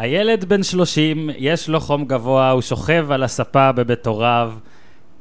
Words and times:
הילד 0.00 0.44
בן 0.44 0.62
30, 0.62 1.30
יש 1.38 1.68
לו 1.68 1.80
חום 1.80 2.04
גבוה, 2.04 2.50
הוא 2.50 2.62
שוכב 2.62 3.10
על 3.10 3.22
הספה 3.22 3.72
בבית 3.72 4.06
הוריו. 4.06 4.52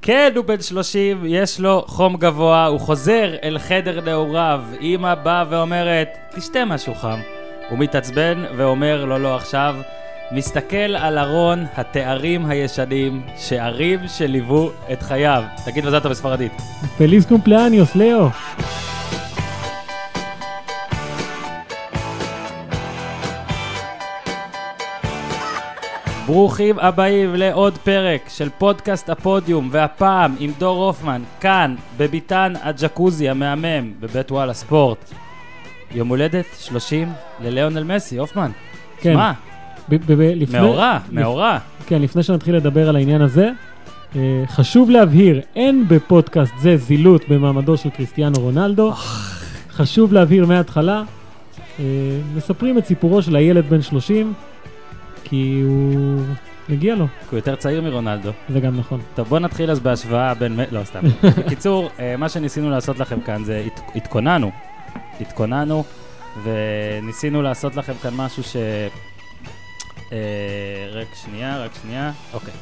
כן, 0.01 0.31
הוא 0.35 0.45
בן 0.45 0.61
30, 0.61 1.23
יש 1.27 1.59
לו 1.59 1.83
חום 1.87 2.17
גבוה, 2.17 2.65
הוא 2.65 2.79
חוזר 2.79 3.35
אל 3.43 3.57
חדר 3.59 4.01
נעוריו. 4.01 4.61
אמא 4.81 5.15
באה 5.15 5.45
ואומרת, 5.49 6.17
תשתה 6.35 6.65
משהו 6.65 6.95
חם. 6.95 7.19
הוא 7.69 7.79
מתעצבן 7.79 8.43
ואומר, 8.57 9.05
לא, 9.05 9.19
לא 9.21 9.35
עכשיו. 9.35 9.75
מסתכל 10.31 10.95
על 10.95 11.17
ארון 11.17 11.65
התארים 11.75 12.45
הישנים, 12.45 13.21
שערים 13.37 13.99
שליוו 14.07 14.71
את 14.91 15.01
חייו. 15.01 15.43
תגיד 15.65 15.85
מזל 15.85 15.99
טוב 15.99 16.11
בספרדית. 16.11 16.51
feliz 16.97 17.25
cumpleaños, 17.25 17.95
לאו. 17.95 18.29
ברוכים 26.33 26.79
הבאים 26.79 27.35
לעוד 27.35 27.77
פרק 27.77 28.21
של 28.29 28.49
פודקאסט 28.57 29.09
הפודיום, 29.09 29.69
והפעם 29.71 30.35
עם 30.39 30.51
דור 30.59 30.85
הופמן, 30.85 31.21
כאן, 31.41 31.75
בביתן 31.97 32.53
הג'קוזי 32.63 33.29
המהמם, 33.29 33.91
בבית 33.99 34.31
וואלה 34.31 34.53
ספורט. 34.53 35.11
יום 35.95 36.07
הולדת 36.07 36.45
30 36.59 37.11
לליאונל 37.43 37.83
מסי, 37.95 38.17
הופמן. 38.17 38.51
כן. 39.01 39.13
מה? 39.15 39.33
ב- 39.89 39.95
ב- 39.95 40.13
ב- 40.13 40.21
לפני- 40.35 40.59
מאורע, 40.59 40.97
לפ- 41.07 41.13
מאורע. 41.13 41.57
כן, 41.87 42.01
לפני 42.01 42.23
שנתחיל 42.23 42.55
לדבר 42.55 42.89
על 42.89 42.95
העניין 42.95 43.21
הזה, 43.21 43.49
אה, 44.15 44.21
חשוב 44.47 44.89
להבהיר, 44.89 45.41
אין 45.55 45.85
בפודקאסט 45.87 46.53
זה 46.61 46.77
זילות 46.77 47.29
במעמדו 47.29 47.77
של 47.77 47.89
קריסטיאנו 47.89 48.39
רונלדו. 48.39 48.91
חשוב 49.71 50.13
להבהיר 50.13 50.45
מההתחלה, 50.45 51.03
אה, 51.79 51.83
מספרים 52.35 52.77
את 52.77 52.85
סיפורו 52.85 53.21
של 53.21 53.35
הילד 53.35 53.69
בן 53.69 53.81
30, 53.81 54.33
כי 55.29 55.61
הוא... 55.65 56.23
מגיע 56.69 56.95
לו, 56.95 57.07
כי 57.07 57.25
הוא 57.31 57.37
יותר 57.37 57.55
צעיר 57.55 57.81
מרונלדו. 57.81 58.31
זה 58.49 58.59
גם 58.59 58.79
נכון. 58.79 59.01
טוב, 59.15 59.27
בוא 59.27 59.39
נתחיל 59.39 59.71
אז 59.71 59.79
בהשוואה 59.79 60.33
בין... 60.33 60.59
לא, 60.71 60.83
סתם. 60.83 60.99
בקיצור, 61.37 61.89
אה, 61.99 62.17
מה 62.17 62.29
שניסינו 62.29 62.69
לעשות 62.69 62.99
לכם 62.99 63.21
כאן 63.21 63.43
זה 63.43 63.63
הת- 63.65 63.91
התכוננו. 63.95 64.51
התכוננו, 65.21 65.83
וניסינו 66.43 67.41
לעשות 67.41 67.75
לכם 67.75 67.93
כאן 68.01 68.13
משהו 68.15 68.43
ש... 68.43 68.55
אה, 70.11 70.17
רק 70.91 71.07
שנייה, 71.25 71.57
רק 71.57 71.71
שנייה. 71.81 72.11
אוקיי. 72.33 72.53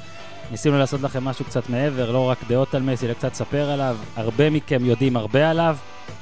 ניסינו 0.51 0.77
לעשות 0.77 1.01
לכם 1.01 1.23
משהו 1.23 1.45
קצת 1.45 1.69
מעבר, 1.69 2.11
לא 2.11 2.29
רק 2.29 2.37
דעות 2.47 2.75
על 2.75 2.81
מסי, 2.81 3.05
אלא 3.05 3.13
קצת 3.13 3.33
ספר 3.33 3.69
עליו. 3.69 3.97
הרבה 4.15 4.49
מכם 4.49 4.85
יודעים 4.85 5.17
הרבה 5.17 5.49
עליו, 5.49 5.77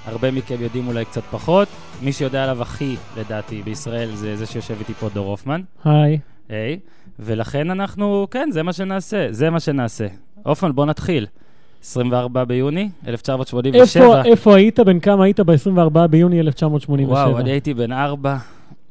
הרבה 0.06 0.32
מכם 0.32 0.56
יודעים 0.60 0.88
אולי 0.88 1.06
קצת 1.06 1.24
פחות. 1.32 1.68
מי 2.02 2.14
שיודע 2.14 2.44
עליו 2.44 2.62
הכי, 2.62 2.96
לדעתי, 3.18 3.62
בישראל, 3.62 4.16
זה 4.16 4.36
זה 4.36 4.46
שיושב 4.46 4.76
איתי 4.80 4.94
פה, 4.94 5.10
דור 5.14 5.28
הופמן. 5.30 5.62
היי. 5.86 6.20
היי, 6.50 6.80
ולכן 7.20 7.72
אנחנו, 7.72 8.28
כן, 8.32 8.50
זה 8.52 8.64
מה 8.64 8.74
שנעשה, 8.74 9.28
זה 9.30 9.50
מה 9.50 9.60
שנעשה. 9.60 10.08
עופן, 10.44 10.76
בוא 10.76 10.86
נתחיל. 10.86 11.28
24 11.84 12.44
ביוני 12.44 12.90
1987. 13.08 14.04
איפה, 14.04 14.30
איפה 14.30 14.56
היית, 14.56 14.80
בן 14.80 15.00
כמה 15.00 15.24
היית 15.24 15.40
ב-24 15.40 16.08
ביוני 16.10 16.40
1987? 16.40 17.28
וואו, 17.28 17.40
אני 17.40 17.52
הייתי 17.52 17.74
בן 17.74 17.92
ארבע 17.92 18.38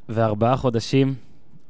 וארבעה 0.09 0.57
חודשים 0.57 1.13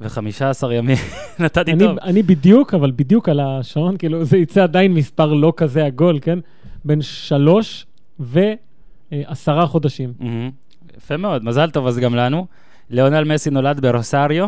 ו-15 0.01 0.71
ימים. 0.71 0.97
נתתי 1.39 1.71
אני, 1.71 1.83
טוב. 1.83 1.97
אני 1.99 2.23
בדיוק, 2.23 2.73
אבל 2.73 2.91
בדיוק 2.95 3.29
על 3.29 3.39
השעון, 3.39 3.97
כאילו 3.97 4.23
זה 4.23 4.37
יצא 4.37 4.63
עדיין 4.63 4.93
מספר 4.93 5.33
לא 5.33 5.53
כזה 5.57 5.85
עגול, 5.85 6.19
כן? 6.21 6.39
בין 6.85 7.01
שלוש 7.01 7.85
ועשרה 8.19 9.67
חודשים. 9.67 10.13
מהמם. 10.19 10.51
יפה 10.97 11.17
מאוד, 11.17 11.43
מזל 11.43 11.69
טוב 11.69 11.87
אז 11.87 11.99
גם 11.99 12.15
לנו. 12.15 12.45
ליאונל 12.89 13.23
מסי 13.23 13.49
נולד 13.49 13.79
ברוסריו. 13.79 14.47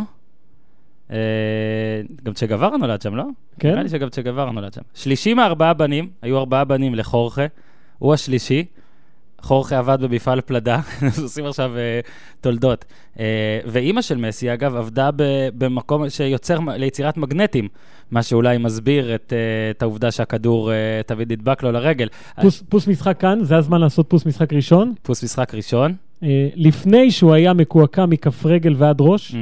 אה, 1.12 1.18
גם 2.24 2.34
צ'ה 2.34 2.46
גווארה 2.48 2.78
נולד 2.78 3.02
שם, 3.02 3.16
לא? 3.16 3.24
כן? 3.60 3.70
נראה 3.72 3.84
לי 3.84 3.90
שגם 3.90 4.10
צ'ה 4.10 4.22
גווארה 4.22 4.52
נולד 4.52 4.74
שם. 4.74 4.82
שלישי 4.96 5.34
מארבעה 5.34 5.74
בנים, 5.74 6.10
היו 6.22 6.38
ארבעה 6.38 6.64
בנים 6.66 6.96
לחורכה, 6.96 7.46
הוא 8.00 8.14
השלישי. 8.14 8.66
חורכה 9.42 9.78
עבד 9.78 9.98
במפעל 10.02 10.42
פלדה, 10.42 10.80
עושים 11.24 11.46
עכשיו 11.46 11.78
אה, 11.78 12.00
תולדות. 12.42 12.86
אה, 13.20 13.26
ואימא 13.66 14.02
של 14.02 14.18
מסי, 14.18 14.54
אגב, 14.54 14.76
עבדה 14.76 15.10
ב- 15.16 15.24
במקום 15.58 16.10
שיוצר 16.10 16.60
ליצירת 16.78 17.18
מגנטים, 17.18 17.68
מה 18.12 18.24
שאולי 18.24 18.58
מסביר 18.58 19.16
את, 19.16 19.34
אה, 19.36 19.38
את 19.72 19.82
העובדה 19.82 20.12
שהכדור 20.12 20.72
אה, 20.72 20.76
תמיד 21.06 21.32
נדבק 21.32 21.64
לו 21.64 21.72
לרגל. 21.72 22.08
פוס, 22.42 22.64
פוס 22.70 22.88
משחק 22.88 23.18
כאן, 23.20 23.40
זה 23.44 23.58
הזמן 23.58 23.82
לעשות 23.82 24.10
פוס 24.10 24.26
משחק 24.26 24.54
ראשון. 24.54 24.94
פוס 25.02 25.24
משחק 25.24 25.54
ראשון. 25.56 25.96
אה, 26.24 26.48
לפני 26.56 27.12
שהוא 27.12 27.34
היה 27.34 27.54
מקועקע 27.54 28.06
מכף 28.06 28.46
רגל 28.46 28.74
ועד 28.78 28.98
ראש, 29.00 29.32
Mhm. 29.32 29.36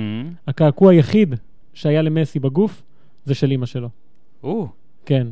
הקעקוע 0.48 0.92
היחיד 0.92 1.36
שהיה 1.76 2.02
למסי 2.02 2.40
בגוף, 2.40 2.84
זה 3.26 3.36
של 3.36 3.52
אימא 3.52 3.66
שלו. 3.66 3.90
או, 4.44 4.68
כן. 5.06 5.28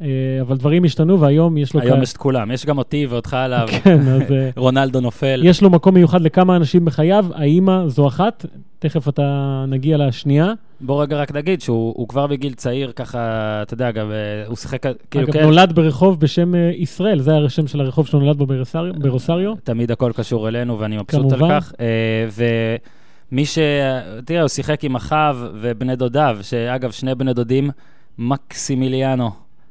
אה, 0.00 0.06
אבל 0.40 0.56
דברים 0.56 0.84
השתנו, 0.84 1.20
והיום 1.20 1.56
יש 1.56 1.74
לו... 1.74 1.80
היום 1.80 2.02
יש 2.02 2.12
את 2.12 2.16
כולם, 2.16 2.50
יש 2.50 2.66
גם 2.66 2.78
אותי 2.78 3.06
ואותך 3.06 3.34
עליו. 3.34 3.68
כן, 3.84 4.00
אז 4.00 4.32
אה, 4.32 4.50
רונלדו 4.62 5.00
נופל. 5.00 5.40
יש 5.44 5.62
לו 5.62 5.70
מקום 5.70 5.94
מיוחד 5.94 6.20
לכמה 6.20 6.56
אנשים 6.56 6.84
בחייו, 6.84 7.26
האימא 7.34 7.88
זו 7.88 8.08
אחת, 8.08 8.46
תכף 8.78 9.08
אתה 9.08 9.64
נגיע 9.68 9.96
לשנייה. 9.96 10.52
בוא 10.80 11.02
רגע 11.02 11.16
רק 11.16 11.32
נגיד 11.32 11.60
שהוא 11.60 11.94
הוא 11.96 12.08
כבר 12.08 12.26
בגיל 12.26 12.54
צעיר, 12.54 12.92
ככה, 12.96 13.18
אתה 13.62 13.74
יודע, 13.74 13.90
גם 13.90 14.10
אה, 14.10 14.46
הוא 14.46 14.56
שיחק, 14.56 14.82
כאילו, 15.10 15.24
אגב, 15.24 15.32
כן, 15.32 15.42
נולד 15.42 15.72
ברחוב 15.72 16.20
בשם 16.20 16.52
ישראל, 16.76 17.20
זה 17.20 17.30
היה 17.30 17.44
השם 17.44 17.66
של 17.66 17.80
הרחוב 17.80 18.06
שהוא 18.06 18.20
נולד 18.22 18.36
בו 18.36 18.46
ברוסריו-. 18.98 19.54
תמיד 19.64 19.90
הכל 19.90 20.12
קשור 20.16 20.48
אלינו, 20.48 20.78
ואני 20.78 20.96
מבסוט 20.96 21.32
על 21.32 21.38
כמובן. 21.38 21.60
כך. 21.60 21.72
אה, 21.80 22.26
ומי 23.32 23.46
ש... 23.46 23.58
תראה, 24.24 24.40
הוא 24.40 24.48
שיחק 24.48 24.84
עם 24.84 24.96
אחיו 24.96 25.36
ובני 25.54 25.96
דודיו, 25.96 26.38
שאגב, 26.42 26.90
שני 26.90 27.14
בני 27.14 27.32
דודים, 27.34 27.70
מקסימיליאנו 28.18 29.30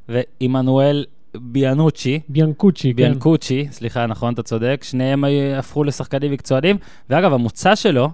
ועמנואל 0.09 1.05
ביאנוצ'י. 1.35 2.19
ביאנקוצ'י, 2.29 2.89
כן. 2.89 2.95
ביאנקוצ'י, 2.95 3.67
סליחה, 3.71 4.05
נכון, 4.05 4.33
אתה 4.33 4.43
צודק, 4.43 4.81
שניהם 4.83 5.23
הפכו 5.57 5.83
לשחקנים 5.83 6.31
מקצוענים, 6.31 6.77
ואגב, 7.09 7.33
המוצא 7.33 7.75
שלו, 7.75 8.09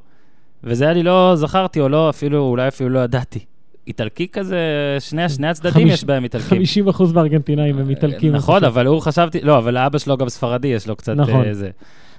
וזה 0.63 0.91
אני 0.91 1.03
לא 1.03 1.31
זכרתי, 1.35 1.79
או 1.79 1.89
לא, 1.89 2.09
אפילו, 2.09 2.39
אולי 2.47 2.67
אפילו 2.67 2.89
לא 2.89 2.99
ידעתי. 2.99 3.39
איטלקי 3.87 4.27
כזה, 4.27 4.57
שני, 4.99 5.29
שני 5.29 5.47
הצדדים 5.47 5.71
חמיש- 5.73 5.93
יש 5.93 6.03
בהם 6.03 6.23
איטלקים. 6.23 6.47
50 6.49 6.87
אחוז 6.87 7.13
מהארגנטינאים 7.13 7.77
הם 7.77 7.89
איטלקים. 7.89 8.31
נכון. 8.33 8.63
אבל 8.63 8.85
הוא 8.85 8.99
חשבתי, 9.01 9.39
לא, 9.41 9.57
אבל 9.57 9.77
האבא 9.77 9.97
שלו 9.97 10.17
גם 10.17 10.29
ספרדי, 10.29 10.67
יש 10.67 10.87
לו 10.87 10.95
קצת 10.95 11.13
נכון. 11.15 11.45
אה, 11.45 11.53
זה. 11.53 11.69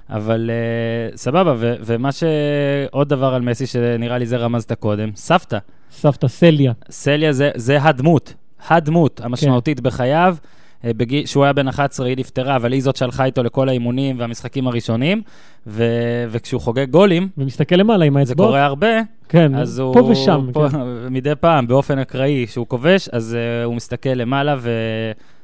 אבל 0.09 0.49
אה, 0.53 1.17
סבבה, 1.17 1.53
ו- 1.57 1.75
ומה 1.79 2.11
ש... 2.11 2.23
עוד 2.91 3.09
דבר 3.09 3.33
על 3.33 3.41
מסי, 3.41 3.65
שנראה 3.65 4.17
לי 4.17 4.25
זה 4.25 4.37
רמזת 4.37 4.71
קודם, 4.71 5.09
סבתא. 5.15 5.57
סבתא 5.91 6.27
סליה. 6.27 6.73
סליה 6.89 7.33
זה, 7.33 7.51
זה 7.55 7.83
הדמות, 7.83 8.33
הדמות 8.67 9.19
כן. 9.19 9.25
המשמעותית 9.25 9.79
בחייו. 9.79 10.35
אה, 10.85 10.93
בגיל, 10.93 11.25
שהוא 11.25 11.43
היה 11.43 11.53
בן 11.53 11.67
11, 11.67 12.07
היא 12.07 12.17
נפטרה, 12.17 12.55
אבל 12.55 12.71
היא 12.71 12.81
זאת 12.81 12.95
שהלכה 12.95 13.25
איתו 13.25 13.43
לכל 13.43 13.69
האימונים 13.69 14.19
והמשחקים 14.19 14.67
הראשונים, 14.67 15.21
ו, 15.67 15.83
וכשהוא 16.29 16.61
חוגג 16.61 16.89
גולים, 16.89 17.29
ומסתכל 17.37 17.75
למעלה 17.75 18.05
עם 18.05 18.13
זה 18.13 18.19
האצבעות. 18.19 18.47
קורה 18.49 18.65
הרבה, 18.65 18.87
כן, 19.29 19.55
אז 19.55 19.79
הוא... 19.79 19.93
פה 19.93 19.99
ושם. 19.99 20.49
פה, 20.53 20.69
כן. 20.69 20.77
מדי 21.15 21.35
פעם, 21.39 21.67
באופן 21.67 21.99
אקראי, 21.99 22.45
כשהוא 22.47 22.67
כובש, 22.67 23.09
אז 23.09 23.37
uh, 23.37 23.65
הוא 23.65 23.75
מסתכל 23.75 24.09
למעלה 24.09 24.55
ו... 24.59 24.69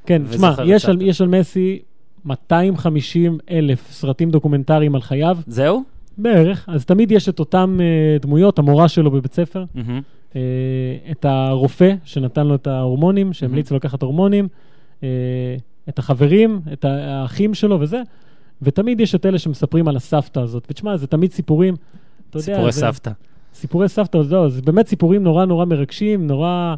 כן, 0.05 0.21
תשמע, 0.29 0.53
יש 0.65 0.85
על-. 0.85 1.01
יש 1.01 1.21
על 1.21 1.27
מסי 1.27 1.79
250 2.25 3.37
אלף 3.51 3.91
סרטים 3.91 4.31
דוקומנטריים 4.31 4.95
על 4.95 5.01
חייו, 5.01 5.37
זהו? 5.47 5.83
בערך, 6.17 6.69
אז 6.69 6.85
תמיד 6.85 7.11
יש 7.11 7.29
את 7.29 7.39
אותן 7.39 7.77
אה, 7.81 8.17
דמויות, 8.21 8.59
המורה 8.59 8.87
שלו 8.87 9.11
בבית 9.11 9.33
ספר, 9.33 9.63
מהמם. 9.75 10.01
אה, 10.35 10.41
את 11.11 11.25
הרופא 11.25 11.93
שנתן 12.05 12.47
לו 12.47 12.55
את 12.55 12.67
ההורמונים, 12.67 13.33
שהמליץ 13.33 13.71
לו 13.71 13.77
לקחת 13.77 14.01
הורמונים, 14.01 14.47
אה, 15.03 15.07
את 15.89 15.99
החברים, 15.99 16.59
את 16.73 16.85
האחים 16.85 17.53
שלו 17.53 17.79
וזה, 17.79 18.01
ותמיד 18.61 18.99
יש 18.99 19.15
את 19.15 19.25
אלה 19.25 19.39
שמספרים 19.39 19.87
על 19.87 19.95
הסבתא 19.95 20.39
הזאת. 20.39 20.67
ותשמע, 20.69 20.97
זה 20.97 21.07
תמיד 21.07 21.31
סיפורים, 21.31 21.75
אתה 22.29 22.37
יודע, 22.37 22.45
סיפורי 22.45 22.71
סבתא. 22.71 23.11
סיפורי 23.53 23.89
סבתא, 23.89 24.23
זהו, 24.23 24.49
זה 24.49 24.61
באמת 24.61 24.87
סיפורים 24.87 25.23
נורא 25.23 25.45
נורא 25.45 25.65
מרגשים, 25.65 26.27
נורא, 26.27 26.75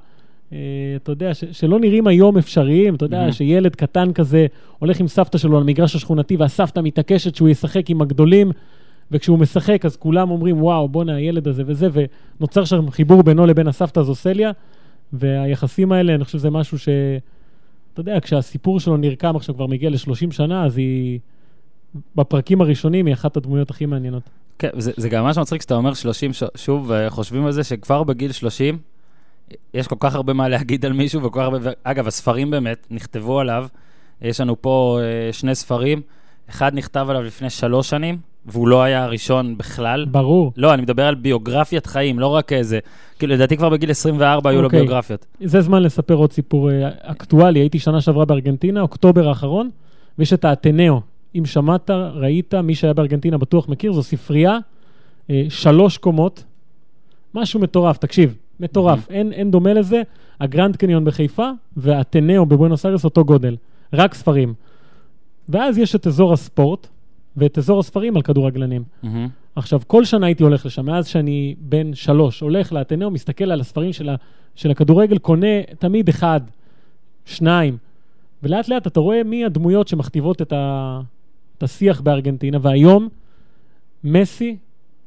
אתה 0.95 1.11
יודע, 1.11 1.33
ש, 1.33 1.43
שלא 1.51 1.79
נראים 1.79 2.07
היום 2.07 2.37
אפשריים, 2.37 2.95
אתה 2.95 3.05
יודע, 3.05 3.19
מהמם. 3.19 3.31
שילד 3.31 3.75
קטן 3.75 4.13
כזה 4.13 4.47
הולך 4.79 4.99
עם 4.99 5.07
סבתא 5.07 5.37
שלו 5.37 5.57
על 5.57 5.63
המגרש 5.63 5.95
השכונתי, 5.95 6.35
והסבתא 6.35 6.79
מתעקשת 6.79 7.35
שהוא 7.35 7.49
ישחק 7.49 7.89
עם 7.89 8.01
הגדולים, 8.01 8.51
וכשהוא 9.11 9.39
משחק 9.39 9.85
אז 9.85 9.95
כולם 9.95 10.31
אומרים, 10.31 10.63
וואו, 10.63 10.89
בואנה, 10.89 11.15
הילד 11.15 11.47
הזה 11.47 11.63
וזה, 11.65 11.87
ונוצר 12.39 12.65
שם 12.65 12.91
חיבור 12.91 13.23
בינו 13.23 13.45
לבין 13.45 13.67
הסבתא 13.67 13.99
הזו 13.99 14.15
סליה, 14.15 14.51
והיחסים 15.13 15.91
האלה, 15.91 16.15
אני 16.15 16.23
חושב 16.23 16.37
שזה 16.37 16.49
משהו 16.49 16.79
ש... 16.79 16.89
אתה 17.93 18.01
יודע, 18.01 18.19
כשהסיפור 18.21 18.79
שלו 18.79 18.97
נרקם 18.97 19.35
עכשיו 19.35 19.55
כבר 19.55 19.67
מגיע 19.67 19.89
ל-30 19.89 20.31
שנה, 20.31 20.65
אז 20.65 20.77
היא... 20.77 21.19
בפרקים 22.15 22.61
הראשונים 22.61 23.05
היא 23.05 23.13
אחת 23.13 23.37
הדמויות 23.37 23.69
הכי 23.69 23.85
מעניינות. 23.85 24.23
כן, 24.59 24.69
זה, 24.77 24.91
זה 24.97 25.09
גם 25.09 25.23
ממש 25.23 25.37
מצחיק 25.37 25.61
שאתה 25.61 25.75
אומר 25.75 25.93
30, 25.93 26.33
ש... 26.33 26.43
שוב, 26.55 26.91
אה, 26.91 27.09
חושבים 27.09 27.45
על 27.45 27.51
זה 27.51 27.63
שכבר 27.63 28.03
בגיל 28.03 28.31
30, 28.31 28.77
יש 29.73 29.87
כל 29.87 29.95
כך 29.99 30.15
הרבה 30.15 30.33
מה 30.33 30.49
להגיד 30.49 30.85
על 30.85 30.93
מישהו, 30.93 31.23
וכל 31.23 31.39
כך 31.39 31.45
הרבה... 31.45 31.71
אגב, 31.83 32.07
הספרים 32.07 32.51
באמת 32.51 32.87
נכתבו 32.91 33.39
עליו, 33.39 33.67
יש 34.21 34.41
לנו 34.41 34.61
פה 34.61 34.99
אה, 35.01 35.33
שני 35.33 35.55
ספרים, 35.55 36.01
אחד 36.49 36.75
נכתב 36.75 37.05
עליו 37.09 37.23
לפני 37.23 37.49
שלוש 37.49 37.89
שנים, 37.89 38.17
והוא 38.45 38.67
לא 38.67 38.83
היה 38.83 39.03
הראשון 39.03 39.57
בכלל. 39.57 40.05
ברור. 40.05 40.53
לא, 40.57 40.73
אני 40.73 40.81
מדבר 40.81 41.07
על 41.07 41.15
ביוגרפיית 41.15 41.85
חיים, 41.85 42.19
לא 42.19 42.27
רק 42.27 42.53
איזה... 42.53 42.79
כאילו, 43.19 43.33
לדעתי 43.33 43.57
כבר 43.57 43.69
בגיל 43.69 43.91
24 43.91 44.49
היו 44.49 44.61
לו 44.61 44.65
אוקיי. 44.65 44.79
ביוגרפיות. 44.79 45.25
זה 45.43 45.61
זמן 45.61 45.83
לספר 45.83 46.13
עוד 46.13 46.31
סיפור 46.31 46.71
אה, 46.71 46.89
אקטואלי. 47.01 47.59
הייתי 47.59 47.79
שנה 47.79 48.01
שעברה 48.01 48.25
בארגנטינה, 48.25 48.81
אוקטובר 48.81 49.27
האחרון, 49.27 49.69
ויש 50.19 50.33
את 50.33 50.45
האתנאו. 50.45 51.01
אם 51.35 51.45
שמעת, 51.45 51.89
ראית, 51.89 52.53
מי 52.53 52.75
שהיה 52.75 52.93
בארגנטינה 52.93 53.37
בטוח 53.37 53.69
מכיר, 53.69 53.91
זו 53.91 54.03
ספרייה, 54.03 54.57
אה, 55.29 55.43
שלוש 55.49 55.97
קומות, 55.97 56.43
משהו 57.33 57.59
מטורף, 57.59 57.97
תקשיב, 57.97 58.35
מטורף, 58.61 59.09
אין, 59.09 59.33
אין 59.33 59.51
דומה 59.51 59.73
לזה. 59.73 60.01
הגרנד 60.39 60.75
קניון 60.75 61.05
בחיפה 61.05 61.49
והאתנאו 61.77 62.45
בבואנוס 62.45 62.85
איירס 62.85 63.05
אותו 63.05 63.25
גודל, 63.25 63.55
רק 63.93 64.13
ספרים. 64.13 64.53
ואז 65.49 65.77
יש 65.77 65.95
את 65.95 66.07
אזור 66.07 66.33
הספורט 66.33 66.87
ואת 67.37 67.57
אזור 67.57 67.79
הספרים 67.79 68.15
על 68.15 68.21
כדורגלנים. 68.21 68.83
מהמם. 69.03 69.27
עכשיו, 69.55 69.81
כל 69.87 70.05
שנה 70.05 70.25
הייתי 70.25 70.43
הולך 70.43 70.65
לשם, 70.65 70.85
מאז 70.85 71.07
שאני 71.07 71.55
בן 71.59 71.93
שלוש, 71.93 72.39
הולך 72.39 72.73
לאתנאו, 72.73 73.11
מסתכל 73.11 73.51
על 73.51 73.61
הספרים 73.61 73.93
של, 73.93 74.09
ה, 74.09 74.15
של 74.55 74.71
הכדורגל, 74.71 75.17
קונה 75.17 75.63
תמיד 75.79 76.09
אחד, 76.09 76.41
שניים, 77.25 77.77
ולאט 78.43 78.67
לאט 78.69 78.87
אתה 78.87 78.99
רואה 78.99 79.23
מי 79.23 79.45
הדמויות 79.45 79.87
שמכתיבות 79.87 80.41
את, 80.41 80.53
ה, 80.53 81.01
את 81.57 81.63
השיח 81.63 82.01
בארגנטינה, 82.01 82.57
והיום 82.61 83.09
מסי 84.03 84.57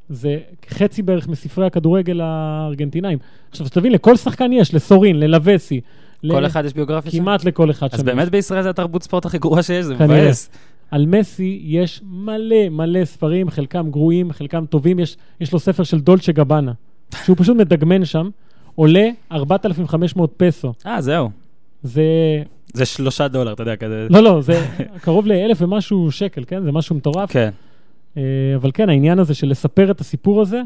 זה 0.08 0.38
חצי 0.68 1.02
בערך 1.02 1.28
מספרי 1.28 1.66
הכדורגל 1.66 2.20
הארגנטינאים. 2.20 3.18
עכשיו, 3.50 3.66
שתבין, 3.66 3.92
לכל 3.92 4.16
שחקן 4.16 4.52
יש, 4.52 4.74
לסורין, 4.74 5.20
ללווסי. 5.20 5.80
כל 6.30 6.40
ל- 6.40 6.46
אחד 6.46 6.64
יש 6.64 6.72
ביוגרפיה 6.74 7.12
שם? 7.12 7.18
כמעט 7.18 7.44
לכל 7.44 7.70
אחד 7.70 7.88
אז 7.92 7.98
שם 8.00 8.06
באמת 8.06 8.22
יש. 8.24 8.30
בישראל 8.30 8.62
זה 8.62 8.70
התרבות 8.70 9.02
ספורט 9.02 9.26
הכי 9.26 9.38
גרועה 9.38 9.62
שיש, 9.62 9.84
זה. 9.84 9.94
מבאס. 9.94 10.50
על 10.90 11.06
מסי 11.06 11.60
יש 11.64 12.00
מלא 12.10 12.68
מלא 12.70 13.04
ספרים, 13.04 13.50
חלקם 13.50 13.90
גרועים, 13.90 14.32
חלקם 14.32 14.64
טובים. 14.66 14.98
יש, 14.98 15.16
יש 15.40 15.52
לו 15.52 15.58
ספר 15.58 15.82
של 15.84 16.00
דולצ'ה 16.00 16.32
גבאנה, 16.32 16.72
שהוא 17.24 17.36
פשוט 17.40 17.56
מדגמן 17.56 18.04
שם, 18.04 18.30
עולה 18.74 19.08
4,500 19.32 20.32
פסו. 20.36 20.72
אה, 20.86 21.00
זהו. 21.00 21.30
זה... 21.82 22.02
זה 22.74 22.84
שלושה 22.84 23.28
דולר, 23.28 23.52
אתה 23.52 23.62
יודע, 23.62 23.76
כזה. 23.76 24.06
לא, 24.10 24.20
לא, 24.22 24.40
זה 24.42 24.66
קרוב 25.04 25.26
לאלף 25.26 25.62
ומשהו 25.62 26.10
שקל, 26.10 26.44
כן? 26.46 26.62
זה 26.64 26.72
משהו 26.72 26.96
מטורף. 26.96 27.32
כן. 27.32 27.50
אה, 28.16 28.22
אבל 28.56 28.70
כן, 28.74 28.88
העניין 28.88 29.18
הזה 29.18 29.34
של 29.34 29.48
לספר 29.48 29.90
את 29.90 30.00
הסיפור 30.00 30.42
הזה, 30.42 30.62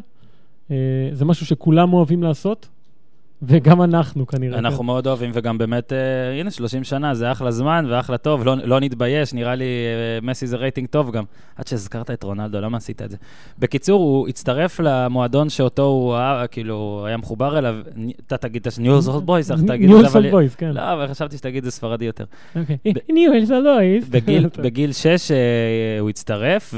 אה, 0.70 0.76
זה 1.12 1.24
משהו 1.24 1.46
שכולם 1.46 1.92
אוהבים 1.92 2.22
לעשות, 2.22 2.68
וגם 3.43 3.82
אנחנו 3.82 4.26
כנראה. 4.26 4.58
אנחנו 4.58 4.79
כן. 4.79 4.87
מאוד 4.87 5.06
אוהבים, 5.06 5.31
וגם 5.35 5.58
באמת, 5.58 5.93
אה, 5.93 6.40
הנה, 6.40 6.50
30 6.50 6.85
שנה, 6.85 7.14
זה 7.14 7.32
אחלה 7.32 7.50
זמן 7.50 7.87
ואחלה 7.88 8.19
טוב, 8.19 8.44
לא, 8.44 8.56
לא 8.64 8.81
נתבייש, 8.81 9.35
נראה 9.35 9.55
לי 9.55 9.64
אה, 9.64 10.26
מסי 10.26 10.46
זה 10.46 10.56
רייטינג 10.56 10.88
טוב 10.88 11.11
גם. 11.11 11.25
עד 11.56 11.67
שהזכרת 11.67 12.11
את 12.11 12.23
רונלדו, 12.23 12.61
למה 12.61 12.76
עשית 12.76 13.02
את 13.02 13.11
זה? 13.11 13.17
בקיצור, 13.58 14.02
הוא 14.02 14.29
הצטרף 14.29 14.81
למועדון 14.81 15.49
שאותו 15.49 15.82
הוא 15.82 16.14
אה, 16.14 16.46
כאילו 16.46 17.05
היה 17.06 17.17
מחובר 17.17 17.58
אליו, 17.58 17.75
אתה 18.26 18.37
תגיד 18.37 18.67
את 18.67 18.79
ניואלס 18.78 19.08
אולד 19.08 19.26
בויז, 19.26 19.52
איך 19.52 19.61
תגיד 19.61 19.90
את 19.90 19.96
ניו 19.96 20.00
זה, 20.00 20.06
אבל... 20.06 20.12
אולד 20.12 20.30
בויז, 20.31 20.55
כן. 20.55 20.70
לא, 20.70 20.93
אבל 20.93 21.06
חשבתי 21.06 21.37
שתגיד 21.37 21.64
זה 21.64 21.70
ספרדי 21.70 22.05
יותר. 22.05 22.25
אוקיי. 22.56 22.76
ניואלס 23.08 23.46
אולד 23.46 23.64
בויז. 23.64 24.08
בגיל, 24.08 24.49
בגיל 24.64 24.93
6 24.93 25.31
הוא 26.00 26.11
הצטרף, 26.11 26.75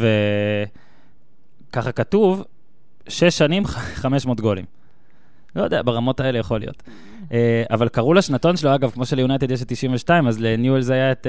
וככה 1.70 1.92
כתוב, 1.92 2.44
6 3.08 3.38
שנים, 3.38 3.66
500 4.02 4.40
גולים. 4.40 4.79
לא 5.56 5.62
יודע, 5.62 5.82
ברמות 5.82 6.20
האלה 6.20 6.38
יכול 6.38 6.60
להיות. 6.60 6.82
אה, 7.32 7.62
אבל 7.70 7.88
קראו 7.88 8.14
לשנתון 8.14 8.56
שלו, 8.56 8.74
אגב, 8.74 8.90
כמו 8.90 9.06
שליונייטד 9.06 9.50
יש 9.50 9.62
את 9.62 9.68
92, 9.68 10.26
אז 10.26 10.40
לניואלס 10.40 10.80
זה 10.80 10.92
היה 10.92 11.12
the 11.12 11.26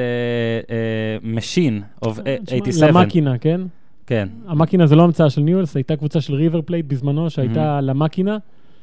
machine, 1.24 1.82
of 2.06 2.08
אה, 2.08 2.36
תשמע, 2.46 2.58
87. 2.58 3.02
la 3.02 3.09
máquina, 3.09 3.38
כן? 3.38 3.62
כן, 4.08 4.28
ה 4.48 4.53
máquina 4.53 4.88
זה 4.88 4.96
לא 4.96 5.04
המצאה 5.04 5.30
של 5.30 5.42
ניואלס, 5.42 5.76
הייתה 5.76 5.96
קבוצה 5.96 6.22
של 6.22 6.34
ריבר 6.34 6.62
פלייט 6.62 6.86
בזמנו, 6.86 7.30
שהייתה 7.30 7.82
la 7.82 7.93
máquina. 7.93 8.38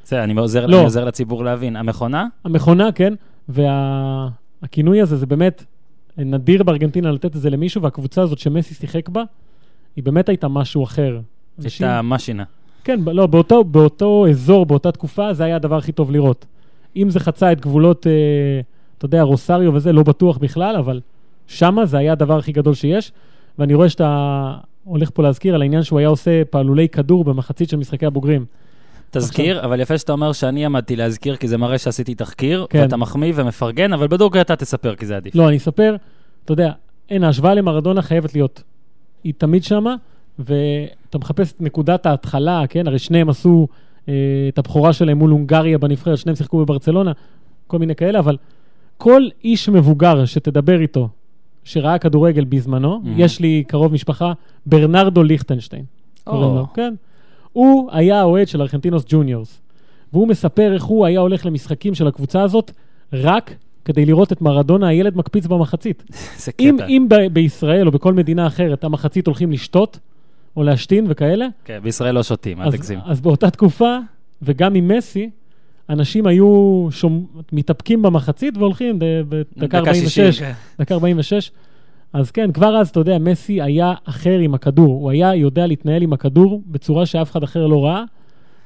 זה, 0.04 0.24
אני 0.24 0.40
עוזר, 0.40 0.66
לא. 0.66 0.76
אני 0.76 0.84
עוזר 0.84 1.04
לציבור 1.04 1.44
להבין. 1.44 1.76
המכונה? 1.76 2.26
המכונה, 2.44 2.92
כן, 2.92 3.14
והכינוי 3.48 5.00
הזה 5.00 5.16
זה 5.16 5.26
באמת 5.26 5.64
נדיר 6.18 6.62
בארגנטינה 6.62 7.10
לתת 7.10 7.36
את 7.36 7.40
זה 7.40 7.50
למישהו, 7.50 7.82
והקבוצה 7.82 8.22
הזאת 8.22 8.38
שמסי 8.38 8.74
שיחק 8.74 9.08
בה, 9.08 9.22
היא 9.96 10.04
באמת 10.04 10.28
הייתה 10.28 10.48
משהו 10.48 10.84
אחר. 10.84 11.20
את 11.60 11.64
המשינה. 11.98 12.44
כן, 12.84 13.00
לא, 13.06 13.26
באותו, 13.26 13.64
באותו 13.64 14.26
אזור, 14.30 14.66
באותה 14.66 14.92
תקופה, 14.92 15.32
זה 15.32 15.44
היה 15.44 15.56
הדבר 15.56 15.76
הכי 15.76 15.92
טוב 15.92 16.10
לראות. 16.10 16.46
אם 16.96 17.10
זה 17.10 17.20
חצה 17.20 17.52
את 17.52 17.60
גבולות, 17.60 18.06
אה, 18.06 18.12
אתה 18.98 19.04
יודע, 19.04 19.22
רוסריו 19.22 19.74
וזה, 19.74 19.92
לא 19.92 20.02
בטוח 20.02 20.38
בכלל, 20.38 20.76
אבל 20.76 21.00
שמה 21.46 21.86
זה 21.86 21.98
היה 21.98 22.12
הדבר 22.12 22.38
הכי 22.38 22.52
גדול 22.52 22.74
שיש. 22.74 23.12
ואני 23.58 23.74
רואה 23.74 23.88
שאתה 23.88 24.54
הולך 24.84 25.10
פה 25.14 25.22
להזכיר 25.22 25.54
על 25.54 25.62
העניין 25.62 25.82
שהוא 25.82 25.98
היה 25.98 26.08
עושה 26.08 26.44
פעלולי 26.44 26.88
כדור 26.88 27.24
במחצית 27.24 27.68
של 27.68 27.76
משחקי 27.76 28.06
הבוגרים. 28.06 28.44
תזכיר, 29.10 29.64
אבל 29.64 29.80
יפה 29.80 29.98
שאתה 29.98 30.12
אומר 30.12 30.32
שאני 30.32 30.66
עמדתי 30.66 30.96
להזכיר, 30.96 31.36
כי 31.36 31.48
זה 31.48 31.58
מראה 31.58 31.78
שעשיתי 31.78 32.14
תחקיר, 32.14 32.66
כן. 32.70 32.80
ואתה 32.82 32.96
מחמיא 32.96 33.32
ומפרגן, 33.36 33.92
אבל 33.92 34.06
בדוק 34.06 34.36
אתה 34.36 34.56
תספר, 34.56 34.94
כי 34.94 35.06
זה 35.06 35.16
עדיף. 35.16 35.34
לא, 35.34 35.48
אני 35.48 35.56
אספר, 35.56 35.96
אתה 36.44 36.52
יודע, 36.52 36.72
אין, 37.10 37.24
ההשוואה 37.24 37.54
למרדונה 37.54 38.02
חייבת 38.02 38.34
להיות. 38.34 38.62
היא 39.24 39.32
תמיד 39.38 39.64
שמה, 39.64 39.94
ואתה 41.08 41.18
מחפש 41.18 41.52
את 41.52 41.60
נקודת 41.60 42.06
ההתחלה, 42.06 42.62
כן? 42.68 42.86
הרי 42.86 42.98
שניהם 42.98 43.28
עשו 43.28 43.68
אה, 44.08 44.14
את 44.48 44.58
הבכורה 44.58 44.92
שלהם 44.92 45.18
מול 45.18 45.30
הונגריה 45.30 45.78
בנבחרת, 45.78 46.18
שניהם 46.18 46.36
שיחקו 46.36 46.58
בברצלונה, 46.58 47.12
כל 47.66 47.78
מיני 47.78 47.94
כאלה, 47.94 48.18
אבל 48.18 48.36
כל 48.96 49.22
איש 49.44 49.68
מבוגר 49.68 50.24
שתדבר 50.24 50.80
איתו, 50.80 51.08
שראה 51.64 51.98
כדורגל 51.98 52.44
בזמנו, 52.44 53.00
Mhm. 53.04 53.08
יש 53.16 53.40
לי 53.40 53.64
קרוב 53.66 53.92
משפחה, 53.92 54.32
ברנרדו 54.66 55.22
ליכטנשטיין. 55.22 55.84
קוראים 56.24 56.54
לו, 56.56 56.66
כן? 56.74 56.94
הוא 57.52 57.88
היה 57.92 58.20
האוהד 58.20 58.48
של 58.48 58.62
ארגנטינוס 58.62 59.04
ג'וניורס, 59.08 59.60
והוא 60.12 60.28
מספר 60.28 60.74
איך 60.74 60.84
הוא 60.84 61.06
היה 61.06 61.20
הולך 61.20 61.46
למשחקים 61.46 61.94
של 61.94 62.06
הקבוצה 62.06 62.42
הזאת 62.42 62.70
רק 63.12 63.54
כדי 63.84 64.06
לראות 64.06 64.32
את 64.32 64.42
מרדונה, 64.42 64.88
הילד 64.88 65.16
מקפיץ 65.16 65.46
במחצית. 65.46 66.02
זה 66.44 66.52
אם, 66.60 66.74
קטע. 66.78 66.86
אם 66.86 67.06
ב- 67.08 67.26
בישראל 67.32 67.86
או 67.86 67.92
בכל 67.92 68.14
מדינה 68.14 68.46
אחרת 68.46 68.84
המחצית 68.84 69.26
הולכים 69.26 69.52
לשתות 69.52 69.98
או 70.56 70.62
להשתין 70.62 71.06
וכאלה, 71.08 71.46
כן, 71.64 71.78
בישראל 71.82 72.14
לא 72.14 72.22
שותים, 72.22 72.62
אל 72.62 72.72
תגזים. 72.72 72.98
אז 73.04 73.20
באותה 73.20 73.50
תקופה, 73.50 73.98
וגם 74.42 74.74
עם 74.74 74.88
מסי, 74.88 75.30
אנשים 75.90 76.26
היו 76.26 76.86
שומ... 76.90 77.26
מתאפקים 77.52 78.02
במחצית 78.02 78.56
והולכים 78.56 78.98
בדקה 78.98 79.78
46, 79.78 80.14
60, 80.14 80.46
כן. 80.46 80.52
דקה 80.78 80.94
46. 80.94 81.50
אז 82.12 82.30
כן, 82.30 82.52
כבר 82.52 82.76
אז, 82.76 82.88
אתה 82.88 83.00
יודע, 83.00 83.18
מסי 83.18 83.62
היה 83.62 83.92
אחר 84.04 84.38
עם 84.38 84.54
הכדור. 84.54 84.94
הוא 84.94 85.10
היה 85.10 85.34
יודע 85.34 85.66
להתנהל 85.66 86.02
עם 86.02 86.12
הכדור 86.12 86.62
בצורה 86.66 87.06
שאף 87.06 87.30
אחד 87.30 87.42
אחר 87.42 87.66
לא 87.66 87.84
ראה. 87.84 88.04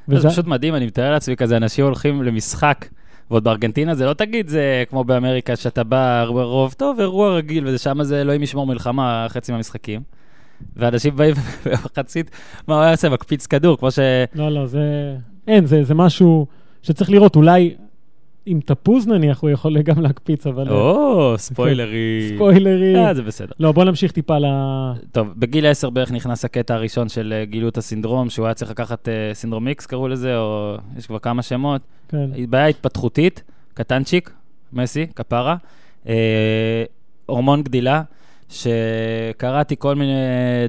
זה 0.09 0.29
פשוט 0.29 0.47
מדהים, 0.47 0.75
אני 0.75 0.87
מתאר 0.87 1.11
לעצמי 1.11 1.37
כזה, 1.37 1.57
אנשים 1.57 1.85
הולכים 1.85 2.23
למשחק, 2.23 2.89
ועוד 3.31 3.45
בארגנטינה 3.45 3.95
זה 3.95 4.07
לא 4.07 4.15
תגיד, 4.15 4.49
זה 4.49 4.85
כמו 4.91 5.05
באמריקה, 5.05 5.57
שאתה 5.57 5.85
בא 5.85 6.25
רוב, 6.25 6.73
טוב, 6.73 7.01
אירוע 7.01 7.37
רגיל, 7.37 7.67
ושם 7.67 8.03
זה 8.03 8.21
אלוהים 8.21 8.43
ישמור 8.43 8.67
מלחמה 8.67 9.27
חצי 9.29 9.53
מהמשחקים. 9.53 10.01
ואנשים 10.77 11.17
באים 11.17 11.35
במחצית, 11.67 12.31
מה 12.69 12.75
הוא 12.75 12.83
היה 12.83 12.91
עושה? 12.91 13.09
מקפיץ 13.09 13.47
כדור, 13.47 13.79
כמו 13.79 13.91
ש... 13.91 13.99
לא, 14.35 14.49
לא, 14.49 14.67
זה... 14.67 15.17
אין, 15.49 15.67
זה, 15.67 15.85
זה 15.85 15.95
משהו 15.95 16.47
שצריך 16.83 17.11
לראות. 17.11 17.37
אולי 17.37 17.75
עם 18.47 18.61
תפוז 18.61 19.07
נניח 19.07 19.41
הוא 19.41 19.51
יכול 19.51 19.83
גם 19.83 20.01
להקפיץ, 20.01 20.47
אבל... 20.47 20.69
או, 20.69 21.35
ספוילרי. 21.37 22.33
ספוילרי. 22.35 22.97
אה, 22.97 23.15
זה 23.15 23.23
בסדר. 23.23 23.53
לא, 23.61 23.73
בוא 23.73 23.85
נמשיך 23.85 24.13
טיפה 24.13 24.39
ל... 24.39 24.45
טוב, 25.13 25.29
בגיל 25.37 25.67
10 25.67 25.91
בערך 25.91 26.13
נכנס 26.13 26.45
הקטע 26.45 26.75
הראשון 26.75 27.09
של 27.09 27.35
אה, 27.37 27.45
גילו 27.45 27.69
את 27.69 27.79
הסינדרום, 27.79 28.31
שהוא 28.31 28.47
היה 28.47 28.55
צריך 28.55 28.71
לקחת 28.71 29.09
אה, 29.09 29.31
סינדרום 29.35 29.69
איקס, 29.69 29.87
קראו 29.87 30.09
לזה, 30.09 30.39
או 30.39 30.77
יש 30.99 31.07
כבר 31.07 31.19
כמה 31.19 31.43
שמות. 31.43 31.83
כן. 32.09 32.31
בעיה 32.49 32.67
התפתחותית, 32.67 33.43
קטנצ'יק, 33.75 34.31
מסי, 34.73 35.07
כפרה, 35.17 35.57
אה, 36.09 36.85
הורמון 37.27 37.63
גדילה, 37.63 38.03
שקראתי 38.53 39.77
כל 39.79 39.95
מיני 39.95 40.13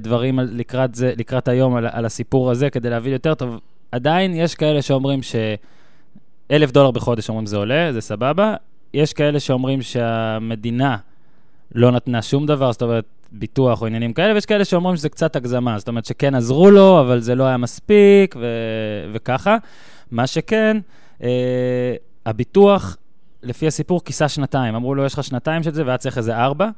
דברים 0.01 0.39
לקראת, 0.39 0.95
זה, 0.95 1.13
לקראת 1.17 1.47
היום 1.47 1.75
על, 1.75 1.87
על 1.91 2.05
הסיפור 2.05 2.51
הזה 2.51 2.69
כדי 2.69 2.89
להבין 2.89 3.13
יותר 3.13 3.33
טוב. 3.33 3.59
עדיין 3.91 4.33
יש 4.35 4.55
כאלה 4.55 4.81
שאומרים 4.81 5.19
שאלף 5.23 6.71
דולר 6.71 6.91
בחודש 6.91 7.29
אומרים 7.29 7.45
זה 7.45 7.57
עולה, 7.57 7.93
זה 7.93 8.01
סבבה. 8.01 8.55
יש 8.93 9.13
כאלה 9.13 9.39
שאומרים 9.39 9.81
שהמדינה 9.81 10.97
לא 11.75 11.91
נתנה 11.91 12.21
שום 12.21 12.45
דבר, 12.45 12.71
זאת 12.71 12.81
אומרת, 12.81 13.05
ביטוח 13.31 13.81
או 13.81 13.87
עניינים 13.87 14.13
כאלה, 14.13 14.33
ויש 14.33 14.45
כאלה 14.45 14.65
שאומרים 14.65 14.95
שזה 14.95 15.09
קצת 15.09 15.35
הגזמה, 15.35 15.79
זאת 15.79 15.87
אומרת 15.87 16.05
שכן 16.05 16.35
עזרו 16.35 16.71
לו, 16.71 16.99
אבל 16.99 17.19
זה 17.19 17.35
לא 17.35 17.43
היה 17.43 17.57
מספיק, 17.57 18.35
ו- 18.39 19.11
וככה. 19.13 19.57
מה 20.11 20.27
שכן, 20.27 20.77
אה, 21.23 21.95
הביטוח, 22.25 22.97
לפי 23.43 23.67
הסיפור, 23.67 24.03
כיסה 24.03 24.29
שנתיים. 24.29 24.75
אמרו 24.75 24.95
לו, 24.95 25.05
יש 25.05 25.13
לך 25.13 25.23
שנתיים 25.23 25.63
של 25.63 25.73
זה, 25.73 25.85
והיה 25.85 25.97
צריך 25.97 26.17
איזה 26.17 26.37
ארבע. 26.37 26.69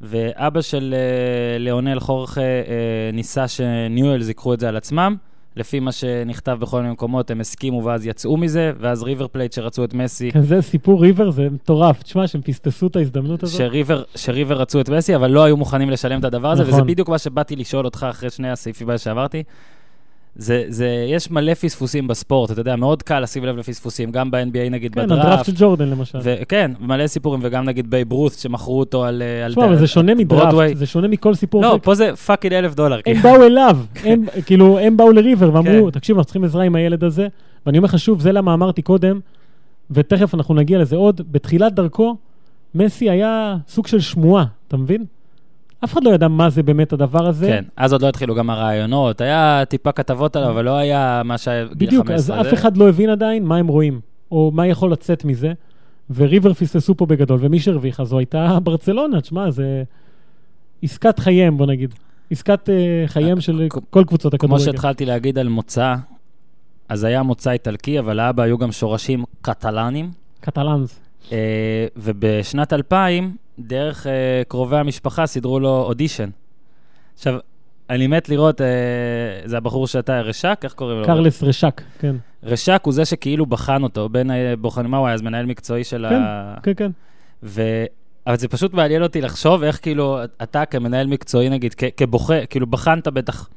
ואבא 0.00 0.60
של 0.60 0.94
אה, 0.94 1.58
ליאונל 1.58 2.00
חורחה 2.00 2.40
אה, 2.40 3.10
ניסה 3.12 3.48
שניואלס 3.48 4.28
ייקחו 4.28 4.54
את 4.54 4.60
זה 4.60 4.68
על 4.68 4.76
עצמם. 4.76 5.16
לפי 5.56 5.80
מה 5.80 5.92
שנכתב 5.92 6.56
בכל 6.60 6.80
מיני 6.80 6.92
מקומות, 6.92 7.30
הם 7.30 7.40
הסכימו 7.40 7.84
ואז 7.84 8.06
יצאו 8.06 8.36
מזה, 8.36 8.72
ואז 8.80 9.02
ריבר 9.02 9.26
פלייט 9.28 9.52
שרצו 9.52 9.84
את 9.84 9.94
מסי, 9.94 10.30
כן, 10.32 10.42
זה 10.42 10.62
סיפור 10.62 11.02
ריבר, 11.02 11.30
זה 11.30 11.48
מטורף. 11.50 12.02
תשמע, 12.02 12.26
שהם 12.26 12.42
פספסו 12.42 12.86
את 12.86 12.96
ההזדמנות 12.96 13.42
הזאת. 13.42 13.58
שריבר, 13.58 14.02
שריבר 14.14 14.60
רצו 14.60 14.80
את 14.80 14.88
מסי, 14.88 15.16
אבל 15.16 15.30
לא 15.30 15.44
היו 15.44 15.56
מוכנים 15.56 15.90
לשלם 15.90 16.20
את 16.20 16.24
הדבר 16.24 16.50
הזה, 16.50 16.62
נכון. 16.62 16.74
וזה 16.74 16.82
בדיוק 16.82 17.08
מה 17.08 17.18
שבאתי 17.18 17.56
לשאול 17.56 17.84
אותך 17.84 18.06
אחרי 18.10 18.30
שני 18.30 18.50
הסעיפים 18.50 18.98
שעברתי. 18.98 19.42
זה, 20.38 20.64
זה, 20.68 21.06
יש 21.08 21.30
מלא 21.30 21.54
פספוסים 21.54 22.08
בספורט, 22.08 22.50
אתה 22.50 22.60
יודע, 22.60 22.76
מאוד 22.76 23.02
קל 23.02 23.20
לשים 23.20 23.44
לב 23.44 23.56
לפספוסים, 23.56 24.10
גם 24.10 24.30
ב-NBA 24.30 24.70
נגיד 24.70 24.94
כן, 24.94 25.00
הדראפט 25.00 25.24
בדראפט, 25.26 25.44
של 25.44 25.52
ג'ורדן 25.56 25.88
למשל. 25.88 26.18
וכן, 26.22 26.70
מלא 26.80 27.06
סיפורים, 27.06 27.40
וגם 27.42 27.64
נגיד 27.64 27.90
בייב 27.90 28.12
רות, 28.12 28.32
שמכרו 28.32 28.78
אותו 28.80 29.04
על... 29.04 29.22
אה, 29.22 29.48
תשמע, 29.50 29.62
ד- 29.62 29.66
אבל 29.66 29.76
זה 29.76 29.86
שונה. 29.86 30.14
מדראפט, 30.14 30.76
זה 30.76 30.86
שונה 30.86 31.08
מכל 31.08 31.34
סיפור. 31.34 31.62
לא. 31.62 31.78
פה 31.82 31.94
זה 31.94 32.16
fucking 32.16 32.54
אלף 32.54 32.74
דולר. 32.74 32.96
הם 32.96 33.02
כאילו. 33.02 33.20
באו 33.22 33.46
אליו, 33.46 33.78
הם, 34.04 34.24
כאילו, 34.46 34.78
הם 34.78 34.96
באו 34.96 35.12
לריבר 35.12 35.54
ואמרו, 35.54 35.84
כן. 35.84 35.90
תקשיב, 35.90 36.16
אנחנו 36.16 36.24
צריכים 36.24 36.44
עזרה 36.44 36.64
עם 36.64 36.74
הילד 36.74 37.04
הזה. 37.04 37.28
ואני 37.66 37.78
אומר 37.78 37.86
לך 37.86 37.98
שוב, 37.98 38.20
זה 38.20 38.32
למה 38.32 38.54
אמרתי 38.54 38.82
קודם, 38.82 39.20
ותכף 39.90 40.34
אנחנו 40.34 40.54
נגיע 40.54 40.78
לזה 40.78 40.96
עוד, 40.96 41.20
בתחילת 41.30 41.74
דרכו, 41.74 42.16
מסי 42.74 43.10
היה 43.10 43.56
סוג 43.68 43.86
של 43.86 44.00
שמועה, 44.00 44.44
אתה 44.68 44.76
מבין? 44.76 45.04
אף 45.84 45.92
אחד 45.92 46.04
לא 46.04 46.10
ידע 46.10 46.28
מה 46.28 46.50
זה 46.50 46.62
באמת 46.62 46.92
הדבר 46.92 47.26
הזה. 47.26 47.46
כן, 47.46 47.64
אז 47.76 47.92
עוד 47.92 48.02
לא 48.02 48.08
התחילו 48.08 48.34
גם 48.34 48.50
הרעיונות, 48.50 49.20
היה 49.20 49.62
טיפה 49.68 49.92
כתבות 49.92 50.36
עליו, 50.36 50.50
אבל 50.50 50.64
לא 50.64 50.76
היה 50.76 51.22
מה 51.24 51.38
שהיה 51.38 51.64
גיל 51.64 51.90
15. 51.90 52.04
בדיוק, 52.04 52.10
אז 52.10 52.30
אף 52.30 52.54
אחד 52.54 52.76
לא 52.76 52.88
הבין 52.88 53.10
עדיין 53.10 53.44
מה 53.44 53.56
הם 53.56 53.66
רואים, 53.66 54.00
או 54.32 54.50
מה 54.54 54.66
יכול 54.66 54.92
לצאת 54.92 55.24
מזה. 55.24 55.52
וריבר 56.14 56.54
פספסו 56.54 56.94
פה 56.94 57.06
בגדול, 57.06 57.38
ומי 57.42 57.58
שהרוויחה 57.60 58.04
זו 58.04 58.18
הייתה 58.18 58.58
ברצלונה, 58.64 59.20
תשמע, 59.20 59.50
זה 59.50 59.82
עסקת 60.82 61.18
חייהם, 61.18 61.56
בוא 61.58 61.66
נגיד. 61.66 61.94
עסקת 62.30 62.70
אה, 62.70 62.74
חייהם 63.06 63.40
של 63.40 63.66
כמו- 63.70 63.82
כל 63.90 64.04
קבוצות 64.06 64.34
כמו 64.34 64.54
הכדורגל. 64.54 64.64
שהתחלתי 64.72 65.04
להגיד 65.04 65.38
על 65.38 65.48
מוצא, 65.48 65.94
אז 66.88 67.04
היה 67.04 67.22
מוצא 67.22 67.50
איטלקי, 67.50 67.98
אבל 67.98 68.16
לאבא 68.16 68.42
היו 68.42 68.58
גם 68.58 68.72
שורשים 68.72 69.24
קטלנים. 69.40 70.10
קטלנס. 70.40 71.00
אה, 71.32 71.36
ובשנת 71.96 72.72
2000, 72.72 73.36
דרך 73.58 74.06
אה, 74.06 74.42
קרובי 74.48 74.76
המשפחה 74.76 75.26
סידרו 75.26 75.60
לו 75.60 75.82
אודישן. 75.82 76.30
עכשיו, 77.14 77.38
אני 77.90 78.06
מת 78.06 78.28
לראות, 78.28 78.60
אה, 78.60 78.66
זה 79.44 79.56
הבחור 79.56 79.86
שאתה, 79.86 80.20
רשק? 80.20 80.60
איך 80.64 80.72
קוראים 80.72 80.98
לו? 80.98 81.06
קרלס 81.06 81.42
רשק, 81.42 81.82
כן. 81.98 82.16
רשק 82.42 82.80
הוא 82.84 82.92
זה 82.92 83.04
שכאילו 83.04 83.46
בחן 83.46 83.82
אותו, 83.82 84.08
בין 84.08 84.30
הבוחנים, 84.30 84.90
מה 84.90 84.96
הוא 84.96 85.06
היה? 85.06 85.14
אז 85.14 85.22
מנהל 85.22 85.46
מקצועי 85.46 85.84
של 85.84 86.06
כן, 86.08 86.14
ה... 86.14 86.54
כן, 86.62 86.72
כן. 86.76 86.90
ו... 87.42 87.62
אבל 88.26 88.36
זה 88.36 88.48
פשוט 88.48 88.74
מעניין 88.74 89.02
אותי 89.02 89.20
לחשוב 89.20 89.62
איך 89.62 89.82
כאילו, 89.82 90.18
אתה 90.42 90.64
כמנהל 90.64 91.06
מקצועי 91.06 91.48
נגיד, 91.48 91.74
כ- 91.74 91.84
כבוחר, 91.96 92.40
כאילו 92.50 92.66
בחנת 92.66 93.08
בטח 93.08 93.48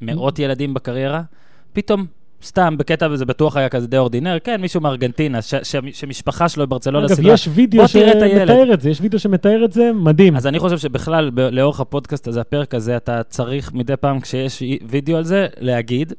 מאות 0.00 0.38
ילדים 0.38 0.74
בקריירה, 0.74 1.22
פתאום, 1.72 2.06
סתם, 2.44 2.74
בקטע, 2.78 3.08
וזה 3.10 3.24
בטוח 3.24 3.56
היה 3.56 3.68
כזה 3.68 3.86
די 3.86 3.98
אורדינר, 3.98 4.38
כן, 4.44 4.60
מישהו 4.60 4.80
מארגנטינה, 4.80 5.42
ש- 5.42 5.54
ש- 5.54 5.76
שמשפחה 5.92 6.48
שלו 6.48 6.66
בברצלונה 6.66 7.06
אגב, 7.06 7.14
סדרה. 7.14 7.32
יש 7.32 7.48
וידאו. 7.54 7.88
שמתאר 7.88 8.72
את 8.74 8.80
זה, 8.80 8.90
יש 8.90 9.00
וידאו 9.00 9.18
שמתאר 9.18 9.64
את 9.64 9.72
זה, 9.72 9.90
מדהים. 9.94 10.36
אז 10.36 10.46
אני 10.46 10.58
חושב 10.58 10.78
שבכלל, 10.78 11.30
ב- 11.34 11.40
לאורך 11.40 11.80
הפודקאסט 11.80 12.28
הזה, 12.28 12.40
הפרק 12.40 12.74
הזה, 12.74 12.96
אתה 12.96 13.22
צריך 13.22 13.72
מדי 13.74 13.96
פעם, 13.96 14.20
כשיש 14.20 14.62
וידאו 14.88 15.16
על 15.16 15.24
זה, 15.24 15.46
להגיד, 15.60 16.12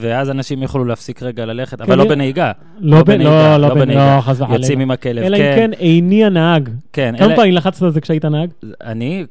ואז 0.00 0.30
אנשים 0.30 0.62
יוכלו 0.62 0.84
להפסיק 0.84 1.22
רגע 1.22 1.44
ללכת, 1.46 1.80
אבל 1.80 1.92
כן, 1.92 1.98
לא 1.98 2.08
בנהיגה. 2.08 2.52
לא 2.80 3.02
בנהיגה, 3.04 3.58
לא, 3.58 3.68
בנהיגה, 3.68 3.84
בנהיגה. 3.84 4.20
חס 4.20 4.40
וחלילה. 4.40 4.60
יוצאים 4.60 4.80
עם 4.80 4.90
הכלב, 4.90 5.22
אלא 5.24 5.36
אם 5.36 5.42
כן, 5.42 5.54
כן 5.56 5.72
איני 5.72 6.24
הנהג. 6.24 6.68
כן. 6.92 7.14
כמה 7.18 7.36
פעמים 7.36 7.54
לחצת 7.54 7.82
על 7.82 7.90
זה 7.90 8.00
כשהיית 8.00 8.24
נהג? 8.24 8.50
אני, 8.84 9.26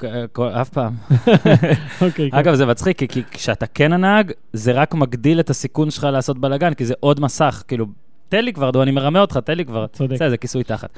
אף 0.61 0.69
פעם. 0.69 0.93
אוקיי, 2.01 2.31
כן. 2.31 2.37
אגב, 2.37 2.55
זה 2.55 2.65
מצחיק, 2.65 2.99
כי- 2.99 3.07
כי 3.07 3.23
כשאתה 3.31 3.65
כן 3.67 3.93
הנהג, 3.93 4.31
זה 4.53 4.71
רק 4.71 4.93
מגדיל 4.93 5.39
את 5.39 5.49
הסיכון 5.49 5.89
שלך 5.91 6.07
לעשות 6.11 6.37
בלאגן, 6.37 6.73
כי 6.73 6.85
זה 6.85 6.93
עוד 6.99 7.19
מסך, 7.19 7.63
כאילו, 7.67 7.85
תן 8.29 8.45
לי 8.45 8.53
כבר, 8.53 8.71
דו, 8.71 8.83
אני 8.83 8.91
מרמה 8.91 9.19
אותך, 9.19 9.37
תן 9.37 9.57
לי 9.57 9.65
כבר. 9.65 9.87
צודק. 9.87 10.13
בסדר, 10.13 10.29
זה 10.29 10.37
כיסוי 10.37 10.63
תחת. 10.63 10.89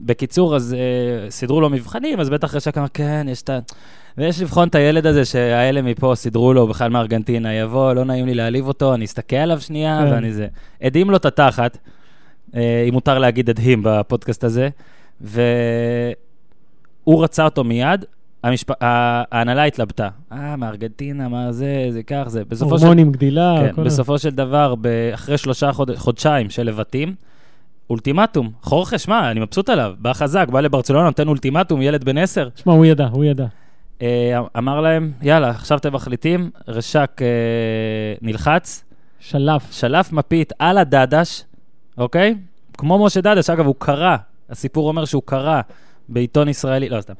בקיצור, 0.00 0.56
אז 0.56 0.74
אה, 0.78 1.30
סידרו 1.30 1.60
לו 1.60 1.70
מבחנים, 1.70 2.20
אז 2.20 2.30
בטח 2.30 2.54
רשק 2.54 2.78
אמר, 2.78 2.86
כן, 2.94 3.26
יש 3.30 3.42
את 3.42 3.50
ה... 3.50 3.58
ויש 4.18 4.42
לבחון 4.42 4.68
את 4.68 4.74
הילד 4.74 5.06
הזה 5.06 5.24
שהאלה 5.24 5.82
מפה 5.82 6.12
סידרו 6.16 6.52
לו, 6.52 6.66
בכלל 6.66 6.90
מארגנטינה, 6.90 7.54
יבוא, 7.54 7.92
לא 7.92 8.04
נעים 8.04 8.26
לי 8.26 8.34
להעליב 8.34 8.68
אותו, 8.68 8.94
אני 8.94 9.04
אסתכל 9.04 9.36
עליו 9.36 9.60
שנייה, 9.60 10.00
כן. 10.06 10.12
ואני 10.12 10.32
זה. 10.32 10.46
הדהים 10.82 11.10
לו 11.10 11.16
את 11.16 11.24
התחת, 11.24 11.78
אה, 12.56 12.84
אם 12.88 12.94
מותר 12.94 13.18
להגיד 13.18 13.50
הדהים 13.50 13.80
בפודקאסט 13.84 14.44
הזה, 14.44 14.68
והוא 15.20 15.46
רצה 17.06 17.44
אותו 17.44 17.64
מיד, 17.64 18.04
המשפ... 18.44 18.68
ההנהלה 18.80 19.64
התלבטה. 19.64 20.08
אה, 20.32 20.56
מארגנטינה, 20.56 21.28
מה 21.28 21.52
זה, 21.52 21.86
זה 21.90 22.02
כך, 22.02 22.24
זה. 22.26 22.42
בסופו 22.48 22.78
של... 22.78 22.84
הורמונים, 22.84 23.12
גדילה, 23.12 23.54
כן, 23.60 23.72
כל 23.74 23.80
ה- 23.80 23.84
בסופו 23.84 24.18
של 24.18 24.30
דבר, 24.30 24.74
אחרי 25.14 25.38
שלושה 25.38 25.72
חוד... 25.72 25.96
חודשיים 25.96 26.50
של 26.50 26.62
לבטים, 26.62 27.14
אולטימטום, 27.90 28.50
חורכה, 28.62 28.98
שמע, 28.98 29.30
אני 29.30 29.40
מבסוט 29.40 29.68
עליו, 29.68 29.94
בא 29.98 30.12
חזק, 30.12 30.48
בא 30.48 30.60
לברצלונה, 30.60 31.04
נותן 31.04 31.28
אולטימטום, 31.28 31.82
ילד 31.82 32.04
בן 32.04 32.18
עשר. 32.18 32.48
שמע, 32.56 32.72
הוא 32.72 32.86
ידע, 32.86 33.06
הוא 33.06 33.24
ידע. 33.24 33.46
אה, 34.02 34.40
אמר 34.58 34.80
להם, 34.80 35.12
יאללה, 35.22 35.50
עכשיו 35.50 35.78
אתם 35.78 35.92
מחליטים, 35.92 36.50
רשק 36.68 37.10
אה, 37.22 37.26
נלחץ, 38.22 38.84
שלף. 39.20 39.72
שלף 39.72 40.12
מפית 40.12 40.52
על 40.58 40.78
הדדש, 40.78 41.44
אוקיי? 41.98 42.34
כמו 42.78 43.06
משה 43.06 43.20
דדש, 43.20 43.50
אגב, 43.50 43.66
הוא 43.66 43.74
קרא, 43.78 44.16
הסיפור 44.50 44.88
אומר 44.88 45.04
שהוא 45.04 45.22
קרא 45.24 45.60
בעיתון 46.08 46.48
ישראלי, 46.48 46.88
לא 46.88 47.00
סתם, 47.00 47.14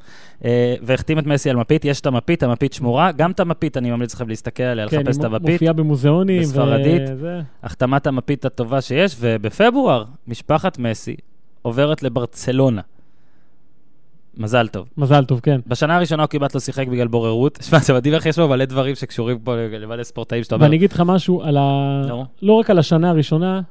אה, 0.45 0.75
והחתים 0.81 1.19
את 1.19 1.25
מסי 1.25 1.49
על 1.49 1.55
מפית, 1.55 1.85
יש 1.85 2.01
את 2.01 2.05
המפית, 2.05 2.43
המפית 2.43 2.73
שמורה, 2.73 3.11
גם 3.11 3.31
את 3.31 3.39
המפית 3.39 3.77
אני 3.77 3.91
ממליץ 3.91 4.13
לכם 4.13 4.29
להסתכל 4.29 4.63
עליה, 4.63 4.89
כן, 4.89 4.99
לחפש 4.99 5.17
את 5.17 5.23
היא 5.23 5.31
המפית. 5.31 5.49
מופיעה 5.49 5.73
במוזיאונים. 5.73 6.41
בספרדית. 6.41 7.01
וזה. 7.13 7.41
החתמת 7.63 8.07
המפית 8.07 8.45
הטובה 8.45 8.81
שיש, 8.81 9.15
ובפברואר, 9.19 10.03
משפחת 10.27 10.79
מסי 10.79 11.15
עוברת 11.61 12.03
לברצלונה. 12.03 12.81
מזל 14.37 14.67
טוב. 14.67 14.87
מזל 14.97 15.25
טוב, 15.25 15.39
כן. 15.39 15.59
בשנה 15.67 15.95
הראשונה 15.95 16.23
הוא 16.23 16.29
כמעט 16.29 16.53
לא 16.53 16.59
שיחק 16.59 16.87
בגלל 16.87 17.07
בוררות. 17.07 17.59
שמע, 17.69 17.79
זה 17.79 17.93
מדהים 17.93 18.13
איך 18.13 18.25
יש 18.25 18.39
לו 18.39 18.47
מלא 18.47 18.65
דברים 18.65 18.95
שקשורים 18.95 19.39
פה 19.39 19.55
למלא 19.55 20.03
ספורטאים 20.03 20.43
שאתה 20.43 20.55
אומר. 20.55 20.65
ואני 20.65 20.75
אגיד 20.75 20.91
לך 20.91 21.03
משהו 21.05 21.41
על 21.41 21.57
ה... 21.57 22.01
לא 22.41 22.53
רק 22.53 22.69
על 22.69 22.79
השנה 22.79 23.09
הראשונה, 23.09 23.61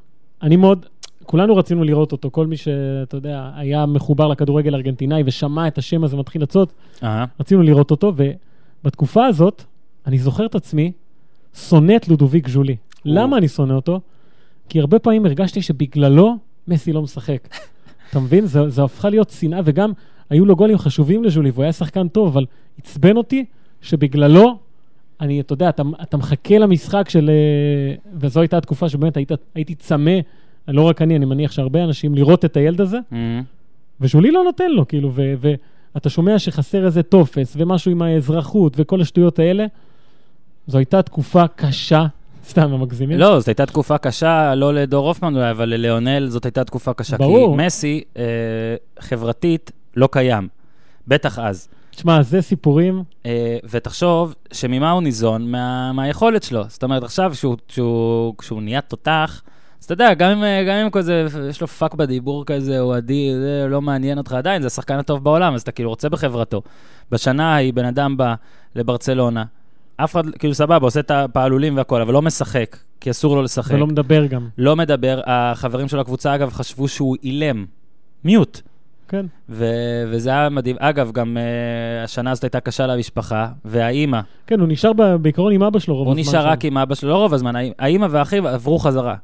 אני 0.43 0.57
מאוד... 0.57 0.87
כולנו 1.27 1.57
רצינו 1.57 1.85
לראות 1.85 2.13
אותו, 2.13 2.31
כל 2.31 2.47
מי 2.47 2.57
שאתה 2.57 3.17
יודע, 3.17 3.51
היה 3.57 3.87
מחובר 3.87 4.29
לכדורגל 4.29 4.75
הארגנטינאי 4.75 5.23
ושמע 5.27 5.69
את 5.69 5.79
השם 5.79 6.05
הזה 6.05 6.17
מתחיל 6.17 6.43
אהה. 7.03 7.25
רצינו 7.41 7.63
לראות 7.63 7.91
אותו, 7.91 8.13
ובתקופה 8.17 9.27
הזאת, 9.27 9.65
אני 10.07 10.19
זוכר 10.19 10.47
את 10.47 10.55
עצמי, 10.55 10.93
שונא 11.55 11.97
את 11.97 12.09
לודוביק 12.09 12.49
ז'ולי. 12.49 12.77
למה 13.05 13.39
אני 13.39 13.49
שונא 13.49 13.73
אותו? 13.73 14.01
כי 14.69 14.81
הרבה 14.81 14.99
פעמים 14.99 15.27
הרגשתי 15.27 15.63
שבגללו 15.63 16.37
מסי 16.69 16.93
לא 16.93 17.03
משחק. 17.03 17.49
אתה 18.11 18.21
מבין? 18.21 18.47
זה, 18.47 18.71
זה 18.71 18.85
הפכה 18.85 19.09
להיות 19.09 19.31
שנאה, 19.31 19.61
וגם 19.65 19.93
היו 20.31 20.47
לו 20.47 20.57
גולים 20.57 20.79
חשובים 20.79 21.25
לז'ולי, 21.25 21.51
והוא 21.51 21.63
היה 21.63 21.73
שחקן 21.73 22.09
טוב, 22.09 22.29
אבל 22.29 22.45
עצבן 22.79 23.17
אותי 23.17 23.45
שבגללו, 23.81 24.59
אני, 25.21 25.41
אתה 25.41 25.53
יודע, 25.53 25.69
אתה, 25.69 25.83
אתה 26.03 26.17
מחכה 26.17 26.59
למשחק 26.59 27.09
של... 27.09 27.31
אה, 27.31 27.95
וזו 28.15 28.41
הייתה 28.41 28.57
התקופה 28.59 28.89
שבאמת 28.89 29.17
היית, 29.17 29.31
הייתי 29.55 29.75
צמא, 29.75 30.19
לא 30.69 30.83
רק 30.83 31.03
אני, 31.03 31.17
אני 31.17 31.25
מניח 31.25 31.53
שהרבה 31.53 31.85
אנשים, 31.85 32.15
לראות 32.15 32.45
את 32.45 32.57
הילד 32.57 32.81
הזה, 32.81 32.99
אמ, 33.13 33.43
וז'ולי 34.01 34.31
לא 34.31 34.45
נותן 34.45 34.71
לו, 34.71 34.89
כאילו, 34.89 35.11
ו- 35.15 35.35
ואתה 35.95 36.11
שומע 36.11 36.39
שחסר 36.39 36.87
איזה 36.87 37.03
טופס 37.03 37.55
ומשהו 37.57 37.91
עם 37.91 38.03
האזרחות 38.03 38.73
וכל 38.77 39.01
השטויות 39.01 39.39
האלה. 39.39 39.67
זו 40.67 40.79
הייתה 40.79 41.03
תקופה 41.03 41.49
קשה, 41.49 42.07
סתם, 42.51 42.73
הם 42.73 42.81
מגזימים. 42.81 43.19
לא, 43.19 43.39
זאת 43.39 43.49
הייתה 43.49 43.67
תקופה 43.67 43.99
קשה, 43.99 44.55
לא 44.55 44.75
לדור 44.75 45.09
הופמן 45.09 45.37
אולי, 45.37 45.51
אבל 45.51 45.69
לליאונל 45.69 46.29
זאת 46.29 46.45
הייתה 46.45 46.65
תקופה 46.65 46.93
קשה. 46.93 47.17
ברור. 47.17 47.57
כי 47.57 47.67
מסי, 47.67 48.03
אה, 48.17 48.23
חברתית, 48.99 49.73
לא 49.97 50.09
קיים. 50.13 50.49
בטח 51.09 51.39
אז. 51.39 51.69
תשמע, 51.91 52.23
זה 52.23 52.43
סיפורים, 52.43 53.03
אה, 53.27 53.59
ותחשוב 53.71 54.35
שממה 54.53 54.91
הוא 54.91 55.03
ניזון? 55.03 55.51
מה, 55.51 55.93
מהיכולת 55.93 56.43
שלו. 56.43 56.65
זאת 56.69 56.83
אומרת, 56.83 57.03
עכשיו 57.03 57.35
שהוא, 57.35 57.57
שהוא, 57.69 58.35
כשהוא 58.39 58.63
נהיה 58.63 58.81
תותח, 58.81 59.43
אז 59.81 59.85
אתה 59.85 59.93
יודע, 59.93 60.15
גם 60.15 60.31
אם, 60.31 60.45
אה, 60.45 60.65
גם 60.65 60.75
אם 60.77 60.91
כזה, 60.91 61.27
יש 61.51 61.61
לו 61.61 61.67
פאק 61.67 61.95
בדיבור 61.95 62.45
כזה, 62.45 62.79
הוא 62.79 62.95
עדיין, 62.95 63.33
זה 63.35 63.67
לא 63.69 63.83
מעניין 63.83 64.19
אותך 64.19 64.33
עדיין, 64.33 64.63
זה 64.63 64.67
השחקן 64.67 64.99
הטוב 64.99 65.25
בעולם, 65.25 65.55
אז 65.55 65.63
אתה 65.63 65.73
כאילו 65.73 65.91
רוצה 65.91 66.09
בחברתו. 66.09 66.63
בשנה 67.11 67.55
ההיא 67.55 67.73
בן 67.73 67.85
אדם 67.85 68.17
בא 68.17 68.35
לברצלונה, 68.75 69.45
אף 69.97 70.13
אחד, 70.13 70.31
כאילו 70.31 70.55
סבבה, 70.55 70.87
עושה 70.87 71.01
את 71.01 71.11
הפעלולים 71.11 71.77
והכל, 71.77 72.01
אבל 72.01 72.13
לא 72.13 72.23
משחק, 72.23 72.77
כי 73.01 73.11
אסור 73.11 73.37
לו 73.37 73.43
לשחק. 73.43 73.75
ולא 73.75 73.87
מדבר 73.87 74.27
גם. 74.27 74.49
לא 74.59 74.77
מדבר, 74.77 75.21
החברים 75.27 75.89
של 75.89 75.99
הקבוצה, 75.99 76.35
אגב, 76.35 76.53
חשבו 76.53 76.89
שהוא 76.89 77.17
אילם. 77.23 77.65
מיוט. 78.25 78.61
כן. 79.09 79.27
ו- 79.49 79.65
וזה 80.11 80.31
היה 80.31 80.49
מדהים. 80.49 80.77
אגב, 80.79 81.13
גם 81.13 81.37
uh, 81.37 82.05
השנה 82.05 82.31
הזאת 82.31 82.45
הייתה 82.45 82.61
קשה 82.61 82.87
למשפחה, 82.87 83.49
והאימא, 83.65 84.21
כן, 84.47 84.61
הוא 84.61 84.69
נשאר 84.69 84.93
ב- 84.93 85.15
בעיקרון 85.17 85.53
עם 85.53 85.63
אבא 85.63 85.79
שלו 85.79 85.95
רוב 85.97 86.07
הוא 86.07 86.13
הזמן. 86.13 86.21
נשאר 86.31 86.43
שם. 86.43 86.49
רק 86.49 86.65
עם 86.65 86.79
אבא 86.79 86.95
שלו, 86.95 87.11
לא 87.11 87.17
רוב 87.17 87.35
הזמן, 87.35 87.53
האימא 87.79 88.07
והאחיו 88.11 88.49
עברו 88.49 88.79
חזרה. 88.79 89.15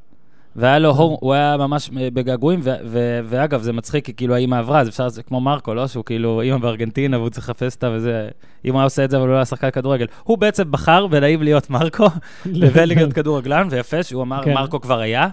והיה 0.55 0.79
לו 0.79 0.89
הור, 0.89 1.17
הוא 1.21 1.33
היה 1.33 1.57
ממש 1.57 1.89
אה, 1.99 2.07
בגעגועים, 2.13 2.59
ו- 2.63 2.75
ו- 2.85 3.19
ואגב, 3.25 3.61
זה 3.61 3.73
מצחיק, 3.73 4.05
כי 4.05 4.13
כאילו 4.13 4.35
האמא 4.35 4.55
עברה, 4.55 4.79
אז 4.79 4.87
אפשר, 4.89 5.09
זה 5.09 5.23
כמו 5.23 5.41
מרקו, 5.41 5.73
לא? 5.73 5.87
שהוא 5.87 6.05
כאילו 6.05 6.41
אימא 6.41 6.57
בארגנטינה, 6.57 7.17
והוא 7.19 7.29
צריך 7.29 7.49
לחפש 7.49 7.75
אותה 7.75 7.89
וזה, 7.93 8.29
אם 8.65 8.73
הוא 8.73 8.79
היה 8.79 8.83
עושה 8.83 9.03
את 9.05 9.09
זה, 9.09 9.17
אבל 9.17 9.25
הוא 9.25 9.31
לא 9.31 9.35
היה 9.35 9.45
שחקן 9.45 9.69
כדורגל. 9.71 10.05
הוא 10.23 10.37
בעצם 10.37 10.71
בחר 10.71 11.07
בנעים 11.07 11.43
להיות 11.43 11.69
מרקו, 11.69 12.05
לבין 12.45 12.89
להיות 12.89 13.13
כדורגלן, 13.13 13.67
ויפה 13.71 14.03
שהוא 14.03 14.23
אמר, 14.23 14.43
כן. 14.43 14.53
מרקו 14.53 14.81
כבר 14.81 14.99
היה, 14.99 15.27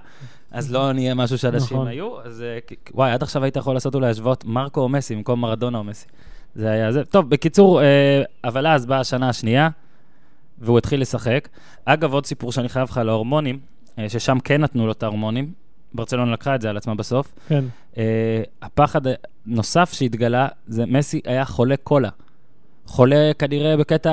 אז 0.51 0.73
לא 0.73 0.93
נהיה 0.93 1.15
משהו 1.15 1.39
שאנשים 1.39 1.77
נכון. 1.77 1.89
היו, 1.89 2.21
אז 2.25 2.43
אה, 2.43 2.59
וואי, 2.95 3.11
עד 3.13 3.23
עכשיו 3.23 3.45
היית 3.45 3.57
יכול 3.57 3.75
לעשות 3.75 3.95
אולי 3.95 4.11
השוואות 4.11 4.45
מרקו 4.45 4.81
או 4.81 4.89
מסי 4.89 5.17
במקום 5.17 5.41
מרדונה 5.41 5.79
או 5.79 5.85
מסי. 5.85 6.07
זה 6.55 6.71
היה 6.71 6.93
זה. 6.93 7.05
טוב, 7.05 7.31
בקיצור, 7.31 7.83
אה, 7.83 8.23
אבל 8.45 8.67
אז 8.67 8.87
באה 8.87 9.01
השנה 9.01 9.29
השנייה, 9.29 9.69
והוא 10.59 10.79
התחיל 10.79 11.01
לשחק. 11.01 11.49
אגב, 11.85 12.13
עוד 12.13 12.27
סיפור 12.27 12.53
שאני 12.53 12.69
חייב 12.69 12.89
לך 12.91 12.99
על 12.99 13.09
ההורמונים, 13.09 13.59
אה, 13.99 14.09
ששם 14.09 14.39
כן 14.41 14.61
נתנו 14.61 14.87
לו 14.87 14.93
את 14.93 15.03
ההורמונים, 15.03 15.53
ברצלונה 15.95 16.33
לקחה 16.33 16.55
את 16.55 16.61
זה 16.61 16.71
על 16.71 16.77
עצמה 16.77 16.95
בסוף. 16.95 17.33
כן. 17.49 17.65
הפחד 18.63 19.01
הנוסף 19.47 19.93
שהתגלה, 19.93 20.49
זה 20.67 20.87
מסי 20.87 21.21
היה 21.25 21.45
חולה 21.45 21.77
קולה. 21.77 22.09
חולה 22.91 23.31
כנראה 23.39 23.77
בקטע 23.77 24.13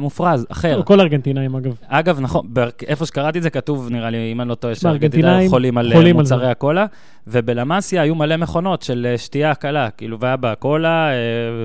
מופרז, 0.00 0.46
אחר. 0.48 0.82
כל 0.84 1.00
הארגנטינאים, 1.00 1.56
אגב. 1.56 1.76
אגב, 1.86 2.20
נכון, 2.20 2.46
איפה 2.86 3.06
שקראתי 3.06 3.38
את 3.38 3.42
זה 3.42 3.50
כתוב, 3.50 3.88
נראה 3.90 4.10
לי, 4.10 4.32
אם 4.32 4.40
אני 4.40 4.48
לא 4.48 4.54
טועה, 4.54 4.74
שמע, 4.74 4.80
שהארגנטינאים 4.80 5.26
ארגנטינאים 5.26 5.50
חולים 5.50 5.78
על 5.78 5.92
חולים 5.92 6.16
אה, 6.16 6.20
על 6.20 6.26
זה. 6.26 6.34
מוצרי 6.34 6.50
הקולה, 6.50 6.86
ובלמאסיה 7.26 8.02
היו 8.02 8.14
מלא 8.14 8.36
מכונות 8.36 8.82
של 8.82 9.06
אה, 9.10 9.18
שתייה 9.18 9.54
קלה, 9.54 9.90
כאילו, 9.90 10.20
והיה 10.20 10.36
בה 10.36 10.54
קולה 10.54 11.10
אה, 11.10 11.14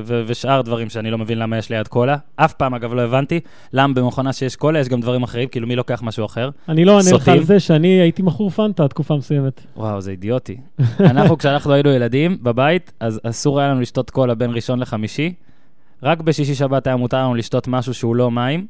ו- 0.05 0.23
ושאר 0.25 0.61
דברים 0.61 0.89
שאני 0.89 1.11
לא 1.11 1.17
מבין 1.17 1.39
למה 1.39 1.57
יש 1.57 1.69
ליד 1.69 1.87
קולה. 1.87 2.17
אף 2.35 2.53
פעם, 2.53 2.73
אגב, 2.73 2.93
לא 2.93 3.01
הבנתי 3.01 3.39
למה 3.73 3.93
במכונה 3.93 4.33
שיש 4.33 4.55
קולה 4.55 4.79
יש 4.79 4.89
גם 4.89 5.01
דברים 5.01 5.23
אחרים, 5.23 5.47
כאילו, 5.47 5.67
מי 5.67 5.75
לוקח 5.75 6.03
משהו 6.03 6.25
אחר? 6.25 6.49
אני 6.69 6.85
לא 6.85 6.97
אענה 6.97 7.11
לך. 7.15 7.27
על 7.27 7.43
זה 7.43 7.59
שאני 7.59 7.87
הייתי 7.87 8.21
מכור 8.21 8.49
פנטה 8.49 8.87
תקופה 8.87 9.15
מסוימת. 9.15 9.61
וואו, 9.75 10.01
זה 10.01 10.11
אידיוטי. 10.11 10.57
אנחנו, 10.99 11.37
כשאנחנו 11.37 11.73
היינו 11.73 11.89
ילדים 11.89 12.37
בבית, 12.41 12.91
אז 12.99 13.19
אסור 13.23 13.59
היה 13.59 13.69
לנו 13.69 13.81
לשתות 13.81 14.09
קולה 14.09 14.35
בין 14.35 14.51
ראשון 14.53 14.79
לחמישי. 14.79 15.33
רק 16.03 16.21
בשישי-שבת 16.21 16.87
היה 16.87 16.95
מותר 16.95 17.17
לנו 17.17 17.35
לשתות 17.35 17.67
משהו 17.67 17.93
שהוא 17.93 18.15
לא 18.15 18.31
מים, 18.31 18.67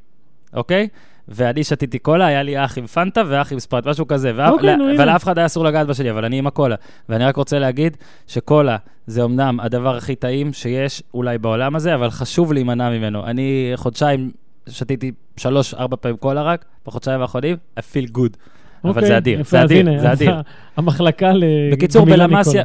אוקיי? 0.53 0.87
ואני 1.27 1.63
שתיתי 1.63 1.99
קולה, 1.99 2.25
היה 2.25 2.43
לי 2.43 2.65
אח 2.65 2.77
עם 2.77 2.87
פנטה 2.87 3.21
ואח 3.27 3.51
עם 3.53 3.59
ספרייט, 3.59 3.87
משהו 3.87 4.07
כזה. 4.07 4.31
ואף- 4.35 4.51
אוקיי, 4.51 4.75
נו, 4.77 4.89
הנה. 4.89 5.03
ולאף 5.03 5.23
אחד 5.23 5.37
היה 5.37 5.45
אסור 5.45 5.65
לגעת 5.65 5.87
בשלי, 5.87 6.11
אבל 6.11 6.25
אני 6.25 6.37
עם 6.39 6.47
הקולה. 6.47 6.75
ואני 7.09 7.25
רק 7.25 7.35
רוצה 7.35 7.59
להגיד 7.59 7.97
שקולה 8.27 8.77
זה 9.07 9.23
אמנם 9.23 9.59
הדבר 9.59 9.95
הכי 9.95 10.15
טעים 10.15 10.53
שיש 10.53 11.03
אולי 11.13 11.37
בעולם 11.37 11.75
הזה, 11.75 11.95
אבל 11.95 12.09
חשוב 12.09 12.53
להימנע 12.53 12.89
ממנו. 12.89 13.25
אני 13.25 13.71
חודשיים 13.75 14.31
שתיתי 14.69 15.11
שלוש, 15.37 15.73
ארבע 15.73 15.97
פעמים 16.01 16.17
קולה 16.17 16.41
רק, 16.43 16.65
בחודשיים 16.87 17.21
האחרונים, 17.21 17.55
I 17.79 17.81
feel 17.81 18.17
good. 18.17 18.37
אבל 18.83 18.89
אוקיי, 18.89 19.07
זה 19.07 19.17
אדיר, 19.17 19.43
זה 19.43 19.63
אדיר, 19.63 19.99
זה 19.99 20.11
אדיר. 20.11 20.35
המחלקה 20.77 21.33
ל... 21.33 21.43
בקיצור, 21.71 22.05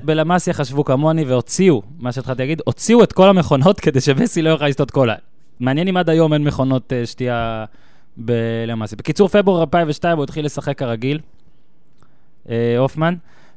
בלמאסיה, 0.05 0.55
חשבו 0.55 0.85
כמוני 0.85 1.25
והוציאו, 1.25 1.83
מה 1.99 2.13
שהתחלתי 2.13 2.43
להגיד, 2.43 2.63
הוציאו 2.65 3.03
את 3.03 3.13
כל 3.13 3.29
המכונות 3.29 3.81
כדי 3.85 4.01
שמסי 4.01 4.43
לא 4.43 4.51
יוכל 4.51 4.67
לשתות 4.67 4.91
קולה. 4.91 5.15
מעניין 5.61 5.89
אם 5.89 5.97
עד 5.97 6.11
היום 6.11 6.33
אין 6.33 6.45
מכונות 6.45 6.93
אה, 6.93 7.07
שתייה 7.07 7.65
בלמאסיה. 8.17 8.97
בקיצור, 8.99 9.29
פברואר 9.29 9.61
2002 9.61 10.17
הוא 10.17 10.25
התחיל 10.25 10.45
לשחק 10.45 10.79
כרגיל, 10.79 11.21
אה, 12.49 12.79
הופמן, 12.79 13.15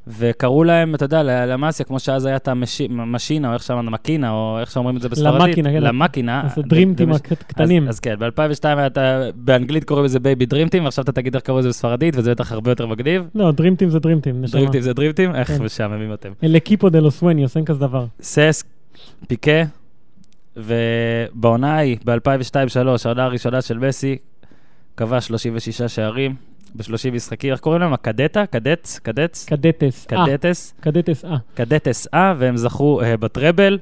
וקראו 0.09 0.63
להם, 0.63 0.95
אתה 0.95 1.05
יודע, 1.05 1.23
ללמאסיה, 1.23 1.85
כמו 1.85 1.99
שאז 1.99 2.25
היה 2.25 2.35
את 2.35 2.47
המשינה, 2.47 3.03
או 3.49 3.53
איך 3.53 3.63
שאמרנו, 3.63 3.91
מקינה, 3.91 4.31
או 4.31 4.57
איך 4.59 4.71
שאומרים 4.71 4.97
את 4.97 5.01
זה 5.01 5.09
בספרדית. 5.09 5.41
למקינה, 5.47 5.69
כן. 5.69 5.83
למקינה. 5.83 6.41
אז 6.45 6.57
הדרימטים 6.57 7.09
במש- 7.11 7.31
הקטנים. 7.31 7.87
אז, 7.87 7.99
כן, 7.99 8.15
ב-2002 8.19 8.63
אתה, 8.87 9.29
באנגלית 9.35 9.83
קוראים 9.83 10.05
לזה 10.05 10.19
בייבי 10.19 10.45
דרימטים, 10.45 10.83
ועכשיו 10.83 11.03
אתה 11.03 11.11
תגיד 11.11 11.35
איך 11.35 11.43
קראו 11.43 11.59
לזה 11.59 11.69
בספרדית, 11.69 12.15
וזה 12.17 12.31
בטח 12.31 12.51
הרבה 12.51 12.71
יותר 12.71 12.87
מגניב. 12.87 13.23
לא, 13.35 13.51
דרימטים 13.51 13.89
זה 13.89 13.99
דרימטים, 13.99 14.41
נשמה. 14.41 14.59
דרימטים 14.59 14.81
זה 14.81 14.93
דרימטים? 14.93 15.35
איך 15.35 15.47
כן. 15.47 15.63
משעממים 15.63 16.13
אתם. 16.13 16.29
אלה 16.43 16.59
קיפו 16.59 16.89
דה 16.89 16.99
לוס 16.99 17.23
ווניוס, 17.23 17.57
אין 17.57 17.65
כזה 17.65 17.79
דבר. 17.79 18.05
סס, 18.21 18.63
פיקה, 19.27 19.61
ובעונה 20.57 21.73
ההיא, 21.75 21.97
ב-2002-2003, 22.05 22.17
העונה 23.05 23.25
הראשונה 23.25 23.61
של 23.61 23.77
מסי, 23.77 24.17
כבש 24.97 25.27
36 25.27 25.81
שערים 25.81 26.35
ב-30 26.75 27.11
משחקים, 27.13 27.51
איך 27.51 27.59
קוראים 27.59 27.81
להם? 27.81 27.93
הקדטה? 27.93 28.45
קדץ? 28.45 28.99
קדץ? 29.03 29.45
קדטס. 29.45 30.07
אה, 30.13 30.25
קדטס? 30.25 30.73
קדטס, 30.79 31.25
אה. 31.25 31.37
קדטס 31.53 32.07
אה, 32.13 32.33
והם 32.37 32.57
זכו 32.57 33.01
אה, 33.01 33.17
בטראבל, 33.17 33.77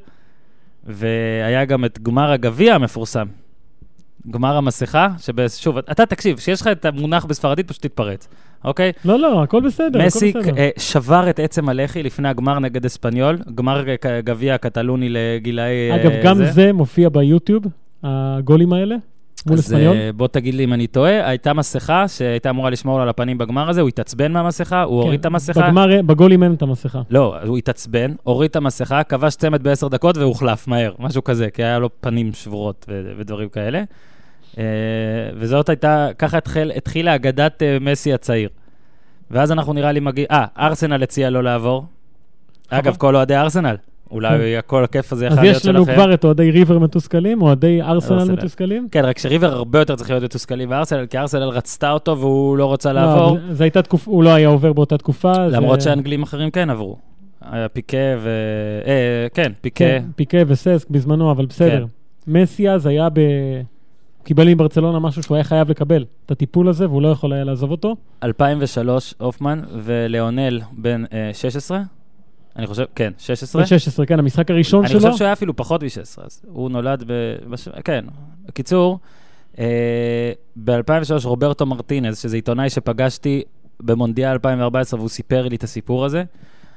והיה 0.83 1.65
גם 1.65 1.85
את 1.85 1.99
גמר 1.99 2.31
הגביע 2.31 2.75
המפורסם. 2.75 3.25
גמר 4.31 4.57
המסכה, 4.57 5.07
ששוב, 5.17 5.77
אתה 5.77 6.05
תקשיב, 6.05 6.37
כשיש 6.37 6.61
לך 6.61 6.67
את 6.67 6.85
המונח 6.85 7.25
בספרדית, 7.25 7.67
פשוט 7.67 7.81
תתפרץ, 7.81 8.27
אוקיי? 8.63 8.91
לא, 9.05 9.19
לא, 9.19 9.43
הכל 9.43 9.61
בסדר, 9.61 9.99
הכל 9.99 10.05
מסי 10.05 10.33
בסדר. 10.33 10.57
אה, 10.57 10.69
שבר 10.77 11.29
את 11.29 11.39
עצם 11.39 11.69
הלחי 11.69 12.03
לפני 12.03 12.29
הגמר 12.29 12.59
נגד 12.59 12.85
אספניול, 12.85 13.37
גמר 13.55 13.83
גביע 14.23 14.55
הקטלוני 14.55 15.09
לגילאי... 15.09 15.91
אה, 15.91 15.95
אגב, 15.95 16.11
גם 16.23 16.45
זה 16.45 16.73
מופיע 16.73 17.09
ביוטיוב, 17.09 17.63
הגולים 18.03 18.73
האלה, 18.73 18.95
מול 19.45 19.57
אז 19.57 19.59
אספניול. 19.59 19.95
אה, 19.95 20.09
בוא 20.15 20.27
תגיד 20.27 20.53
לי 20.53 20.63
אם 20.63 20.73
אני 20.73 20.87
טועה, 20.87 21.29
הייתה 21.29 21.53
מסכה 21.53 22.07
שהייתה 22.07 22.49
אמורה 22.49 22.69
לשמור 22.69 22.97
לו 22.97 23.03
על 23.03 23.09
הפנים 23.09 23.37
בגמר 23.37 23.69
הזה, 23.69 23.81
הוא 23.81 23.89
התעצבן 23.89 24.31
מהמסכה, 24.31 24.83
הוא 24.83 25.01
הוריד 25.01 25.19
את 25.19 25.25
כן, 25.25 25.31
המסכה. 25.31 25.61
בגמר, 25.61 26.01
בגולים 26.01 26.43
אין 26.43 26.53
את 26.53 26.61
המסכה. 26.61 27.01
לא, 27.09 27.35
הוא 27.45 27.57
התעצבן, 27.57 28.13
הוריד 28.23 28.49
את 28.49 28.55
המסכה, 28.55 29.03
כבש 29.03 29.35
צמד 29.35 29.63
בעשר 29.63 29.87
דקות 29.87 30.17
והוחלף 30.17 30.67
מהר, 30.67 30.93
משהו 30.99 31.23
כזה, 31.23 31.49
כי 31.49 31.63
היה 31.63 31.79
לו 31.79 31.89
פנים 32.01 32.33
שבורות 32.33 32.85
ו- 32.89 33.11
ודברים 33.17 33.49
כאלה. 33.49 33.83
אה, 34.57 34.63
וזאת 35.37 35.69
הייתה, 35.69 36.07
ככה 36.17 36.37
התחיל, 36.37 36.71
התחילה 36.75 37.15
אגדת 37.15 37.63
אה, 37.63 37.77
מסי 37.81 38.13
הצעיר. 38.13 38.49
ואז 39.31 39.51
אנחנו 39.51 39.73
נראה 39.73 39.91
לי 39.91 39.99
מגיע, 39.99 40.25
אה, 40.31 40.45
ארסנל 40.57 41.03
הציע 41.03 41.29
לו 41.29 41.41
לעבור. 41.41 41.85
אגב, 42.69 42.95
כל 42.95 43.15
אוהדי 43.15 43.35
ארסנל, 43.35 43.75
אולי 44.15 44.29
כל 44.67 44.83
הכיף 44.83 45.13
הזה 45.13 45.27
אז 45.27 45.33
יכול 45.33 45.43
להיות 45.43 45.57
יש 45.57 45.65
לנו 45.65 45.85
שלכם. 45.85 45.93
כבר 45.95 46.13
את 46.13 46.23
אוהדי 46.23 46.51
ריבר 46.51 46.79
מתוסכלים, 46.79 47.41
אוהדי 47.41 47.81
ארסנל 47.81 48.17
ארסנל. 48.19 48.33
מתוסכלים. 48.35 48.87
כן, 48.91 49.05
רק 49.05 49.17
שריבר 49.17 49.53
הרבה 49.53 49.79
יותר 49.79 49.95
צריך 49.95 50.09
להיות 50.09 50.23
מתוסכלים 50.23 50.69
בארסנל, 50.69 51.05
כי 51.05 51.17
ארסנל 51.17 51.43
רצתה 51.49 51.91
אותו 51.91 52.17
והוא 52.19 52.57
לא 52.57 52.65
רוצה 52.65 52.93
לא, 52.93 53.01
לעבור, 53.01 53.37
זו 53.51 53.63
הייתה 53.63 53.81
תקופה, 53.81 54.11
הוא 54.11 54.23
לא 54.23 54.29
היה 54.29 54.47
עובר 54.47 54.73
באותה 54.73 54.97
תקופה. 54.97 55.33
זה- 55.49 55.55
למרות 55.55 55.81
שאנגלים 55.81 56.23
אחרים 56.23 56.51
כן 56.51 56.69
עברו. 56.69 56.97
היה 57.51 57.69
פיקה 57.69 57.97
ו... 58.19 58.29
אה, 58.87 59.27
כן, 59.33 59.51
פיקה. 59.61 59.77
כן, 59.85 60.03
פיקה 60.15 60.37
וססק 60.47 60.89
בזמנו, 60.89 61.31
אבל 61.31 61.45
בסדר. 61.45 61.85
מסי 62.27 62.69
אז 62.69 62.85
היה 62.85 63.09
ב... 63.13 63.19
קיבל 64.23 64.47
מברצלונה 64.53 64.99
משהו 64.99 65.23
שהוא 65.23 65.35
היה 65.35 65.43
חייב 65.43 65.69
לקבל, 65.69 66.05
את 66.25 66.31
הטיפול 66.31 66.67
הזה, 66.69 66.89
והוא 66.89 67.01
לא 67.01 67.07
יכול 67.07 67.33
היה 67.33 67.43
לעזוב 67.43 67.71
אותו. 67.71 67.95
2003, 68.23 69.13
הופמן, 69.17 69.61
וליאונל 69.83 70.61
בן 70.71 71.03
אה, 71.13 71.29
16, 71.33 71.81
אני 72.55 72.67
חושב, 72.67 72.83
כן, 72.95 73.13
16. 73.17 73.61
ב-16, 73.61 74.05
כן, 74.05 74.19
המשחק 74.19 74.51
הראשון 74.51 74.83
אני 74.83 74.89
שלו. 74.89 74.99
חושב 74.99 75.13
שהוא 75.17 75.25
היה 75.25 75.33
אפילו 75.33 75.55
פחות 75.55 75.83
מ-16, 75.83 76.25
אז 76.25 76.41
הוא 76.47 76.69
נולד 76.69 77.03
ב... 77.07 77.35
בש... 77.49 77.69
כן. 77.83 78.05
בקיצור, 78.47 78.99
אה, 79.59 80.31
ב-2003 80.55 81.25
רוברטו 81.25 81.65
מרטינז, 81.65 82.19
שזה 82.19 82.35
עיתונאי 82.35 82.69
שפגשתי 82.69 83.43
במונדיאל 83.79 84.31
2014 84.31 84.99
והוא 84.99 85.09
סיפר 85.09 85.47
לי 85.47 85.55
את 85.55 85.63
הסיפור 85.63 86.05
הזה, 86.05 86.23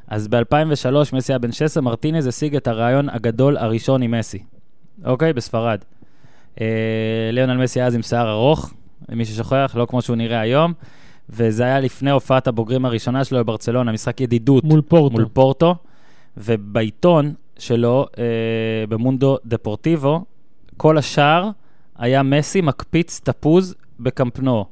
אז 0.09 0.29
ב-2003 0.29 0.95
מסי 1.13 1.33
היה 1.33 1.39
בן 1.39 1.53
16, 1.53 1.83
מרטינז 1.83 2.27
השיג 2.27 2.57
את 2.57 2.67
הרעיון 2.69 3.09
הגדול 3.09 3.57
הראשון 3.57 4.03
עם 4.03 4.11
מסי, 4.11 4.43
אוקיי? 5.05 5.33
בספרד. 5.33 5.79
אה, 6.61 6.67
ליאונל 7.33 7.57
מסי 7.63 7.83
אז 7.83 7.95
עם 7.95 8.03
שיער 8.03 8.31
ארוך, 8.31 8.75
למי 9.09 9.25
ששוכח, 9.25 9.73
לא 9.75 9.87
כמו 9.91 10.03
שהוא 10.03 10.17
נראה 10.17 10.41
היום, 10.41 10.73
וזה 11.31 11.63
היה 11.63 11.81
לפני 11.81 12.11
הופעת 12.11 12.47
הבוגרים 12.47 12.85
הראשונה 12.85 13.25
שלו 13.25 13.39
בברצלונה, 13.39 13.93
משחק 13.93 14.21
ידידות. 14.21 14.65
מול 14.65 14.81
פורטו. 14.81 15.17
מול 15.17 15.27
פורטו, 15.33 15.75
ובעיתון 16.37 17.35
שלו, 17.59 18.07
אה, 18.19 18.25
במונדו 18.89 19.39
דפורטיבו, 19.45 20.25
כל 20.77 20.99
השער 20.99 21.51
היה 21.99 22.23
מסי 22.23 22.61
מקפיץ 22.61 23.21
תפוז 23.25 23.75
בקמפנו, 24.01 24.65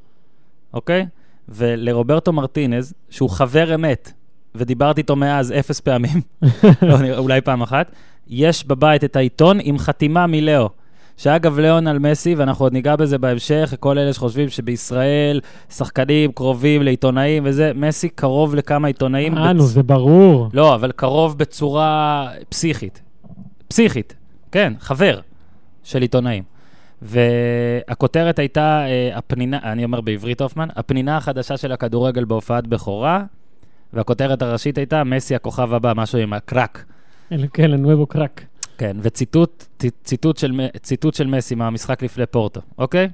אוקיי? 0.74 1.06
ולרוברטו 1.48 2.32
מרטינז, 2.32 2.94
שהוא 3.10 3.30
חבר 3.30 3.74
אמת, 3.74 4.12
ודיברתי 4.54 5.00
איתו 5.00 5.16
מאז 5.16 5.52
אפס 5.52 5.80
פעמים, 5.80 6.20
לא, 6.82 7.18
אולי 7.18 7.40
פעם 7.40 7.62
אחת, 7.62 7.92
יש 8.26 8.66
בבית 8.66 9.04
את 9.04 9.16
העיתון 9.16 9.58
עם 9.62 9.78
חתימה 9.78 10.26
מלאו. 10.26 10.68
שאגב, 11.16 11.58
ליאון 11.58 11.86
על 11.86 11.98
מסי, 11.98 12.34
ואנחנו 12.34 12.64
עוד 12.64 12.72
ניגע 12.72 12.96
בזה 12.96 13.18
בהמשך, 13.18 13.74
כל 13.80 13.98
אלה 13.98 14.12
שחושבים 14.12 14.48
שבישראל 14.48 15.40
שחקנים 15.70 16.32
קרובים 16.32 16.82
לעיתונאים 16.82 17.42
וזה, 17.46 17.72
מסי 17.74 18.08
קרוב 18.08 18.54
לכמה 18.54 18.86
עיתונאים. 18.88 19.38
אה, 19.38 19.52
נו, 19.52 19.62
בצ- 19.62 19.66
זה 19.66 19.82
ברור. 19.82 20.48
לא, 20.52 20.74
אבל 20.74 20.92
קרוב 20.92 21.38
בצורה 21.38 22.28
פסיכית. 22.48 23.02
פסיכית, 23.68 24.14
כן, 24.52 24.72
חבר 24.80 25.20
של 25.82 26.02
עיתונאים. 26.02 26.42
והכותרת 27.88 28.38
הייתה, 28.38 28.84
אה, 28.86 29.18
הפנינה, 29.18 29.58
אני 29.62 29.84
אומר 29.84 30.00
בעברית 30.00 30.40
הופמן, 30.40 30.68
הפנינה 30.76 31.16
החדשה 31.16 31.56
של 31.56 31.72
הכדורגל 31.72 32.24
בהופעת 32.24 32.66
בכורה, 32.66 33.24
והכותרת 33.92 34.42
הראשית 34.42 34.78
הייתה, 34.78 35.04
מסי 35.04 35.34
הכוכב 35.34 35.74
הבא, 35.74 35.92
משהו 35.96 36.18
עם 36.18 36.32
הקרק. 36.32 36.84
אל- 37.32 37.46
כן, 37.52 37.70
לנואבו 37.70 38.06
קרק. 38.06 38.42
כן, 38.78 38.96
וציטוט 39.02 39.64
ציטוט 40.04 40.36
של, 40.36 40.60
ציטוט 40.82 41.14
של 41.14 41.26
מסי 41.26 41.54
מהמשחק 41.54 42.02
לפני 42.02 42.26
פורטו, 42.26 42.60
אוקיי? 42.78 43.08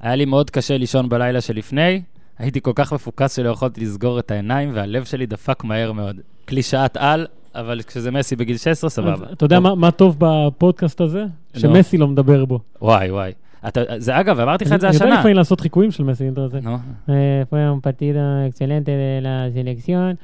היה 0.00 0.14
לי 0.16 0.24
מאוד 0.24 0.50
קשה 0.50 0.78
לישון 0.78 1.08
בלילה 1.08 1.40
שלפני, 1.40 2.02
הייתי 2.38 2.60
כל 2.60 2.72
כך 2.74 2.92
מפוקס 2.92 3.36
שלא 3.36 3.48
יכולתי 3.48 3.80
לסגור 3.80 4.18
את 4.18 4.30
העיניים, 4.30 4.70
והלב 4.74 5.04
שלי 5.04 5.26
דפק 5.26 5.64
מהר 5.64 5.92
מאוד. 5.92 6.16
קלישאת 6.44 6.96
על, 6.96 7.26
אבל 7.54 7.80
כשזה 7.86 8.10
מסי 8.10 8.36
בגיל 8.36 8.56
16, 8.56 8.90
סבבה. 8.90 9.32
אתה 9.32 9.44
יודע 9.44 9.60
מה- 9.60 9.74
מה 9.74 9.90
טוב 9.90 10.16
בפודקאסט 10.18 11.00
הזה? 11.00 11.24
שמסי 11.56 11.98
לא 11.98 12.08
מדבר 12.08 12.44
בו. 12.44 12.60
וואי, 12.82 13.10
וואי. 13.10 13.32
אתה, 13.68 13.80
זה 13.98 14.20
אגב, 14.20 14.40
אמרתי 14.40 14.64
לך 14.64 14.72
את 14.72 14.80
זה 14.80 14.86
אני 14.88 14.94
יודע 14.96 15.06
השנה. 15.06 15.18
לפעמים 15.20 15.36
לעשות 15.36 15.60
חיקויים 15.60 15.90
של 15.90 16.04
מסי, 16.04 16.28
אם 16.28 16.32
אתה 16.32 16.40
רוצה. 16.40 16.60
נו, 16.60 16.76
אה, 17.08 17.42
partido 17.82 18.18
excelente 18.52 18.86
de 18.86 19.24
la 19.24 19.54
selección. 19.56 20.16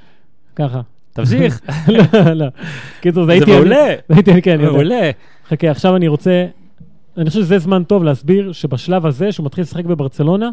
ככה. 0.57 0.81
תמשיך. 1.14 1.61
לא, 1.88 2.03
לא. 2.35 2.46
קיצור, 3.00 3.22
זה 3.22 3.27
זה 3.27 3.33
הייתי... 3.33 3.50
אני- 3.50 3.55
מעולה. 3.61 3.87
זה 4.09 4.14
הייתי 4.14 4.42
כן, 4.42 4.50
אני 4.55 4.62
יודע. 4.62 4.72
מעולה. 4.72 5.11
חכה, 5.48 5.70
עכשיו 5.70 5.96
אני 5.96 6.09
רוצה... 6.09 6.46
אני 7.16 7.31
חושב 7.31 7.40
שזה 7.42 7.59
זמן 7.59 7.85
טוב 7.85 8.05
להסביר 8.05 8.53
שבשלב 8.53 9.07
הזה, 9.07 9.33
שהוא 9.33 9.46
מתחיל 9.46 9.62
לשחק 9.62 9.85
בברצלונה, 9.85 10.50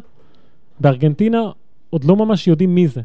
בארגנטינה, 0.80 1.41
עוד 1.89 2.04
לא 2.04 2.15
ממש 2.15 2.47
יודעים 2.47 2.76
מי 2.76 2.88
זה. 2.88 3.02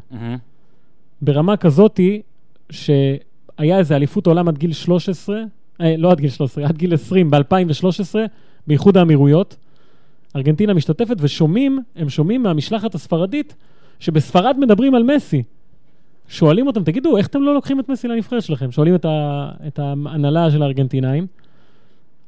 ברמה 1.21 1.57
כזאתי, 1.57 2.21
שהיה 2.69 3.77
איזה 3.77 3.95
אליפות 3.95 4.27
עולם 4.27 4.47
עד 4.47 4.57
גיל 4.57 4.73
13, 4.73 5.41
אה, 5.81 5.95
לא 5.97 6.11
עד 6.11 6.19
גיל 6.19 6.29
13, 6.29 6.65
עד 6.65 6.77
גיל 6.77 6.93
20, 6.93 7.31
ב-2013, 7.31 8.15
באיחוד 8.67 8.97
האמירויות. 8.97 9.57
ארגנטינה 10.35 10.73
משתתפת 10.73 11.15
ושומעים, 11.19 11.79
הם 11.95 12.09
שומעים 12.09 12.43
מהמשלחת 12.43 12.95
הספרדית, 12.95 13.55
שבספרד 13.99 14.55
מדברים 14.59 14.95
על 14.95 15.03
מסי. 15.03 15.43
שואלים 16.27 16.67
אותם, 16.67 16.83
תגידו, 16.83 17.17
איך 17.17 17.27
אתם 17.27 17.41
לא 17.41 17.53
לוקחים 17.53 17.79
את 17.79 17.89
מסי 17.89 18.07
לנבחרת 18.07 18.43
שלכם? 18.43 18.71
שואלים 18.71 18.95
את, 18.95 19.05
ה, 19.05 19.49
את 19.67 19.79
ההנהלה 19.79 20.51
של 20.51 20.63
הארגנטינאים. 20.63 21.27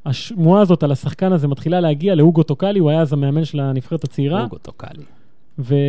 השמועה 0.06 0.62
הזאת 0.62 0.84
על 0.84 0.92
השחקן 0.92 1.34
הזה 1.34 1.48
מתחילה 1.48 1.80
להגיע 1.80 2.16
לאוגו 2.16 2.44
טוקאלי, 2.44 2.80
הוא 2.80 2.90
היה 2.90 3.02
אז 3.02 3.14
המאמן 3.14 3.46
של 3.46 3.60
הנבחרת 3.60 4.04
הצעירה. 4.04 4.44
אוגו 4.44 4.58
טוקאלי. 4.58 5.04
והוא 5.58 5.80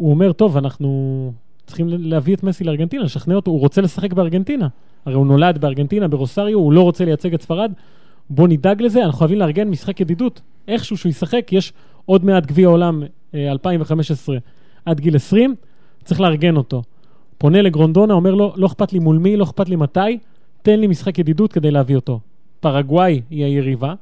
אומר, 0.00 0.32
טוב, 0.32 0.56
אנחנו 0.56 1.32
צריכים 1.66 1.88
להביא 1.88 2.34
את 2.34 2.42
מסי 2.42 2.64
לארגנטינה, 2.64 3.04
לשכנע 3.04 3.34
אותו, 3.34 3.50
הוא 3.50 3.60
רוצה 3.60 3.80
לשחק 3.80 4.12
בארגנטינה. 4.12 4.68
הרי 5.04 5.14
הוא 5.14 5.26
נולד 5.26 5.58
בארגנטינה, 5.58 6.08
ברוסריו, 6.08 6.58
הוא 6.58 6.72
לא 6.72 6.82
רוצה 6.82 7.04
לייצג 7.04 7.34
את 7.34 7.42
ספרד. 7.42 7.72
בוא 8.30 8.48
נדאג 8.48 8.82
לזה, 8.82 9.04
אנחנו 9.04 9.18
חייבים 9.18 9.38
לארגן 9.38 9.68
משחק 9.68 10.00
ידידות. 10.00 10.40
איכשהו 10.68 10.96
שהוא 10.96 11.10
ישחק, 11.10 11.52
יש 11.52 11.72
עוד 12.06 12.24
מעט 12.24 12.46
גביע 12.46 12.68
עולם 12.68 13.02
אה, 13.34 13.50
2015 13.50 14.38
עד 14.84 15.00
גיל 15.00 15.16
20, 15.16 15.54
צריך 16.04 16.20
לארגן 16.20 16.56
אותו. 16.56 16.82
פונה 17.40 17.62
לגרונדונה, 17.62 18.14
אומר 18.14 18.34
לו, 18.34 18.52
לא 18.56 18.66
אכפת 18.66 18.92
לי 18.92 18.98
מול 18.98 19.18
מי, 19.18 19.36
לא 19.36 19.44
אכפת 19.44 19.68
לי 19.68 19.76
מתי, 19.76 20.18
תן 20.62 20.80
לי 20.80 20.86
משחק 20.86 21.18
ידידות 21.18 21.52
כדי 21.52 21.70
להביא 21.70 21.96
אותו. 21.96 22.20
פרגוואי 22.60 23.20
היא 23.30 23.44
היריבה, 23.44 23.94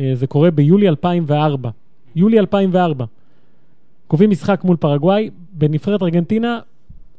אה, 0.00 0.10
זה 0.14 0.26
קורה 0.26 0.50
ביולי 0.50 0.88
2004. 0.88 1.70
יולי 2.16 2.38
2004. 2.38 3.04
קובעים 4.06 4.30
משחק 4.30 4.64
מול 4.64 4.76
פרגוואי, 4.76 5.30
בנבחרת 5.52 6.02
ארגנטינה 6.02 6.60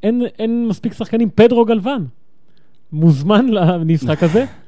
אין, 0.04 0.22
אין 0.40 0.68
מספיק 0.68 0.94
שחקנים, 0.94 1.30
פדרו 1.36 1.66
גלוון 1.66 2.08
מוזמן 2.92 3.48
למשחק 3.48 4.24
הזה. 4.24 4.46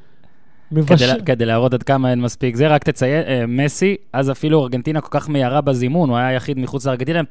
מבש... 0.71 1.03
כדי, 1.03 1.25
כדי 1.25 1.45
להראות 1.45 1.73
עד 1.73 1.83
כמה 1.83 2.11
אין 2.11 2.21
מספיק 2.21 2.55
זה, 2.55 2.67
רק 2.67 2.83
תציין, 2.83 3.23
אה, 3.27 3.45
מסי, 3.47 3.95
אז 4.13 4.31
אפילו 4.31 4.63
ארגנטינה 4.63 5.01
כל 5.01 5.19
כך 5.19 5.29
מהירה 5.29 5.61
בזימון, 5.61 6.09
הוא 6.09 6.17
היה 6.17 6.27
היחיד 6.27 6.59
מחוץ 6.59 6.85
לארגנטינה, 6.85 7.19
הם 7.19 7.25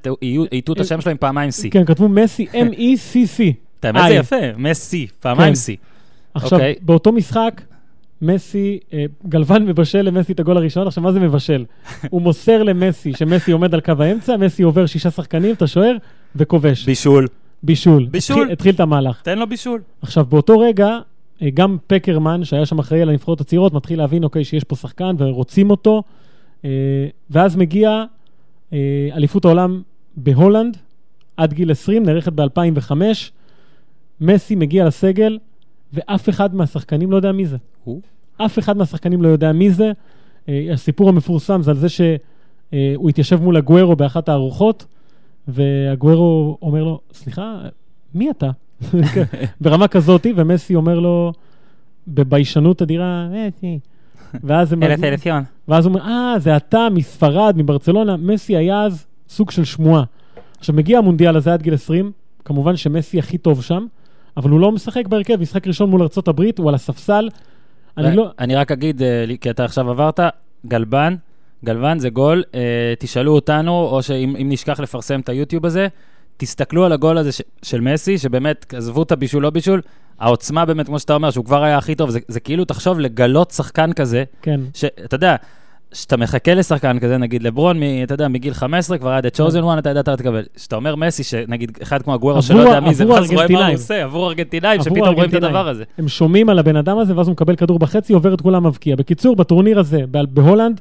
הטעו 0.53 0.75
את 0.75 0.81
השם 0.81 1.01
שלו 1.01 1.11
עם 1.11 1.17
פעמיים 1.17 1.51
C. 1.51 1.71
כן, 1.71 1.85
כתבו 1.85 2.09
מסי, 2.09 2.47
M-E-C-C. 2.53 3.43
את 3.81 3.85
האמת 3.85 4.03
זה. 4.09 4.15
יפה, 4.15 4.37
מסי, 4.57 5.07
פעמיים 5.21 5.55
כן. 5.55 5.73
C. 5.73 5.77
עכשיו, 6.35 6.59
אוקיי. 6.59 6.75
באותו 6.83 7.13
משחק, 7.13 7.61
מסי, 8.23 8.79
אה, 8.93 9.05
גלוון 9.29 9.67
מבשל 9.67 10.03
למסי 10.03 10.33
את 10.33 10.41
הגול 10.41 10.57
הראשון, 10.57 10.87
עכשיו 10.87 11.03
מה 11.03 11.13
זה 11.13 11.21
מבשל? 11.21 11.65
הוא 12.11 12.23
מוסר 12.23 12.63
למסי, 12.63 13.13
שמסי 13.15 13.53
עומד 13.53 13.75
על 13.75 13.81
קו 13.81 13.93
האמצע, 13.99 14.37
מסי 14.37 14.63
עובר 14.63 14.87
שישה 14.87 15.11
שחקנים, 15.11 15.55
את 15.55 15.63
השוער, 15.63 15.97
וכובש. 16.37 16.85
בישול. 16.85 17.27
בישול. 17.63 18.07
בישול. 18.11 18.37
התחיל, 18.37 18.53
התחיל 18.53 18.75
את 18.75 18.81
המהלך. 18.81 19.21
תן 19.23 19.39
לו 19.39 19.47
בישול. 19.47 19.81
עכשיו, 20.03 20.25
באותו 20.25 20.59
רגע, 20.59 20.87
אה, 20.89 21.01
גם 21.55 21.77
פקרמן, 21.87 22.45
שהיה 22.45 22.67
שם 22.67 22.79
אחראי 22.79 23.03
על 23.03 23.09
הנבחרות 23.09 23.41
הצעירות, 23.41 23.73
מתחיל 23.73 23.99
להבין, 23.99 24.25
אוקיי, 24.25 24.45
שיש 24.45 24.65
פה 24.65 24.77
שחקן 24.77 25.17
ורוצים 25.19 25.71
אותו, 25.71 26.03
אה, 26.65 26.71
ואז 27.31 27.57
מגיע 27.57 28.05
אה, 28.73 29.09
אליפות 29.13 29.45
העולם 29.45 29.83
בהולנד, 30.17 30.77
עד 31.37 31.53
גיל 31.53 31.71
20, 31.71 32.03
נערכת 32.03 32.33
ב-2005, 32.33 32.93
מסי 34.21 34.55
מגיע 34.55 34.85
לסגל, 34.85 35.39
ואף 35.93 36.29
אחד 36.29 36.55
מהשחקנים 36.55 37.11
לא 37.11 37.17
יודע 37.17 37.33
מי 37.33 37.47
זה. 37.47 37.57
הוא? 37.85 38.01
אף 38.37 38.59
אחד 38.59 38.77
מהשחקנים 38.77 39.23
לא 39.23 39.29
יודע 39.29 39.53
מי 39.53 39.71
זה. 39.71 39.93
אה, 40.49 40.69
הסיפור 40.73 41.09
המפורסם 41.09 41.63
זה 41.63 41.71
על 41.71 41.77
זה 41.77 41.89
שהוא 41.89 43.11
התיישב 43.11 43.43
מול 43.43 43.57
הגוורו 43.57 43.97
באחת 43.97 44.29
הארוחות, 44.29 44.87
והגוורו 45.49 46.59
אומר 46.63 46.85
לו, 46.85 47.01
סליחה, 47.13 47.63
מי 48.15 48.31
אתה? 48.31 48.51
ברמה 49.61 49.89
כזאתי, 49.89 50.33
ומסי 50.37 50.75
אומר 50.75 50.99
לו, 50.99 51.33
בביישנות 52.09 52.83
אדירה, 52.83 53.29
מסי. 53.29 53.79
ואז 54.45 54.73
הם... 54.73 54.83
אלה 54.83 54.97
סלציון. 54.97 55.43
ואז 55.69 55.87
הוא 55.87 55.95
אומר, 55.95 56.07
אה, 56.07 56.39
זה 56.39 56.57
אתה 56.57 56.89
מספרד, 56.93 57.55
מברצלונה. 57.57 58.17
מסי 58.17 58.57
היה 58.57 58.83
אז 58.83 59.07
סוג 59.29 59.51
של 59.51 59.65
שמועה. 59.65 60.05
עכשיו, 60.59 60.75
מגיע 60.75 60.99
המונדיאל 60.99 61.37
הזה 61.37 61.53
עד 61.53 61.63
גיל 61.63 61.75
20, 61.75 62.13
כמובן 62.45 62.77
שמסי 62.77 63.19
הכי 63.19 63.39
טוב 63.39 63.63
שם, 63.63 63.87
אבל 64.37 64.51
הוא 64.51 64.61
לא 64.61 64.73
משחק 64.73 65.07
בהרכב, 65.07 65.41
משחק 65.41 65.67
ראשון 65.67 65.91
מול 65.91 66.03
ארה"ב, 66.03 66.43
הוא 66.59 66.69
על 66.69 66.75
הספסל. 66.75 67.29
אני 67.97 68.17
לא... 68.17 68.31
אני 68.39 68.55
רק 68.55 68.73
אגיד, 68.73 69.03
אה, 69.03 69.25
כי 69.41 69.51
אתה 69.51 69.65
עכשיו 69.65 69.91
עברת, 69.91 70.21
גלבן, 70.67 71.17
גלבן 71.65 71.99
זה 71.99 72.11
גול, 72.11 72.43
אה, 72.55 72.95
תשאלו 72.99 73.35
אותנו, 73.35 73.73
או 73.73 74.03
שאם 74.03 74.37
אם 74.43 74.49
נשכח 74.49 74.81
לפרסם 74.81 75.21
את 75.21 75.29
היוטיוב 75.29 75.67
הזה, 75.67 75.89
תסתכלו 76.37 76.85
על 76.85 76.93
הגול 76.93 77.19
הזה 77.19 77.33
ש- 77.33 77.43
של 77.63 77.81
מסי, 77.81 78.19
שבאמת, 78.19 78.75
עזבו 78.77 79.03
את 79.03 79.13
הבישול, 79.13 79.43
לא 79.43 79.51
בישול, 79.51 79.81
העוצמה 80.21 80.65
באמת, 80.65 80.87
כמו 80.87 80.99
שאתה 80.99 81.15
אומר, 81.15 81.31
שהוא 81.31 81.45
כבר 81.45 81.63
היה 81.63 81.79
הכי 81.79 81.95
טוב, 81.95 82.11
זה, 82.11 82.19
זה 82.29 82.41
כאילו, 82.41 82.65
תחשוב, 82.65 83.01
לגלות 83.01 83.51
שחקן 83.51 83.93
כזה, 83.93 84.25
כן. 84.43 84.61
שאתה 84.75 85.15
יודע, 85.15 85.37
שאתה 85.93 86.17
מחכה 86.17 86.55
לשחקן 86.55 86.99
כזה, 86.99 87.19
נגיד 87.19 87.43
לברון, 87.43 87.81
מ, 87.81 87.83
אתה 88.03 88.15
יודע, 88.15 88.29
מגיל 88.29 88.55
15 88.55 88.99
כבר 88.99 89.11
היה 89.11 89.19
The 89.21 89.37
chosen 89.37 89.65
one, 89.65 89.79
אתה 89.79 89.91
ידעת 89.91 90.09
תקבל. 90.09 90.43
שאתה 90.57 90.77
אומר 90.77 90.95
מסי, 90.95 91.23
שנגיד 91.23 91.79
אחד 91.83 92.03
כמו 92.03 92.15
הגוורו 92.15 92.43
שלא 92.43 92.61
יודע 92.61 92.81
מי 92.81 92.95
זה, 92.95 93.07
ואז 93.07 93.31
רואה 93.33 93.47
מה 93.49 93.67
הוא. 93.67 93.75
עושה, 93.75 94.03
עבור 94.05 94.29
ארגנטינאים, 94.29 94.83
שפתאום 94.83 95.15
רואים 95.15 95.31
את. 95.31 95.35
הדבר 95.35 95.69
הזה. 95.69 95.85
הם 95.99 96.09
שומעים 96.09 96.49
על 96.49 96.59
הבן 96.59 96.77
אדם 96.77 96.99
הזה, 96.99 97.17
ואז 97.17 97.27
הוא 97.27 97.33
מקבל 97.33 97.57
כדור 97.57 97.79
בחצי, 97.79 98.13
עובר 98.13 98.35
את 98.35 98.41
כולם 98.41 98.67
מבקיע. 98.67 98.97
בקיצור, 98.97 99.37
בטורניר 99.37 99.79
הזה, 99.79 100.01
בהולנד, 100.11 100.81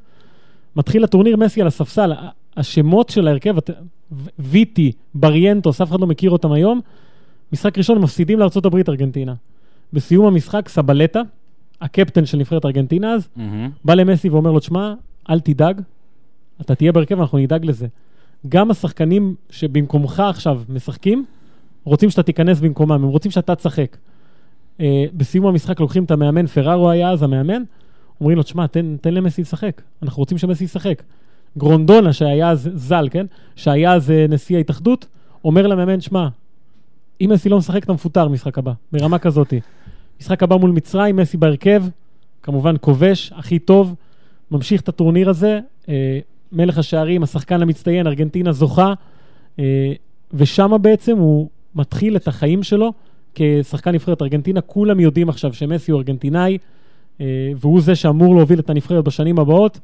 מתחיל 0.76 1.04
הטורניר 1.04 1.38
מסי 1.38 1.62
על 1.62 1.68
הספסל. 1.68 2.14
השמות 2.58 3.10
של 3.10 3.28
ההרכב, 3.28 3.56
ויטי, 4.40 4.92
בריאנטוס, 5.16 5.82
אף 5.82 5.90
אחד 5.90 6.00
לא 6.00 6.08
מכיר 6.08 6.32
אותם 6.32 6.52
היום. 6.52 6.82
משחק 7.54 7.78
ראשון, 7.78 7.98
הם 7.98 8.04
מפסידים 8.04 8.40
לארה"ב 8.40 8.76
ארגנטינה. 8.90 9.34
בסיום 9.94 10.26
המשחק, 10.26 10.70
סבלטה, 10.70 11.22
הקפטן 11.82 12.26
של 12.26 12.38
נבחרת 12.38 12.66
ארגנטינה 12.66 13.14
אז, 13.14 13.30
מהמם. 13.36 13.70
בא 13.86 13.94
למסי 13.94 14.30
ואומר 14.30 14.52
לו, 14.52 14.60
תשמע, 14.60 14.94
אל 15.30 15.40
תדאג, 15.40 15.82
אתה 16.62 16.76
תהיה 16.76 16.92
בהרכב, 16.92 17.20
אנחנו 17.20 17.38
נדאג 17.38 17.66
לזה. 17.66 17.88
גם 18.50 18.72
השחקנים 18.72 19.36
שבמקומך 19.50 20.20
עכשיו 20.20 20.62
משחקים, 20.70 21.26
רוצים 21.84 22.10
שאתה 22.10 22.24
תיכנס 22.24 22.60
במקומם, 22.60 22.92
הם 22.92 23.04
רוצים 23.04 23.32
שאתה 23.32 23.56
תשחק. 23.56 23.98
Uh, 24.78 24.84
בסיום 25.14 25.46
המשחק 25.46 25.80
לוקחים 25.80 26.04
את 26.04 26.12
המאמן, 26.12 26.48
פררו 26.48 26.90
היה 26.90 27.10
אז 27.12 27.24
המאמן, 27.24 27.64
אומרים 28.20 28.38
לו, 28.38 28.44
תשמע, 28.44 28.68
תן, 28.68 28.96
תן 29.02 29.14
למסי 29.14 29.42
לשחק, 29.42 29.82
אנחנו 30.04 30.20
רוצים 30.20 30.38
שמסי 30.38 30.64
ישחק. 30.64 31.04
גרונדונה, 31.58 32.14
שהיה 32.14 32.50
אז 32.50 32.70
ז"ל, 32.76 33.08
כן? 33.12 33.26
שהיה 33.56 33.94
אז 33.94 34.12
אה, 34.12 34.26
נשיא 34.30 34.58
ההתאחדות, 34.58 35.08
אומר 35.46 35.68
למאמן, 35.68 36.02
שמע, 36.02 36.28
אם 37.22 37.30
מסי 37.34 37.50
לא 37.50 37.58
משחק, 37.58 37.84
אתה 37.84 37.94
מפוטר 37.94 38.28
משחק 38.28 38.58
הבא, 38.58 38.72
ברמה 38.92 39.20
כזאתי. 39.20 39.60
משחק 40.22 40.44
הבא 40.44 40.56
מול 40.56 40.72
מצרים, 40.72 41.16
מסי 41.16 41.38
בהרכב, 41.38 41.84
כמובן 42.44 42.76
כובש, 42.82 43.32
הכי 43.36 43.60
טוב, 43.60 43.96
ממשיך 44.52 44.82
את 44.82 44.90
הטורניר 44.90 45.30
הזה, 45.30 45.60
אה, 45.90 46.20
מלך 46.52 46.78
השערים, 46.78 47.24
השחקן 47.24 47.62
המצטיין, 47.62 48.08
ארגנטינה 48.08 48.52
זוכה, 48.52 48.94
אה, 49.60 49.94
ושמה 50.34 50.78
בעצם 50.78 51.18
הוא 51.18 51.50
מתחיל 51.76 52.16
את 52.16 52.28
החיים 52.28 52.64
שלו 52.64 52.94
כשחקן 53.36 53.92
נבחרת 53.92 54.22
ארגנטינה. 54.22 54.62
כולם 54.62 55.00
יודעים 55.00 55.30
עכשיו 55.30 55.54
שמסי 55.54 55.92
הוא 55.92 55.98
ארגנטינאי, 55.98 56.58
אה, 57.22 57.52
והוא 57.56 57.82
זה 57.82 57.96
שאמור 57.96 58.36
להוביל 58.36 58.60
את 58.60 58.70
הנבחרת 58.70 59.04
בשנים 59.04 59.40
הבאות, 59.40 59.80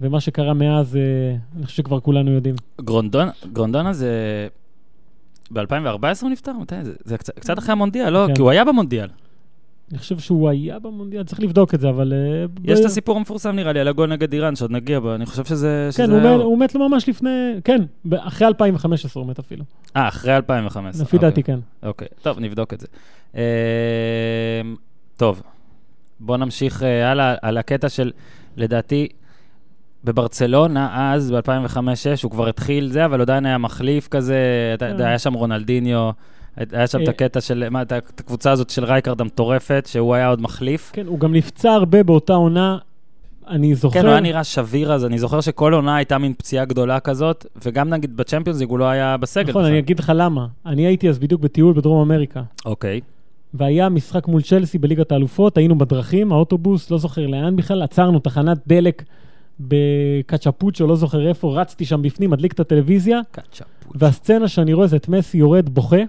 ומה 0.00 0.20
שקרה 0.20 0.54
מאז, 0.54 0.96
אה, 0.96 1.36
אני 1.56 1.66
חושב 1.66 1.76
שכבר 1.76 2.00
כולנו 2.00 2.30
יודעים. 2.30 2.54
גרונדונה, 2.80 3.30
גרונדונה 3.52 3.92
זה... 3.92 4.10
ב-2014 5.50 6.22
הוא 6.22 6.30
נפטר? 6.30 6.52
מתי 6.52 6.84
זה? 6.84 6.92
זה 7.04 7.18
קצת, 7.18 7.38
קצת 7.38 7.58
אחרי 7.58 7.72
המונדיאל, 7.72 8.10
לא? 8.10 8.24
כן. 8.28 8.34
כי 8.34 8.40
הוא 8.40 8.50
היה 8.50 8.64
במונדיאל. 8.64 9.08
אני 9.90 9.98
חושב 9.98 10.18
שהוא 10.18 10.48
היה 10.48 10.78
במונדיאל, 10.78 11.24
צריך 11.24 11.40
לבדוק 11.40 11.74
את 11.74 11.80
זה, 11.80 11.88
אבל... 11.88 12.12
אה, 12.12 12.46
יש 12.64 12.78
ב- 12.78 12.80
את 12.80 12.86
הסיפור 12.86 13.16
המפורסם 13.16 13.50
נראה 13.50 13.72
לי 13.72 13.80
על 13.80 13.88
הגול 13.88 14.08
נגד 14.08 14.32
איראן, 14.32 14.56
שעוד 14.56 14.70
נגיע 14.70 15.00
בו, 15.00 15.14
אני 15.14 15.26
חושב 15.26 15.44
שזה... 15.44 15.88
כן, 15.96 16.04
שזה 16.04 16.12
הוא 16.12 16.20
היה 16.20 16.36
מת, 16.36 16.42
הוא 16.42 16.58
מת 16.58 16.74
לו 16.74 16.88
ממש 16.88 17.08
לפני, 17.08 17.54
כן, 17.64 17.82
אחרי 18.14 18.46
2015 18.46 19.22
הוא 19.22 19.30
מת 19.30 19.38
אפילו. 19.38 19.64
אה, 19.96 20.08
אחרי 20.08 20.36
2015. 20.36 21.02
לפי 21.02 21.16
אוקיי. 21.16 21.28
דעתי 21.28 21.42
כן. 21.42 21.58
אוקיי, 21.82 22.08
טוב, 22.22 22.38
נבדוק 22.40 22.74
את 22.74 22.80
זה. 22.80 22.86
אמ, 23.34 23.40
טוב, 25.16 25.42
בוא 26.20 26.36
נמשיך 26.36 26.82
אה, 26.82 27.10
הלאה 27.10 27.34
על 27.42 27.58
הקטע 27.58 27.88
של, 27.88 28.12
לדעתי, 28.56 29.08
בברצלונה, 30.06 31.12
אז, 31.14 31.30
ב-2005-2006, 31.30 32.22
הוא 32.22 32.30
כבר 32.30 32.48
התחיל 32.48 32.88
זה, 32.92 33.04
אבל 33.04 33.20
עדיין 33.20 33.46
היה 33.46 33.58
מחליף 33.58 34.08
כזה, 34.08 34.36
אתה 34.74 34.84
יודע, 34.84 34.98
כן. 34.98 35.04
היה 35.04 35.18
שם 35.18 35.34
רונלדיניו, 35.34 36.10
היה 36.56 36.86
שם 36.86 37.02
את 37.02 37.08
אה. 37.08 37.12
הקטע 37.12 37.40
של, 37.40 37.68
מה, 37.68 37.82
את 37.82 37.92
הקבוצה 37.92 38.50
הזאת 38.50 38.70
של 38.70 38.84
רייקרד 38.84 39.20
המטורפת, 39.20 39.88
שהוא 39.90 40.14
היה 40.14 40.28
עוד 40.28 40.40
מחליף. 40.40 40.90
כן, 40.94 41.06
הוא 41.06 41.18
גם 41.18 41.34
נפצע 41.34 41.72
הרבה 41.72 42.02
באותה 42.02 42.34
עונה. 42.34 42.78
אני 43.48 43.74
זוכר... 43.74 44.00
כן, 44.00 44.06
הוא 44.06 44.10
היה 44.10 44.20
נראה 44.20 44.44
שביר 44.44 44.92
אז, 44.92 45.04
אני 45.04 45.18
זוכר 45.18 45.40
שכל 45.40 45.74
עונה 45.74 45.96
הייתה 45.96 46.18
מין 46.18 46.34
פציעה 46.34 46.64
גדולה 46.64 47.00
כזאת, 47.00 47.46
וגם 47.64 47.88
נגיד 47.88 48.16
ב-Champions 48.16 48.60
League 48.60 48.68
הוא 48.68 48.78
לא 48.78 48.84
היה 48.84 49.16
בסגל. 49.16 49.50
נכון. 49.50 49.64
אני 49.64 49.78
אגיד 49.78 49.98
לך 49.98 50.12
למה. 50.14 50.46
אני 50.66 50.86
הייתי 50.86 51.08
אז 51.08 51.18
בדיוק 51.18 51.40
בטיול 51.40 51.74
בדרום 51.74 52.10
אמריקה, 52.10 52.42
אוקיי. 52.64 53.00
והיה 53.54 53.88
משחק 53.88 54.28
מול 54.28 54.42
צ'לסי 54.42 54.78
בליגת 54.78 55.12
האלופות, 55.12 55.58
היינו 55.58 55.78
בדרכים, 55.78 56.32
האוטובוס, 56.32 56.90
לא 56.90 56.98
זוכר 56.98 57.26
לאן 57.26 57.56
בכלל, 57.56 57.82
עצרנו 57.82 58.18
תחנת 58.18 58.58
דלק 58.66 59.02
בקצ'פוצ'ו, 59.60 60.86
לא 60.86 60.96
זוכר 60.96 61.28
איפה, 61.28 61.60
רצתי 61.60 61.84
שם 61.84 62.02
בפנים, 62.02 62.30
מדליק 62.30 62.52
את 62.52 62.60
הטלוויזיה, 62.60 63.20
קצ'פוץ. 63.30 63.92
והסצנה 63.94 64.48
שאני 64.48 64.72
רואה 64.72 64.86
זה 64.86 64.96
את 64.96 65.08
מסי 65.08 65.38
יורד 65.38 65.68
בוכה 65.68 66.02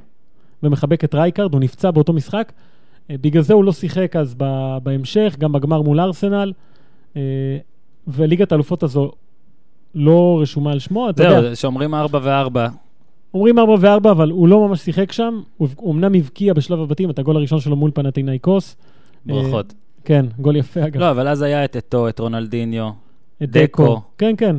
ומחבק 0.64 1.04
את 1.04 1.16
רייקרד, 1.16 1.54
הוא 1.54 1.62
נפצע 1.62 1.92
באותו 1.92 2.14
משחק. 2.14 2.52
אה, 3.10 3.16
בגלל 3.22 3.44
זה 3.44 3.54
הוא 3.54 3.64
לא 3.64 3.72
שיחק 3.72 4.16
אז 4.16 4.36
בהמשך, 4.84 5.36
גם 5.40 5.52
בגמר 5.52 5.82
מול 5.82 6.00
ארסנל, 6.00 6.54
אה, 7.16 7.22
וליגת 8.08 8.52
האלופות 8.52 8.84
הזו 8.84 9.12
לא 9.96 10.40
רשומה 10.42 10.72
על 10.72 10.80
שמו, 10.80 11.10
אתה 11.10 11.24
יודע. 11.24 11.42
זהו, 11.42 11.56
שאומרים 11.56 11.94
4 11.94 12.20
ו-4. 12.24 12.70
אומרים 13.34 13.60
4 13.60 13.74
ו-4, 13.80 14.12
אבל 14.12 14.30
הוא 14.30 14.48
לא 14.48 14.68
ממש 14.68 14.80
שיחק 14.80 15.12
שם, 15.12 15.42
הוא 15.58 15.94
אמנם 15.94 16.16
הבקיע 16.16 16.54
בשלב 16.54 16.80
הבתים 16.80 17.10
את 17.10 17.20
הגול 17.20 17.36
הראשון 17.36 17.60
שלו 17.60 17.76
מול 17.76 17.92
פנטינאיקוס. 17.94 18.76
ברכות. 19.26 19.74
כן, 20.06 20.26
גול 20.40 20.56
יפה 20.56 20.86
אגב. 20.86 21.00
לא, 21.00 21.12
אבל 21.12 21.28
אז 21.28 21.42
היה 21.42 21.66
את 21.66 21.78
אתו, 21.78 22.10
את 22.10 22.20
רונלדיניו. 22.20 22.90
את 23.44 23.52
דקו. 23.52 24.02
כן, 24.18 24.36
כן. 24.38 24.56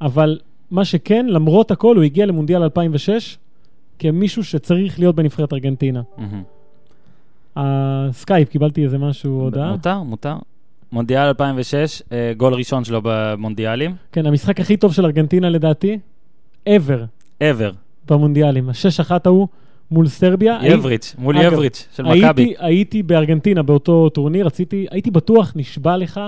אבל 0.00 0.38
מה 0.70 0.84
שכן, 0.84 1.26
למרות 1.28 1.70
הכל, 1.70 1.96
הוא 1.96 2.04
הגיע 2.04 2.26
למונדיאל 2.26 2.62
2006 2.62 3.38
כמישהו 3.98 4.44
שצריך 4.44 4.98
להיות 4.98 5.14
בנבחרת 5.14 5.52
ארגנטינה. 5.52 6.02
הסקייפ, 7.56 8.48
קיבלתי 8.48 8.84
איזה 8.84 8.98
משהו, 8.98 9.30
הודעה. 9.30 9.70
מותר, 9.70 10.02
מותר. 10.02 10.36
מונדיאל 10.92 11.22
2006, 11.26 12.02
אה, 12.12 12.32
גול 12.36 12.54
ראשון 12.54 12.84
שלו 12.84 13.00
במונדיאלים. 13.04 13.94
כן, 14.12 14.26
המשחק 14.26 14.60
הכי 14.60 14.76
טוב 14.76 14.92
של 14.92 15.04
ארגנטינה 15.04 15.50
לדעתי, 15.50 15.98
ever, 16.68 17.00
ever. 17.42 17.72
במונדיאלים. 18.08 18.68
השש 18.68 19.00
אחת 19.00 19.26
ההוא 19.26 19.48
מול 19.90 20.08
סרביה. 20.08 20.58
איבריץ', 20.62 21.14
מול 21.18 21.36
יבריץ' 21.36 21.88
של 21.96 22.02
מכבי. 22.02 22.54
הייתי 22.58 23.02
בארגנטינה 23.02 23.62
באותו 23.62 24.08
טורניר, 24.08 24.46
רציתי, 24.46 24.86
הייתי 24.90 25.10
בטוח, 25.10 25.52
נשבע 25.56 25.96
לך, 25.96 26.20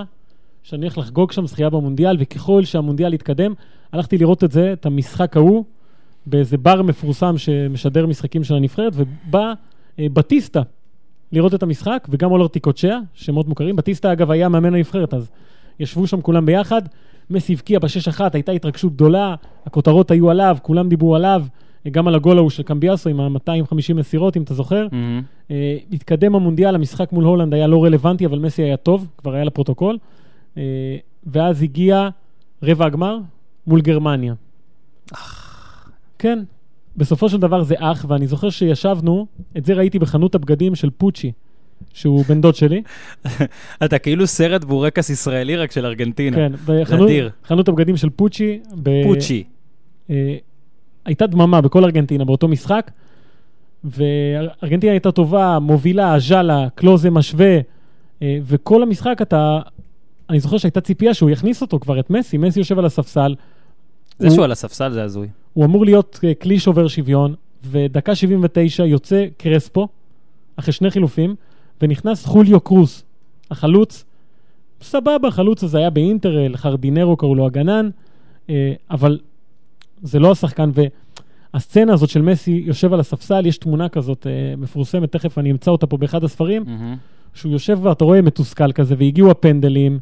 שאני 0.63 0.81
הולך 0.81 0.97
לחגוג 0.97 1.31
שם 1.31 1.47
זכייה 1.47 1.69
במונדיאל, 1.69 2.17
וככל 2.19 2.63
שהמונדיאל 2.63 3.13
יתקדם, 3.13 3.53
הלכתי 3.91 4.17
לראות 4.17 4.43
את 4.43 4.51
זה, 4.51 4.73
את 4.73 4.85
המשחק 4.85 5.37
ההוא, 5.37 5.63
באיזה 6.25 6.57
בר 6.57 6.81
מפורסם 6.81 7.37
שמשדר 7.37 8.05
משחקים 8.05 8.43
של 8.43 8.55
הנבחרת, 8.55 8.93
ובא 8.95 9.53
אה, 9.99 10.07
בטיסטה 10.13 10.61
לראות 11.31 11.53
את 11.53 11.63
המשחק, 11.63 12.07
וגם 12.09 12.31
אולר 12.31 12.47
טיקוצ'יה, 12.47 12.99
שמות 13.13 13.47
מוכרים. 13.47 13.75
בטיסטה, 13.75 14.11
אגב, 14.11 14.31
היה 14.31 14.49
מאמן 14.49 14.73
הנבחרת, 14.73 15.13
אז 15.13 15.29
ישבו 15.79 16.07
שם 16.07 16.21
כולם 16.21 16.45
ביחד. 16.45 16.81
מסי 17.29 17.53
הבקיע 17.53 17.79
בשש 17.79 18.07
אחת, 18.07 18.35
הייתה 18.35 18.51
התרגשות 18.51 18.93
גדולה, 18.93 19.35
הכותרות 19.65 20.11
היו 20.11 20.29
עליו, 20.29 20.57
כולם 20.61 20.89
דיברו 20.89 21.15
עליו, 21.15 21.43
גם 21.91 22.07
על 22.07 22.15
הגול 22.15 22.37
ההוא 22.37 22.49
של 22.49 22.63
קמביאסו 22.63 23.09
עם 23.09 23.19
ה-250 23.19 23.93
מסירות, 23.93 24.37
אם 24.37 24.41
אתה 24.43 24.53
זוכר. 24.53 24.87
מהמם. 24.91 25.21
אה, 25.51 25.77
התקדם 25.91 26.35
המונדיאל, 26.35 26.75
המשחק 26.75 27.11
מול 27.11 27.23
הולנד 27.23 27.53
היה 27.53 27.67
לא 27.67 27.83
רלוונטי, 27.83 28.25
אבל 28.25 28.39
מסי 28.39 28.61
היה 28.61 28.77
טוב, 28.77 29.07
כבר 29.17 29.33
היה 29.33 29.43
לפרוטוקול. 29.43 29.97
אה, 30.57 30.97
ואז 31.25 31.63
הגיע 31.63 32.09
רבע 32.63 32.85
הגמר 32.85 33.19
מול 33.67 33.81
גרמניה. 33.81 34.33
כן, 36.19 36.39
בסופו 36.97 37.29
של 37.29 37.37
דבר 37.37 37.63
זה 37.63 37.75
אח, 37.77 38.05
ואני 38.07 38.27
זוכר 38.27 38.49
שישבנו, 38.49 39.27
את 39.57 39.65
זה 39.65 39.73
ראיתי 39.73 39.99
בחנות 39.99 40.35
הבגדים 40.35 40.75
של 40.75 40.89
פוצ'י, 40.89 41.31
שהוא 41.93 42.25
בן 42.25 42.41
דוד 42.41 42.55
שלי. 42.55 42.81
אתה 43.85 43.99
כאילו 43.99 44.27
סרט 44.27 44.63
בורקס 44.63 45.09
ישראלי 45.09 45.55
רק 45.55 45.71
של 45.71 45.85
ארגנטינה. 45.85 46.35
כן, 46.37 46.51
בחנות 47.43 47.67
הבגדים 47.67 47.97
של 47.97 48.09
פוצ'י. 48.09 48.59
ב- 48.83 49.03
פוצ'י. 49.03 49.43
אה, 50.09 50.35
הייתה 51.05 51.27
דממה 51.27 51.61
בכל 51.61 51.83
ארגנטינה 51.83 52.25
באותו 52.25 52.47
משחק, 52.47 52.91
וארגנטינה 53.83 54.91
הייתה 54.91 55.11
טובה, 55.11 55.59
מובילה, 55.59 56.19
ז'אלה, 56.19 56.67
קלוזה 56.75 57.09
משווה, 57.09 57.59
אה, 58.21 58.37
וכל 58.43 58.83
המשחק 58.83 59.17
אתה... 59.21 59.59
אני 60.31 60.39
זוכר 60.39 60.57
שהייתה 60.57 60.81
ציפייה 60.81 61.13
שהוא 61.13 61.29
יכניס 61.29 61.61
אותו 61.61 61.79
כבר, 61.79 61.99
את 61.99 62.09
מסי, 62.09 62.37
מסי 62.37 62.59
יושב 62.59 62.79
על 62.79 62.85
הספסל. 62.85 63.35
זה 64.19 64.27
הוא- 64.27 64.33
שהוא 64.35 64.45
על 64.45 64.51
הספסל 64.51 64.91
זה 64.91 65.03
הזוי. 65.03 65.27
הוא 65.53 65.65
אמור 65.65 65.85
להיות 65.85 66.19
אה, 66.23 66.33
כלי 66.33 66.59
שובר 66.59 66.87
שוויון, 66.87 67.33
ודקה 67.63 68.15
79 68.15 68.85
יוצא 68.85 69.25
קרספו, 69.37 69.87
אחרי 70.55 70.73
שני 70.73 70.91
חילופים, 70.91 71.35
ונכנס 71.81 72.25
חוליו 72.25 72.59
קרוס, 72.59 73.03
החלוץ. 73.51 74.05
סבבה, 74.81 75.27
החלוץ 75.27 75.63
הזה 75.63 75.77
היה 75.77 75.89
באינטרל, 75.89 76.57
חרדינרו 76.57 77.17
קראו 77.17 77.35
לו 77.35 77.45
הגנן, 77.45 77.89
אה, 78.49 78.73
אבל 78.91 79.19
זה 80.01 80.19
לא 80.19 80.31
השחקן. 80.31 80.71
והסצנה 81.53 81.93
הזאת 81.93 82.09
של 82.09 82.21
מסי 82.21 82.63
יושב 82.65 82.93
על 82.93 82.99
הספסל, 82.99 83.45
יש 83.45 83.57
תמונה 83.57 83.89
כזאת 83.89 84.27
אה, 84.27 84.31
מפורסמת, 84.57 85.11
תכף 85.11 85.37
אני 85.37 85.51
אמצא 85.51 85.71
אותה 85.71 85.87
פה 85.87 85.97
באחד 85.97 86.23
הספרים, 86.23 86.63
מהמם. 86.67 86.95
שהוא 87.33 87.51
יושב 87.51 87.79
ואתה 87.81 88.05
רואה 88.05 88.21
מתוסכל 88.21 88.71
כזה, 88.71 88.95
והגיעו 88.97 89.31
הפנדלים, 89.31 89.99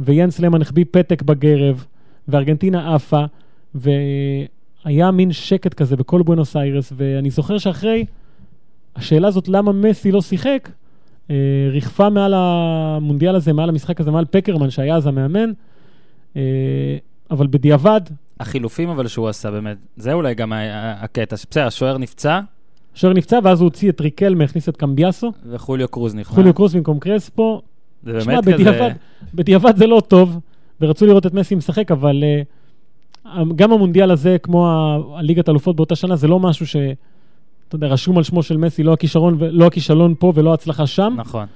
ויאנס 0.00 0.40
למן 0.40 0.62
החביא 0.62 0.84
פתק 0.90 1.22
בגרב, 1.22 1.84
וארגנטינה 2.28 2.94
עפה, 2.94 3.24
והיה 3.74 5.10
מין 5.10 5.32
שקט 5.32 5.74
כזה 5.74 5.96
בכל 5.96 6.22
בואנוס 6.22 6.56
איירס, 6.56 6.92
ואני 6.96 7.30
זוכר 7.30 7.58
שאחרי, 7.58 8.04
השאלה 8.96 9.28
הזאת 9.28 9.48
למה 9.48 9.72
מסי 9.72 10.12
לא 10.12 10.22
שיחק, 10.22 10.68
אה, 11.30 11.36
ריחפה 11.70 12.10
מעל 12.10 12.34
המונדיאל 12.36 13.34
הזה, 13.34 13.52
מעל 13.52 13.68
המשחק 13.68 14.00
הזה, 14.00 14.10
מעל 14.10 14.24
פקרמן, 14.24 14.70
שהיה 14.70 14.96
אז 14.96 15.06
המאמן, 15.06 15.50
אה, 16.36 16.42
אבל 17.30 17.46
בדיעבד, 17.46 18.00
החילופים 18.40 18.88
אבל 18.88 19.08
שהוא 19.08 19.28
עשה 19.28 19.50
באמת, 19.50 19.76
זה 19.96 20.12
אולי 20.12 20.34
גם 20.34 20.52
הקטע, 20.96 21.36
בסדר, 21.50 21.66
השוער 21.66 21.98
נפצע. 21.98 22.40
השוער 22.94 23.12
נפצע, 23.12 23.38
ואז 23.44 23.60
הוא 23.60 23.66
הוציא 23.66 23.90
את 23.90 24.00
ריקלמה, 24.00 24.44
הכניס 24.44 24.68
את 24.68 24.76
קמביאסו, 24.76 25.32
וחוליו 25.50 25.88
קרוז 25.88 26.14
נכנס. 26.14 26.34
חוליו 26.34 26.54
קרוס 26.54 26.74
במקום 26.74 26.98
קרספו, 26.98 27.62
זה 28.02 28.12
באמת 28.12 28.44
בדיעבד, 28.44 28.76
כזה... 28.76 28.88
בדיעבד 29.34 29.76
זה 29.76 29.86
לא 29.86 30.02
טוב, 30.08 30.40
ורצו 30.80 31.06
לראות 31.06 31.26
את 31.26 31.34
מסי 31.34 31.54
משחק, 31.54 31.90
אבל 31.90 32.24
uh, 33.24 33.28
גם 33.56 33.72
המונדיאל 33.72 34.10
הזה, 34.10 34.36
כמו 34.42 34.68
הליגת 35.16 35.48
האלופות 35.48 35.76
באותה 35.76 35.96
שנה, 35.96 36.16
זה 36.16 36.28
לא 36.28 36.40
משהו 36.40 36.66
ש... 36.66 36.76
אתה 37.68 37.76
יודע, 37.76 37.86
רשום 37.86 38.18
על 38.18 38.22
שמו 38.22 38.42
של 38.42 38.56
מסי, 38.56 38.82
לא 38.82 38.92
הכישרון, 38.92 39.38
לא 39.40 39.66
הכישלון 39.66 40.14
פה 40.18 40.32
ולא 40.34 40.50
ההצלחה 40.50 40.86
שם, 40.86 41.14
נכון. 41.16 41.46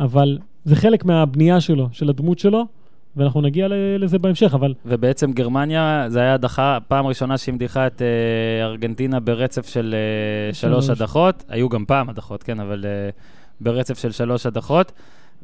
אבל 0.00 0.38
זה 0.64 0.76
חלק 0.76 1.04
מהבנייה 1.04 1.60
שלו, 1.60 1.88
של 1.92 2.08
הדמות 2.08 2.38
שלו, 2.38 2.66
ואנחנו 3.16 3.40
נגיע 3.40 3.66
לזה 3.98 4.18
בהמשך, 4.18 4.54
אבל 4.54 4.74
ובעצם 4.86 5.32
גרמניה, 5.32 6.04
זה 6.08 6.20
היה 6.20 6.34
הדחה, 6.34 6.78
פעם 6.88 7.06
ראשונה 7.06 7.38
שהיא 7.38 7.54
מדיחה 7.54 7.86
את 7.86 8.02
אה, 8.02 8.64
ארגנטינה 8.64 9.20
ברצף 9.20 9.68
של 9.68 9.94
אה, 9.94 10.54
שלוש. 10.54 10.90
הדחות. 10.90 11.44
היו 11.48 11.68
גם 11.68 11.84
פעם 11.84 12.08
הדחות, 12.08 12.42
כן, 12.42 12.60
אבל 12.60 12.84
אה, 12.84 13.10
ברצף 13.60 13.98
של 13.98 14.12
שלוש 14.12 14.46
הדחות. 14.46 14.92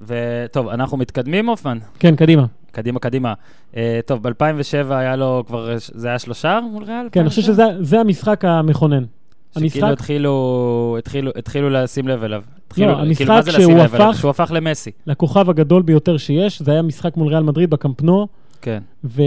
וטוב, 0.07 0.69
אנחנו 0.69 0.97
מתקדמים, 0.97 1.49
הופמן? 1.49 1.79
כן, 1.99 2.17
קדימה. 2.17 2.45
קדימה, 2.73 2.99
קדימה. 3.01 3.35
אה, 3.77 4.01
טוב, 4.07 4.29
ב-2007 4.29 4.35
היה 4.95 5.17
לו 5.17 5.45
כבר, 5.47 5.69
זה 5.79 6.09
היה 6.09 6.19
שלושה 6.19 6.61
מול 6.73 6.85
ריאל? 6.85 7.09
כן, 7.13 7.21
אני 7.21 7.29
חושב 7.29 7.43
שזה 7.43 7.65
זה 7.81 8.01
המשחק 8.01 8.45
המכונן. 8.45 9.05
שכאילו 9.51 9.65
המשחק, 9.67 9.93
התחילו, 9.93 10.95
התחילו, 10.99 11.31
התחילו 11.37 11.71
לשים 11.71 12.09
לב 12.09 12.25
אליו. 12.25 12.43
התחילו, 12.67 12.93
המשחק 12.93 13.17
כאילו, 13.19 13.35
מה 13.35 13.43
זה 13.43 13.51
שהוא 13.53 13.63
לשים 13.63 13.77
לב 13.77 13.95
אליו? 13.95 14.09
הפך- 14.11 14.19
שהוא 14.21 14.31
הפך 14.31 14.51
למסי. 14.55 14.91
לכוכב 15.07 15.51
הגדול 15.51 15.83
ביותר 15.83 16.17
שיש, 16.17 16.63
זה 16.63 16.73
היה 16.73 16.83
משחק 16.83 17.17
מול 17.17 17.29
ריאל 17.29 17.43
מדריד 17.43 17.71
בקמפנו, 17.71 18.27
כן. 18.63 18.83
ו... 19.05 19.23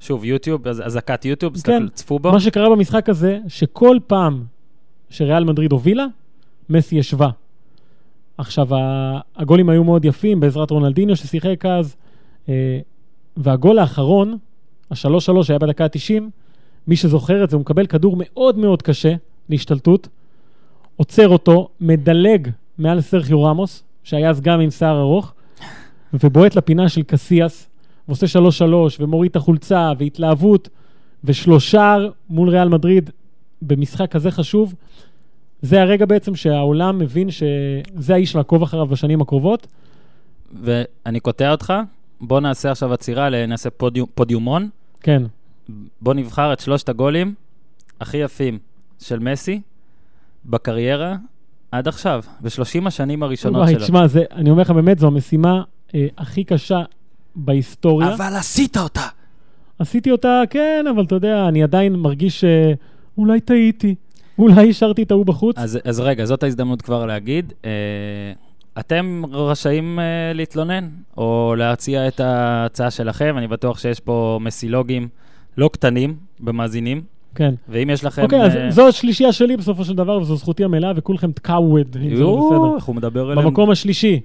שוב, 0.00 0.24
יוטיוב, 0.24 0.68
אז- 0.68 0.82
אזעקת 0.86 1.24
יוטיוב, 1.24 1.52
כן. 1.52 1.58
תסתכלו, 1.58 1.88
צפו 1.90 2.18
בו. 2.18 2.32
מה 2.32 2.40
שקרה 2.40 2.70
במשחק 2.70 3.08
הזה, 3.08 3.38
שכל 3.48 3.96
פעם 4.06 4.42
שריאל 5.10 5.44
מדריד 5.44 5.72
הובילה, 5.72 6.06
מסי 6.70 6.96
ישבה. 6.96 7.28
עכשיו, 8.38 8.68
הגולים 9.36 9.68
היו 9.68 9.84
מאוד 9.84 10.04
יפים 10.04 10.40
בעזרת 10.40 10.70
רונלדיניו 10.70 11.16
ששיחק 11.16 11.66
אז, 11.66 11.96
אה, 12.48 12.78
והגול 13.36 13.78
האחרון, 13.78 14.36
השלוש 14.90 15.26
שלוש 15.26 15.46
שהיה 15.46 15.58
בדקה 15.58 15.84
ה-90, 15.84 16.22
מי 16.86 16.96
שזוכר 16.96 17.44
את 17.44 17.50
זה, 17.50 17.56
הוא 17.56 17.60
מקבל 17.60 17.86
כדור 17.86 18.16
מאוד 18.18 18.58
מאוד 18.58 18.82
קשה 18.82 19.14
להשתלטות, 19.48 20.08
עוצר 20.96 21.28
אותו, 21.28 21.68
מדלג 21.80 22.48
מעל 22.78 23.00
סרחיו 23.00 23.42
רמוס, 23.42 23.82
שהיה 24.04 24.30
אז 24.30 24.40
גם 24.40 24.60
עם 24.60 24.70
שיער 24.70 25.00
ארוך, 25.00 25.32
ובועט 26.12 26.56
לפינה 26.56 26.88
של 26.88 27.02
קסיאס, 27.02 27.68
ועושה 28.08 28.26
שלוש 28.26 28.58
שלוש, 28.58 29.00
ומוריד 29.00 29.30
את 29.30 29.36
החולצה, 29.36 29.92
והתלהבות, 29.98 30.68
ושלושה 31.24 31.96
מול 32.30 32.48
ריאל 32.48 32.68
מדריד 32.68 33.10
במשחק 33.62 34.10
כזה 34.10 34.30
חשוב. 34.30 34.74
זה 35.64 35.82
הרגע 35.82 36.06
בעצם 36.06 36.34
שהעולם 36.34 36.98
מבין 36.98 37.28
שזה 37.30 38.14
האיש 38.14 38.36
לעקוב 38.36 38.62
אחריו 38.62 38.86
בשנים 38.86 39.20
הקרובות. 39.20 39.66
ואני 40.62 41.20
קוטע 41.20 41.50
אותך, 41.50 41.72
בוא 42.20 42.40
נעשה 42.40 42.70
עכשיו 42.70 42.92
עצירה, 42.92 43.46
נעשה 43.46 43.70
פודיום, 43.70 44.06
פודיומון. 44.14 44.68
כן. 45.00 45.22
בוא 46.00 46.14
נבחר 46.14 46.52
את 46.52 46.60
שלושת 46.60 46.88
הגולים 46.88 47.34
הכי 48.00 48.16
יפים 48.16 48.58
של 49.02 49.18
מסי 49.18 49.60
בקריירה 50.46 51.16
עד 51.72 51.88
עכשיו, 51.88 52.22
ב-30 52.40 52.86
השנים 52.86 53.22
הראשונות 53.22 53.62
וואי, 53.62 53.72
שלו. 53.74 53.82
תשמע, 53.84 54.06
זה- 54.06 54.24
אני 54.32 54.50
אומר 54.50 54.62
לך 54.62 54.70
באמת, 54.70 54.98
זו 54.98 55.06
המשימה 55.06 55.62
אה, 55.94 56.06
הכי 56.18 56.44
קשה 56.44 56.82
בהיסטוריה. 57.36 58.14
אבל 58.14 58.36
עשית 58.36 58.76
אותה. 58.76 59.06
עשיתי 59.78 60.10
אותה, 60.10 60.42
כן, 60.50 60.84
אבל 60.94 61.04
אתה 61.04 61.14
יודע, 61.14 61.48
אני 61.48 61.62
עדיין 61.62 61.92
מרגיש 61.96 62.44
שאולי 62.44 63.40
טעיתי, 63.40 63.94
אולי 64.38 64.70
השארתי 64.70 65.02
את 65.02 65.10
ההוא 65.10 65.26
בחוץ. 65.26 65.58
אז, 65.58 65.78
אז 65.84 66.00
רגע, 66.00 66.24
זאת 66.24 66.42
ההזדמנות 66.42 66.82
כבר 66.82 67.06
להגיד. 67.06 67.52
אה, 67.64 67.70
אתם 68.78 69.22
רשאים 69.32 69.98
אה, 69.98 70.32
להתלונן, 70.34 70.88
או 71.16 71.54
להציע 71.58 72.08
את 72.08 72.20
ההצעה 72.20 72.90
שלכם. 72.90 73.34
אני 73.38 73.48
בטוח 73.48 73.78
שיש 73.78 74.00
פה 74.00 74.38
מסילוגים 74.42 75.08
לא 75.56 75.70
קטנים 75.72 76.16
במאזינים, 76.40 77.02
כן. 77.34 77.54
ואם 77.68 77.90
יש 77.90 78.04
לכם... 78.04 78.22
אוקיי, 78.22 78.42
אז 78.42 78.56
אה, 78.56 78.70
זו 78.70 78.88
השלישייה 78.88 79.32
שלי 79.32 79.56
בסופו 79.56 79.84
של 79.84 79.94
דבר, 79.94 80.18
וזו 80.18 80.36
זכותי 80.36 80.64
המלאה, 80.64 80.92
וכולכם 80.96 81.32
תקאווד, 81.32 81.96
אם 81.96 82.16
זה 82.16 82.24
בסדר. 82.24 82.76
איך 82.76 82.84
הוא 82.84 82.96
מדבר 82.96 83.32
אליהם. 83.32 83.46
במקום 83.46 83.70
השלישי, 83.70 84.20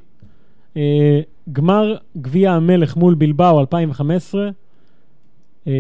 אה, 0.78 1.22
גמר 1.52 1.96
גביע 2.18 2.52
המלך 2.52 2.98
מול 2.98 3.14
בלבאו 3.14 3.60
2015, 3.60 4.50
אה, 5.68 5.74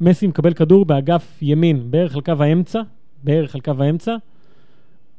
מסי 0.00 0.26
מקבל 0.26 0.52
כדור 0.52 0.84
באגף 0.84 1.38
ימין, 1.42 1.90
בערך 1.90 2.14
על 2.14 2.20
קו 2.20 2.32
האמצע, 2.38 2.80
בערך 3.24 3.54
על 3.54 3.60
קו 3.60 3.72
האמצע, 3.78 4.16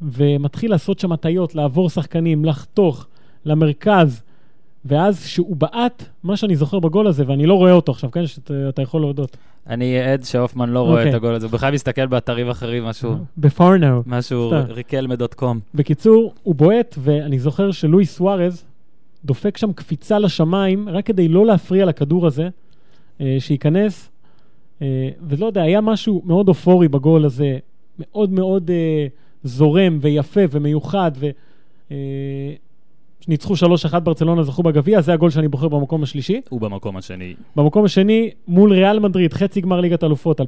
ומתחיל 0.01 0.71
לעשות 0.71 0.99
שם 0.99 1.11
הטיות, 1.11 1.55
לעבור 1.55 1.89
שחקנים, 1.89 2.45
לחתוך 2.45 3.07
למרכז, 3.45 4.23
ואז 4.85 5.25
שהוא 5.25 5.55
בעט, 5.55 6.03
מה 6.23 6.37
שאני 6.37 6.55
זוכר 6.55 6.79
בגול 6.79 7.07
הזה, 7.07 7.23
ואני 7.27 7.45
לא 7.45 7.53
רואה 7.53 7.71
אותו 7.71 7.91
עכשיו, 7.91 8.11
כן, 8.11 8.27
שאתה 8.27 8.81
יכול 8.81 9.01
להודות, 9.01 9.37
אני 9.67 9.99
עד 9.99 10.23
שהופמן 10.23 10.69
לא 10.69 10.79
רואה 10.79 10.97
אוקיי. 10.97 11.09
את 11.09 11.15
הגול 11.15 11.35
הזה, 11.35 11.45
הוא 11.45 11.51
בכלל 11.51 11.73
מסתכל 11.73 12.07
באתרים 12.07 12.49
אחרים, 12.49 12.83
משהו, 12.83 13.15
בפארנו. 13.37 14.03
משהו 14.05 14.49
סתם. 14.49 14.73
ריקלמה 14.73 15.15
דוט 15.15 15.33
קום. 15.33 15.59
בקיצור, 15.75 16.33
הוא 16.43 16.55
בועט, 16.55 16.95
ואני 16.99 17.39
זוכר 17.39 17.71
שלואי 17.71 18.05
סוארז 18.05 18.65
דופק 19.25 19.57
שם 19.57 19.73
קפיצה 19.73 20.19
לשמיים, 20.19 20.89
רק 20.89 21.05
כדי 21.05 21.27
לא 21.27 21.45
להפריע 21.45 21.85
לכדור 21.85 22.27
הזה, 22.27 22.49
אה, 23.21 23.35
שייכנס. 23.39 24.09
אה, 24.81 25.09
ולא 25.27 25.45
יודע, 25.45 25.61
היה 25.61 25.81
משהו 25.81 26.21
מאוד 26.25 26.47
אופורי 26.47 26.87
בגול 26.87 27.25
הזה, 27.25 27.57
מאוד 27.99 28.31
מאוד 28.31 28.71
אה, 28.71 29.07
זורם 29.43 29.97
ויפה 30.01 30.41
ומיוחד, 30.51 31.11
ו... 31.19 31.29
אה, 31.91 31.97
ניצחו 33.27 33.53
3-1 33.93 33.99
ברצלונה, 33.99 34.43
זכו 34.43 34.63
בגביע, 34.63 35.01
זה 35.01 35.13
הגול 35.13 35.29
שאני 35.29 35.47
בוחר 35.47 35.67
במקום 35.67 36.03
השלישי. 36.03 36.41
הוא 36.49 36.61
במקום 36.61 36.97
השני. 36.97 37.35
במקום 37.55 37.85
השני, 37.85 38.29
מול 38.47 38.73
ריאל 38.73 38.99
מדריד, 38.99 39.33
חצי 39.33 39.61
גמר 39.61 39.81
ליגת 39.81 40.03
אלופות 40.03 40.41
2010-2011, 40.41 40.43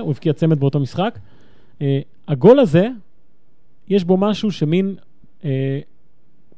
הוא 0.00 0.10
הבקיע 0.10 0.32
צמד 0.32 0.60
באותו 0.60 0.80
משחק. 0.80 1.18
Uh, 1.78 1.82
הגול 2.28 2.58
הזה, 2.58 2.88
יש 3.88 4.04
בו 4.04 4.16
משהו 4.16 4.52
שמין 4.52 4.94
uh, 5.40 5.44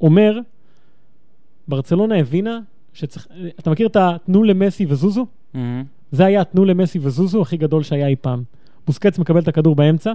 אומר, 0.01 0.39
ברצלונה 1.69 2.19
הבינה 2.19 2.61
שצריך... 2.93 3.27
אה, 3.31 3.49
אתה 3.59 3.71
מכיר 3.71 3.87
את 3.87 3.97
ה"תנו 3.97 4.43
למסי 4.43 4.87
וזוזו"? 4.89 5.27
מהמם. 5.55 5.85
זה 6.13 6.25
היה 6.25 6.45
תנו 6.45 6.65
למסי 6.65 6.99
וזוזו 7.03 7.43
הכי 7.43 7.57
גדול 7.57 7.83
שהיה 7.83 8.07
אי 8.07 8.17
פעם. 8.21 8.43
בוסקץ 8.87 9.19
מקבל 9.19 9.41
את 9.41 9.49
הכדור 9.49 9.75
באמצע, 9.75 10.13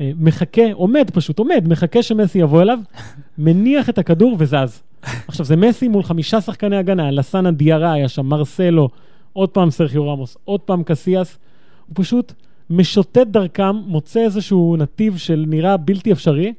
אה, 0.00 0.10
מחכה, 0.18 0.72
עומד 0.72 1.10
פשוט, 1.14 1.38
עומד, 1.38 1.64
מחכה 1.68 2.02
שמסי 2.02 2.38
יבוא 2.38 2.62
אליו, 2.62 2.78
מניח 3.38 3.88
את 3.88 3.98
הכדור 3.98 4.36
וזז. 4.38 4.82
עכשיו, 5.28 5.46
זה 5.46 5.56
מסי 5.56 5.88
מול 5.88 6.02
חמישה 6.02 6.40
שחקני 6.40 6.76
הגנה, 6.76 7.10
לסאנה 7.10 7.50
דיארה 7.50 7.92
היה 7.92 8.08
שם, 8.08 8.26
מרסלו, 8.26 8.88
עוד 9.32 9.48
פעם 9.48 9.70
סרחיו 9.70 10.12
רמוס, 10.12 10.36
עוד 10.44 10.60
פעם 10.60 10.82
קסיאס. 10.82 11.38
הוא 11.86 11.94
פשוט 11.94 12.32
משוטט 12.70 13.26
דרכם, 13.26 13.76
מוצא 13.76 14.20
איזשהו 14.20 14.76
נתיב 14.78 15.16
של 15.16 15.44
נראה 15.48 15.76
בלתי 15.76 16.12
אפשרי, 16.12 16.52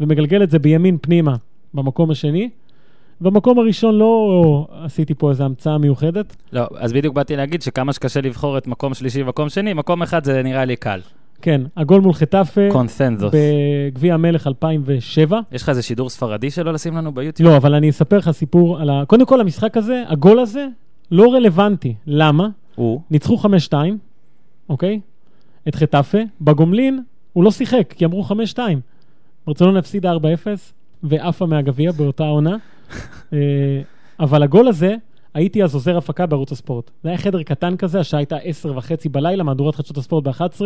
ומגלגל 0.00 0.42
את 0.42 0.50
זה 0.50 0.58
בימין 0.58 0.98
פנימה 1.00 1.36
במקום 1.74 2.10
השני. 2.10 2.50
במקום 3.22 3.58
הראשון 3.58 3.94
לא 3.94 4.66
עשיתי 4.84 5.14
פה 5.14 5.30
איזו 5.30 5.44
המצאה 5.44 5.78
מיוחדת. 5.78 6.36
לא, 6.52 6.66
אז 6.76 6.92
בדיוק 6.92 7.14
באתי 7.14 7.36
להגיד 7.36 7.62
שכמה 7.62 7.92
שקשה 7.92 8.20
לבחור 8.20 8.58
את 8.58 8.66
מקום 8.66 8.94
שלישי 8.94 9.22
ומקום 9.22 9.48
שני, 9.48 9.72
מקום 9.72 10.02
אחד 10.02 10.24
זה 10.24 10.42
נראה 10.42 10.64
לי 10.64 10.76
קל. 10.76 11.00
כן, 11.42 11.60
הגול 11.76 12.00
מול 12.00 12.12
חטאפה 12.12 12.60
קונסנזוס. 12.72 13.32
בגביע 13.34 14.14
המלך 14.14 14.46
2007. 14.46 15.40
יש 15.52 15.62
לך 15.62 15.68
איזה 15.68 15.82
שידור 15.82 16.10
ספרדי 16.10 16.50
שלא 16.50 16.72
לשים 16.72 16.96
לנו 16.96 17.12
ביוטיוב? 17.12 17.50
לא, 17.50 17.56
אבל 17.56 17.74
אני 17.74 17.90
אספר 17.90 18.18
לך 18.18 18.30
סיפור 18.30 18.80
על 18.80 18.90
ה... 18.90 19.02
קודם 19.06 19.26
כל, 19.26 19.40
המשחק 19.40 19.76
הזה, 19.76 20.04
הגול 20.08 20.38
הזה, 20.38 20.66
לא 21.10 21.32
רלוונטי. 21.32 21.94
למה? 22.06 22.48
הוא. 22.74 23.00
ניצחו 23.10 23.38
5-2, 23.70 23.74
אוקיי? 24.68 25.00
את 25.68 25.74
חטאפה. 25.74 26.18
בגומלין 26.40 27.02
הוא 27.32 27.44
לא 27.44 27.50
שיחק, 27.50 27.94
כי 27.96 28.04
אמרו 28.04 28.24
5-2. 28.54 28.58
ברצלונה 29.46 29.78
הפסידה 29.78 30.12
4-0, 30.12 30.16
ועפה 31.02 31.46
מהגביע 31.46 31.92
באותה 31.92 32.24
עונה. 32.24 32.56
אה, 33.32 33.38
אבל 34.20 34.42
הגול 34.42 34.68
הזה, 34.68 34.94
הייתי 35.34 35.64
אז 35.64 35.74
עוזר 35.74 35.96
הפקה 35.96 36.26
בערוץ 36.26 36.52
הספורט. 36.52 36.90
זה 37.02 37.08
היה 37.08 37.18
חדר 37.18 37.42
קטן 37.42 37.76
כזה, 37.76 38.00
השעה 38.00 38.18
הייתה 38.20 38.36
10 38.36 38.76
וחצי 38.76 39.08
בלילה, 39.08 39.42
מהדורת 39.44 39.74
חדשות 39.74 39.96
הספורט 39.98 40.24
ב-11, 40.24 40.60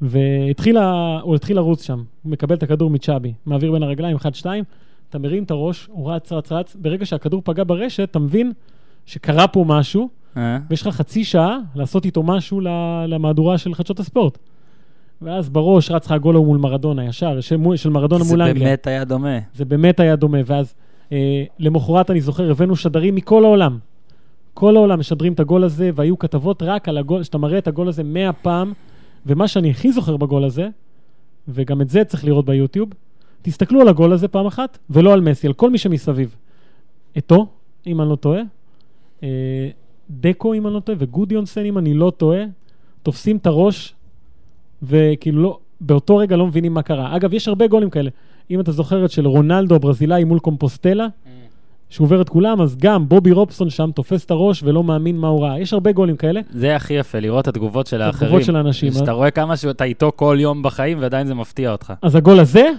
והתחיל 0.00 0.76
ה- 0.76 1.18
הוא 1.22 1.34
התחיל 1.34 1.56
לרוץ 1.56 1.82
שם. 1.86 2.02
הוא 2.22 2.32
מקבל 2.32 2.54
את 2.54 2.62
הכדור 2.62 2.90
מצ'אבי, 2.90 3.32
מעביר 3.46 3.72
בין 3.72 3.82
הרגליים, 3.82 4.16
1-2, 4.16 4.46
אתה 5.10 5.18
מרים 5.18 5.42
את 5.42 5.50
הראש, 5.50 5.88
הוא 5.92 6.12
רץ, 6.12 6.32
רץ, 6.32 6.52
רץ, 6.52 6.76
ברגע 6.80 7.06
שהכדור 7.06 7.42
פגע 7.44 7.62
ברשת, 7.66 8.08
אתה 8.10 8.18
מבין 8.18 8.52
שקרה 9.06 9.48
פה 9.48 9.64
משהו, 9.66 10.08
אה? 10.36 10.58
ויש 10.70 10.86
לך 10.86 10.94
חצי 10.94 11.24
שעה 11.24 11.58
לעשות 11.74 12.04
איתו 12.04 12.22
משהו 12.22 12.60
למהדורה 13.08 13.58
של 13.58 13.74
חדשות 13.74 14.00
הספורט. 14.00 14.38
ואז 15.22 15.48
בראש 15.48 15.90
רץ 15.90 16.06
לך 16.06 16.12
הגול 16.12 16.34
ההוא 16.34 16.46
מול 16.46 16.58
מרדונה, 16.58 17.04
ישר, 17.04 17.40
של, 17.40 17.56
של 17.76 17.90
מרדונה 17.90 18.24
זה 18.24 18.32
מול 18.34 18.42
אנגליה. 18.42 18.64
באמת 18.68 18.86
היה 18.86 19.04
דומה. 19.04 19.38
זה 19.54 19.64
באמת 19.64 20.00
היה 20.00 20.16
דומה, 20.16 20.38
ואז 20.46 20.74
למחרת, 21.58 22.10
אני 22.10 22.20
זוכר, 22.20 22.50
הבאנו 22.50 22.76
שדרים 22.76 23.14
מכל 23.14 23.44
העולם. 23.44 23.78
כל 24.54 24.76
העולם 24.76 25.00
משדרים 25.00 25.32
את 25.32 25.40
הגול 25.40 25.64
הזה, 25.64 25.90
והיו 25.94 26.18
כתבות 26.18 26.62
רק 26.62 26.88
על 26.88 26.98
הגול, 26.98 27.22
שאתה 27.22 27.38
מראה 27.38 27.58
את 27.58 27.68
הגול 27.68 27.88
הזה 27.88 28.02
מאה 28.02 28.32
פעם, 28.32 28.72
ומה 29.26 29.48
שאני 29.48 29.70
הכי 29.70 29.92
זוכר 29.92 30.16
בגול 30.16 30.44
הזה, 30.44 30.68
וגם 31.48 31.80
את 31.80 31.88
זה 31.88 32.04
צריך 32.04 32.24
לראות 32.24 32.44
ביוטיוב, 32.44 32.88
תסתכלו 33.42 33.80
על 33.80 33.88
הגול 33.88 34.12
הזה 34.12 34.28
פעם 34.28 34.46
אחת, 34.46 34.78
ולא 34.90 35.12
על 35.12 35.20
מסי, 35.20 35.46
על 35.46 35.52
כל 35.52 35.70
מי 35.70 35.78
שמסביב. 35.78 36.36
אתו, 37.18 37.46
אם 37.86 38.00
אני 38.00 38.10
לא 38.10 38.16
טועה, 38.16 38.40
אה, 39.22 39.68
דקו, 40.10 40.54
אם 40.54 40.66
אני 40.66 40.74
לא 40.74 40.80
טועה, 40.80 40.98
וגודיונסן, 41.00 41.64
אם 41.64 41.78
אני 41.78 41.94
לא 41.94 42.12
טועה, 42.16 42.44
תופסים 43.02 43.36
את 43.36 43.46
הראש, 43.46 43.94
וכאילו 44.82 45.42
לא, 45.42 45.58
באותו 45.80 46.16
רגע 46.16 46.36
לא 46.36 46.46
מבינים 46.46 46.74
מה 46.74 46.82
קרה. 46.82 47.16
אגב, 47.16 47.34
יש 47.34 47.48
הרבה 47.48 47.66
גולים 47.66 47.90
כאלה. 47.90 48.10
אם 48.50 48.60
אתה 48.60 48.72
זוכר 48.72 49.04
את 49.04 49.10
של 49.10 49.26
רונלדו 49.26 49.74
הברזילאי 49.74 50.24
מול 50.24 50.38
קומפוסטלה, 50.38 51.06
שהוא 51.90 52.04
עובר 52.04 52.20
את 52.20 52.28
כולם, 52.28 52.60
אז 52.60 52.76
גם 52.76 53.08
בובי 53.08 53.32
רובסון 53.32 53.70
שם 53.70 53.90
תופס 53.94 54.24
את 54.24 54.30
הראש 54.30 54.62
ולא 54.62 54.84
מאמין 54.84 55.16
מה 55.16 55.28
הוא 55.28 55.44
ראה. 55.44 55.60
יש 55.60 55.72
הרבה 55.72 55.92
גולים 55.92 56.16
כאלה. 56.16 56.40
זה 56.50 56.76
הכי 56.76 56.94
יפה, 56.94 57.18
לראות 57.18 57.42
את 57.42 57.48
התגובות 57.48 57.86
של 57.86 58.02
האחרים. 58.02 58.28
התגובות 58.28 58.46
של 58.46 58.56
האנשים. 58.56 58.92
שאתה 58.92 59.12
רואה 59.12 59.30
כמה 59.30 59.56
שאתה 59.56 59.84
איתו 59.84 60.12
כל 60.16 60.36
יום 60.40 60.62
בחיים, 60.62 60.98
ועדיין 61.00 61.26
זה 61.26 61.34
מפתיע 61.34 61.72
אותך. 61.72 61.92
אז 62.02 62.14
הגול 62.14 62.40
הזה, 62.40 62.70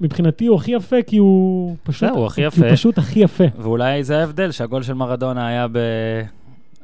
מבחינתי 0.00 0.46
הוא 0.46 0.56
הכי 0.56 0.72
יפה, 0.72 0.96
כי 1.06 1.16
הוא 1.16 1.76
פשוט... 1.82 2.08
זהו, 2.08 2.18
הוא 2.18 2.26
הכי 2.26 2.40
כי 2.40 2.46
יפה. 2.46 2.66
הוא 2.66 2.72
פשוט 2.72 2.98
הכי 2.98 3.20
יפה. 3.20 3.44
ואולי 3.58 4.04
זה 4.04 4.20
ההבדל, 4.20 4.50
שהגול 4.50 4.82
של 4.82 4.94
מרדונה 4.94 5.46
היה, 5.46 5.66
ב... 5.72 5.78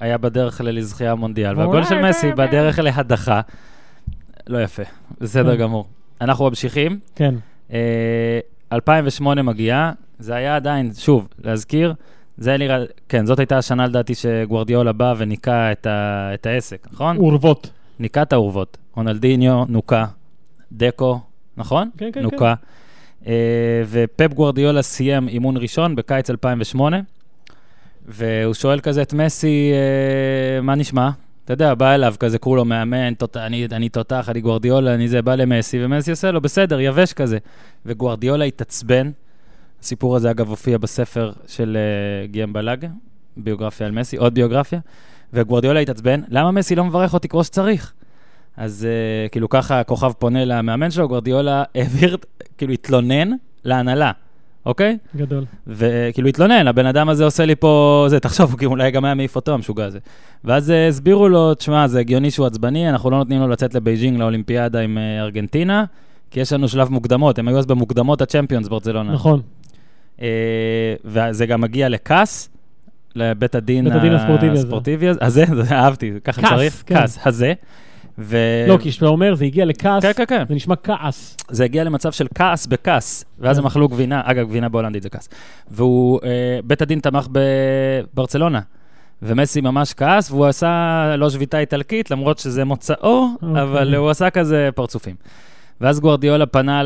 היה 0.00 0.18
בדרך 0.18 0.60
לזכייה 0.64 1.12
המונדיאל, 1.12 1.58
והגול 1.58 1.84
של 1.84 2.02
מסי 2.02 2.32
בדרך 2.32 2.78
להדחה. 2.78 3.40
לא 4.46 4.62
יפה, 4.62 4.82
בסדר 5.20 5.56
כן. 5.56 5.62
גמור. 5.62 5.86
אנחנו 6.20 6.44
ממשיכים. 6.48 6.98
כן. 7.14 7.34
אה, 7.72 8.38
2008 8.72 9.42
מגיעה, 9.42 9.92
זה 10.18 10.34
היה 10.34 10.56
עדיין, 10.56 10.90
שוב, 10.94 11.28
להזכיר, 11.44 11.94
זה 12.38 12.56
נראה, 12.56 12.78
כן, 13.08 13.26
זאת 13.26 13.38
הייתה 13.38 13.58
השנה 13.58 13.86
לדעתי 13.86 14.14
שגוורדיאולה 14.14 14.92
בא 14.92 15.14
וניקה 15.18 15.72
את, 15.72 15.86
ה, 15.86 16.30
את 16.34 16.46
העסק, 16.46 16.88
נכון? 16.92 17.16
אורוות. 17.16 17.70
ניקה 17.98 18.22
את 18.22 18.32
האורוות. 18.32 18.78
רונלדיניו 18.96 19.64
נוקה, 19.68 20.06
דקו, 20.72 21.20
נכון? 21.56 21.90
כן, 21.98 22.10
כן, 22.12 22.22
נוקה. 22.22 22.54
אה, 23.26 23.82
ופפ 23.88 24.34
גוורדיולה 24.34 24.82
סיים 24.82 25.28
אימון 25.28 25.56
ראשון 25.56 25.96
בקיץ 25.96 26.30
2008, 26.30 27.00
והוא 28.06 28.54
שואל 28.54 28.80
כזה 28.80 29.02
את 29.02 29.12
מסי, 29.12 29.70
אה, 29.72 30.60
מה 30.60 30.74
נשמע? 30.74 31.10
אתה 31.46 31.52
יודע, 31.52 31.74
בא 31.74 31.94
אליו 31.94 32.14
כזה, 32.20 32.38
כולו 32.38 32.64
מאמן, 32.64 33.14
תות, 33.14 33.36
אני, 33.36 33.66
אני 33.72 33.88
תותח, 33.88 34.28
אני 34.28 34.40
גוורדיולה, 34.40 34.94
אני 34.94 35.08
זה, 35.08 35.22
בא 35.22 35.34
למסי, 35.34 35.84
ומסי 35.84 36.10
עושה 36.10 36.30
לו, 36.30 36.40
בסדר, 36.40 36.80
יבש 36.80 37.12
כזה. 37.12 37.38
וגוורדיולה 37.86 38.44
התעצבן. 38.44 39.10
הסיפור 39.82 40.16
הזה, 40.16 40.30
אגב, 40.30 40.48
הופיע 40.48 40.78
בספר 40.78 41.32
של 41.46 41.76
uh, 42.26 42.30
גיאם 42.30 42.52
בלאגה, 42.52 42.86
ביוגרפיה 43.36 43.86
על 43.86 43.92
מסי, 43.92 44.16
עוד 44.16 44.34
ביוגרפיה. 44.34 44.80
וגוורדיולה 45.32 45.80
התעצבן, 45.80 46.20
למה 46.28 46.50
מסי 46.50 46.74
לא 46.74 46.84
מברך 46.84 47.14
אותי 47.14 47.28
כמו 47.28 47.44
שצריך? 47.44 47.92
אז 48.56 48.86
uh, 48.86 49.30
כאילו 49.30 49.48
ככה 49.48 49.80
הכוכב 49.80 50.12
פונה 50.18 50.44
למאמן 50.44 50.90
שלו, 50.90 51.08
גוורדיולה 51.08 51.64
העביר, 51.74 52.16
כאילו 52.58 52.72
התלונן 52.72 53.30
להנהלה, 53.64 54.12
אוקיי? 54.66 54.98
גדול. 55.16 55.44
וכאילו 55.66 56.28
התלונן, 56.28 56.68
הבן 56.68 56.86
אדם 56.86 57.08
הזה 57.08 57.24
עושה 57.24 57.44
לי 57.44 57.56
פה, 57.56 58.06
זה, 58.08 58.20
תחשוב, 58.20 58.56
הוא 58.62 58.70
אולי 58.70 58.90
גם 58.90 59.04
היה 59.04 59.14
מעיף 59.14 59.36
אותו, 59.36 59.54
המשוגע 59.54 59.84
הזה. 59.84 59.98
ואז 60.44 60.70
אה, 60.70 60.88
הסבירו 60.88 61.28
לו, 61.28 61.54
תשמע, 61.54 61.86
זה 61.86 62.00
הגיוני 62.00 62.30
שהוא 62.30 62.46
עצבני, 62.46 62.88
אנחנו 62.88 63.10
לא 63.10 63.18
נותנים 63.18 63.40
לו 63.40 63.48
לצאת 63.48 63.74
לבייג'ינג 63.74 64.18
לאולימפיאדה 64.18 64.80
עם 64.80 64.98
אה, 64.98 65.20
ארגנטינה, 65.20 65.84
כי 66.30 66.40
יש 66.40 66.52
לנו 66.52 66.68
שלב 66.68 66.88
מוקדמות, 66.88 67.38
הם 67.38 67.48
היו 67.48 67.58
אז 67.58 67.66
במוקדמות 67.66 68.22
הצ'מפיונס 68.22 68.68
ברצלונה. 68.68 69.12
נכון. 69.12 69.40
אה, 70.22 70.94
וזה 71.04 71.46
גם 71.46 71.60
מגיע 71.60 71.88
לכעס, 71.88 72.48
לבית 73.14 73.54
הדין, 73.54 73.86
הספורטיבי 74.54 75.08
הזה. 75.08 75.18
הזה, 75.20 75.42
הזה, 75.42 75.62
זה 75.62 75.74
אהבתי, 75.74 76.12
ככה 76.24 76.42
צריך, 76.48 76.82
כן. 76.86 76.94
כעס, 76.94 77.18
הזה. 77.26 77.52
ו... 78.18 78.36
לא, 78.68 78.78
כי 78.78 78.90
כשאתה 78.90 79.06
אומר, 79.06 79.34
זה 79.34 79.44
הגיע 79.44 79.64
לכעס, 79.64 80.02
כן, 80.02 80.12
כן, 80.16 80.24
כן. 80.28 80.44
זה 80.48 80.54
נשמע 80.54 80.76
כעס. 80.76 81.36
זה 81.50 81.64
הגיע 81.64 81.84
למצב 81.84 82.12
של 82.12 82.26
כעס 82.34 82.66
בכעס, 82.66 83.24
ואז 83.38 83.56
כן. 83.56 83.62
הם 83.62 83.66
אכלו 83.66 83.88
גבינה, 83.88 84.22
אגב, 84.24 84.48
גבינה 84.48 84.68
בהולנדית 84.68 85.02
זה 85.02 85.08
כעס. 85.08 85.28
והוא, 85.70 86.20
אה, 86.24 86.58
בית 86.64 86.82
הדין 86.82 87.00
תמך 87.00 87.28
בברצלונה, 87.32 88.60
ומסי 89.22 89.60
ממש 89.60 89.94
כעס, 89.94 90.30
והוא 90.30 90.46
עשה 90.46 91.14
לא 91.18 91.30
שביתה 91.30 91.58
איטלקית, 91.58 92.10
למרות 92.10 92.38
שזה 92.38 92.64
מוצאו, 92.64 93.28
אוקיי. 93.42 93.62
אבל 93.62 93.94
הוא 93.94 94.10
עשה 94.10 94.30
כזה 94.30 94.68
פרצופים. 94.74 95.14
ואז 95.80 96.00
גוורדיולה 96.00 96.46
פנה 96.46 96.82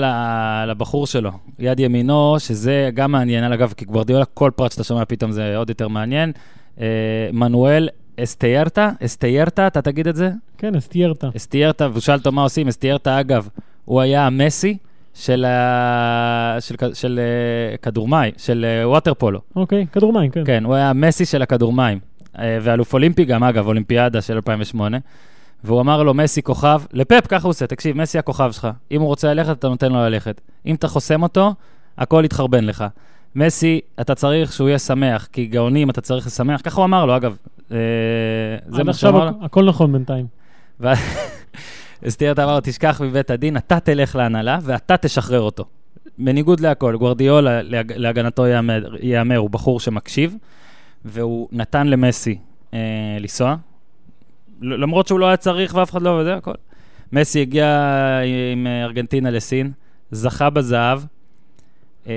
לבחור 0.67 1.07
שלו, 1.07 1.31
יד 1.59 1.81
ימינו, 1.81 2.37
שזה 2.39 2.91
גם 2.95 3.13
מעניין, 3.13 3.53
אגב, 3.53 3.73
כי 3.77 3.85
גוורדיולה, 3.85 4.25
כל 4.25 4.51
פרט 4.57 4.73
שאתה 4.73 4.85
שומע 4.85 5.05
פתאום 5.05 5.33
זה 5.33 5.57
עוד 5.57 5.69
יותר 5.69 5.89
מעניין. 5.89 6.33
אה, 6.81 6.87
מנואל 7.33 7.89
אסטיירטה, 8.23 8.91
אסטיירטה, 9.05 9.67
אתה 9.67 9.83
תגיד 9.83 10.09
את 10.09 10.17
זה? 10.17 10.31
כן, 10.59 10.75
אסטיירטה. 10.75 11.29
אסטיירטה, 11.37 11.89
אותו 12.15 12.33
מה 12.33 12.43
עושים, 12.43 12.69
אסטיירטה, 12.69 13.21
אגב, 13.21 13.49
הוא 13.85 14.01
היה 14.01 14.27
המסי 14.27 14.77
של, 15.15 15.45
ה... 15.45 16.57
של, 16.61 16.75
כ- 16.79 16.95
של 16.95 17.21
אה, 17.23 17.77
כדור 17.77 18.09
מים, 18.09 18.33
של 18.37 18.65
אה, 18.69 18.89
ווטר 18.89 19.15
פולו. 19.15 19.41
אוקיי, 19.57 19.87
כדור 19.93 20.13
מים, 20.13 20.31
כן. 20.31 20.43
כן, 20.47 20.65
הוא 20.65 20.75
היה 20.75 20.91
המסי 20.91 21.25
של 21.25 21.43
הכדור 21.43 21.73
מים. 21.73 21.99
אה, 22.39 22.59
ואלוף 22.63 22.93
אולימפי 22.93 23.25
גם, 23.25 23.45
אגב, 23.45 23.67
אולימפיאדה 23.67 24.21
של 24.23 24.35
2008. 24.35 24.99
והוא 25.65 25.81
אמר 25.81 26.03
לו, 26.03 26.15
מסי 26.15 26.43
כוכב, 26.43 26.83
לפפ, 26.93 27.27
ככה 27.29 27.43
הוא 27.45 27.51
עושה, 27.51 27.67
תקשיב, 27.67 27.97
מסי 27.97 28.19
הכוכב 28.19 28.53
שלך. 28.53 28.69
אם 28.91 29.01
הוא 29.01 29.09
רוצה 29.09 29.35
ללכת, 29.35 29.59
אתה 29.59 29.69
נותן 29.69 29.93
לו 29.93 29.99
ללכת. 29.99 30.41
אם 30.67 30.75
אתה 30.75 30.89
חוסם 30.89 31.23
אותו, 31.23 31.55
הכל 31.99 32.23
יתחרבן 32.25 32.65
לך. 32.65 32.85
מסי, 33.35 33.81
אתה 34.01 34.15
צריך 34.15 34.53
שהוא 34.53 34.69
יהיה 34.69 34.79
שמח, 34.79 35.29
כי 35.33 35.47
גאונים 35.47 35.91
אתה 35.91 36.01
צריך 36.01 36.27
לשמח. 36.27 36.61
ככה 36.65 36.77
הוא 36.77 36.85
אמר 36.85 37.07
לו, 37.07 37.17
אגב. 37.17 37.37
אה, 37.73 37.77
זה 38.69 38.85
מה 38.85 38.93
שהוא 38.93 39.11
אמר 39.11 39.25
לו. 39.25 39.31
הכ- 39.31 39.45
הכל 39.45 39.65
נכון 39.65 39.93
בינתיים. 39.93 40.27
אסתירת 42.09 42.39
אמר, 42.39 42.61
תשכח 42.61 43.01
מבית 43.05 43.31
הדין, 43.31 43.57
אתה 43.57 43.81
תלך 43.81 44.17
להנהלה 44.17 44.59
ואתה 44.63 44.97
תשחרר 44.97 45.41
אותו. 45.41 45.65
בניגוד 46.19 46.61
להכל, 46.61 46.97
גוורדיולה, 46.97 47.63
להג- 47.63 47.93
להגנתו 47.97 48.47
ייאמר, 49.03 49.37
הוא 49.37 49.51
בחור 49.51 49.81
שמקשיב, 49.81 50.37
והוא 51.05 51.49
נתן 51.53 51.87
למסי 51.87 52.39
אה, 52.75 52.79
לנסוע, 53.21 53.57
למרות 54.63 55.07
שהוא 55.07 55.21
לא 55.21 55.27
היה 55.27 55.37
צריך 55.37 55.75
ואף 55.75 55.91
אחד 55.91 56.03
לא, 56.03 56.11
וזה 56.11 56.35
הכל. 56.35 56.53
מסי 57.13 57.41
הגיע 57.41 57.67
עם 58.53 58.67
ארגנטינה 58.67 59.31
לסין, 59.31 59.73
זכה 60.11 60.51
בזהב, 60.51 61.01
אה, 62.07 62.13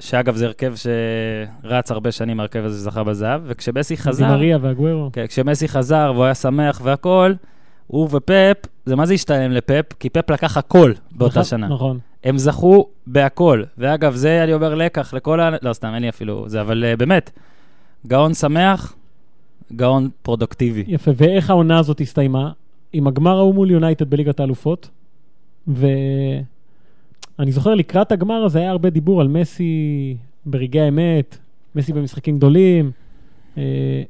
שאגב 0.00 0.36
זה 0.36 0.46
הרכב 0.46 0.74
שרץ 0.76 1.90
הרבה 1.90 2.12
שנים, 2.12 2.40
ההרכב 2.40 2.64
הזה 2.64 2.78
זכה 2.78 3.04
בזהב, 3.04 3.40
וכשמסי 3.44 3.96
חזר... 3.96 4.26
דימריה 4.26 4.58
והגוורו. 4.60 5.10
כן, 5.12 5.26
כשמסי 5.26 5.68
חזר 5.68 6.12
והוא 6.14 6.24
היה 6.24 6.34
שמח 6.34 6.80
והכל, 6.84 7.32
הוא 7.86 8.08
ופפ, 8.12 8.66
זה 8.86 8.96
מה 8.96 9.06
זה 9.06 9.14
השתלם 9.14 9.50
לפפ? 9.50 9.92
כי 10.00 10.10
פפ 10.10 10.30
לקח 10.30 10.56
הכל 10.56 10.92
באותה 11.12 11.32
נכון, 11.40 11.44
שנה. 11.44 11.68
נכון. 11.68 11.98
הם 12.24 12.38
זכו 12.38 12.86
בהכל. 13.06 13.62
ואגב, 13.78 14.14
זה 14.14 14.44
אני 14.44 14.54
אומר 14.54 14.74
לקח 14.74 15.14
לכל 15.14 15.40
ה... 15.40 15.50
לא, 15.62 15.72
סתם, 15.72 15.92
אין 15.94 16.02
לי 16.02 16.08
אפילו 16.08 16.48
זה, 16.48 16.60
אבל 16.60 16.84
uh, 16.84 16.96
באמת, 16.96 17.30
גאון 18.06 18.34
שמח, 18.34 18.94
גאון 19.72 20.08
פרודוקטיבי. 20.22 20.84
יפה, 20.86 21.10
ואיך 21.16 21.50
העונה 21.50 21.78
הזאת 21.78 22.00
הסתיימה? 22.00 22.50
עם 22.92 23.06
הגמר 23.06 23.36
ההוא 23.38 23.54
מול 23.54 23.70
יונייטד 23.70 24.10
בליגת 24.10 24.40
האלופות, 24.40 24.90
ואני 27.38 27.52
זוכר 27.52 27.74
לקראת 27.74 28.12
הגמר 28.12 28.44
הזה 28.44 28.58
היה 28.58 28.70
הרבה 28.70 28.90
דיבור 28.90 29.20
על 29.20 29.28
מסי 29.28 30.16
ברגעי 30.46 30.82
האמת, 30.82 31.38
מסי 31.74 31.92
במשחקים 31.92 32.36
גדולים, 32.36 32.90
אה, 33.58 34.02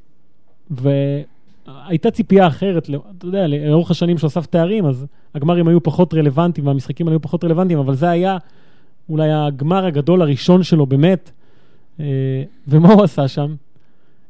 והייתה 0.70 2.10
ציפייה 2.10 2.46
אחרת, 2.46 2.88
לא- 2.88 3.02
אתה 3.18 3.26
יודע, 3.26 3.46
לאורך 3.46 3.90
השנים 3.90 4.18
שהוא 4.18 4.28
אסף 4.28 4.46
תארים, 4.46 4.86
אז 4.86 5.06
הגמרים 5.34 5.68
היו 5.68 5.82
פחות 5.82 6.14
רלוונטיים 6.14 6.66
והמשחקים 6.66 7.08
היו 7.08 7.20
פחות 7.20 7.44
רלוונטיים, 7.44 7.78
אבל 7.78 7.94
זה 7.94 8.10
היה 8.10 8.38
אולי 9.08 9.32
הגמר 9.32 9.86
הגדול 9.86 10.22
הראשון 10.22 10.62
שלו 10.62 10.86
באמת. 10.86 11.30
אה, 12.00 12.04
ומה 12.68 12.92
הוא 12.92 13.02
עשה 13.02 13.28
שם? 13.28 13.54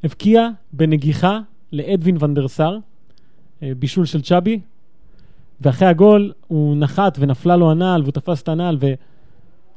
הבקיע 0.04 0.48
בנגיחה 0.72 1.40
לאדווין 1.72 2.16
ונדרסר, 2.20 2.78
אה, 3.62 3.72
בישול 3.78 4.04
של 4.04 4.22
צ'אבי, 4.22 4.60
ואחרי 5.60 5.88
הגול 5.88 6.32
הוא 6.48 6.76
נחת 6.76 7.16
ונפלה 7.20 7.56
לו 7.56 7.70
הנעל 7.70 8.02
והוא 8.02 8.12
תפס 8.12 8.42
את 8.42 8.48
הנעל, 8.48 8.78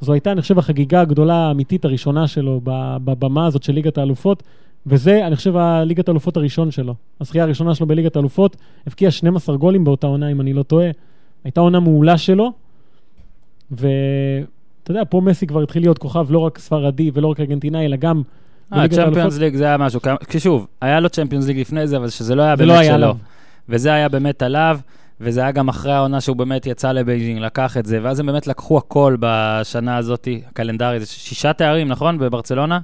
וזו 0.01 0.13
הייתה, 0.13 0.31
אני 0.31 0.41
חושב, 0.41 0.59
החגיגה 0.59 1.01
הגדולה 1.01 1.35
האמיתית 1.35 1.85
הראשונה 1.85 2.27
שלו 2.27 2.61
בבמה 3.03 3.45
הזאת 3.45 3.63
של 3.63 3.73
ליגת 3.73 3.97
האלופות, 3.97 4.43
וזה, 4.85 5.27
אני 5.27 5.35
חושב, 5.35 5.55
הליגת 5.55 6.07
האלופות 6.07 6.37
הראשון 6.37 6.71
שלו. 6.71 6.95
הזכייה 7.21 7.43
הראשונה 7.43 7.75
שלו 7.75 7.87
בליגת 7.87 8.15
האלופות, 8.15 8.57
הבקיע 8.87 9.11
12 9.11 9.57
גולים 9.57 9.83
באותה 9.83 10.07
עונה, 10.07 10.31
אם 10.31 10.41
אני 10.41 10.53
לא 10.53 10.63
טועה. 10.63 10.89
הייתה 11.43 11.61
עונה 11.61 11.79
מעולה 11.79 12.17
שלו, 12.17 12.51
ואתה 13.71 13.81
יודע, 14.89 15.01
פה 15.09 15.21
מסי 15.21 15.47
כבר 15.47 15.61
התחיל 15.61 15.81
להיות 15.83 15.97
כוכב 15.97 16.31
לא 16.31 16.39
רק 16.39 16.57
ספרדי 16.57 17.11
ולא 17.13 17.27
רק 17.27 17.39
ארגנטינאי, 17.39 17.85
אלא 17.85 17.95
גם 17.95 18.21
אה, 18.73 18.87
Champions. 18.87 19.37
League 19.37 19.55
זה 19.55 19.63
היה 19.63 19.77
משהו, 19.77 19.99
כי 20.29 20.39
שוב, 20.39 20.67
היה 20.81 20.99
לו 20.99 21.09
Champions 21.09 21.47
League 21.47 21.59
לפני 21.59 21.87
זה, 21.87 21.97
אבל 21.97 22.09
שזה 22.09 22.35
לא 22.35 22.41
היה 22.41 22.55
באמת 22.55 22.67
לא 22.69 22.73
היה 22.73 22.97
שלו. 22.97 23.13
וזה 23.69 23.93
היה 23.93 24.09
באמת 24.09 24.41
עליו, 24.41 24.79
וזה 25.21 25.41
היה 25.41 25.51
גם 25.51 25.69
אחרי 25.69 25.93
העונה 25.93 26.21
שהוא 26.21 26.37
באמת 26.37 26.65
יצא 26.65 26.91
לבייג'ינג, 26.91 27.39
לקח 27.39 27.77
את 27.77 27.85
זה, 27.85 27.99
ואז 28.03 28.19
הם 28.19 28.25
באמת 28.25 28.47
לקחו 28.47 28.77
הכל 28.77 29.17
בשנה 29.19 29.97
הזאת, 29.97 30.27
הקלנדרית, 30.47 31.01
זה 31.01 31.07
שישה 31.07 31.53
תארים, 31.53 31.87
נכון? 31.87 32.17
בברצלונה? 32.17 32.79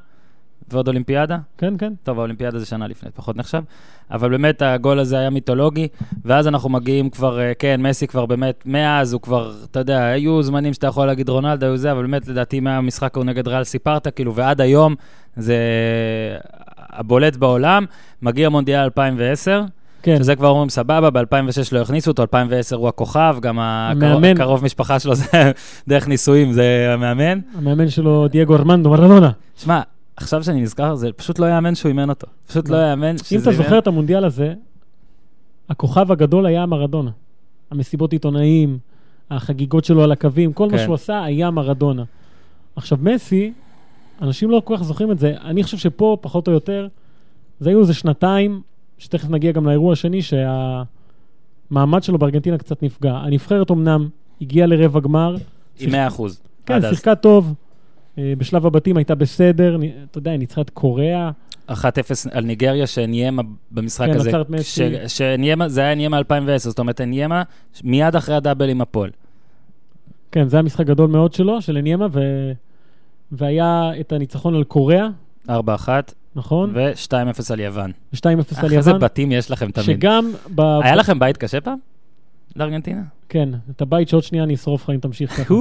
ועוד 0.71 0.87
אולימפיאדה? 0.87 1.37
כן, 1.57 1.77
כן. 1.77 1.93
טוב, 2.03 2.19
האולימפיאדה 2.19 2.59
זה 2.59 2.65
שנה 2.65 2.87
לפני, 2.87 3.09
פחות 3.15 3.37
נחשב. 3.37 3.61
אבל 4.11 4.29
באמת 4.29 4.61
הגול 4.61 4.99
הזה 4.99 5.19
היה 5.19 5.29
מיתולוגי, 5.29 5.87
ואז 6.25 6.47
אנחנו 6.47 6.69
מגיעים 6.69 7.09
כבר, 7.09 7.39
אה, 7.39 7.53
כן, 7.59 7.81
מסי 7.81 8.07
כבר 8.07 8.25
באמת, 8.25 8.63
מאז 8.65 9.13
הוא 9.13 9.21
כבר, 9.21 9.53
אתה 9.71 9.79
יודע, 9.79 10.03
היו 10.03 10.43
זמנים 10.43 10.73
שאתה 10.73 10.87
יכול 10.87 11.07
להגיד 11.07 11.29
רונלדו, 11.29 11.65
היו 11.65 11.77
זה, 11.77 11.91
אבל 11.91 12.01
באמת, 12.01 12.27
לדעתי, 12.27 12.59
מהמשחק 12.59 13.15
ההוא 13.15 13.25
נגד 13.25 13.47
ריאל 13.47 13.63
סיפרת, 13.63 14.07
כאילו, 14.15 14.35
ועד 14.35 14.61
היום 14.61 14.95
זה 15.35 15.57
הבולט 16.89 17.35
בעולם. 17.35 17.85
מגיע 18.21 18.49
מונדיאל 18.49 18.79
2010, 18.79 19.61
כן. 20.03 20.17
שזה 20.19 20.35
כבר 20.35 20.47
אומרים 20.47 20.69
סבבה, 20.69 21.09
ב-2006 21.09 21.69
לא 21.71 21.79
הכניסו 21.79 22.11
אותו, 22.11 22.21
2010 22.21 22.75
הוא 22.75 22.87
הכוכב, 22.87 23.37
גם 23.41 23.59
הקרוב. 23.61 24.23
הקרוב 24.25 24.63
משפחה 24.63 24.99
שלו 24.99 25.15
זה 25.15 25.25
דרך 25.87 26.07
נישואים, 26.07 26.51
זה 26.51 26.89
המאמן. 26.93 27.39
המאמן 27.55 27.89
שלו, 27.89 28.27
דייגו 28.27 28.55
ארמנדו 28.55 28.89
מרדונה. 28.89 29.31
שמע, 29.55 29.81
עכשיו 30.15 30.43
שאני 30.43 30.61
נזכר, 30.61 30.95
זה 30.95 31.11
פשוט 31.11 31.39
לא 31.39 31.45
יאמן 31.45 31.75
שהוא 31.75 31.89
אימן 31.89 32.09
אותו. 32.09 32.27
פשוט 32.47 32.69
לא. 32.69 32.77
לא 32.77 32.89
יאמן 32.89 33.17
שזה 33.17 33.35
אם 33.35 33.41
אתה 33.41 33.51
זוכר 33.51 33.79
את 33.79 33.87
המונדיאל 33.87 34.25
הזה, 34.25 34.53
הכוכב 35.69 36.11
הגדול 36.11 36.45
היה 36.45 36.65
מרדונה. 36.65 37.11
המסיבות 37.71 38.13
עיתונאים, 38.13 38.77
החגיגות 39.31 39.85
שלו 39.85 40.03
על 40.03 40.11
הקווים, 40.11 40.53
כל 40.53 40.65
מה 40.65 40.77
כן. 40.77 40.83
שהוא 40.83 40.95
עשה 40.95 41.23
היה 41.23 41.51
מרדונה. 41.51 42.03
עכשיו, 42.75 42.97
מסי, 43.01 43.53
אנשים 44.21 44.49
לא 44.49 44.61
כל 44.65 44.77
כך 44.77 44.83
זוכרים 44.83 45.11
את 45.11 45.19
זה. 45.19 45.33
אני 45.43 45.63
חושב 45.63 45.77
שפה, 45.77 46.17
פחות 46.21 46.47
או 46.47 46.53
יותר, 46.53 46.87
זה 47.59 47.69
היו 47.69 47.79
איזה 47.79 47.93
שנתיים, 47.93 48.61
שתכף 48.99 49.29
נגיע 49.29 49.51
גם 49.51 49.65
לאירוע 49.65 49.93
השני, 49.93 50.19
שהמעמד 50.21 52.03
שלו 52.03 52.17
בארגנטינה 52.17 52.57
קצת 52.57 52.83
נפגע. 52.83 53.13
הנבחרת 53.13 53.71
אמנם 53.71 54.09
הגיעה 54.41 54.67
לרבע 54.67 54.99
גמר, 54.99 55.35
עם 55.79 55.91
100 55.91 56.07
אחוז. 56.07 56.41
כן, 56.65 56.73
עד 56.73 56.85
אז. 56.85 56.93
שיחקה 56.93 57.15
טוב. 57.15 57.53
אה, 58.17 58.33
בשלב 58.37 58.65
הבתים 58.65 58.97
הייתה 58.97 59.15
בסדר, 59.15 59.77
אתה 60.11 60.17
יודע, 60.17 60.31
היא 60.31 60.39
ניצחה 60.39 60.61
את 60.61 60.69
קוריאה. 60.69 61.31
1-0 61.69 61.73
על 62.31 62.43
ניגריה, 62.43 62.87
שניימה 62.87 63.41
במשחק 63.71 64.07
כן, 64.07 64.15
הזה. 64.15 64.29
עצר 64.29 64.41
את 64.41 64.49
מסי. 64.49 64.91
שניימה, 65.07 65.69
זה 65.69 65.81
היה 65.81 65.95
ניימה 65.95 66.17
2010, 66.17 66.69
זאת 66.69 66.79
אומרת, 66.79 67.01
ניימה 67.01 67.43
מיד 67.83 68.15
אחרי 68.15 68.35
הדאבל 68.35 68.69
עם 68.69 68.81
הפועל. 68.81 69.09
כן, 70.31 70.47
זה 70.47 70.57
היה 70.57 70.63
משחק 70.63 70.85
גדול 70.85 71.09
מאוד 71.09 71.33
שלו, 71.33 71.61
של 71.61 71.77
אניימה, 71.77 72.07
ו... 72.11 72.19
והיה 73.31 73.91
את 73.99 74.11
הניצחון 74.11 74.55
על 74.55 74.63
קוריאה, 74.63 75.07
4-1 75.49 75.51
נכון? 76.35 76.71
ו-2-0 76.75 77.53
על 77.53 77.59
יוון. 77.59 77.91
ו-2-0 78.13 78.23
על 78.27 78.35
איך 78.63 78.63
איזה 78.63 78.89
יוון, 78.89 79.01
בתים 79.01 79.31
יש 79.31 79.51
לכם 79.51 79.71
תמיד. 79.71 79.85
שגם... 79.85 80.31
ב... 80.55 80.61
היה 80.61 80.95
לכם 80.95 81.19
בית 81.19 81.37
קשה 81.37 81.61
פעם? 81.61 81.77
לארגנטינה? 82.55 83.01
כן, 83.29 83.49
את 83.69 83.81
הבית 83.81 84.09
שעוד 84.09 84.23
שנייה 84.23 84.43
אני 84.43 84.55
אשרוף 84.55 84.83
לך 84.83 84.89
אם 84.89 84.99
תמשיך 84.99 85.31
ככה. 85.31 85.53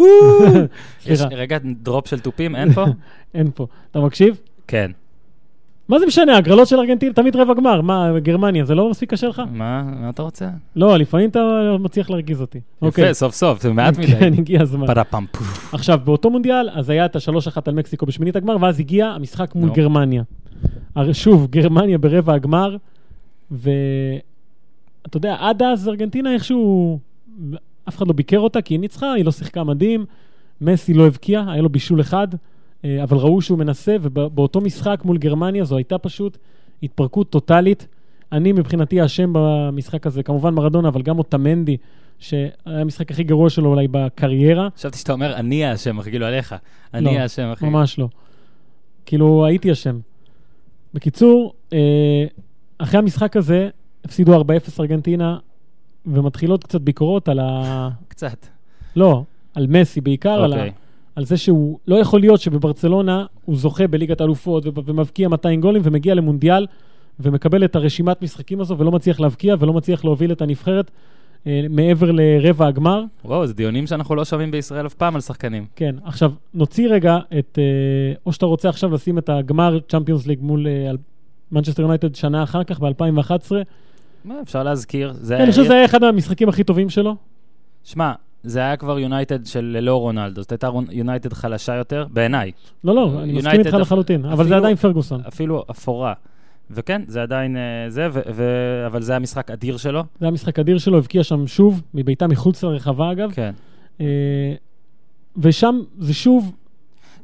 יש 1.07 1.21
רגע 1.31 1.59
דרופ 1.83 2.07
של 2.07 2.21
תופים, 2.21 2.57
אין 2.57 2.73
פה? 2.73 2.85
אין 3.35 3.51
פה. 3.55 3.67
אתה 3.91 4.01
מקשיב? 4.01 4.41
כן. 4.67 4.91
מה 5.89 5.99
זה 5.99 6.07
משנה, 6.07 6.37
הגרלות 6.37 6.69
של 6.69 6.77
ארגנטינה 6.77 7.13
תמיד 7.13 7.37
רבע 7.37 7.55
גמר. 7.55 7.81
מה, 7.81 8.19
גרמניה, 8.19 8.65
זה 8.65 8.75
לא 8.75 8.91
מספיק 8.91 9.11
קשה 9.11 9.29
לך? 9.29 9.43
מה 9.53 9.83
מה 9.83 10.11
אתה 10.11 10.23
רוצה? 10.23 10.49
לא, 10.77 10.97
לפעמים 10.97 11.31
אתה 11.31 11.41
מצליח 11.81 12.11
להרגיז 12.11 12.41
אותי. 12.41 12.61
יפה, 12.83 13.15
סוף 13.15 13.35
סוף, 13.35 13.63
זה 13.63 13.73
מעט 13.73 13.99
מדי. 13.99 14.07
כן, 14.07 14.33
הגיע 14.33 14.63
הזמן. 14.63 14.87
פרפם 14.87 15.25
פוף. 15.33 15.75
עכשיו, 15.75 16.01
באותו 16.05 16.31
מונדיאל, 16.31 16.69
אז 16.73 16.91
היה 16.91 17.05
את 17.05 17.17
ה-3-1 17.17 17.61
על 17.67 17.75
מקסיקו 17.75 18.07
בשמינית 18.07 18.37
הגמר, 18.37 18.57
ואז 18.61 18.81
הגיע 18.81 19.07
המשחק 19.07 19.55
מול. 19.55 19.71
גרמניה. 19.71 20.23
שוב, 21.13 21.47
גרמניה 21.51 21.99
ברבע 21.99 22.35
הגמר, 22.35 22.77
ואתה 23.51 23.67
יודע, 25.15 25.37
עד 25.41 25.63
אז 25.63 25.89
ארגנטינה 25.89 26.35
איכשהו, 26.35 26.99
אף 27.89 27.97
אחד 27.97 28.07
לא 28.07 28.13
ביקר 28.13 28.39
אותה, 28.39 28.63
כי 28.63 28.75
היא 28.75 28.81
ניצחה, 28.81 29.13
היא 29.13 29.25
לא 29.25 29.31
שיחקה 29.31 29.65
מדהים, 29.65 30.05
מסי 30.61 30.95
לא 30.95 31.07
הבקיע, 31.07 31.45
היה 31.49 31.63
לו 31.63 31.69
בישול 31.69 32.01
אחד, 32.01 32.29
אבל 32.85 33.17
ראו 33.17 33.41
שהוא 33.41 33.59
מנסה, 33.59 33.97
ובאותו 34.03 34.61
משחק 34.61 35.01
מול 35.05 35.19
גרמניה 35.19 35.65
זו 35.65 35.77
הייתה 35.77 35.99
פשוט 35.99 36.39
התפרקות 36.83 37.31
טוטאלית. 37.31 37.87
אני 38.33 38.53
מבחינתי 38.53 39.01
האשם 39.01 39.31
במשחק 39.33 40.07
הזה, 40.07 40.23
כמובן 40.23 40.55
מרדונה, 40.55 40.89
אבל 40.89 41.03
גם 41.03 41.19
אוטמנדי, 41.19 41.77
שהיה 42.19 42.51
המשחק 42.67 43.11
הכי 43.11 43.23
גרוע 43.23 43.51
שלו 43.51 43.71
אולי 43.71 43.89
בקריירה. 43.91 44.69
חשבתי 44.77 44.99
שאתה 44.99 45.13
אומר, 45.13 45.37
אני 45.37 45.65
האשם, 45.65 45.99
אחי, 45.99 46.11
כאילו 46.11 46.27
עליך. 46.27 46.55
אני 46.95 47.05
לא, 47.05 47.11
האשם, 47.11 47.51
אחי. 47.53 47.67
ממש 47.67 47.99
לא. 47.99 48.09
כאילו, 49.07 49.47
הייתי 49.47 49.73
אשם. 49.73 49.99
בקיצור, 50.95 51.55
אה, 51.73 52.25
אחרי 52.79 52.99
המשחק 52.99 53.37
הזה, 53.37 53.69
הפסידו 54.05 54.41
4-0 54.41 54.45
ארגנטינה, 54.81 55.39
ומתחילות 56.07 56.65
קצת 56.65 56.81
ביקורות 56.81 57.29
על 57.29 57.39
ה... 57.39 57.89
קצת. 58.09 58.47
לא, 58.97 59.23
על 59.55 59.67
מסי 59.67 60.01
בעיקר, 60.01 60.45
על, 60.45 60.53
ה... 60.53 60.65
על 61.19 61.25
זה 61.25 61.37
שהוא... 61.37 61.79
לא 61.87 61.97
יכול 61.97 62.21
להיות 62.21 62.41
שבברצלונה 62.41 63.27
הוא 63.45 63.57
זוכה 63.57 63.87
בליגת 63.87 64.21
האלופות 64.21 64.67
ו- 64.67 64.71
ומבקיע 64.85 65.29
200 65.29 65.61
גולים 65.61 65.83
ומגיע 65.85 66.15
למונדיאל 66.15 66.67
ומקבל 67.21 67.65
את 67.65 67.77
הרשימת 67.77 68.23
משחקים 68.23 68.61
הזו 68.61 68.79
ולא 68.79 68.93
מצליח 68.93 69.21
להבקיע 69.21 69.57
ולא 69.59 69.73
מצליח 69.73 70.05
להוביל 70.05 70.33
את 70.33 70.43
הנבחרת 70.43 70.91
אה, 71.47 71.67
מעבר 71.71 72.11
לרבע 72.13 72.67
הגמר. 72.67 73.05
וואו, 73.25 73.47
זה 73.47 73.55
דיונים 73.55 73.87
שאנחנו 73.87 74.15
לא 74.15 74.25
שומעים 74.25 74.51
בישראל 74.51 74.87
אף 74.87 74.95
פעם 74.95 75.15
על 75.15 75.21
שחקנים. 75.21 75.67
כן, 75.77 75.95
עכשיו, 76.05 76.33
נוציא 76.55 76.89
רגע 76.89 77.19
את... 77.39 77.59
אה, 77.59 78.15
או 78.27 78.33
שאתה 78.33 78.47
רוצה 78.47 78.69
עכשיו 78.69 78.95
לשים 78.95 79.19
את 79.19 79.29
הגמר 79.29 79.79
Champions 79.89 80.27
League 80.27 80.39
מול 80.43 80.67
אה, 80.67 80.91
מנצ'סטר 81.53 81.83
יונייטד 81.83 82.15
שנה 82.15 82.43
אחר 82.43 82.65
כך, 82.65 82.81
ב-2011. 82.81 83.53
מה, 84.25 84.35
אפשר 84.43 84.63
להזכיר. 84.63 85.13
זה 85.13 85.35
כן, 85.35 85.43
אני 85.43 85.51
חושב 85.51 85.65
שזה 85.65 85.75
היה 85.75 85.85
אחד 85.85 86.03
המשחקים 86.03 86.49
הכי 86.49 86.65
טובים 86.65 86.91
שלו. 86.91 87.17
שמע, 87.85 88.13
זה 88.43 88.59
היה 88.61 88.77
כבר 88.77 88.99
יונייטד 88.99 89.47
של 89.47 89.65
ללא 89.79 90.01
רונלדו, 90.01 90.41
זאת 90.43 90.53
הייתה 90.53 90.69
יונייטד 90.91 91.33
חלשה 91.33 91.75
יותר, 91.75 92.07
בעיניי. 92.13 92.53
לא, 92.85 92.95
לא, 92.95 93.11
אני 93.23 93.33
מסכים 93.33 93.61
איתך 93.61 93.75
לחלוטין, 93.75 94.25
אבל 94.25 94.35
אפילו- 94.35 94.49
זה 94.49 94.57
עדיין 94.57 94.77
פרגוסון. 94.77 95.21
אפילו 95.29 95.65
אפורה. 95.71 96.13
וכן, 96.71 97.03
זה 97.07 97.23
עדיין 97.23 97.57
אה, 97.57 97.63
זה, 97.91 98.09
ו- 98.13 98.21
ו- 98.35 98.87
אבל 98.87 99.03
זה 99.03 99.13
היה 99.13 99.19
משחק 99.19 99.51
אדיר 99.51 99.77
שלו. 99.77 100.03
זה 100.21 100.27
היה 100.27 100.33
משחק 100.33 100.59
אדיר 100.59 100.79
שלו, 100.79 100.99
הבקיע 100.99 101.25
שם 101.25 101.47
שוב, 101.47 101.83
מבעיטה 101.95 102.27
מחוץ 102.27 102.65
לרחבה 102.65 103.13
אגב. 103.13 103.33
כן. 103.33 103.53
אה, 104.01 104.07
ושם 105.37 105.81
זה 105.99 106.15
שוב... 106.15 106.53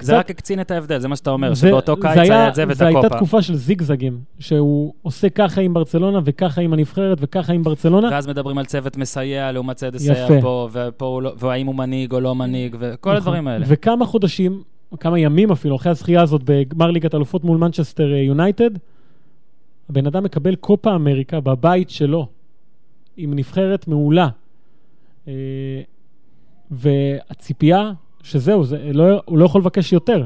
זה 0.03 0.18
רק 0.18 0.30
הקצין 0.30 0.61
את 0.61 0.70
ההבדל, 0.70 0.99
זה 0.99 1.09
מה 1.09 1.16
שאתה 1.16 1.30
אומר, 1.30 1.55
זה- 1.55 1.68
שבאותו 1.68 1.97
קיץ 1.97 2.16
היה 2.16 2.49
את 2.49 2.55
זה 2.55 2.64
ואת 2.68 2.76
זו 2.76 2.84
הייתה 2.84 3.01
הקופה. 3.01 3.16
תקופה 3.16 3.42
של 3.42 3.55
זיגזגים, 3.57 4.18
שהוא 4.38 4.95
עושה 5.03 5.28
ככה 5.28 5.61
עם 5.61 5.74
ברצלונה 5.74 6.18
וככה 6.24 6.61
עם 6.61 6.72
הנבחרת 6.72 7.18
וככה 7.20 7.53
עם 7.53 7.62
ברצלונה. 7.62 8.09
ואז 8.11 8.26
מדברים 8.28 8.59
על 8.59 8.64
צוות 8.64 8.97
מסייע 8.97 9.53
לעומת 9.53 9.76
צוות 9.76 9.95
לסייע 9.95 10.24
יפה. 10.24 10.40
פה, 10.40 10.68
ופה 10.72 11.07
הוא 11.07 11.22
לא, 11.22 11.32
והאם 11.38 11.66
הוא 11.66 11.74
מנהיג 11.74 12.12
או 12.12 12.20
לא 12.20 12.34
מנהיג, 12.34 12.76
וכל 12.78 13.11
נכון. 13.11 13.16
הדברים 13.16 13.49
האלה. 13.49 13.64
וכמה 13.68 14.07
חודשים, 14.07 14.62
כמה 15.01 15.18
ימים 15.18 15.51
אפילו, 15.53 15.76
אחרי 15.76 15.90
הזכייה 15.92 16.22
הזאת 16.22 16.42
בגמר 16.45 16.90
ליגת 16.90 17.14
אלופות 17.14 17.45
מול 17.45 17.59
מנצ'סטר 17.59 18.12
אה, 18.12 18.18
יונייטד, 18.18 18.70
הבן 19.90 20.07
אדם 20.07 20.24
מקבל 20.24 20.55
קופה 20.55 20.95
אמריקה 20.95 21.40
בבית 21.40 21.90
שלו, 21.90 22.28
עם 23.16 23.34
נבחרת 23.34 23.88
מעולה. 23.88 24.28
אה, 25.28 25.32
והציפייה 26.70 27.92
שזהו, 28.25 28.64
זה, 28.64 28.91
לא, 28.93 29.22
הוא 29.25 29.39
לא 29.39 29.45
יכול 29.45 29.61
לבקש 29.61 29.93
יותר. 29.93 30.25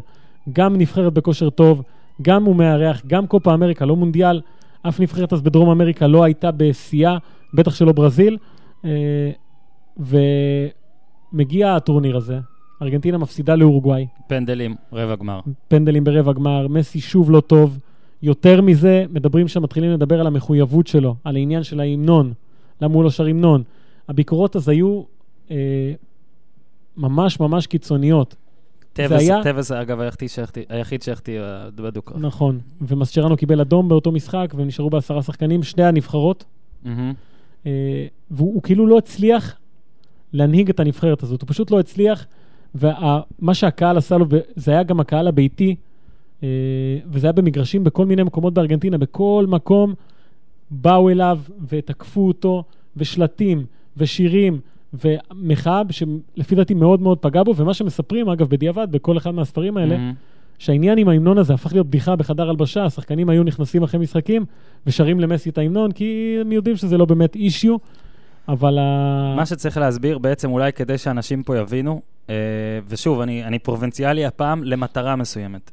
גם 0.53 0.76
נבחרת 0.76 1.12
בכושר 1.12 1.51
טוב, 1.51 1.82
גם 2.22 2.44
הוא 2.44 2.57
מארח, 2.57 3.03
גם 3.07 3.26
קופה 3.26 3.55
אמריקה, 3.55 3.84
לא 3.84 3.96
מונדיאל. 3.96 4.40
אף 4.82 5.01
נבחרת 5.01 5.32
אז 5.32 5.42
בדרום 5.42 5.70
אמריקה 5.70 6.07
לא 6.07 6.24
הייתה 6.24 6.51
בשיאה, 6.51 7.18
בטח 7.55 7.74
שלא 7.74 7.92
ברזיל. 7.92 8.36
אה, 8.84 9.30
ומגיע 11.32 11.74
הטורניר 11.74 12.16
הזה, 12.16 12.38
ארגנטינה 12.82 13.18
מפסידה 13.18 13.55
לאורוגוואי, 13.55 14.07
פנדלים, 14.26 14.76
רבע 14.92 15.16
גמר. 15.16 15.40
פנדלים 15.68 16.05
ברבע 16.05 16.32
גמר, 16.32 16.68
מסי 16.68 17.01
שוב 17.01 17.30
לא 17.30 17.40
טוב. 17.40 17.78
יותר 18.22 18.62
מזה, 18.62 19.05
מדברים 19.11 19.49
שם, 19.49 19.62
מתחילים 19.62 19.90
לדבר 19.90 20.20
על 20.20 20.26
המחויבות 20.26 20.86
שלו, 20.86 21.14
על 21.24 21.36
העניין 21.36 21.62
של 21.62 21.80
ההמנון, 21.80 22.32
למה 22.82 22.94
הוא 22.94 23.05
לא 23.05 23.11
שר 23.11 23.26
המנון. 23.26 23.62
הביקורות 24.09 24.57
אז 24.57 24.68
היו 24.68 25.03
אה, 25.51 25.57
ממש 26.99 27.40
ממש 27.40 27.66
קיצוניות. 27.66 28.34
טבעס, 28.92 29.20
היה- 29.22 29.42
טבעס, 29.42 29.72
אגב, 29.72 30.01
היחיד 30.01 31.03
שהחטיא- 31.03 31.40
בדו-קרב. 31.74 32.18
נכון. 32.20 32.59
ומסצ'רנו 32.80 33.36
קיבל 33.36 33.61
אדום 33.61 33.88
באותו 33.88 34.12
משחק, 34.12 34.53
והם 34.57 34.66
נשארו 34.66 34.90
בעשרה 34.90 35.22
שחקנים, 35.22 35.62
שני 35.62 35.84
הנבחרות. 35.84 36.44
מהמם. 36.84 37.12
אה, 37.66 38.07
והוא 38.30 38.55
הוא 38.55 38.62
כאילו 38.62 38.86
לא 38.86 38.99
הצליח 38.99 39.57
להנהיג 40.32 40.68
את 40.70 40.80
הנבחרת 40.80 41.22
הזאת, 41.22 41.42
הוא 41.42 41.49
פשוט 41.49 41.70
לא 41.70 41.80
הצליח, 41.80 42.26
ומה 42.74 43.22
שהקהל 43.55 43.96
עשה 43.99 44.16
לו, 44.18 44.26
זה 44.57 44.70
היה 44.70 44.82
גם 44.82 45.01
הקהל 45.01 45.28
הביתי, 45.28 45.76
אה, 46.42 46.49
וזה 47.07 47.26
היה 47.26 47.32
במגרשים 47.32 47.84
בכל 47.84 48.07
מיני 48.07 48.22
מקומות 48.22 48.55
בארגנטינה, 48.55 48.99
בכל 48.99 49.44
מקום 49.49 49.94
באו 50.70 51.11
אליו 51.11 51.38
ותקפו 51.68 52.28
אותו, 52.28 52.64
ושלטים, 52.96 53.64
ושירים, 53.96 54.61
ומחאה 54.95 55.82
שלפי 55.91 56.55
דעתי 56.55 56.74
מאוד 56.74 57.03
מאוד 57.03 57.18
פגע 57.18 57.43
בו, 57.43 57.57
ומה 57.57 57.74
שמספרים, 57.74 58.28
אגב, 58.28 58.49
בדיעבד, 58.49 58.89
בכל 58.91 59.16
אחד 59.16 59.30
מהספרים 59.30 59.76
האלה, 59.76 59.97
מהמם. 59.97 60.14
שהעניין 60.59 60.99
עם 60.99 61.09
ההמנון 61.09 61.39
הזה 61.39 61.55
הפך 61.55 61.72
להיות 61.72 61.86
בדיחה 61.86 62.16
בחדר 62.16 62.49
הלבשה, 62.49 62.84
השחקנים 62.84 63.28
היו 63.28 63.45
נכנסים 63.45 63.82
אחרי 63.82 64.01
משחקים 64.01 64.45
ושרים 64.86 65.20
למסי 65.20 65.51
את 65.51 65.59
ההמנון, 65.59 65.93
כי 65.93 66.39
הם 66.41 66.53
יודעים 66.53 66.76
שזה 66.76 66.99
לא 66.99 67.05
באמת 67.05 67.36
אישיו, 67.36 67.76
אבל 68.49 68.78
ה... 68.78 69.34
מה 69.36 69.47
שצריך 69.47 69.76
להסביר 69.76 70.18
בעצם, 70.18 70.51
אולי 70.51 70.72
כדי 70.72 70.99
שאנשים 70.99 71.43
פה 71.43 71.59
יבינו, 71.59 72.01
אה, 72.30 72.34
ושוב, 72.89 73.20
אני, 73.20 73.45
אני 73.45 73.59
פרובינציאלי 73.59 74.24
הפעם 74.24 74.64
למטרה 74.64 75.16
מסוימת. 75.16 75.70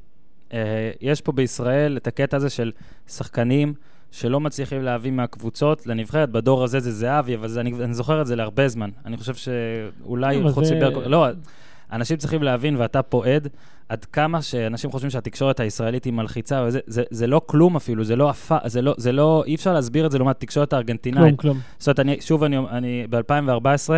אה, 0.53 0.91
יש 1.01 1.21
פה 1.21 1.31
בישראל 1.31 1.97
את 1.97 2.07
הקטע 2.07 2.37
הזה 2.37 2.49
של 2.49 2.71
שחקנים 3.07 3.73
שלא 4.15 4.39
מצליחים 4.39 4.81
להביא 4.83 5.11
מהקבוצות 5.11 5.87
לנבחרת. 5.87 6.29
בדור 6.29 6.63
הזה 6.63 6.79
זה 6.79 6.91
זהבי, 6.91 7.35
אבל 7.35 7.47
זה, 7.47 7.59
אני, 7.61 7.73
אני 7.83 7.93
זוכר 7.93 8.21
את 8.21 8.27
זה 8.27 8.35
להרבה 8.35 8.67
זמן. 8.67 8.89
אני 9.05 9.17
חושב 9.17 9.33
שאולי 9.35 10.37
אבל 10.41 10.51
חוץ 10.51 10.65
זה- 10.65 10.75
מברקו... 10.75 11.01
לא, 11.09 11.27
אנשים 11.91 12.17
צריכים 12.17 12.43
להבין, 12.43 12.75
ואתה 12.77 13.01
פה 13.01 13.25
עד, 13.27 13.47
עד 13.89 14.05
כמה 14.05 14.41
שאנשים 14.41 14.91
חושבים 14.91 15.09
שהתקשורת 15.09 15.59
הישראלית 15.59 16.03
היא 16.03 16.13
מלחיצה, 16.13 16.63
וזה, 16.67 16.79
זה, 16.87 17.03
זה 17.09 17.27
לא 17.27 17.41
כלום 17.45 17.75
אפילו, 17.75 18.03
זה 18.03 18.15
לא, 18.15 18.29
אפ... 18.29 18.51
זה 18.65 18.81
לא, 18.81 18.93
זה 18.97 19.11
לא, 19.11 19.43
אי 19.47 19.55
אפשר 19.55 19.73
להסביר 19.73 20.05
את 20.05 20.11
זה 20.11 20.17
לעומת 20.17 20.35
התקשורת 20.35 20.73
הארגנטינאית. 20.73 21.23
כלום, 21.23 21.35
כלום. 21.37 21.59
זאת 21.77 21.87
אומרת, 21.87 21.99
אני, 21.99 22.17
שוב, 22.21 22.43
אני, 22.43 22.57
אני 22.57 23.07
ב-2014, 23.09 23.89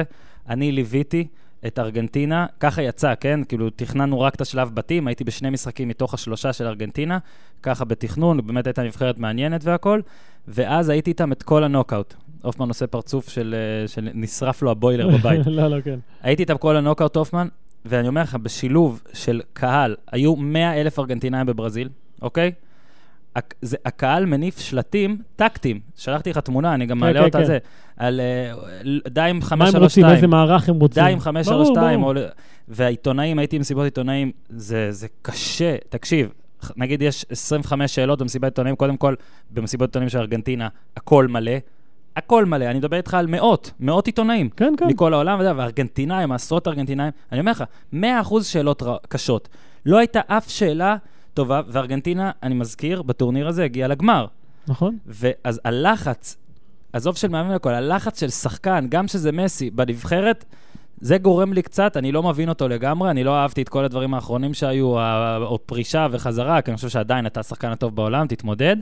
אני 0.50 0.72
ליוויתי 0.72 1.28
את 1.68 1.80
ארגנטינה, 1.80 2.46
ככה 2.60 2.82
יצא, 2.82 3.14
כן? 3.20 3.40
כאילו, 3.48 3.70
תכננו 3.70 4.20
רק 4.20 4.36
את 4.36 4.42
השלב 4.42 4.72
בתים, 4.74 5.08
הייתי 5.08 5.24
בשני 5.24 5.50
משחקים 5.50 5.88
מתוך 5.88 6.14
השלושה 6.14 6.54
של 6.54 6.68
ארגנטינה, 6.68 7.18
ככה 7.64 7.86
בתכנון, 7.86 8.48
באמת 8.48 8.68
הייתה 8.68 8.84
נבחרת 8.84 9.20
מעניינת 9.20 9.62
והכל, 9.64 10.02
ואז 10.48 10.90
הייתי 10.90 11.10
איתם 11.10 11.32
את 11.32 11.44
כל 11.44 11.64
הנוקאאוט. 11.64 12.14
הופמן 12.42 12.68
עושה 12.68 12.88
פרצוף 12.88 13.30
של, 13.30 13.56
אה, 13.58 13.88
של 13.88 14.10
נשרף 14.14 14.62
לו 14.62 14.72
הבוילר 14.72 15.10
בבית. 15.18 15.48
לא, 15.48 15.68
לא, 15.68 15.82
כן. 15.82 16.00
הייתי 16.22 16.44
איתם 16.44 16.58
כל 16.58 16.76
הנוקאאוט, 16.76 17.16
הופמן, 17.16 17.48
ואני 17.86 18.08
אומר 18.08 18.22
לך, 18.22 18.36
בשילוב 18.36 19.04
של 19.14 19.42
קהל, 19.54 19.96
היו 20.12 20.36
100 20.36 20.82
אלף 20.82 21.00
ארגנטינאים 21.00 21.46
בברזיל, 21.46 21.90
אוקיי? 22.22 22.52
זה, 23.62 23.78
הקהל 23.86 24.26
מניף 24.26 24.60
שלטים 24.60 25.18
טקטיים. 25.36 25.80
שלחתי 25.96 26.30
לך 26.30 26.38
תמונה, 26.38 26.74
אני 26.74 26.86
גם 26.86 26.98
כן, 26.98 27.02
מעלה 27.02 27.20
כן, 27.20 27.26
אותה 27.26 27.40
כן. 27.40 27.46
זה. 27.46 27.58
על 27.98 28.20
אה, 28.20 28.54
די 29.10 29.22
עם 29.22 29.26
מה 29.26 29.28
הם 29.30 29.42
532. 29.42 29.84
רוצים? 29.84 30.06
איזה 30.06 30.28
מערך 30.28 30.70
הם 30.70 30.76
רוצים? 30.76 31.04
די 31.04 31.12
עם 31.12 31.20
532. 31.20 32.02
ברור, 32.02 32.18
או... 32.18 32.22
והעיתונאים, 32.68 33.40
הייתי 33.40 33.58
במסיבות 33.58 33.84
עיתונאים, 33.84 34.32
זה, 34.50 34.92
זה 34.92 35.08
קשה. 35.22 35.76
תקשיב, 35.90 36.30
נגיד 36.78 37.02
יש 37.02 37.26
25 37.30 37.96
שאלות 37.96 38.20
במסיבת 38.20 38.44
עיתונאים, 38.44 38.76
קודם 38.76 38.98
כל, 38.98 39.16
במסיבות 39.52 39.90
עיתונאים 39.90 40.10
של 40.10 40.20
ארגנטינה, 40.20 40.68
הכל 40.98 41.28
מלא. 41.28 41.52
הכל 42.16 42.46
מלא, 42.46 42.66
אני 42.66 42.80
מדבר 42.80 42.98
איתך 42.98 43.14
על 43.14 43.28
מאות, 43.28 43.72
מאות 43.80 44.08
עיתונאים. 44.08 44.50
כן, 44.50 44.74
כן. 44.78 44.88
מכל 44.88 45.14
העולם, 45.14 45.40
וזה, 45.40 45.52
וארגנטינאים, 45.56 46.32
עשרות 46.32 46.68
ארגנטינאים. 46.68 47.12
אני 47.32 47.40
אומר 47.40 47.52
לך, 47.52 47.64
100% 47.94 47.98
שאלות 48.44 48.84
קשות. 49.08 49.50
לא 49.86 49.98
הייתה 49.98 50.20
אף 50.28 50.50
שאלה 50.50 50.96
טובה, 51.38 51.62
וארגנטינה, 51.68 52.32
אני 52.44 52.56
מזכיר, 52.56 53.02
בטורניר 53.02 53.48
הזה 53.48 53.64
הגיעה 53.64 53.88
לגמר. 53.88 54.26
נכון. 54.68 54.98
ואז 55.06 55.62
הלחץ, 55.64 56.38
עזוב 56.94 57.18
של 57.18 57.28
מאמן 57.28 57.50
והכל, 57.50 57.74
הלחץ 57.74 58.20
של 58.20 58.30
שחקן, 58.30 58.86
גם 58.90 59.08
שזה 59.08 59.32
מסי, 59.32 59.70
בנבחרת, 59.70 60.46
זה 61.02 61.18
גורם 61.18 61.54
לי 61.54 61.62
קצת, 61.62 61.98
אני 61.98 62.12
לא 62.12 62.24
מבין 62.24 62.50
אותו 62.50 62.68
לגמרי, 62.68 63.12
אני 63.12 63.24
לא 63.24 63.36
אהבתי 63.36 63.62
את 63.62 63.70
כל 63.70 63.84
הדברים 63.84 64.14
האחרונים 64.14 64.54
שהיו, 64.54 64.98
או 65.42 65.60
פרישה 65.66 66.08
וחזרה, 66.12 66.62
כי 66.62 66.72
אני 66.72 66.76
חושב 66.76 66.90
שעדיין 66.90 67.26
אתה 67.26 67.40
השחקן 67.40 67.72
הטוב 67.72 67.96
בעולם, 67.96 68.28
תתמודד. 68.28 68.76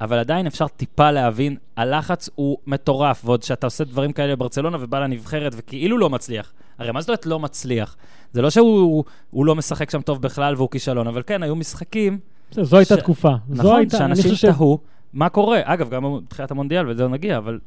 אבל 0.00 0.18
עדיין 0.18 0.46
אפשר 0.46 0.68
טיפה 0.68 1.10
להבין, 1.10 1.56
הלחץ 1.76 2.30
הוא 2.34 2.58
מטורף, 2.66 3.22
ועוד 3.24 3.42
שאתה 3.42 3.66
עושה 3.66 3.84
דברים 3.84 4.12
כאלה 4.12 4.36
בברצלונה 4.36 4.76
ובא 4.80 4.98
לנבחרת 4.98 5.52
וכאילו 5.56 5.98
לא 5.98 6.10
מצליח. 6.10 6.52
הרי 6.78 6.92
מה 6.92 7.00
זאת 7.00 7.08
אומרת 7.08 7.26
לא 7.26 7.40
מצליח? 7.40 7.96
זה 8.32 8.42
לא 8.42 8.50
שהוא 8.50 9.04
הוא 9.30 9.46
לא 9.46 9.54
משחק 9.54 9.90
שם 9.90 10.00
טוב 10.00 10.22
בכלל 10.22 10.54
והוא 10.56 10.70
כישלון, 10.70 11.06
אבל 11.06 11.22
כן, 11.26 11.42
היו 11.42 11.56
משחקים, 11.56 12.18
זו 12.50 12.76
הייתה 12.76 12.96
תקופה. 12.96 13.32
נכון, 13.48 13.88
שאנשים 13.88 14.30
תהו, 14.40 14.78
מה 15.12 15.28
קורה? 15.28 15.60
אגב, 15.64 15.90
גם 15.90 16.04
בתחילת 16.24 16.50
המונדיאל, 16.50 16.88
ולזה 16.88 17.08
נגיע, 17.08 17.38
אבל 17.38 17.58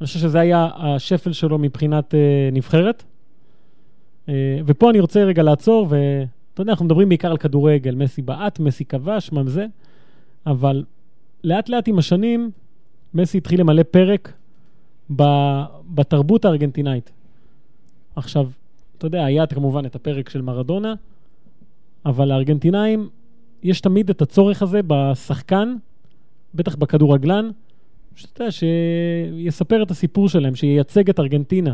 אני 0.00 0.06
חושב 0.06 0.18
שזה 0.18 0.40
היה 0.40 0.68
השפל 0.76 1.32
שלו 1.32 1.58
מבחינת 1.58 2.14
אה, 2.14 2.48
נבחרת. 2.52 3.04
אה, 4.28 4.58
ופה 4.66 4.90
אני 4.90 5.00
רוצה 5.00 5.24
רגע 5.24 5.42
לעצור, 5.42 5.86
ואתה 5.90 6.62
יודע, 6.62 6.72
אנחנו 6.72 6.84
מדברים 6.84 7.08
בעיקר 7.08 7.30
על 7.30 7.36
כדורגל, 7.36 7.94
מסי 7.94 8.22
בעט, 8.22 8.58
מסי 8.60 8.84
כבש, 8.84 9.32
מה 9.32 9.44
זה, 9.44 9.66
אבל 10.46 10.84
לאט 11.44 11.68
לאט 11.68 11.88
עם 11.88 11.98
השנים, 11.98 12.50
מסי 13.14 13.38
התחיל 13.38 13.60
למלא 13.60 13.82
פרק 13.82 14.32
ב, 15.16 15.22
בתרבות 15.94 16.44
הארגנטינאית. 16.44 17.10
עכשיו, 18.16 18.50
אתה 19.06 19.16
יודע, 19.16 19.24
היה 19.24 19.46
כמובן 19.46 19.86
את 19.86 19.94
הפרק 19.94 20.28
של 20.28 20.42
מרדונה, 20.42 20.94
אבל 22.06 22.28
לארגנטינאים 22.28 23.08
יש 23.62 23.80
תמיד 23.80 24.10
את 24.10 24.22
הצורך 24.22 24.62
הזה 24.62 24.80
בשחקן, 24.86 25.76
בטח 26.54 26.76
בכדורגלן, 26.76 27.50
שאתה 28.14 28.42
יודע, 28.42 28.52
שיספר 28.52 29.82
את 29.82 29.90
הסיפור 29.90 30.28
שלהם, 30.28 30.54
שייצג 30.54 31.10
את 31.10 31.20
ארגנטינה, 31.20 31.72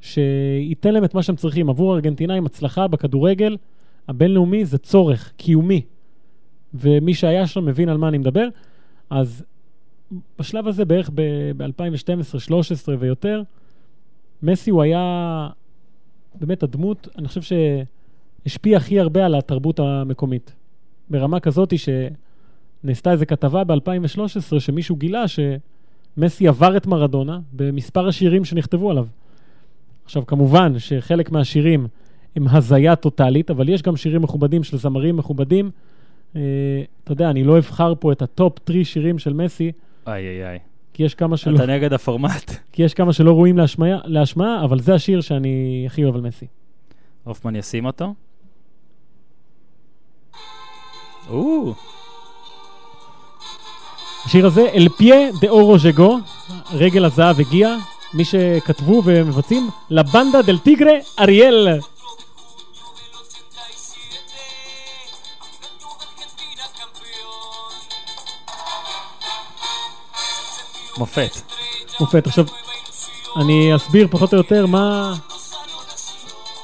שייתן 0.00 0.94
להם 0.94 1.04
את 1.04 1.14
מה 1.14 1.22
שהם 1.22 1.36
צריכים. 1.36 1.70
עבור 1.70 1.92
הארגנטינאים 1.92 2.46
הצלחה 2.46 2.88
בכדורגל 2.88 3.56
הבינלאומי 4.08 4.64
זה 4.64 4.78
צורך 4.78 5.32
קיומי. 5.36 5.82
ומי 6.74 7.14
שהיה 7.14 7.46
שם 7.46 7.64
מבין 7.64 7.88
על 7.88 7.96
מה 7.96 8.08
אני 8.08 8.18
מדבר. 8.18 8.48
אז 9.10 9.44
בשלב 10.38 10.68
הזה, 10.68 10.84
בערך 10.84 11.10
ב-2012, 11.14 12.38
13 12.38 12.96
ויותר, 12.98 13.42
מסי 14.42 14.70
הוא 14.70 14.82
היה 14.82 15.48
באמת 16.40 16.62
הדמות, 16.62 17.08
אני 17.18 17.28
חושב 17.28 17.56
שהשפיע 18.46 18.76
הכי 18.76 19.00
הרבה 19.00 19.26
על 19.26 19.34
התרבות 19.34 19.80
המקומית. 19.80 20.54
ברמה 21.10 21.40
כזאת 21.40 21.72
שנעשתה 21.78 23.12
איזו 23.12 23.24
כתבה 23.28 23.64
ב-2013, 23.64 24.60
שמישהו 24.60 24.96
גילה 24.96 25.24
שמסי 25.28 26.48
עבר 26.48 26.76
את 26.76 26.86
מרדונה 26.86 27.38
במספר 27.52 28.08
השירים 28.08 28.44
שנכתבו 28.44 28.90
עליו. 28.90 29.06
עכשיו, 30.04 30.26
כמובן 30.26 30.78
שחלק 30.78 31.30
מהשירים 31.30 31.86
הם 32.36 32.48
הזיה 32.48 32.96
טוטאלית, 32.96 33.50
אבל 33.50 33.68
יש 33.68 33.82
גם 33.82 33.96
שירים 33.96 34.22
מכובדים 34.22 34.64
של 34.64 34.76
זמרים 34.76 35.16
מכובדים. 35.16 35.70
אה, 36.36 36.40
אתה 37.04 37.12
יודע, 37.12 37.30
אני 37.30 37.44
לא 37.44 37.58
אבחר 37.58 37.94
פה 38.00 38.12
את 38.12 38.22
ה-top 38.22 38.58
3 38.70 38.92
שירים 38.92 39.18
של 39.18 39.32
מסי, 39.32 39.72
איי 40.06 40.28
איי 40.28 40.48
איי. 40.48 40.58
כי 40.96 41.02
יש 41.02 41.14
כמה 41.14 41.36
שלא, 41.36 41.56
אתה 41.56 41.66
נגד 41.66 41.92
הפורמט. 41.92 42.50
כי 42.72 42.82
יש 42.82 42.94
כמה 42.94 43.12
שלא 43.12 43.30
ראויים 43.30 43.58
להשמעה, 44.04 44.64
אבל 44.64 44.80
זה 44.80 44.94
השיר 44.94 45.20
שאני 45.20 45.84
הכי 45.86 46.04
אוהב 46.04 46.14
על 46.14 46.20
מסי. 46.20 46.46
הופמן 47.24 47.56
ישים 47.56 47.86
אותו. 47.86 48.14
או, 51.30 51.74
השיר 54.24 54.46
הזה, 54.46 54.68
אל 54.74 54.88
פיה 54.88 55.16
דה 55.40 55.48
אורו 55.48 55.78
ז'גו, 55.78 56.18
רגל 56.72 57.04
הזהב 57.04 57.40
הגיע, 57.40 57.76
מי 58.14 58.24
שכתבו 58.24 59.02
ומבצעים, 59.04 59.68
לבנדה 59.90 60.42
דל 60.42 60.58
טיגרה 60.58 60.94
אריאל. 61.20 61.68
מופת. 70.98 71.30
מופת. 72.00 72.26
עכשיו, 72.26 72.44
אני 73.36 73.76
אסביר 73.76 74.08
פחות 74.10 74.32
או 74.32 74.38
יותר 74.38 74.66
מה... 74.66 75.14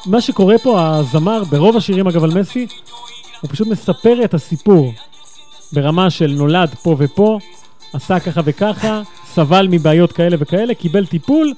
מה 0.07 0.21
שקורה 0.21 0.59
פה, 0.59 0.97
הזמר, 0.97 1.45
ברוב 1.45 1.77
השירים 1.77 2.07
אגב 2.07 2.25
על 2.25 2.41
מסי, 2.41 2.67
הוא 3.41 3.51
פשוט 3.51 3.69
מספר 3.69 4.25
את 4.25 4.35
הסיפור 4.35 4.93
ברמה 5.73 6.11
של 6.11 6.35
נולד 6.37 6.75
פה 6.83 6.97
ופה, 6.99 7.39
עשה 7.93 8.21
ככה 8.21 8.41
וככה, 8.45 9.03
סבל 9.35 9.67
מבעיות 9.71 10.13
כאלה 10.13 10.37
וכאלה, 10.41 10.75
קיבל 10.75 11.07
טיפול, 11.07 11.53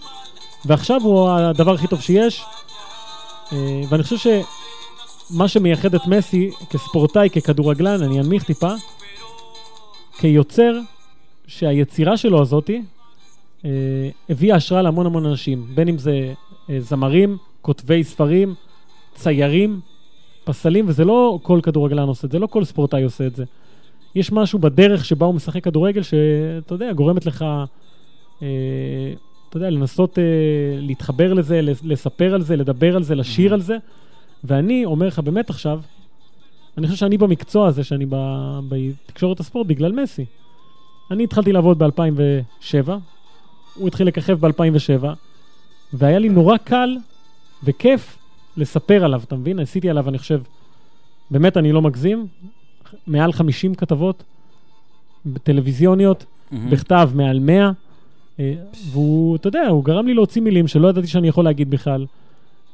ועכשיו 0.65 1.01
הוא 1.03 1.31
הדבר 1.31 1.75
הכי 1.75 1.87
טוב 1.87 2.01
שיש. 2.01 2.43
אה, 3.53 3.81
ואני 3.89 4.03
חושב 4.03 4.17
שמה 5.31 5.49
שמייחד 5.49 5.95
את 5.95 6.07
מסי 6.07 6.51
כספורטאי, 6.71 7.31
ככדורגלן, 7.31 8.03
אני 8.03 8.21
אנמיך 8.21 8.45
טיפה, 8.45 8.73
כיוצר, 10.19 10.73
שהיצירה 11.47 12.17
שלו 12.17 12.43
הזאתי 12.43 12.83
אה, 13.65 13.71
הביאה 14.31 14.57
השראה 14.57 14.83
להמון 14.83 15.07
המון 15.07 15.27
אנשים, 15.27 15.67
בין 15.75 15.89
אם 15.89 15.99
זה 15.99 16.33
אה, 16.71 16.81
זמרים, 16.81 17.37
כותבי 17.63 18.05
ספרים, 18.05 18.55
ציירים, 19.15 19.81
פסלים, 20.45 20.85
וזה 20.89 21.05
לא 21.05 21.39
כל 21.43 21.61
כדורגלן 21.63 22.09
עושה 22.09 22.27
את 22.27 22.33
זה, 22.33 22.39
לא 22.39 22.47
כל 22.47 22.65
ספורטאי 22.65 23.03
עושה 23.03 23.27
את 23.27 23.37
זה. 23.37 23.45
יש 24.15 24.33
משהו 24.33 24.59
בדרך 24.59 25.05
שבה 25.05 25.27
הוא 25.27 25.35
משחק 25.35 25.65
כדורגל, 25.65 26.03
שאתה 26.03 26.75
יודע, 26.75 26.93
גורמת 26.93 27.27
לך, 27.27 27.45
אה, 28.43 28.47
אתה 29.49 29.57
יודע, 29.57 29.71
לנסות 29.71 30.19
אה, 30.19 30.25
להתחבר 30.79 31.33
לזה, 31.33 31.63
לס- 31.63 31.85
לספר 31.85 32.35
על 32.35 32.43
זה, 32.43 32.57
לדבר 32.57 32.97
על 32.97 33.03
זה, 33.03 33.15
לשיר 33.15 33.55
על 33.55 33.61
זה. 33.61 33.77
ואני 34.45 34.85
אומר 34.85 35.07
לך 35.07 35.19
באמת 35.19 35.51
עכשיו, 35.51 35.81
אני 36.79 36.87
חושב 36.87 36.99
שאני 36.99 37.19
במקצוע 37.19 37.69
הזה, 37.69 37.85
שאני 37.85 38.07
בתקשורת 38.69 39.41
הספורט, 39.41 39.67
בגלל 39.67 39.93
מסי. 40.03 40.25
אני 41.11 41.25
התחלתי 41.25 41.53
לעבוד 41.53 41.79
ב-2007, 41.79 42.91
הוא 43.75 43.89
התחיל 43.89 44.07
לככב 44.07 44.47
ב-2007, 44.47 45.05
והיה 45.93 46.19
לי 46.19 46.29
נורא 46.29 46.57
קל 46.57 46.97
וכיף 47.65 48.19
לספר 48.57 49.05
עליו, 49.05 49.23
אתה 49.25 49.37
מבין? 49.37 49.59
עשיתי 49.59 49.91
עליו, 49.91 50.09
אני 50.09 50.19
חושב, 50.19 50.43
באמת, 51.31 51.57
אני 51.57 51.73
לא 51.73 51.83
מגזים, 51.83 52.27
מעל 53.07 53.33
50 53.33 53.75
כתבות 53.75 54.23
טלוויזיוניות, 55.43 56.25
מהמם. 56.51 56.71
בכתב 56.71 57.11
מעל 57.15 57.39
100, 57.39 57.71
אה, 58.41 58.55
והוא, 58.93 59.37
אתה 59.37 59.49
יודע, 59.49 59.69
הוא 59.69 59.85
גרם 59.85 60.07
לי 60.07 60.15
להוציא 60.15 60.43
מילים 60.43 60.69
שלא 60.69 60.89
ידעתי 60.89 61.07
שאני 61.07 61.29
יכול 61.29 61.45
להגיד 61.45 61.71
בכלל. 61.71 62.07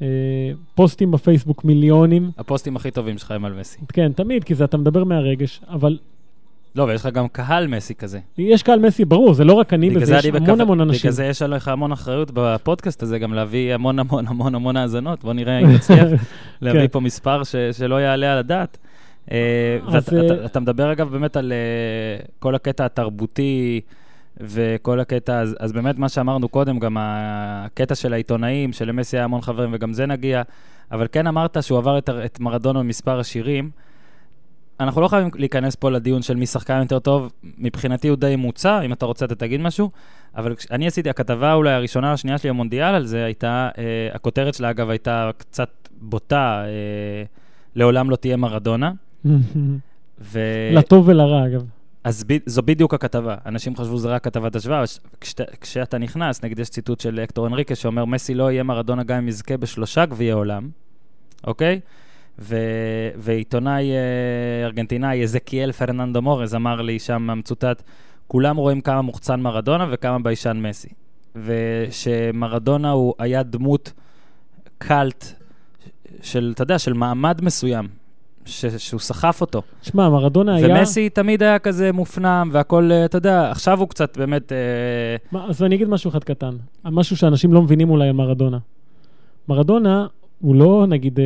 אה, 0.03 0.07
פוסטים 0.75 1.11
בפייסבוק 1.11 1.65
מיליונים, 1.65 2.31
הפוסטים 2.39 2.77
הכי 2.77 2.91
טובים 2.91 3.19
שלך 3.19 3.31
הם 3.31 3.45
על 3.45 3.61
מסי. 3.61 3.79
כן, 3.93 4.13
תמיד, 4.13 4.45
כי 4.45 4.55
זה 4.55 4.65
אתה 4.65 4.77
מדבר 4.77 5.05
מהרגש, 5.05 5.61
אבל 5.69 5.99
לא, 6.77 6.83
ויש 6.83 7.01
לך 7.01 7.13
גם 7.15 7.29
קהל 7.29 7.67
מסי 7.67 7.95
כזה. 7.95 8.19
יש 8.39 8.63
קהל 8.63 8.79
מסי, 8.79 9.05
ברור, 9.05 9.35
זה 9.35 9.45
לא 9.45 9.53
רק 9.53 9.73
אני, 9.75 9.91
בגלל 9.91 10.03
וזה 10.03 10.13
זה 10.13 10.19
יש 10.19 10.27
המון 10.27 10.43
מקווה- 10.43 10.63
המון 10.63 10.81
אנשים. 10.81 11.01
בגלל 11.01 11.13
זה 11.13 11.25
יש 11.25 11.43
עליך 11.43 11.69
המון 11.69 11.93
אחריות 11.93 12.31
בפודקאסט 12.35 13.03
הזה, 13.03 13.19
גם 13.19 13.35
להביא 13.35 13.75
המון 13.75 13.99
המון 13.99 14.27
המון 14.29 14.55
המון 14.55 14.77
האזנות. 14.77 15.25
בוא 15.25 15.33
נראה 15.33 15.59
אם 15.59 15.67
נצליח 15.75 16.09
להביא 16.63 16.81
כן. 16.81 16.87
פה 16.89 17.01
מספר 17.01 17.45
ש- 17.45 17.57
שלא 17.73 18.01
יעלה 18.01 18.33
על 18.33 18.39
הדעת. 18.39 18.79
אה, 19.31 19.37
ואתה- 19.93 20.17
אה, 20.57 20.61
מדבר 20.61 20.93
אגב 20.93 21.09
באמת 21.13 21.37
על 21.37 21.53
אה, 21.53 22.25
כל 22.39 22.55
הקטע 22.55 22.85
התרבותי 22.85 23.81
וכל 24.41 25.01
הקטע, 25.01 25.41
אז- 25.41 25.57
אז 25.61 25.73
באמת 25.73 25.99
מה 25.99 26.09
שאמרנו 26.09 26.49
קודם, 26.49 26.79
גם 26.79 26.97
הקטע 27.01 27.95
של 27.95 28.13
העיתונאים, 28.13 28.73
שלמסי 28.73 29.17
היה 29.17 29.25
המון 29.25 29.41
חברים 29.41 29.71
וגם 29.73 29.93
זה 29.93 30.07
נגיע, 30.07 30.43
אבל 30.93 31.07
כן 31.13 31.27
אמרת 31.27 31.57
שהוא 31.63 31.79
עבר 31.79 31.99
את 31.99 32.11
את 32.25 32.41
מרדונה 32.41 32.79
במספר 32.81 33.21
השירים. 33.21 33.71
אנחנו 34.81 35.01
לא 35.01 35.09
חייבים 35.09 35.31
להיכנס 35.35 35.75
פה 35.75 35.91
לדיון 35.91 36.23
של 36.23 36.37
מי 36.37 36.47
שחקן 36.47 36.81
יותר 36.83 36.99
טוב, 36.99 37.33
מבחינתי 37.59 38.09
הוא 38.09 38.17
די 38.17 38.37
מוצע, 38.37 38.81
אם 38.81 38.93
אתה 38.93 39.07
רוצה 39.07 39.25
אתה 39.25 39.35
תגיד 39.35 39.61
משהו, 39.61 39.91
אבל 40.37 40.55
אני 40.71 40.87
עשיתי, 40.87 41.11
הכתבה 41.11 41.55
אולי 41.55 41.73
הראשונה 41.73 42.09
או 42.09 42.13
השנייה 42.13 42.39
שלי 42.39 42.51
במונדיאל 42.51 42.95
על 42.95 43.07
זה 43.07 43.25
הייתה, 43.25 43.69
אה, 43.79 43.85
הכותרת 44.13 44.55
שלה 44.55 44.71
אגב 44.71 44.91
הייתה 44.91 45.31
קצת 45.39 45.89
בוטה, 46.01 46.63
אה, 46.65 47.25
לעולם 47.75 48.11
לא 48.11 48.17
תהיה 48.17 48.37
מרדונה. 48.37 48.93
ו... 50.21 50.41
לטוב 50.73 51.09
ולרע, 51.09 51.47
אגב. 51.47 51.65
אז 52.05 52.25
ב... 52.27 52.37
זו 52.47 52.63
בדיוק 52.63 52.95
הכתבה. 52.95 53.35
אנשים 53.47 53.77
חשבו 53.77 53.99
שזה 53.99 54.09
רק 54.09 54.25
כתבת 54.25 54.57
השוואה, 54.57 54.79
אבל 54.79 54.87
כשאת... 55.21 55.41
כשאתה 55.61 55.99
נכנס, 55.99 56.45
נגיד 56.45 56.59
יש 56.59 56.71
ציטוט 56.71 57.01
של 57.01 57.21
הקטור 57.25 57.47
אנריקה 57.47 57.75
שאומר, 57.75 58.05
מסי 58.05 58.35
לא 58.35 58.51
יהיה 58.51 58.63
מרדונה 58.63 59.03
גם 59.03 59.17
אם 59.17 59.29
יזכה 59.29 59.57
בשלושה 59.57 60.07
גביעי 60.07 60.31
עולם, 60.31 60.69
אוקיי? 61.47 61.81
ו... 62.41 62.57
ועיתונאי 63.17 63.91
אה, 63.91 64.65
ארגנטינאי, 64.65 65.23
אזקיאל 65.23 65.73
פרננדו 65.73 66.23
מורז, 66.23 66.55
אמר 66.55 66.81
לי 66.81 66.99
שם 66.99 67.39
מצוטט, 67.39 67.83
כולם 68.27 68.57
רואים 68.57 68.81
כמה 68.81 69.03
מוחצן 69.03 69.41
מרדונה 69.41 69.87
וכמה 69.91 70.19
ביישן 70.19 70.57
מסי. 70.57 70.89
ושמרדונה 71.37 72.91
הוא 72.91 73.15
היה 73.19 73.43
דמות 73.43 73.93
קאלט 74.79 75.25
של, 76.23 76.53
אתה 76.55 76.63
יודע, 76.63 76.79
של 76.79 76.93
מעמד 76.93 77.45
מסוים, 77.45 77.89
ש... 78.45 78.67
שהוא 78.67 79.01
סחף 79.01 79.41
אותו. 79.41 79.63
שמע, 79.83 80.09
מרדונה 80.09 80.55
היה... 80.55 80.79
ומסי 80.79 81.09
תמיד 81.09 81.43
היה 81.43 81.59
כזה 81.59 81.93
מופנם, 81.93 82.49
והכל, 82.53 82.91
אה, 82.93 83.05
אתה 83.05 83.19
יודע, 83.19 83.51
עכשיו 83.51 83.81
הוא 83.81 83.89
קצת 83.89 84.19
באמת... 84.19 84.53
אה, 84.53 85.17
מה, 85.33 85.47
אז 85.49 85.63
אני 85.63 85.75
אגיד 85.75 85.89
משהו 85.89 86.11
אחד 86.11 86.25
קטן, 86.25 86.57
משהו 86.85 87.17
שאנשים 87.17 87.53
לא 87.53 87.63
מבינים 87.63 87.91
אולי 87.91 88.09
על 88.09 88.13
מרדונה. 88.13 88.59
מרדונה 89.49 90.07
הוא 90.41 90.55
לא, 90.55 90.87
נגיד, 90.89 91.19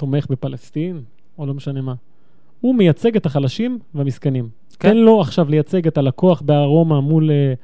תומך 0.00 0.26
בפלסטין, 0.30 1.02
או 1.38 1.46
לא 1.46 1.54
משנה 1.54 1.80
מה. 1.80 1.94
הוא 2.60 2.74
מייצג 2.74 3.16
את 3.16 3.26
החלשים 3.26 3.78
והמסכנים. 3.94 4.48
כן. 4.78 4.88
תן 4.88 4.96
לו 4.96 5.20
עכשיו 5.20 5.50
לייצג 5.50 5.86
את 5.86 5.98
הלקוח 5.98 6.40
בארומה 6.40 7.00
מול 7.00 7.30
אה, 7.30 7.54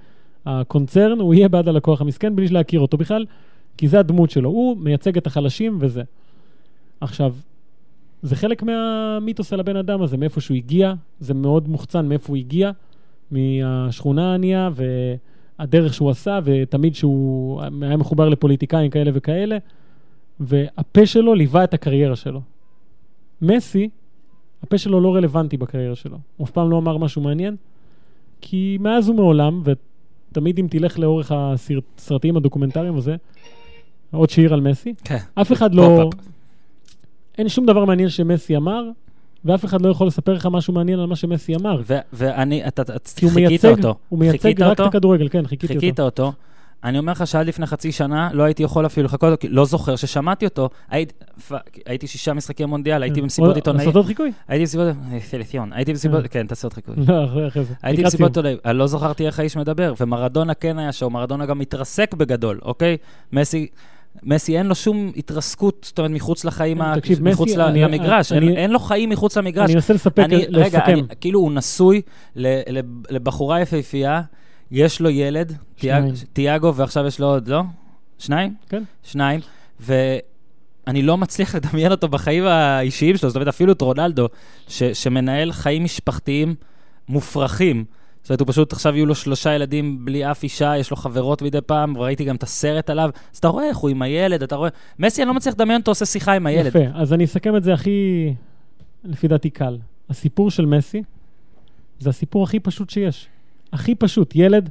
הקונצרן, 0.46 1.20
הוא 1.20 1.34
יהיה 1.34 1.48
בעד 1.48 1.68
הלקוח 1.68 2.00
המסכן 2.00 2.36
בלי 2.36 2.48
להכיר 2.48 2.80
אותו 2.80 2.96
בכלל, 2.96 3.26
כי 3.76 3.88
זה 3.88 3.98
הדמות 3.98 4.30
שלו. 4.30 4.48
הוא 4.48 4.76
מייצג 4.76 5.16
את 5.16 5.26
החלשים 5.26 5.78
וזה. 5.80 6.02
עכשיו, 7.00 7.34
זה 8.22 8.36
חלק 8.36 8.62
מהמיתוס 8.62 9.52
על 9.52 9.60
הבן 9.60 9.76
אדם 9.76 10.02
הזה, 10.02 10.16
מאיפה 10.16 10.40
שהוא 10.40 10.56
הגיע, 10.56 10.94
זה 11.20 11.34
מאוד 11.34 11.68
מוחצן 11.68 12.08
מאיפה 12.08 12.28
הוא 12.28 12.36
הגיע, 12.36 12.70
מהשכונה 13.30 14.32
הענייה 14.32 14.70
והדרך 15.58 15.94
שהוא 15.94 16.10
עשה, 16.10 16.38
ותמיד 16.44 16.94
שהוא 16.94 17.62
היה 17.82 17.96
מחובר 17.96 18.28
לפוליטיקאים 18.28 18.90
כאלה 18.90 19.10
וכאלה, 19.14 19.58
והפה 20.40 21.06
שלו 21.06 21.34
ליווה 21.34 21.64
את 21.64 21.74
הקריירה 21.74 22.16
שלו. 22.16 22.40
מסי, 23.42 23.88
הפה 24.62 24.78
שלו 24.78 25.00
לא 25.00 25.14
רלוונטי 25.14 25.56
בקריירה 25.56 25.94
שלו. 25.94 26.18
הוא 26.36 26.44
אף 26.44 26.50
פעם 26.50 26.70
לא 26.70 26.78
אמר 26.78 26.96
משהו 26.96 27.22
מעניין, 27.22 27.56
כי 28.40 28.78
מאז 28.80 29.08
ומעולם, 29.08 29.62
ותמיד 29.64 30.58
אם 30.58 30.66
תלך 30.70 30.98
לאורך 30.98 31.32
הסרטים 31.34 32.36
הדוקומנטריים 32.36 32.96
הזה, 32.96 33.16
עוד 34.10 34.30
שיר 34.30 34.54
על 34.54 34.60
מסי, 34.60 34.94
כן. 35.04 35.18
אף 35.34 35.52
אחד 35.52 35.74
לא... 35.74 36.10
אין 37.38 37.48
שום 37.48 37.66
דבר 37.66 37.84
מעניין 37.84 38.08
שמסי 38.08 38.56
אמר, 38.56 38.82
ואף 39.44 39.64
אחד 39.64 39.82
לא 39.82 39.88
יכול 39.88 40.06
לספר 40.06 40.32
לך 40.32 40.48
משהו 40.50 40.72
מעניין 40.72 40.98
על 40.98 41.06
מה 41.06 41.16
שמסי 41.16 41.56
אמר. 41.56 41.80
ואני, 42.12 42.68
אתה, 42.68 42.82
חיכית 43.28 43.64
אותו. 43.64 43.94
הוא 44.08 44.18
מייצג 44.18 44.62
רק 44.62 44.70
אותו? 44.70 44.82
את 44.82 44.88
הכדורגל, 44.88 45.28
כן, 45.28 45.46
חיכיתי 45.46 45.74
חיכית 45.74 46.00
אותו. 46.00 46.32
אני 46.86 46.98
אומר 46.98 47.12
לך 47.12 47.26
שעד 47.26 47.46
לפני 47.46 47.66
חצי 47.66 47.92
שנה 47.92 48.28
לא 48.32 48.42
הייתי 48.42 48.62
יכול 48.62 48.86
אפילו 48.86 49.06
לחכות 49.06 49.22
אותו, 49.30 49.40
כי 49.40 49.48
לא 49.48 49.64
זוכר 49.64 49.96
ששמעתי 49.96 50.44
אותו. 50.44 50.68
הייתי, 51.86 52.06
שישה 52.06 52.32
משחקי 52.32 52.64
מונדיאל, 52.64 53.02
הייתי 53.02 53.22
במסיבות 53.22 53.48
עוד- 53.48 53.56
עיתונאים. 53.56 53.90
עוד 53.94 54.04
חיקוי? 54.06 54.32
הייתי 54.48 54.62
במסיבות, 54.62 54.86
אה, 55.12 55.18
סלציון, 55.20 55.72
הייתי 55.72 55.92
במסיבות, 55.92 56.24
כן, 56.30 56.46
תעשה 56.46 56.66
עוד 56.66 56.72
חיקוי. 56.72 56.94
לא, 57.08 57.24
אחרי- 57.48 57.64
זה. 57.64 57.74
הייתי 57.82 58.02
במסיבות. 58.02 58.28
עיתונאים, 58.30 58.58
לא 58.74 58.86
זכרתי 58.86 59.26
איך 59.26 59.38
האיש 59.38 59.56
מדבר, 59.56 59.94
ומרדונה 60.00 60.54
כן 60.54 60.78
היה 60.78 60.92
שואו, 60.92 61.10
מרדונה 61.10 61.46
גם 61.46 61.58
מתרסק 61.58 62.14
בגדול, 62.14 62.58
אוקיי? 62.62 62.96
מסי... 63.32 63.66
מסי 64.22 64.58
אין 64.58 64.66
לו 64.66 64.74
שום 64.74 65.12
התרסקות, 65.16 65.84
זאת 65.88 65.98
אומרת, 65.98 66.10
מחוץ 66.10 66.44
לחיים, 66.44 66.94
תקשיב, 66.94 67.22
מחוץ 67.22 67.48
מסי, 67.48 67.62
אני- 67.62 67.82
למגרש, 67.82 68.32
אין- 68.32 68.42
אני- 68.42 68.56
אין 68.56 68.70
לו 68.70 68.78
חיים 68.78 69.08
מחוץ 69.10 69.36
למגרש. 69.36 69.64
אני 69.64 69.74
אנסה 69.74 69.94
לספק, 69.94 70.18
אני, 70.24 70.36
רגע, 70.36 70.48
לסכם. 70.78 70.92
אני, 70.92 71.02
כאילו 71.20 71.40
הוא 71.40 71.52
נשוי 71.52 72.00
לבחורה 73.10 73.60
יפהפייה, 73.60 74.22
יש 74.70 75.00
לו 75.00 75.10
ילד, 75.10 75.52
תיאגו, 76.32 76.74
ועכשיו 76.74 77.06
יש 77.06 77.20
לו 77.20 77.26
עוד, 77.26 77.48
לא? 77.48 77.62
שניים? 78.18 78.54
כן. 78.68 78.82
שניים, 79.02 79.40
ואני 79.80 81.02
לא 81.02 81.16
מצליח 81.16 81.54
לדמיין 81.54 81.90
אותו 81.92 82.08
בחיים 82.08 82.44
האישיים 82.44 83.16
שלו, 83.16 83.28
זאת 83.28 83.36
אומרת, 83.36 83.48
אפילו 83.48 83.72
את 83.72 83.80
רונלדו, 83.80 84.28
ש- 84.68 84.82
שמנהל 84.82 85.52
חיים 85.52 85.84
משפחתיים 85.84 86.54
מופרכים. 87.08 87.84
זאת 88.22 88.30
אומרת, 88.30 88.40
הוא 88.40 88.48
פשוט, 88.48 88.72
עכשיו 88.72 88.96
יהיו 88.96 89.06
לו 89.06 89.14
שלושה 89.14 89.54
ילדים 89.54 90.04
בלי 90.04 90.30
אף 90.30 90.42
אישה, 90.42 90.76
יש 90.76 90.90
לו 90.90 90.96
חברות 90.96 91.42
מדי 91.42 91.60
פעם, 91.60 91.96
וראיתי 91.96 92.24
גם 92.24 92.36
את 92.36 92.42
הסרט 92.42 92.90
עליו, 92.90 93.10
אז 93.32 93.38
אתה 93.38 93.48
רואה 93.48 93.68
איך 93.68 93.76
הוא 93.76 93.90
עם 93.90 94.02
הילד, 94.02 94.42
אתה 94.42 94.56
רואה... 94.56 94.68
מסי, 94.98 95.22
אני 95.22 95.28
לא 95.28 95.34
מצליח 95.34 95.54
לדמיין 95.54 95.80
אותו 95.80 95.90
עושה 95.90 96.06
שיחה 96.06 96.32
עם 96.32 96.46
הילד. 96.46 96.66
יפה, 96.66 96.78
אז 96.94 97.12
אני 97.12 97.24
אסכם 97.24 97.56
את 97.56 97.64
זה 97.64 97.72
הכי, 97.72 98.34
לפי 99.04 99.28
דעתי, 99.28 99.50
קל. 99.50 99.78
הסיפור 100.10 100.50
של 100.50 100.66
מסי 100.66 101.02
זה 101.98 102.10
הסיפור 102.10 102.44
הכי 102.44 102.60
פשוט 102.60 102.90
שיש. 102.90 103.28
הכי 103.76 103.94
פשוט, 103.94 104.32
ילד 104.36 104.70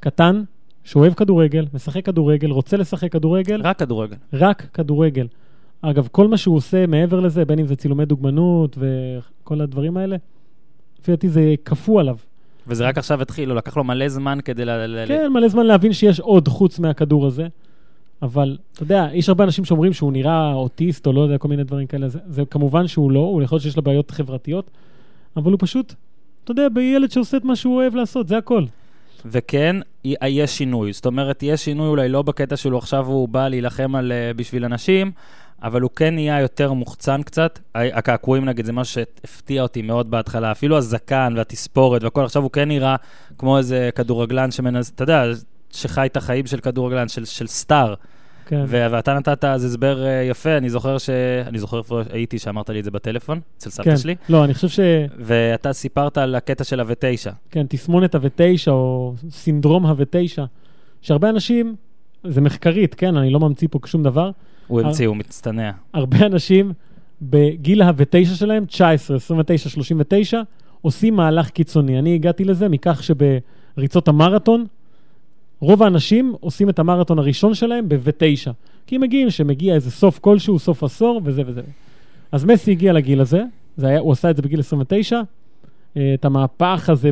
קטן 0.00 0.42
שאוהב 0.84 1.14
כדורגל, 1.14 1.66
משחק 1.74 2.04
כדורגל, 2.04 2.50
רוצה 2.50 2.76
לשחק 2.76 3.12
כדורגל, 3.12 3.60
רק 3.64 3.78
כדורגל. 3.78 4.16
רק 4.32 4.66
כדורגל. 4.74 5.26
אגב, 5.82 6.08
כל 6.12 6.28
מה 6.28 6.36
שהוא 6.36 6.56
עושה 6.56 6.86
מעבר 6.86 7.20
לזה, 7.20 7.44
בין 7.44 7.58
אם 7.58 7.66
זה 7.66 7.76
צילומי 7.76 8.04
דוגמנות 8.04 8.78
וכל 8.80 9.60
הדברים 9.60 9.96
האלה, 9.96 10.16
לפי 11.00 11.10
דעתי 11.12 11.28
זה 11.28 11.54
כפו 11.64 12.00
עליו. 12.00 12.16
וזה 12.66 12.84
רק 12.88 12.98
עכשיו 12.98 13.22
התחיל, 13.22 13.50
הוא 13.50 13.56
לקח 13.56 13.76
לו 13.76 13.84
מלא 13.84 14.08
זמן 14.08 14.38
כדי 14.44 14.64
ל- 14.64 15.04
כן, 15.08 15.32
מלא 15.32 15.48
זמן 15.48 15.66
להבין 15.66 15.92
שיש 15.92 16.20
עוד 16.20 16.48
חוץ 16.48 16.78
מהכדור 16.78 17.26
הזה. 17.26 17.46
אבל, 18.22 18.56
אתה 18.72 18.82
יודע, 18.82 19.08
יש 19.12 19.28
הרבה 19.28 19.44
אנשים 19.44 19.64
שאומרים 19.64 19.92
שהוא 19.92 20.12
נראה 20.12 20.52
אוטיסט 20.52 21.06
או 21.06 21.12
לא 21.12 21.20
יודע, 21.20 21.38
כל 21.38 21.48
מיני 21.48 21.64
דברים 21.64 21.86
כאלה. 21.86 22.08
זה, 22.08 22.18
זה 22.28 22.44
כמובן 22.44 22.86
שהוא 22.86 23.10
לא, 23.12 23.18
הוא 23.20 23.42
יכול 23.42 23.56
להיות 23.56 23.62
שיש 23.62 23.76
לו 23.76 23.82
בעיות 23.82 24.10
חברתיות, 24.10 24.70
אבל 25.36 25.52
הוא 25.52 25.58
פשוט, 25.60 25.94
אתה 26.44 26.52
יודע, 26.52 26.68
בילד 26.68 27.10
שעושה 27.10 27.36
את 27.36 27.44
מה 27.44 27.56
שהוא 27.56 27.76
אוהב 27.76 27.94
לעשות, 27.94 28.28
זה 28.28 28.38
הכל. 28.38 28.64
וכן, 29.26 29.76
י- 30.04 30.14
יש 30.28 30.58
שינוי. 30.58 30.92
זאת 30.92 31.06
אומרת, 31.06 31.42
יש 31.42 31.64
שינוי 31.64 31.88
אולי 31.88 32.08
לא 32.08 32.22
בקטע 32.22 32.56
שלו 32.56 32.78
עכשיו 32.78 33.06
הוא 33.06 33.28
בא 33.28 33.48
להילחם 33.48 33.94
על, 33.94 34.12
אה, 34.12 34.30
בשביל 34.36 34.64
אנשים, 34.64 35.12
אבל 35.62 35.80
הוא 35.80 35.90
כן 35.96 36.14
נהיה 36.14 36.40
יותר 36.40 36.72
מוחצן 36.72 37.22
קצת. 37.22 37.58
הקעקועים 37.74 38.44
נגיד 38.44 38.66
זה 38.66 38.72
משהו 38.72 38.94
שהפתיע 38.94 39.62
אותי 39.62 39.82
מאוד 39.82 40.10
בהתחלה, 40.10 40.50
אפילו 40.52 40.76
הזקן 40.76 41.34
והתספורת 41.36 42.02
והכל, 42.02 42.24
עכשיו 42.24 42.42
הוא 42.42 42.50
כן 42.50 42.68
נראה 42.68 42.96
כמו 43.38 43.58
איזה 43.58 43.90
כדורגלן 43.94 44.50
שמנס... 44.50 44.90
אתה 44.90 45.02
יודע, 45.02 45.24
שחי 45.70 46.06
את 46.06 46.16
החיים 46.16 46.46
של 46.46 46.60
כדורגלן, 46.60 47.08
של, 47.08 47.24
של 47.24 47.46
סטאר. 47.46 47.94
כן. 48.46 48.64
ואתה 48.68 49.14
נתת 49.14 49.44
אז 49.44 49.64
הסבר 49.64 50.06
אה, 50.06 50.22
יפה, 50.22 50.56
אני 50.56 50.70
זוכר 50.70 50.98
ש... 50.98 51.10
אני 51.46 51.58
זוכר 51.58 51.78
איפה 51.78 52.00
הייתי 52.12 52.38
שאמרת 52.38 52.70
לי 52.70 52.78
את 52.78 52.84
זה 52.84 52.90
בטלפון, 52.90 53.40
אצל 53.58 53.70
סבתא 53.70 53.90
כן. 53.90 53.96
שלי, 53.96 54.14
לא, 54.28 54.44
אני 54.44 54.54
חושב 54.54 54.68
ש... 54.68 54.80
ואתה 55.18 55.72
סיפרת 55.72 56.18
על 56.18 56.34
הקטע 56.34 56.64
של 56.64 56.80
ה-9. 56.80 57.30
כן, 57.50 57.66
תסמונת 57.68 58.14
ה-9 58.14 58.70
או 58.70 59.14
סינדרום 59.30 59.86
ה-9, 59.86 60.42
שהרבה 61.02 61.30
אנשים, 61.30 61.74
זה 62.24 62.40
מחקרית, 62.40 62.94
כן, 62.94 63.16
אני 63.16 63.30
לא 63.30 63.40
ממציא 63.40 63.68
פה 63.70 63.78
שום 63.86 64.02
דבר, 64.02 64.30
הוא. 64.66 64.80
המציא, 64.80 65.06
הוא 65.06 65.16
מצטנע. 65.16 65.70
הרבה 65.94 66.26
אנשים 66.26 66.72
בגיל 67.22 67.82
ה-9 67.82 68.34
שלהם, 68.34 68.64
19, 68.64 69.16
29, 69.16 69.68
39, 69.68 70.40
עושים 70.82 71.16
מהלך 71.16 71.50
קיצוני. 71.50 71.98
אני 71.98 72.14
הגעתי 72.14 72.44
לזה 72.44 72.68
מכך 72.68 73.02
שבריצות 73.02 74.08
המרתון, 74.08 74.66
רוב 75.60 75.82
האנשים 75.82 76.34
עושים 76.40 76.68
את 76.68 76.78
המרתון 76.78 77.18
הראשון 77.18 77.54
שלהם 77.54 77.88
ב-9. 77.88 78.50
כי 78.86 78.98
מגיעים 78.98 79.30
שמגיע 79.30 79.74
איזה 79.74 79.90
סוף 79.90 80.18
כלשהו, 80.18 80.58
סוף 80.58 80.82
עשור 80.82 81.20
וזה 81.24 81.42
וזה. 81.46 81.62
אז 82.32 82.44
מסי 82.44 82.70
הגיע 82.70 82.92
לגיל 82.92 83.20
הזה, 83.20 83.42
זה 83.76 83.86
היה, 83.86 83.98
הוא 83.98 84.12
עשה 84.12 84.30
את 84.30 84.36
זה 84.36 84.42
בגיל 84.42 84.60
29, 84.60 85.20
אה, 85.96 86.14
את 86.14 86.24
המהפך 86.24 86.88
הזה 86.88 87.10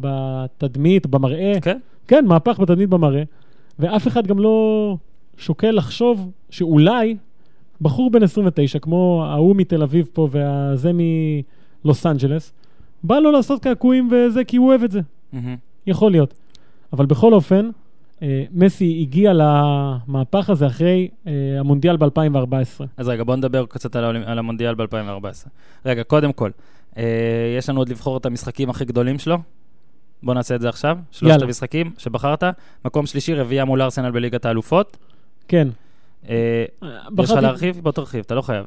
בתדמית, 0.00 1.06
במראה. 1.06 1.52
כן? 1.62 1.78
כן, 2.08 2.24
מהפך 2.26 2.60
בתדמית 2.60 2.88
במראה, 2.88 3.22
ואף 3.78 4.08
אחד 4.08 4.26
גם 4.26 4.38
לא 4.38 4.96
שוקל 5.36 5.70
לחשוב 5.70 6.30
שאולי 6.50 7.16
בחור 7.80 8.10
בן 8.10 8.22
29, 8.22 8.78
כמו 8.78 9.24
ההוא 9.28 9.56
מתל 9.56 9.82
אביב 9.82 10.08
פה 10.12 10.28
והזה 10.30 10.90
מלוס 11.84 12.06
אנג'לס, 12.06 12.52
בא 13.02 13.18
לו 13.18 13.30
לעשות 13.32 13.62
קעקועים 13.62 14.08
וזה 14.12 14.44
כי 14.44 14.56
הוא 14.56 14.68
אוהב 14.68 14.82
את 14.82 14.90
זה. 14.90 15.00
מהמם. 15.32 15.56
יכול 15.86 16.10
להיות. 16.10 16.34
אבל 16.92 17.06
בכל 17.06 17.32
אופן, 17.32 17.70
מסי 18.52 18.98
הגיע 19.02 19.32
למהפך 19.34 20.50
הזה 20.50 20.66
אחרי 20.66 21.08
אה, 21.26 21.32
המונדיאל 21.60 21.96
ב-2014. 21.96 22.84
אז 22.96 23.08
רגע, 23.08 23.24
בוא 23.24 23.36
נדבר 23.36 23.66
קצת 23.66 23.96
על, 23.96 24.04
על 24.24 24.38
המונדיאל 24.38 24.74
ב-2014. 24.74 25.48
רגע, 25.86 26.02
קודם 26.04 26.32
כל, 26.32 26.50
אה, 26.96 27.02
יש 27.58 27.68
לנו 27.68 27.80
עוד 27.80 27.88
לבחור 27.88 28.16
את 28.16 28.26
המשחקים 28.26 28.70
הכי 28.70 28.84
גדולים 28.84 29.18
שלו. 29.18 29.38
בוא 30.22 30.34
נעשה 30.34 30.54
את 30.54 30.60
זה 30.60 30.68
עכשיו. 30.68 30.98
שלושת 31.10 31.32
יאללה. 31.32 31.44
המשחקים 31.46 31.92
שבחרת. 31.98 32.44
מקום 32.84 33.06
שלישי, 33.06 33.34
רביעייה 33.34 33.64
מול 33.64 33.82
ארסנל 33.82 34.10
בליגת 34.10 34.44
האלופות. 34.46 34.96
כן. 35.48 35.68
אה, 36.28 36.34
אה, 36.82 36.88
יש 36.88 36.96
לך 36.96 37.12
בחרתי- 37.12 37.40
להרחיב? 37.42 37.80
בוא 37.82 37.92
תרחיב, 37.92 38.20
אתה 38.26 38.34
לא 38.34 38.42
חייב. 38.42 38.66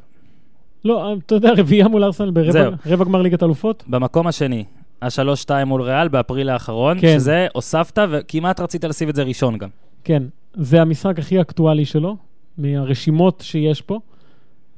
לא, 0.85 1.13
אתה 1.25 1.35
יודע, 1.35 1.49
רביעיה 1.57 1.87
מול 1.87 2.03
ארסנל 2.03 2.31
ברבע 2.31 2.69
גמר 3.05 3.21
ליגת 3.21 3.43
אלופות? 3.43 3.83
במקום 3.87 4.27
השני, 4.27 4.63
השלוש-שתיים 5.01 5.67
מול 5.67 5.81
ריאל 5.81 6.07
באפריל 6.07 6.49
האחרון, 6.49 6.99
כן. 7.01 7.15
שזה 7.19 7.47
הוספת, 7.53 7.99
וכמעט 8.11 8.59
רצית 8.59 8.83
לשים 8.83 9.09
את 9.09 9.15
זה 9.15 9.23
ראשון 9.23 9.57
גם. 9.57 9.69
כן, 10.03 10.23
זה 10.53 10.81
המשחק 10.81 11.19
הכי 11.19 11.41
אקטואלי 11.41 11.85
שלו, 11.85 12.17
מהרשימות 12.57 13.43
שיש 13.45 13.81
פה. 13.81 13.99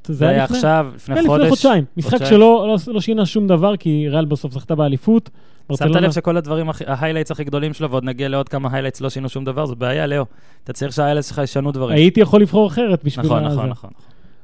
זה 0.08 0.30
היה 0.30 0.44
לפני- 0.44 0.58
עכשיו, 0.58 0.88
לפני 0.96 1.16
כן, 1.16 1.22
חודש. 1.28 1.40
לפני 1.42 1.50
חודשיים. 1.50 1.86
משחק 1.98 2.12
חודשיים. 2.12 2.30
שלא 2.32 2.68
לא, 2.68 2.94
לא 2.94 3.02
שינה 3.02 3.26
שום 3.26 3.48
דבר, 3.48 3.78
כי 3.78 4.10
ריאל 4.10 4.26
בסוף 4.26 4.54
זכתה 4.54 4.76
באליפות. 4.76 5.30
שמת 5.78 5.96
לב 5.96 6.12
שכל 6.12 6.38
הדברים, 6.38 6.68
ה-highlights 6.88 7.32
הכי 7.32 7.44
גדולים 7.44 7.74
שלו, 7.74 7.92
ועוד 7.92 8.04
נגיע 8.04 8.28
לעוד 8.28 8.50
כמה 8.50 8.70
highlights 8.72 9.02
לא 9.02 9.10
שינו 9.10 9.30
שום 9.30 9.46
דבר, 9.46 9.66
זו 9.66 9.76
בעיה, 9.76 10.08
לאו. 10.08 10.26
אתה 10.64 10.74
צריך 10.74 10.94
שה-highlights 10.94 11.28
שלך 11.30 11.38
ישנו 11.44 11.72
דברים. 11.72 11.96
הייתי 11.98 12.20
יכול 12.22 12.42
לבחור 12.42 12.68
אחרת 12.68 13.04
בשביל 13.04 13.26
נכון, 13.26 13.46
הזה. 13.46 13.56
נכון, 13.56 13.70
נכון. 13.70 13.90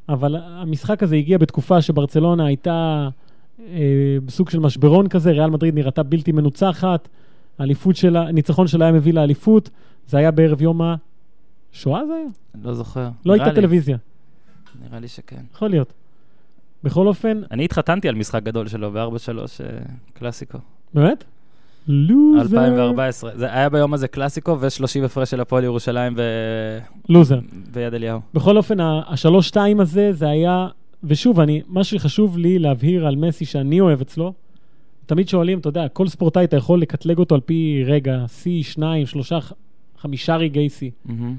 אבל 0.09 0.35
המשחק 0.39 1.03
הזה 1.03 1.15
הגיע 1.15 1.37
בתקופה 1.37 1.81
שברצלונה 1.81 2.45
הייתה 2.45 3.07
בסוג 4.25 4.49
של 4.49 4.59
משברון 4.59 5.07
כזה, 5.07 5.31
ריאל 5.31 5.49
מדריד 5.49 5.75
נראתה 5.75 6.03
בלתי 6.03 6.31
מנוצחת, 6.31 7.07
האליפות 7.59 7.95
שלה, 7.95 8.31
ניצחון 8.31 8.67
שלה 8.67 8.85
היה 8.85 8.93
מביא 8.93 9.13
לאליפות, 9.13 9.69
זה 10.07 10.17
היה 10.17 10.31
בערב 10.31 10.61
יום 10.61 10.81
השואה 10.81 12.05
זה 12.07 12.13
היה? 12.13 12.25
אני 12.55 12.63
לא 12.63 12.73
זוכר. 12.73 13.09
לא 13.25 13.33
הייתה 13.33 13.49
לי. 13.49 13.55
טלוויזיה, 13.55 13.97
נראה 14.87 14.99
לי 14.99 15.07
שכן. 15.07 15.41
יכול 15.53 15.69
להיות. 15.69 15.93
בכל 16.83 17.07
אופן, 17.07 17.41
אני 17.51 17.65
התחתנתי 17.65 18.09
על 18.09 18.15
משחק 18.15 18.43
גדול 18.43 18.67
שלו 18.67 18.91
ב-4-3 18.91 19.37
קלאסיקו. 20.13 20.57
באמת? 20.93 21.23
לוזר. 21.87 22.41
2014. 22.41 23.31
זה 23.35 23.53
היה 23.53 23.69
ביום 23.69 23.93
הזה 23.93 24.07
קלאסיקו 24.07 24.57
ו-30 24.59 25.05
הפרש 25.05 25.31
של 25.31 25.41
הפועל 25.41 25.63
ירושלים 25.63 26.13
ו... 26.17 26.21
לוזר. 27.09 27.39
ויד 27.73 27.93
אליהו. 27.93 28.19
בכל 28.33 28.57
אופן, 28.57 28.79
ה- 28.79 29.01
השלוש-שתיים 29.07 29.79
הזה, 29.79 30.13
זה 30.13 30.29
היה... 30.29 30.67
ושוב, 31.05 31.39
אני, 31.39 31.61
מה 31.67 31.83
שחשוב 31.83 32.37
לי 32.37 32.59
להבהיר 32.59 33.07
על 33.07 33.15
מסי 33.15 33.45
שאני 33.45 33.79
אוהב 33.79 34.01
אצלו, 34.01 34.33
תמיד 35.05 35.27
שואלים, 35.29 35.59
אתה 35.59 35.69
יודע, 35.69 35.87
כל 35.87 36.07
ספורטאי 36.07 36.43
אתה 36.43 36.57
יכול 36.57 36.81
לקטלג 36.81 37.17
אותו 37.17 37.35
על 37.35 37.41
פי 37.41 37.83
רגע, 37.85 38.25
שיא, 38.27 38.63
שניים, 38.63 39.05
שלושה, 39.05 39.39
חמישה 39.97 40.35
רגעי 40.35 40.69
שיא. 40.69 40.91
מהמם. 41.05 41.35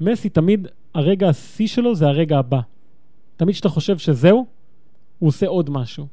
מסי 0.00 0.28
תמיד, 0.28 0.68
הרגע 0.94 1.28
השיא 1.28 1.66
שלו 1.66 1.94
זה 1.94 2.06
הרגע 2.06 2.38
הבא. 2.38 2.60
תמיד 3.36 3.54
כשאתה 3.54 3.68
חושב 3.68 3.98
שזהו, 3.98 4.46
הוא 5.18 5.28
עושה 5.28 5.46
עוד 5.46 5.70
משהו. 5.70 6.06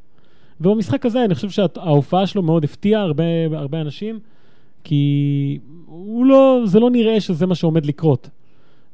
ובמשחק 0.62 1.06
הזה 1.06 1.26
אני 1.26 1.36
חושב 1.36 1.50
שההופעה 1.50 2.28
שלו 2.28 2.44
מאוד 2.44 2.64
הפתיעה 2.64 3.02
הרבה, 3.02 3.24
הרבה 3.54 3.82
אנשים, 3.82 4.20
כי 4.84 5.60
הוא 5.86 6.26
לא, 6.26 6.62
זה 6.66 6.80
לא 6.80 6.90
נראה 6.90 7.22
שזה 7.22 7.46
מה 7.46 7.56
שעומד 7.56 7.86
לקרות. 7.86 8.30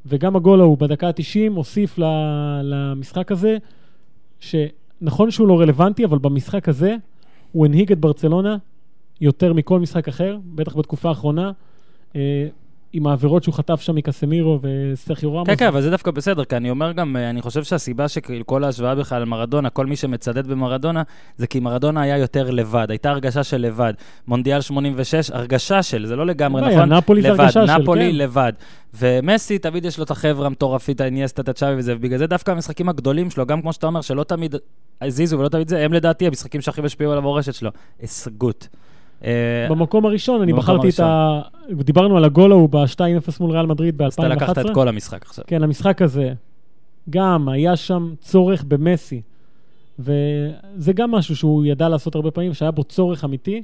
וגם 0.06 0.36
הגול 0.36 0.60
ההוא 0.60 0.78
בדקה 0.78 1.08
ה-90 1.08 1.52
הוסיף 1.54 1.98
למשחק 2.62 3.32
הזה, 3.32 3.56
שנכון 4.50 5.30
שהוא 5.30 5.48
לא 5.48 5.60
רלוונטי, 5.60 6.04
אבל 6.04 6.18
במשחק 6.18 6.68
הזה 6.68 6.96
הוא 7.52 7.66
הנהיג 7.66 7.92
את 7.92 7.98
ברצלונה 7.98 8.56
יותר 9.20 9.52
מכל 9.52 9.80
משחק 9.80 10.08
אחר, 10.08 10.38
בטח 10.44 10.76
בתקופה 10.76 11.08
האחרונה. 11.08 11.52
אה, 12.94 12.98
עם 12.98 13.06
העבירות 13.06 13.42
שהוא 13.42 13.54
חטף 13.54 13.80
שם 13.80 13.94
מקסמירו 13.94 14.60
וסרחיו 14.62 15.34
רמוס. 15.34 15.48
כן, 15.48 15.56
כן, 15.56 15.66
אבל 15.66 15.82
זה 15.82 15.90
דווקא 15.90 16.10
בסדר, 16.10 16.44
כי 16.44 16.56
אני 16.56 16.70
אומר 16.70 16.92
גם, 16.92 17.16
אה, 17.16 17.30
אני 17.30 17.42
חושב 17.42 17.64
שהסיבה 17.64 18.08
שכאילו 18.08 18.46
כל 18.46 18.64
ההשוואה 18.64 18.94
בכלל 18.94 19.22
על 19.22 19.24
מרדונה, 19.24 19.70
כל 19.70 19.86
מי 19.86 19.96
שמצדד 19.96 20.46
במרדונה, 20.46 21.02
זה 21.36 21.46
כי 21.46 21.60
מרדונה 21.60 22.02
היה 22.02 22.18
יותר 22.18 22.50
לבד, 22.50 22.86
הייתה 22.88 23.10
הרגשה 23.10 23.44
של 23.44 23.56
לבד. 23.56 23.92
מונדיאל 24.28 24.60
86, 24.60 25.30
הרגשה 25.30 25.82
של, 25.82 26.06
זה 26.06 26.16
לא 26.16 26.26
לגמרי 26.26 26.62
אין 26.62 26.70
בעיה, 26.70 26.84
נכון? 26.84 26.92
נפולי 26.92 27.22
זה 27.22 27.28
הרגשה 27.28 27.66
של, 27.66 27.78
נפולי 27.78 28.10
כן. 28.10 28.16
לבד. 28.16 28.52
ומסי, 28.94 29.58
תמיד 29.58 29.84
יש 29.84 29.98
לו 29.98 30.04
את 30.04 30.10
החבר'ה 30.10 30.46
המטורפית, 30.46 31.00
האניאסטה, 31.00 31.42
את 31.42 31.48
הצ'אבי 31.48 31.78
וזה, 31.78 31.94
ובגלל 31.94 32.18
זה 32.18 32.26
דווקא 32.26 32.50
המשחקים 32.50 32.88
הגדולים 32.88 33.30
שלו, 33.30 33.46
גם 33.46 33.62
כמו 33.62 33.72
שאתה 33.72 33.86
אומר, 33.86 34.00
שלא 34.00 34.24
תמיד 34.24 34.54
הזיזו 35.00 35.38
ולא 35.38 35.48
תמיד 35.48 35.68
זה, 35.68 35.84
הם 35.84 35.92
לדעתי 35.92 36.26
המשחקים 36.26 36.60
שהכי 36.60 36.80
השפיעו 36.84 37.12
על 37.12 37.18
המורשת 37.18 37.54
שלו. 37.54 37.70
הישגות. 38.00 38.68
אה, 39.24 39.66
במקום 39.70 40.06
הראשון, 40.06 40.42
אני 40.42 40.52
בחרתי 40.52 40.88
את 40.88 41.00
ה... 41.00 41.40
דיברנו 41.70 42.16
על 42.16 42.24
הגול 42.24 42.52
ההוא 42.52 42.68
ב-2-0 42.68 43.30
מול 43.40 43.50
ריאל 43.50 43.66
מדריד 43.66 44.02
אז 44.02 44.14
אתה 44.14 44.28
לקחת 44.28 44.58
את 44.58 44.66
ב-2011. 44.66 44.74
כל 44.74 44.88
המשחק 44.88 45.22
עכשיו. 45.26 45.44
כן, 45.46 45.62
המשחק 45.62 46.02
הזה, 46.02 46.32
גם 47.10 47.48
היה 47.48 47.76
שם 47.76 48.14
צורך 48.20 48.64
במסי. 48.64 49.22
וזה 49.98 50.92
גם 50.94 51.10
משהו 51.10 51.36
שהוא 51.36 51.64
ידע 51.64 51.88
לעשות 51.88 52.14
הרבה 52.14 52.30
פעמים, 52.30 52.54
שהיה 52.54 52.70
בו 52.70 52.84
צורך 52.84 53.24
אמיתי. 53.24 53.62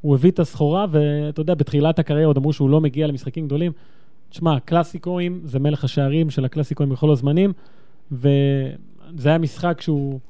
הוא 0.00 0.14
הביא 0.14 0.30
את 0.30 0.38
הסחורה, 0.38 0.86
ואתה 0.90 1.40
יודע, 1.40 1.54
בתחילת 1.54 1.98
הקריירה 1.98 2.26
עוד 2.26 2.36
אמרו 2.36 2.52
שהוא 2.52 2.70
לא 2.70 2.80
מגיע 2.80 3.06
למשחקים 3.06 3.46
גדולים. 3.46 3.72
תשמע, 4.30 4.60
קלאסיקואים 4.60 5.40
זה 5.44 5.58
מלך 5.58 5.84
השערים 5.84 6.30
של 6.30 6.44
הקלאסיקואים 6.44 6.90
בכל 6.90 7.10
הזמנים, 7.10 7.52
וזה 8.12 9.28
היה 9.28 9.38
משחק 9.38 9.80
שהוא, 9.80 10.20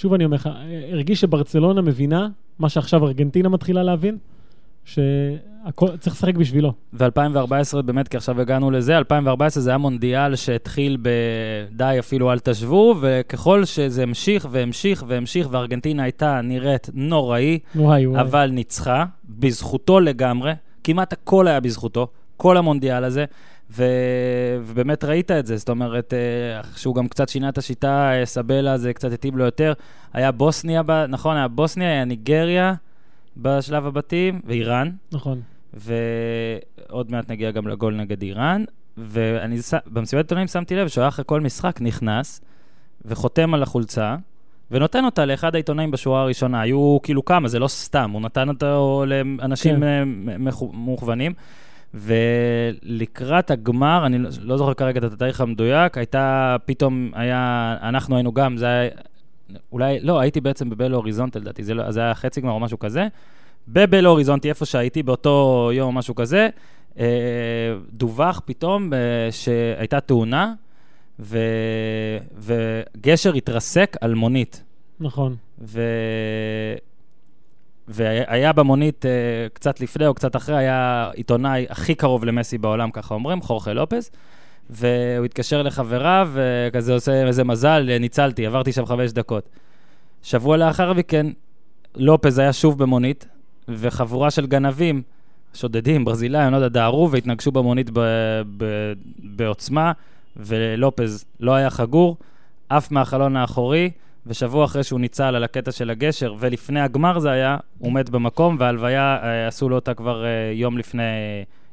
שוב 0.00 0.14
אני 0.14 0.24
אומר 0.24 0.36
לך, 0.36 0.48
הרגיש 0.92 1.20
שברצלונה 1.20 1.82
מבינה, 1.82 2.28
מה 2.58 2.68
שעכשיו 2.68 3.06
ארגנטינה 3.06 3.48
מתחילה 3.48 3.82
להבין, 3.82 4.16
שצריך 4.84 6.16
לשחק 6.16 6.34
בשבילו. 6.34 6.72
ו-2014 6.92 7.82
באמת, 7.82 8.08
כי 8.08 8.16
עכשיו 8.16 8.40
הגענו 8.40 8.70
לזה, 8.70 8.98
2014 8.98 9.62
זה 9.62 9.70
היה 9.70 9.78
מונדיאל 9.78 10.36
שהתחיל 10.36 10.96
בדי 11.02 11.96
אפילו 11.98 12.32
אל 12.32 12.38
תשוו, 12.38 12.94
וככל 13.00 13.64
שזה 13.64 14.02
המשיך 14.02 14.48
והמשיך 14.50 15.04
והמשיך, 15.08 15.48
וארגנטינה 15.50 16.02
הייתה 16.02 16.40
נראית 16.40 16.90
נוראי, 16.94 17.58
וואי 17.76 18.06
וואי. 18.06 18.20
אבל 18.20 18.50
ניצחה, 18.50 19.04
בזכותו 19.28 20.00
לגמרי, 20.00 20.52
כמעט 20.84 21.12
הכל 21.12 21.48
היה 21.48 21.60
בזכותו, 21.60 22.08
כל 22.36 22.56
המונדיאל 22.56 23.04
הזה, 23.04 23.24
ו... 23.70 23.84
ובאמת 24.62 25.04
ראית 25.04 25.30
את 25.30 25.46
זה, 25.46 25.56
זאת 25.56 25.68
אומרת, 25.68 26.14
אה, 26.14 26.60
שהוא 26.76 26.94
גם 26.94 27.08
קצת 27.08 27.28
שינה 27.28 27.48
את 27.48 27.58
השיטה, 27.58 28.12
אה, 28.12 28.26
סבלה 28.26 28.78
זה 28.78 28.92
קצת 28.92 29.12
התאים 29.12 29.38
לו 29.38 29.44
יותר. 29.44 29.72
היה 30.12 30.32
בוסניה, 30.32 30.82
ב... 30.86 30.92
נכון, 30.92 31.36
היה 31.36 31.48
בוסניה, 31.48 31.88
היה 31.88 32.04
ניגריה 32.04 32.74
בשלב 33.36 33.86
הבתים, 33.86 34.40
ואיראן. 34.44 34.90
נכון. 35.12 35.40
ועוד 35.74 37.10
מעט 37.10 37.30
נגיע 37.30 37.50
גם 37.50 37.68
לגול 37.68 37.94
נגד 37.94 38.22
איראן. 38.22 38.64
ואני, 38.96 39.62
ש- 39.62 39.74
במסיבת 39.86 40.24
עיתונאים 40.24 40.46
שמתי 40.48 40.76
לב 40.76 40.88
שהוא 40.88 41.02
היה 41.02 41.08
אחרי 41.08 41.24
כל 41.28 41.40
משחק 41.40 41.80
נכנס 41.80 42.40
וחותם 43.04 43.54
על 43.54 43.62
החולצה, 43.62 44.16
ונותן 44.70 45.04
אותה 45.04 45.24
לאחד 45.24 45.54
העיתונאים 45.54 45.90
בשורה 45.90 46.22
הראשונה. 46.22 46.60
היו 46.60 46.98
כאילו 47.02 47.24
כמה, 47.24 47.48
זה 47.48 47.58
לא 47.58 47.68
סתם, 47.68 48.10
הוא 48.10 48.22
נתן 48.22 48.48
אותו 48.48 49.04
לאנשים 49.06 49.74
כן. 49.74 49.80
כן. 49.80 50.42
ולקראת 51.94 53.50
הגמר, 53.50 54.06
אני 54.06 54.18
לא- 54.18 54.30
לא 54.42 54.56
זוכר 54.56 54.74
כרגע 54.74 54.98
את 54.98 55.12
התאריך 55.12 55.40
המדויק, 55.40 55.98
הייתה, 55.98 56.56
פתאום 56.64 57.10
היה, 57.14 57.76
אנחנו 57.82 58.16
היינו 58.16 58.32
גם, 58.32 58.56
זה 58.56 58.66
היה, 58.66 58.90
אולי, 59.72 60.00
לא, 60.00 60.20
הייתי 60.20 60.40
בעצם 60.40 60.70
בבלו 60.70 60.96
הוריזונטל, 60.96 61.38
לדעתי, 61.38 61.64
זה, 61.64 61.74
לא, 61.74 61.90
זה 61.90 62.00
היה 62.00 62.14
חצי 62.14 62.40
גמר 62.40 62.52
או 62.52 62.60
משהו 62.60 62.78
כזה. 62.78 63.08
בבלו 63.68 64.10
הוריזונטי, 64.10 64.48
איפה 64.48 64.64
שהייתי 64.64 65.02
באותו 65.02 65.70
יום 65.72 65.86
או 65.86 65.92
משהו 65.92 66.14
כזה, 66.14 66.48
אה, 66.98 67.06
דווח 67.92 68.42
פתאום 68.44 68.92
אה, 68.92 68.98
שהייתה 69.30 70.00
תאונה, 70.00 70.54
ו, 71.20 71.38
וגשר 72.38 73.32
התרסק 73.34 73.96
על 74.00 74.14
מונית. 74.14 74.62
נכון. 75.00 75.36
ו... 75.60 75.82
והיה 77.90 78.52
במונית 78.52 79.06
אה, 79.06 79.10
קצת 79.52 79.80
לפני 79.80 80.06
או 80.06 80.14
קצת 80.14 80.36
אחרי, 80.36 80.56
היה 80.56 81.10
עיתונאי 81.14 81.66
הכי 81.68 81.94
קרוב 81.94 82.24
למסי 82.24 82.58
בעולם, 82.58 82.90
ככה 82.90 83.14
אומרים, 83.14 83.42
חורכה 83.42 83.72
לופס, 83.72 84.10
והוא 84.70 85.24
התקשר 85.24 85.62
לחבריו, 85.62 86.30
וכזה 86.32 86.94
עושה 86.94 87.26
איזה 87.26 87.44
מזל, 87.44 87.98
ניצלתי, 88.00 88.46
עברתי 88.46 88.72
שם 88.72 88.86
חמש 88.86 89.12
דקות. 89.12 89.48
שבוע 90.22 90.56
לאחר 90.56 90.92
מכן, 90.92 91.26
לופז 91.96 92.38
היה 92.38 92.52
שוב 92.52 92.78
במונית, 92.78 93.26
וחבורה 93.68 94.30
של 94.30 94.46
גנבים, 94.46 95.02
שודדים, 95.54 96.04
ברזילאים, 96.04 96.52
לא 96.52 96.56
יודע, 96.56 96.68
דהרו 96.68 97.10
והתנגשו 97.10 97.52
במונית 97.52 97.90
ב- 97.92 98.42
ב- 98.56 98.92
בעוצמה, 99.18 99.92
ולופז 100.36 101.24
לא 101.40 101.54
היה 101.54 101.70
חגור, 101.70 102.16
עף 102.68 102.90
מהחלון 102.90 103.36
האחורי, 103.36 103.90
ושבוע 104.26 104.64
אחרי 104.64 104.84
שהוא 104.84 105.00
ניצל 105.00 105.34
על 105.34 105.44
הקטע 105.44 105.72
של 105.72 105.90
הגשר, 105.90 106.34
ולפני 106.38 106.80
הגמר 106.80 107.18
זה 107.18 107.30
היה, 107.30 107.56
הוא 107.78 107.92
מת 107.92 108.10
במקום, 108.10 108.56
והלוויה, 108.58 109.18
אה, 109.22 109.46
עשו 109.46 109.68
לו 109.68 109.76
אותה 109.76 109.94
כבר 109.94 110.24
אה, 110.24 110.52
יום 110.54 110.78
לפני, 110.78 111.02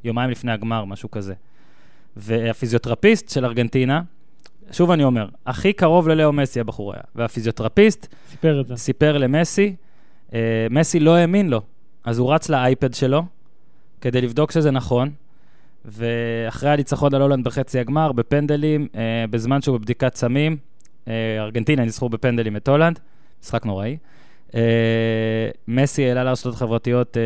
יומיים 0.04 0.30
לפני 0.30 0.52
הגמר, 0.52 0.86
משהו 0.86 1.12
כזה. 1.12 1.34
והפיזיותרפיסט 2.18 3.30
של 3.30 3.46
ארגנטינה, 3.46 4.02
שוב 4.72 4.92
אני 4.92 5.04
אומר, 5.04 5.28
הכי 5.46 5.74
קרוב 5.74 6.08
ללאו 6.08 6.34
מסי 6.34 6.60
הבחור 6.60 6.94
היה, 6.94 7.02
והפיזיותרפיסט 7.16 8.08
סיפר. 8.30 8.64
סיפר 8.76 9.18
למסי, 9.18 9.76
אה, 10.34 10.68
מסי 10.70 11.00
לא 11.00 11.16
האמין 11.16 11.50
לו, 11.50 11.62
אז 12.04 12.20
הוא 12.20 12.34
רץ 12.34 12.50
לאייפד 12.50 12.94
שלו 12.94 13.24
כדי 14.02 14.22
לבדוק 14.22 14.52
שזה 14.52 14.72
נכון, 14.72 15.10
ואחרי 15.86 16.70
הניצחון 16.70 17.14
על 17.14 17.22
הולנד 17.22 17.46
בחצי 17.46 17.80
הגמר, 17.80 18.12
בפנדלים, 18.12 18.88
אה, 18.96 19.26
בזמן 19.30 19.62
שהוא 19.62 19.78
בבדיקת 19.78 20.16
סמים, 20.16 20.58
ארגנטינה 21.40 21.86
ניצחו 21.86 22.10
בפנדלים 22.10 22.56
את 22.56 22.68
הולנד, 22.68 23.00
משחק 23.44 23.66
נוראי. 23.66 23.98
אה, 24.56 24.62
מסי 25.68 26.08
העלה 26.08 26.24
לרשתות 26.24 26.54
החברתיות 26.54 27.18
אה, 27.18 27.22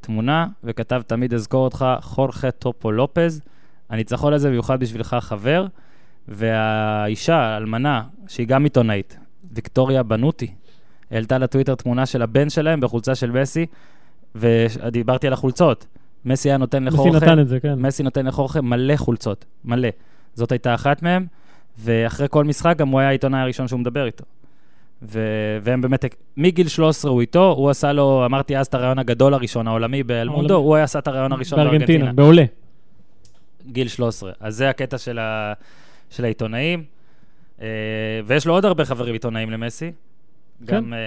תמונה, 0.00 0.46
וכתב, 0.64 1.02
תמיד 1.06 1.34
אזכור 1.34 1.64
אותך, 1.64 1.86
חורכה 2.00 2.50
טופו 2.50 2.92
לופז. 2.92 3.40
הניצחון 3.90 4.32
הזה 4.32 4.50
מיוחד 4.50 4.80
בשבילך, 4.80 5.16
חבר. 5.20 5.66
והאישה, 6.28 7.36
האלמנה, 7.36 8.02
שהיא 8.28 8.46
גם 8.46 8.64
עיתונאית, 8.64 9.18
ויקטוריה 9.52 10.02
בנוטי, 10.02 10.54
העלתה 11.10 11.38
לטוויטר 11.38 11.74
תמונה 11.74 12.06
של 12.06 12.22
הבן 12.22 12.50
שלהם 12.50 12.80
בחולצה 12.80 13.14
של 13.14 13.30
מסי, 13.30 13.66
ודיברתי 14.34 15.26
על 15.26 15.32
החולצות. 15.32 15.86
מסי 16.24 16.48
היה 16.48 16.56
נותן 16.56 16.84
מסי 16.84 16.94
לחורכה, 16.94 17.26
נתן 17.26 17.40
את 17.40 17.48
זה, 17.48 17.60
כן. 17.60 17.74
מסי 17.74 18.02
נותן 18.02 18.26
לחורכה 18.26 18.60
מלא 18.60 18.96
חולצות, 18.96 19.44
מלא. 19.64 19.88
זאת 20.34 20.52
הייתה 20.52 20.74
אחת 20.74 21.02
מהן, 21.02 21.26
ואחרי 21.78 22.26
כל 22.30 22.44
משחק 22.44 22.74
גם 22.76 22.88
הוא 22.88 23.00
היה 23.00 23.08
העיתונאי 23.08 23.40
הראשון 23.40 23.68
שהוא 23.68 23.80
מדבר 23.80 24.06
איתו. 24.06 24.24
ו- 25.02 25.58
והם 25.62 25.80
באמת, 25.80 26.04
מגיל 26.36 26.68
13 26.68 27.10
הוא 27.10 27.20
איתו, 27.20 27.52
הוא 27.52 27.70
עשה 27.70 27.92
לו, 27.92 28.24
אמרתי 28.26 28.56
אז 28.56 28.66
את 28.66 28.74
הרעיון 28.74 28.98
הגדול 28.98 29.34
הראשון, 29.34 29.68
העולמי 29.68 30.02
באלמונדו. 30.02 30.54
הוא 30.54 30.74
היה 30.74 30.84
עשה 30.84 30.98
את 30.98 31.08
הרעיון 31.08 31.32
הראשון 31.32 31.58
בארגנטינה, 31.58 31.86
בארגנטינה. 31.86 32.12
בעולה. 32.12 32.44
גיל 33.66 33.88
13. 33.88 34.32
אז 34.40 34.56
זה 34.56 34.70
הקטע 34.70 34.98
של, 34.98 35.18
ה... 35.18 35.52
של 36.10 36.24
העיתונאים. 36.24 36.84
אה, 37.62 37.66
ויש 38.26 38.46
לו 38.46 38.52
עוד 38.54 38.64
הרבה 38.64 38.84
חברים 38.84 39.12
עיתונאים 39.12 39.50
למסי. 39.50 39.92
כן. 40.66 40.76
גם, 40.76 40.94
אה, 40.94 40.98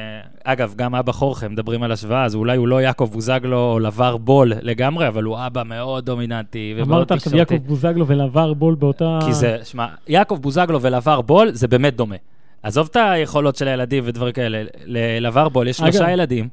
אגב, 0.43 0.73
גם 0.77 0.95
אבא 0.95 1.11
חורכה, 1.11 1.47
מדברים 1.47 1.83
על 1.83 1.91
השוואה, 1.91 2.23
אז 2.25 2.35
אולי 2.35 2.57
הוא 2.57 2.67
לא 2.67 2.81
יעקב 2.81 3.09
בוזגלו 3.13 3.71
או 3.71 3.79
לבר 3.79 4.17
בול 4.17 4.53
לגמרי, 4.61 5.07
אבל 5.07 5.23
הוא 5.23 5.37
אבא 5.47 5.63
מאוד 5.63 6.05
דומיננטי 6.05 6.73
ומאוד 6.77 6.89
אמרת 6.89 7.11
עכשיו. 7.11 7.37
יעקב 7.37 7.55
בוזגלו 7.57 8.07
ולעבר 8.07 8.53
בול 8.53 8.75
באותה... 8.75 9.19
כי 9.25 9.33
זה, 9.33 9.57
שמע, 9.63 9.87
יעקב 10.07 10.35
בוזגלו 10.41 10.81
ולבר 10.81 11.21
בול 11.21 11.51
זה 11.53 11.67
באמת 11.67 11.95
דומה. 11.95 12.15
עזוב 12.63 12.87
את 12.91 12.97
היכולות 12.99 13.55
של 13.55 13.67
הילדים 13.67 14.03
ודברים 14.07 14.33
כאלה, 14.33 14.63
ללבר 14.85 15.49
בול 15.49 15.67
יש 15.67 15.81
אגב- 15.81 15.91
שלושה 15.91 16.11
ילדים, 16.11 16.49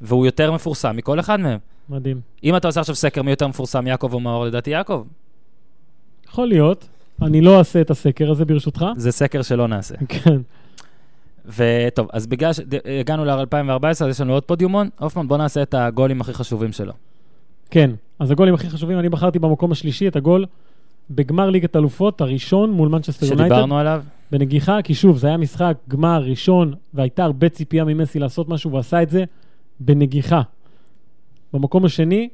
והוא 0.00 0.26
יותר 0.26 0.52
מפורסם 0.52 0.96
מכל 0.96 1.20
אחד 1.20 1.40
מהם. 1.40 1.58
מדהים. 1.88 2.20
אם 2.44 2.56
אתה 2.56 2.68
עושה 2.68 2.80
עכשיו 2.80 2.94
סקר 2.94 3.22
מי 3.22 3.30
יותר 3.30 3.48
מפורסם, 3.48 3.86
יעקב 3.86 4.14
או 4.14 4.20
מאור, 4.20 4.44
לדעתי 4.44 4.70
יעקב. 4.70 5.04
יכול 6.28 6.48
להיות. 6.48 6.88
אני 7.22 7.40
לא 7.40 7.58
אעשה 7.58 7.80
את 7.80 7.90
הסקר 7.90 8.30
הזה 8.30 8.44
ברשותך. 8.44 8.84
זה 8.96 9.12
סקר 9.12 9.42
שלא 9.42 9.68
נעשה. 9.68 9.94
כן. 10.08 10.36
וטוב, 11.46 12.08
אז 12.12 12.26
בגלל 12.26 12.52
שהגענו 12.52 13.24
ל-2014, 13.24 13.84
אז 13.84 14.02
יש 14.02 14.20
לנו 14.20 14.32
עוד 14.32 14.42
פודיומון. 14.42 14.88
הופמן, 14.98 15.28
בוא 15.28 15.36
נעשה 15.36 15.62
את 15.62 15.74
הגולים 15.74 16.20
הכי 16.20 16.32
חשובים 16.32 16.72
שלו. 16.72 16.92
כן, 17.70 17.90
אז 18.18 18.30
הגולים 18.30 18.54
הכי 18.54 18.70
חשובים, 18.70 18.98
אני 18.98 19.08
בחרתי 19.08 19.38
במקום 19.38 19.72
השלישי 19.72 20.08
את 20.08 20.16
הגול 20.16 20.46
בגמר 21.10 21.50
ליגת 21.50 21.76
אלופות, 21.76 22.20
הראשון 22.20 22.70
מול 22.70 22.88
מנצ'סטר 22.88 23.26
יונייטד. 23.26 23.44
שדיברנו 23.44 23.78
עליו. 23.78 24.02
בנגיחה, 24.30 24.82
כי 24.82 24.94
שוב, 24.94 25.18
זה 25.18 25.26
היה 25.26 25.36
משחק 25.36 25.76
גמר 25.88 26.22
ראשון, 26.22 26.74
והייתה 26.94 27.24
הרבה 27.24 27.48
ציפייה 27.48 27.84
ממסי 27.84 28.18
לעשות 28.18 28.48
משהו, 28.48 28.70
והוא 28.70 28.80
עשה 28.80 29.02
את 29.02 29.10
זה 29.10 29.24
בנגיחה. 29.80 30.42
במקום 31.52 31.84
השני, 31.84 32.28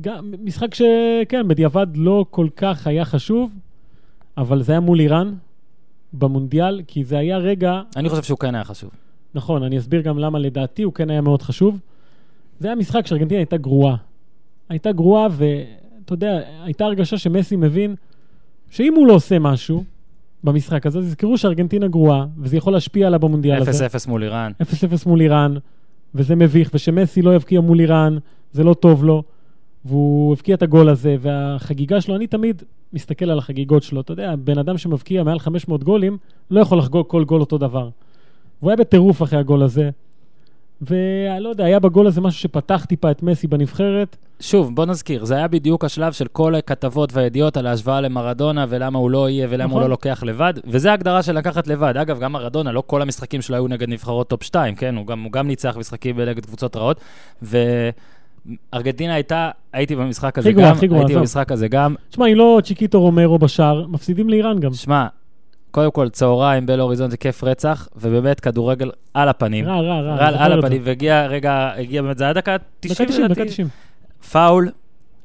גם 0.00 0.34
משחק 0.44 0.74
שכן, 0.74 1.48
בדיעבד 1.48 1.86
לא 1.94 2.26
כל 2.30 2.48
כך 2.56 2.86
היה 2.86 3.04
חשוב, 3.04 3.54
אבל 4.36 4.62
זה 4.62 4.72
היה 4.72 4.80
מול 4.80 5.00
איראן 5.00 5.34
במונדיאל, 6.12 6.82
כי 6.86 7.04
זה 7.04 7.18
היה 7.18 7.38
רגע... 7.38 7.80
אני 7.96 8.08
חושב 8.08 8.22
שהוא 8.22 8.38
כן 8.38 8.54
היה 8.54 8.64
חשוב. 8.64 8.90
נכון, 9.34 9.62
אני 9.62 9.78
אסביר 9.78 10.00
גם 10.00 10.18
למה 10.18 10.38
לדעתי 10.38 10.82
הוא 10.82 10.92
כן 10.92 11.10
היה 11.10 11.20
מאוד 11.20 11.42
חשוב. 11.42 11.80
זה 12.60 12.68
היה 12.68 12.76
משחק 12.76 13.06
שארגנטינה 13.06 13.40
הייתה 13.40 13.56
גרועה. 13.56 13.96
הייתה 14.68 14.92
גרועה, 14.92 15.26
ואתה 15.30 16.12
יודע, 16.14 16.40
הייתה 16.64 16.84
הרגשה 16.84 17.18
שמסי 17.18 17.56
מבין 17.56 17.94
שאם 18.70 18.94
הוא 18.96 19.06
לא 19.06 19.12
עושה 19.12 19.38
משהו 19.38 19.84
במשחק 20.44 20.86
הזה, 20.86 20.98
אז 20.98 21.06
יזכרו 21.06 21.38
שארגנטינה 21.38 21.88
גרועה, 21.88 22.26
וזה 22.38 22.56
יכול 22.56 22.72
להשפיע 22.72 23.06
עליו 23.06 23.20
במונדיאל 23.20 23.62
הזה. 23.62 23.86
0-0 23.86 23.90
מול 24.08 24.22
איראן. 24.22 24.52
0-0 24.62 24.64
מול 25.06 25.20
איראן, 25.20 25.54
וזה 26.14 26.36
מביך, 26.36 26.70
ושמסי 26.74 27.22
לא 27.22 27.34
יבקיע 27.34 27.60
מול 27.60 27.80
איראן, 27.80 28.18
זה 28.52 28.64
לא 28.64 28.74
טוב 28.74 29.04
לו, 29.04 29.22
והוא 29.84 30.32
הבקיע 30.32 30.54
את 30.54 30.62
הגול 30.62 30.88
הזה, 30.88 31.16
והחגיגה 31.20 32.00
שלו, 32.00 32.16
אני 32.16 32.26
תמיד 32.26 32.62
מסתכל 32.92 33.30
על 33.30 33.38
החגיגות 33.38 33.82
שלו. 33.82 34.00
אתה 34.00 34.12
יודע, 34.12 34.34
בן 34.36 34.58
אדם 34.58 34.78
שמבקיע 34.78 35.22
מעל 35.22 35.38
500 35.38 35.84
גולים, 35.84 36.18
לא 36.50 36.60
יכול 36.60 36.78
לחגוג 36.78 37.06
כל 37.06 37.24
גול 37.24 37.40
אותו 37.40 37.58
דבר. 37.58 37.88
והוא 38.60 38.70
היה 38.70 38.76
בטירוף 38.76 39.22
אחרי 39.22 39.38
הגול 39.38 39.62
הזה. 39.62 39.90
ואני 40.80 41.40
לא 41.40 41.48
יודע, 41.48 41.64
היה 41.64 41.80
בגול 41.80 42.06
הזה 42.06 42.20
משהו 42.20 42.40
שפתח 42.40 42.84
טיפה 42.88 43.10
את 43.10 43.22
מסי 43.22 43.46
בנבחרת. 43.46 44.16
שוב, 44.40 44.74
בוא 44.74 44.86
נזכיר, 44.86 45.24
זה 45.24 45.34
היה 45.34 45.48
בדיוק 45.48 45.84
השלב 45.84 46.12
של 46.12 46.26
כל 46.26 46.54
הכתבות 46.54 47.12
והידיעות 47.12 47.56
על 47.56 47.66
ההשוואה 47.66 48.00
למרדונה, 48.00 48.66
ולמה 48.68 48.98
הוא 48.98 49.10
לא 49.10 49.28
יהיה 49.28 49.46
ולמה 49.50 49.64
נכון. 49.64 49.76
הוא 49.76 49.82
לא 49.82 49.88
לוקח 49.88 50.22
לבד, 50.22 50.54
וזה 50.64 50.90
ההגדרה 50.90 51.22
של 51.22 51.32
לקחת 51.32 51.66
לבד. 51.66 51.96
אגב, 51.96 52.20
גם 52.20 52.32
מרדונה, 52.32 52.72
לא 52.72 52.82
כל 52.86 53.02
המשחקים 53.02 53.42
שלו 53.42 53.56
היו 53.56 53.68
נגד 53.68 53.88
נבחרות 53.88 54.28
top 54.28 54.42
2, 54.42 54.74
כן? 54.74 54.96
הוא 54.96 55.06
גם, 55.06 55.22
הוא 55.22 55.32
גם 55.32 55.46
ניצח 55.46 55.76
משחקים 55.78 56.20
נגד 56.20 56.46
קבוצות 56.46 56.76
רעות, 56.76 57.00
וארגנטינה 58.72 59.14
הייתה, 59.14 59.50
הייתי 59.72 59.96
במשחק 59.96 60.38
הזה 60.38 60.52
גם, 60.52 60.72
הכי 60.72 60.86
גרועה, 60.86 61.02
הייתי. 61.02 61.14
במשחק 61.14 61.52
הזה 61.52 61.68
גם. 61.68 61.94
תשמע, 62.10 62.26
אם 62.26 62.34
לא 62.34 62.60
צ'יקיטו 62.64 63.00
רומרו 63.00 63.38
בשער, 63.38 63.86
מפסידים 63.86 64.28
לאיראן 64.28 64.60
גם. 64.60 64.74
שמע, 64.74 65.06
קודם 65.70 65.90
כל, 65.90 66.08
צהריים 66.08 66.66
באל 66.66 66.80
אוריזון 66.80 67.10
זה 67.10 67.16
כיף 67.16 67.44
רצח, 67.44 67.88
ובאמת 67.96 68.40
כדורגל 68.40 68.90
על 69.14 69.28
הפנים. 69.28 69.64
רע, 69.64 69.80
רע, 69.80 70.00
רע. 70.00 70.16
רע 70.16 70.44
על. 70.44 70.58
הפנים, 70.58 70.82
והגיע 70.84 71.26
רגע, 71.26 71.72
הגיע 71.76 72.02
באמת, 72.02 72.18
זה 72.18 72.24
היה 72.24 72.32
דקה 72.32 72.56
90 72.80 72.94
דקה 72.94 73.12
90, 73.12 73.26
דקה 73.28 73.40
לדעתי. 73.40 73.50
90. 73.50 73.68
פאול, 74.32 74.70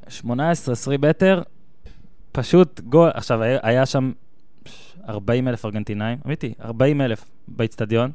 18-20 0.07 0.21
מטר, 0.99 1.41
פשוט 2.31 2.79
גול. 2.79 3.09
עכשיו, 3.13 3.41
היה, 3.43 3.85
שם 3.85 4.11
40 5.09 5.47
אלף 5.47 5.65
ארגנטינאים, 5.65 6.17
אמיתי, 6.25 6.53
40 6.63 7.01
אלף 7.01 7.25
באיצטדיון. 7.47 8.11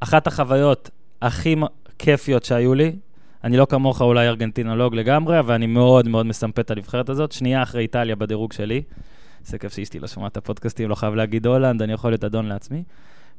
אחת 0.00 0.26
החוויות 0.26 0.90
הכי 1.22 1.56
כיפיות 1.98 2.44
שהיו 2.44 2.74
לי, 2.74 2.96
אני 3.46 3.56
לא 3.56 3.66
כמוך 3.70 4.02
אולי 4.02 4.28
ארגנטינולוג 4.28 4.94
לגמרי, 4.94 5.38
אבל 5.38 5.54
אני 5.54 5.66
מאוד 5.66 6.08
מאוד 6.08 6.26
מסמפת 6.26 6.58
את 6.58 6.70
הנבחרת 6.70 7.08
הזאת. 7.08 7.32
שנייה 7.32 7.62
אחרי 7.62 7.82
איטליה 7.82 8.16
בדירוג 8.16 8.52
שלי. 8.52 8.82
זה 9.44 9.58
כיף 9.58 9.74
שאשתי 9.74 9.98
לא 9.98 10.06
שומעת 10.06 10.32
את 10.32 10.36
הפודקאסטים, 10.36 10.88
לא 10.88 10.94
חייב 10.94 11.14
להגיד 11.14 11.46
הולנד, 11.46 11.82
אני 11.82 11.92
יכול 11.92 12.10
להיות 12.10 12.24
אדון 12.24 12.46
לעצמי. 12.46 12.82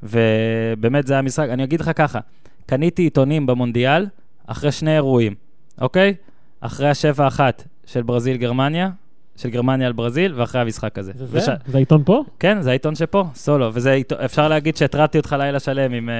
ובאמת 0.03 1.07
זה 1.07 1.13
היה 1.13 1.21
משחק, 1.21 1.47
אני 1.49 1.63
אגיד 1.63 1.81
לך 1.81 1.91
ככה, 1.95 2.19
קניתי 2.65 3.01
עיתונים 3.01 3.45
במונדיאל 3.45 4.07
אחרי 4.47 4.71
שני 4.71 4.95
אירועים, 4.95 5.35
אוקיי? 5.81 6.13
אחרי 6.61 6.89
השבע 6.89 7.27
אחת 7.27 7.63
של 7.85 8.01
ברזיל-גרמניה, 8.01 8.89
של 9.35 9.49
גרמניה 9.49 9.87
על 9.87 9.93
ברזיל, 9.93 10.33
ואחרי 10.35 10.61
המשחק 10.61 10.99
הזה. 10.99 11.11
זה 11.15 11.25
וש- 11.31 11.43
זה? 11.43 11.51
זה 11.67 11.77
העיתון 11.77 12.03
פה? 12.05 12.23
כן, 12.39 12.61
זה 12.61 12.69
העיתון 12.69 12.95
שפה, 12.95 13.25
סולו, 13.35 13.69
וזה 13.73 13.91
עיתון, 13.91 14.17
אפשר 14.25 14.47
להגיד 14.47 14.77
שהתרעתי 14.77 15.17
אותך 15.17 15.35
לילה 15.39 15.59
שלם 15.59 15.93
עם, 15.93 16.09
אה, 16.09 16.15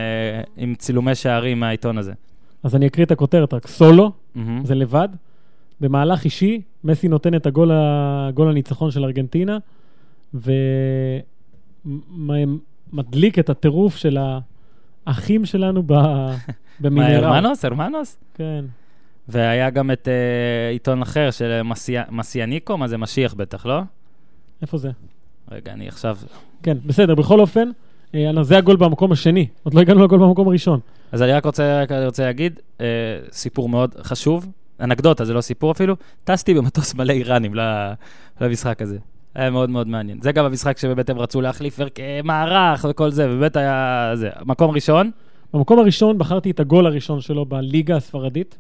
עם 0.58 0.76
צילומי 0.76 1.16
שערים 1.16 1.60
מהעיתון 1.60 1.98
הזה. 1.98 2.14
אז 2.68 2.76
אני 2.76 2.88
אקריא 2.88 3.06
את 3.06 3.12
הכותרת 3.12 3.54
רק. 3.54 3.68
סולו, 3.68 4.12
מהמם. 4.36 4.66
זה 4.66 4.76
לבד. 4.76 5.10
במהלך 5.82 6.26
אישי, 6.26 6.62
מסי 6.84 7.08
נותן 7.08 7.36
את 7.36 7.46
הגול, 7.46 7.72
ה- 7.72 8.30
גול 8.34 8.50
הניצחון 8.50 8.92
של 8.92 9.04
ארגנטינה, 9.04 9.58
ומדליק 12.94 13.40
את 13.40 13.50
הטירוף 13.50 13.96
של 13.96 14.18
האחים 15.08 15.46
שלנו 15.46 15.84
ב... 15.86 15.94
במינרל. 16.82 17.24
הרמנוס? 17.24 17.66
הרמנוס? 17.66 18.18
כן. 18.34 18.66
והיה 19.28 19.70
גם 19.70 19.92
את 19.92 20.08
אה, 20.08 20.70
עיתון 20.70 21.02
אחר 21.02 21.32
של 21.32 21.62
מסיה, 21.62 22.04
מסיאניקו, 22.12 22.78
מה 22.78 22.88
זה 22.88 22.98
משיח 22.98 23.34
בטח, 23.34 23.66
לא? 23.66 23.82
איפה 24.62 24.78
זה? 24.78 24.92
רגע, 25.52 25.74
אני 25.74 25.88
עכשיו... 25.88 26.18
כן, 26.64 26.78
בסדר, 26.86 27.16
בכל 27.16 27.40
אופן, 27.40 27.70
אה, 28.16 28.32
זה 28.44 28.58
הגול 28.58 28.76
במקום 28.76 29.12
השני. 29.12 29.48
עוד 29.64 29.74
לא 29.74 29.82
הגענו 29.82 30.04
לגול 30.04 30.20
במקום 30.20 30.48
הראשון. 30.48 30.80
אז 31.12 31.22
אני 31.22 31.32
רק 31.32 31.46
רוצה, 31.46 31.82
רק 31.82 31.92
רוצה 32.06 32.26
להגיד, 32.26 32.60
אה, 32.82 32.86
סיפור 33.32 33.70
מאוד 33.70 33.96
חשוב, 34.02 34.48
אנקדוטה, 34.80 35.26
זה 35.26 35.34
לא 35.34 35.42
סיפור 35.42 35.72
אפילו, 35.72 35.96
טסתי 36.24 36.54
במטוס 36.54 36.94
מלא 36.96 37.14
איראנים 37.14 37.54
למשחק 38.42 38.82
הזה. 38.82 38.98
היה 39.36 39.50
מאוד 39.50 39.70
מאוד 39.70 39.88
מעניין. 39.88 40.22
זה 40.22 40.32
גם 40.32 40.46
המשחק 40.46 40.78
שבאמת 40.78 41.10
הם 41.10 41.20
רצו 41.20 41.42
להחליף 41.42 41.80
מערך 42.24 42.86
וכל 42.90 43.12
זה, 43.12 43.30
ובאמת 43.30 43.56
היה 43.56 44.12
זה. 44.16 44.30
מקום 44.46 44.72
ראשון, 44.72 45.12
במקום 45.54 45.80
הראשון 45.80 46.18
בחרתי 46.18 46.52
את 46.52 46.60
הגול 46.60 46.86
הראשון 46.86 47.22
שלו 47.22 47.46
בליגה 47.46 47.96
הספרדית, 47.96 48.58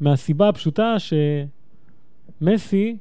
מהסיבה 0.00 0.48
הפשוטה 0.48 0.96
שמסי, 2.40 2.96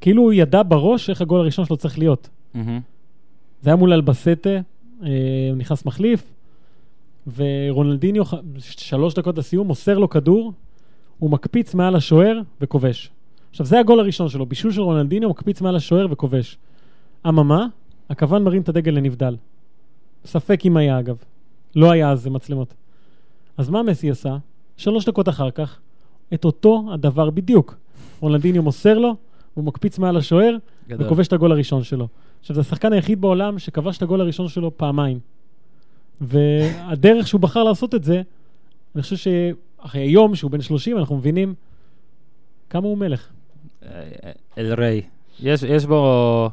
כאילו 0.00 0.22
הוא 0.22 0.32
ידע 0.32 0.62
בראש 0.62 1.10
איך 1.10 1.20
הגול 1.20 1.40
הראשון 1.40 1.64
שלו 1.64 1.76
צריך 1.76 1.98
להיות. 1.98 2.28
מהמם. 2.54 2.80
זה 3.62 3.70
היה 3.70 3.76
מול 3.76 3.92
אלבסטה, 3.92 4.50
אה, 4.50 4.58
הוא 5.50 5.56
נכנס 5.56 5.86
מחליף, 5.86 6.32
ורונלדיניו, 7.34 8.22
שלוש 8.58 9.14
דקות 9.14 9.38
לסיום, 9.38 9.66
מוסר 9.66 9.98
לו 9.98 10.08
כדור, 10.08 10.52
הוא 11.18 11.30
מקפיץ 11.30 11.74
מעל 11.74 11.96
השוער 11.96 12.40
וכובש. 12.60 13.10
עכשיו, 13.50 13.66
זה 13.66 13.80
הגול 13.80 14.00
הראשון 14.00 14.28
שלו, 14.28 14.46
בישול 14.46 14.72
של 14.72 14.80
רונלדיניו, 14.80 15.30
מקפיץ 15.30 15.60
מעל 15.60 15.76
השוער 15.76 16.06
וכובש. 16.10 16.58
אממה, 17.28 17.66
הכוון 18.10 18.44
מרים 18.44 18.62
את 18.62 18.68
הדגל 18.68 18.92
לנבדל. 18.92 19.36
ספק 20.24 20.60
אם 20.66 20.76
היה, 20.76 20.98
אגב. 20.98 21.16
לא 21.76 21.90
היה 21.90 22.10
אז 22.10 22.26
מצלמות. 22.26 22.74
אז 23.56 23.70
מה 23.70 23.82
מסי 23.82 24.10
עשה? 24.10 24.36
שלוש 24.76 25.04
דקות 25.04 25.28
אחר 25.28 25.50
כך, 25.50 25.78
את 26.34 26.44
אותו 26.44 26.84
הדבר 26.92 27.30
בדיוק. 27.30 27.76
רונלדיניו 28.20 28.62
מוסר 28.62 28.98
לו, 28.98 29.16
הוא 29.54 29.64
מקפיץ 29.64 29.98
מעל 29.98 30.16
השוער. 30.16 30.56
וכובש 30.88 31.28
את 31.28 31.32
הגול 31.32 31.52
הראשון 31.52 31.82
שלו. 31.82 32.08
עכשיו, 32.40 32.54
זה 32.54 32.60
השחקן 32.60 32.92
היחיד 32.92 33.20
בעולם 33.20 33.58
שכבש 33.58 33.96
את 33.96 34.02
הגול 34.02 34.20
הראשון 34.20 34.48
שלו 34.48 34.76
פעמיים. 34.76 35.18
והדרך 36.20 37.28
שהוא 37.28 37.40
בחר 37.40 37.62
לעשות 37.62 37.94
את 37.94 38.04
זה, 38.04 38.22
אני 38.94 39.02
חושב 39.02 39.16
שאחרי 39.16 40.00
היום, 40.00 40.34
שהוא 40.34 40.50
בן 40.50 40.60
30, 40.60 40.98
אנחנו 40.98 41.16
מבינים 41.16 41.54
כמה 42.70 42.86
הוא 42.86 42.98
מלך. 42.98 43.28
אה, 43.82 43.90
אל 44.58 44.74
ריי. 44.74 45.02
יש, 45.40 45.62
יש 45.62 45.86
בו... 45.86 46.50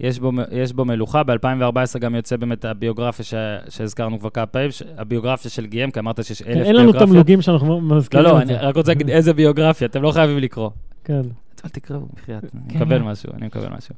יש 0.00 0.18
בו, 0.18 0.32
יש 0.50 0.72
בו 0.72 0.84
מלוכה, 0.84 1.22
ב-2014 1.22 1.98
גם 1.98 2.14
יוצא 2.14 2.36
באמת 2.36 2.64
הביוגרפיה 2.64 3.24
ש, 3.24 3.34
שהזכרנו 3.68 4.18
כבר 4.20 4.30
כמה 4.30 4.46
פעמים, 4.46 4.70
ש- 4.70 4.82
הביוגרפיה 4.96 5.50
של 5.50 5.66
גיאם, 5.66 5.90
כי 5.90 6.00
אמרת 6.00 6.24
שיש 6.24 6.42
אלף 6.42 6.54
כן, 6.54 6.62
אין 6.62 6.74
לנו 6.76 6.84
ביוגרפיות. 6.84 7.08
תמלוגים 7.08 7.42
שאנחנו 7.42 7.68
לא, 7.68 7.80
מזכירים 7.96 8.26
לא, 8.26 8.38
את 8.38 8.42
אני. 8.42 8.54
רק 8.54 8.76
רוצה 8.76 8.90
להגיד 8.92 9.10
איזה 9.10 9.32
ביוגרפיה, 9.32 9.86
אתם 9.86 10.02
לא 10.02 10.12
חייבים 10.12 10.38
לקרוא. 10.38 10.70
כן. 11.04 11.22
אל 11.64 11.70
תקראו, 11.70 12.00
בחייאת, 12.14 12.44
אני 12.44 12.72
כן. 12.72 12.76
מקבל 12.78 12.98
משהו, 12.98 13.32
אני 13.34 13.46
מקבל 13.46 13.68
משהו. 13.76 13.94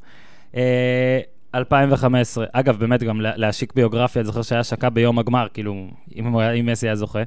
אה, 1.55 1.59
2015, 1.59 2.45
אגב, 2.53 2.77
באמת 2.79 3.03
גם 3.03 3.21
לה- 3.21 3.37
להשיק 3.37 3.73
ביוגרפיה, 3.77 4.21
אני 4.21 4.27
זוכר 4.27 4.43
שהיה 4.43 4.61
השקה 4.61 4.91
ביום 4.91 5.19
הגמר, 5.19 5.47
כאילו, 5.55 5.87
אם 6.17 6.27
הוא 6.27 6.41
היה- 6.41 6.53
אם 6.53 6.67
מסי 6.67 6.87
היה 6.87 6.95
זוכה. 6.97 7.23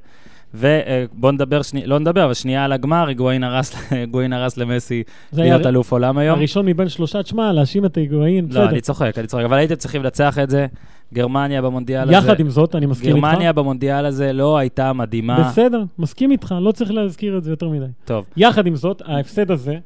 ובואו 0.54 1.32
נדבר, 1.32 1.62
שני- 1.62 1.86
לא 1.88 2.00
נדבר, 2.00 2.26
אבל 2.26 2.34
שנייה 2.34 2.66
על 2.66 2.72
הגמר, 2.72 3.08
היגואין 3.08 3.44
הרס 3.44 3.74
היגואין 3.92 4.34
הרס 4.34 4.58
למסי 4.58 5.04
להיות 5.34 5.66
אלוף 5.66 5.92
עולם 5.92 6.18
היום. 6.18 6.38
הראשון 6.40 6.66
מבין 6.66 6.90
שלושה, 6.90 7.24
תשמע, 7.24 7.52
להאשים 7.54 7.86
את 7.86 7.98
ההיגואין, 7.98 8.44
לא, 8.46 8.50
בסדר. 8.50 8.70
אני 8.70 8.82
צוחק, 8.82 9.18
אני 9.18 9.28
צוחק, 9.28 9.44
אבל 9.44 9.58
הייתם 9.58 9.76
צריכים 9.76 10.04
לנצח 10.04 10.40
את 10.40 10.50
זה. 10.50 10.66
גרמניה 11.14 11.62
במונדיאל 11.62 12.02
הזה. 12.02 12.14
יחד 12.14 12.40
עם 12.40 12.50
זאת, 12.50 12.76
אני 12.76 12.86
מסכים 12.86 13.16
איתך. 13.16 13.28
גרמניה 13.28 13.54
במונדיאל 13.54 14.06
הזה 14.06 14.34
לא 14.34 14.58
הייתה 14.58 14.94
מדהימה. 14.94 15.40
בסדר, 15.50 15.84
מסכים 16.00 16.32
איתך, 16.32 16.56
לא 16.62 16.72
צריך 16.72 16.92
להזכיר 16.92 17.38
את 17.38 17.44
זה 17.44 17.52
יותר 17.52 17.70
מדי. 17.70 17.86
טוב, 18.06 18.26
יחד 18.38 18.68
עם 18.68 18.76
זאת, 18.76 19.02
ההפסד 19.06 19.52
הזה, 19.52 19.78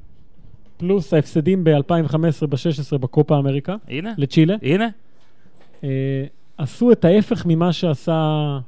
פלוס 0.80 1.13
ההפסדים 1.13 1.63
ב-2015, 1.63 2.47
ב-16 2.49 2.97
בקופה 2.97 3.38
אמריקה, 3.38 3.75
הנה, 3.88 4.13
לצ'ילה, 4.17 4.55
הנה. 4.61 4.88
אה, 5.84 5.89
עשו 6.57 6.91
את 6.91 7.05
ההפך 7.05 7.45
ממה 7.45 7.73
שעשה 7.73 8.59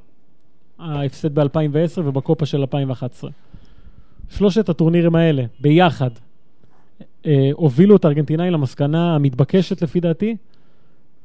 ההפסד 0.78 1.38
ב-2010 1.38 2.00
ובקופה 2.00 2.46
של 2.46 2.60
2011. 2.60 3.30
שלושת 4.30 4.68
הטורנירים 4.68 5.14
האלה, 5.14 5.44
ביחד, 5.60 6.10
אה, 7.26 7.50
הובילו 7.52 7.96
את 7.96 8.04
הארגנטינאים 8.04 8.52
למסקנה 8.52 9.14
המתבקשת 9.14 9.82
לפי 9.82 10.00
דעתי, 10.00 10.36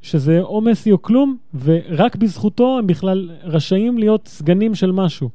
שזה 0.01 0.39
או 0.41 0.61
מסי 0.61 0.91
או 0.91 1.01
כלום, 1.01 1.37
ורק 1.63 2.15
בזכותו 2.15 2.77
הם 2.79 2.87
בכלל 2.87 3.29
רשאים 3.43 3.97
להיות 3.97 4.27
סגנים 4.27 4.75
של 4.75 4.91
משהו. 4.91 5.29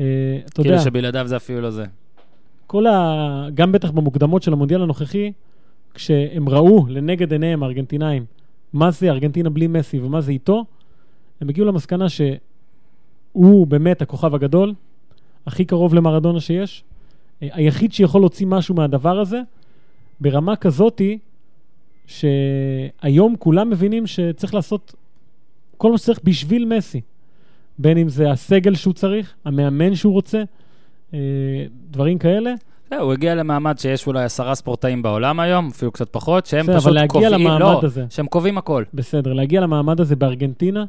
אה, 0.00 0.04
אתה 0.46 0.60
יודע, 0.60 0.70
כאילו 0.70 0.84
שבלעדיו 0.84 1.26
זה 1.26 1.36
אפילו 1.36 1.60
לא 1.60 1.70
זה. 1.70 1.84
כל 2.70 2.86
ה... 2.86 3.46
גם 3.54 3.72
בטח 3.72 3.90
במוקדמות 3.90 4.42
של 4.42 4.52
המונדיאל 4.52 4.82
הנוכחי, 4.82 5.32
כשהם 5.94 6.48
ראו 6.48 6.86
לנגד 6.88 7.32
עיניהם 7.32 7.62
הארגנטינאים 7.62 8.24
מה 8.72 8.90
זה 8.90 9.10
ארגנטינה 9.10 9.50
בלי 9.50 9.66
מסי 9.66 10.00
ומה 10.00 10.20
זה 10.20 10.32
איתו, 10.32 10.64
הם 11.40 11.48
הגיעו 11.48 11.66
למסקנה 11.66 12.06
שהוא 12.08 13.66
באמת 13.66 14.02
הכוכב 14.02 14.34
הגדול, 14.34 14.74
הכי 15.46 15.64
קרוב 15.64 15.94
למרדונה 15.94 16.40
שיש, 16.40 16.84
אה, 17.42 17.48
היחיד 17.52 17.92
שיכול 17.92 18.20
להוציא 18.20 18.46
משהו 18.46 18.74
מהדבר 18.74 19.20
הזה, 19.20 19.40
ברמה 20.20 20.56
כזאתי, 20.56 21.18
שהיום 22.06 23.36
כולם 23.38 23.70
מבינים 23.70 24.06
שצריך 24.06 24.54
לעשות 24.54 24.94
כל 25.76 25.90
מה 25.90 25.98
שצריך 25.98 26.20
בשביל 26.24 26.64
מסי. 26.64 27.00
בין 27.78 27.98
אם 27.98 28.08
זה 28.08 28.30
הסגל 28.30 28.74
שהוא 28.74 28.94
צריך, 28.94 29.34
המאמן 29.44 29.94
שהוא 29.94 30.12
רוצה, 30.12 30.42
דברים 31.90 32.18
כאלה. 32.18 32.54
הוא 32.98 33.12
הגיע 33.12 33.34
למעמד 33.34 33.78
שיש 33.78 34.06
אולי 34.06 34.24
עשרה 34.24 34.54
ספורטאים 34.54 35.02
בעולם 35.02 35.40
היום, 35.40 35.68
אפילו 35.68 35.92
קצת 35.92 36.08
פחות, 36.10 36.46
שהם 36.46 36.66
בסדר, 36.66 36.78
פשוט 36.78 36.96
קובעים, 37.08 37.48
לא, 37.48 37.80
הזה. 37.82 38.04
שהם 38.10 38.26
קובעים 38.26 38.58
הכל. 38.58 38.84
בסדר, 38.94 39.32
להגיע 39.32 39.60
למעמד 39.60 40.00
הזה 40.00 40.16
בארגנטינה 40.16 40.84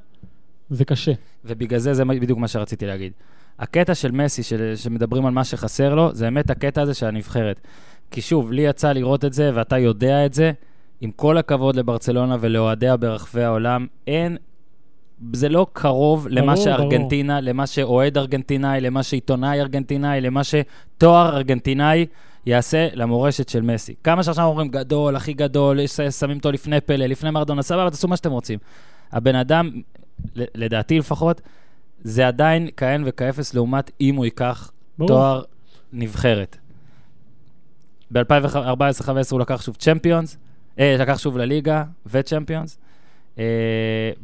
זה 0.70 0.86
קשה. 0.86 1.12
ובגלל 1.46 1.80
זה, 1.80 1.94
זה 1.94 2.06
בדיוק 2.06 2.40
מה 2.40 2.48
שרציתי 2.48 2.86
להגיד. 2.86 3.12
הקטע 3.60 3.96
של 3.96 4.12
מסי, 4.12 4.44
של, 4.44 4.74
שמדברים 4.76 5.26
על 5.26 5.34
מה 5.34 5.44
שחסר 5.44 5.96
לו, 5.96 6.10
זה 6.14 6.26
באמת 6.26 6.50
הקטע 6.50 6.82
הזה 6.82 6.94
של 6.94 7.06
הנבחרת. 7.06 7.62
כי 8.12 8.22
שוב, 8.22 8.52
לי 8.52 8.62
יצא 8.62 8.92
לראות 8.92 9.26
את 9.26 9.34
זה, 9.34 9.52
ואתה 9.54 9.78
יודע 9.78 10.26
את 10.26 10.34
זה, 10.34 10.52
עם 11.02 11.12
כל 11.12 11.38
הכבוד 11.38 11.76
לברצלונה 11.76 12.38
ולאוהדיה 12.40 12.98
ברחבי 12.98 13.44
העולם, 13.44 13.88
אין, 14.08 14.38
זה 15.34 15.50
לא 15.50 15.68
קרוב 15.74 16.28
למה 16.30 16.54
ברור, 16.54 16.66
שארגנטינה, 16.66 17.42
למה 17.42 17.68
שאוהד 17.68 18.18
ארגנטינאי, 18.18 18.82
למה 18.82 19.04
שעיתונאי 19.04 19.60
ארגנטינאי, 19.62 20.22
למה 20.22 20.42
שתואר 20.44 21.36
ארגנטינאי 21.36 22.06
יעשה 22.46 22.88
למורשת 22.94 23.50
של 23.50 23.62
מסי. 23.62 23.96
כמה 24.04 24.24
שעכשיו 24.24 24.46
אומרים 24.46 24.68
גדול, 24.68 25.16
הכי 25.16 25.34
גדול, 25.34 25.80
שמים 26.20 26.38
אותו 26.38 26.52
לפני 26.52 26.82
פלא, 26.82 27.06
לפני 27.06 27.32
מרדונה, 27.32 27.62
סבבה, 27.62 27.90
תעשו 27.90 28.08
מה 28.08 28.18
שאתם 28.18 28.32
רוצים. 28.32 28.60
הבן 29.12 29.36
אדם, 29.36 29.72
לדעתי 30.36 31.00
לפחות, 31.00 31.42
זה 32.04 32.28
עדיין 32.28 32.68
כאין 32.78 33.04
וכאפס 33.06 33.54
לעומת 33.54 33.92
אם 34.02 34.16
הוא 34.16 34.26
ייקח 34.26 34.72
ברור. 34.98 35.08
תואר 35.08 35.42
נבחרת. 35.94 36.58
ב-2014-2015 38.12 39.08
הוא 39.32 39.40
לקח 39.40 39.62
שוב 39.62 39.76
צ'מפיונס, 39.76 40.38
אה, 40.80 40.96
לקח 41.00 41.18
שוב 41.18 41.38
לליגה 41.38 41.84
וצ'מפיונס. 42.06 42.78
אה, 43.40 43.44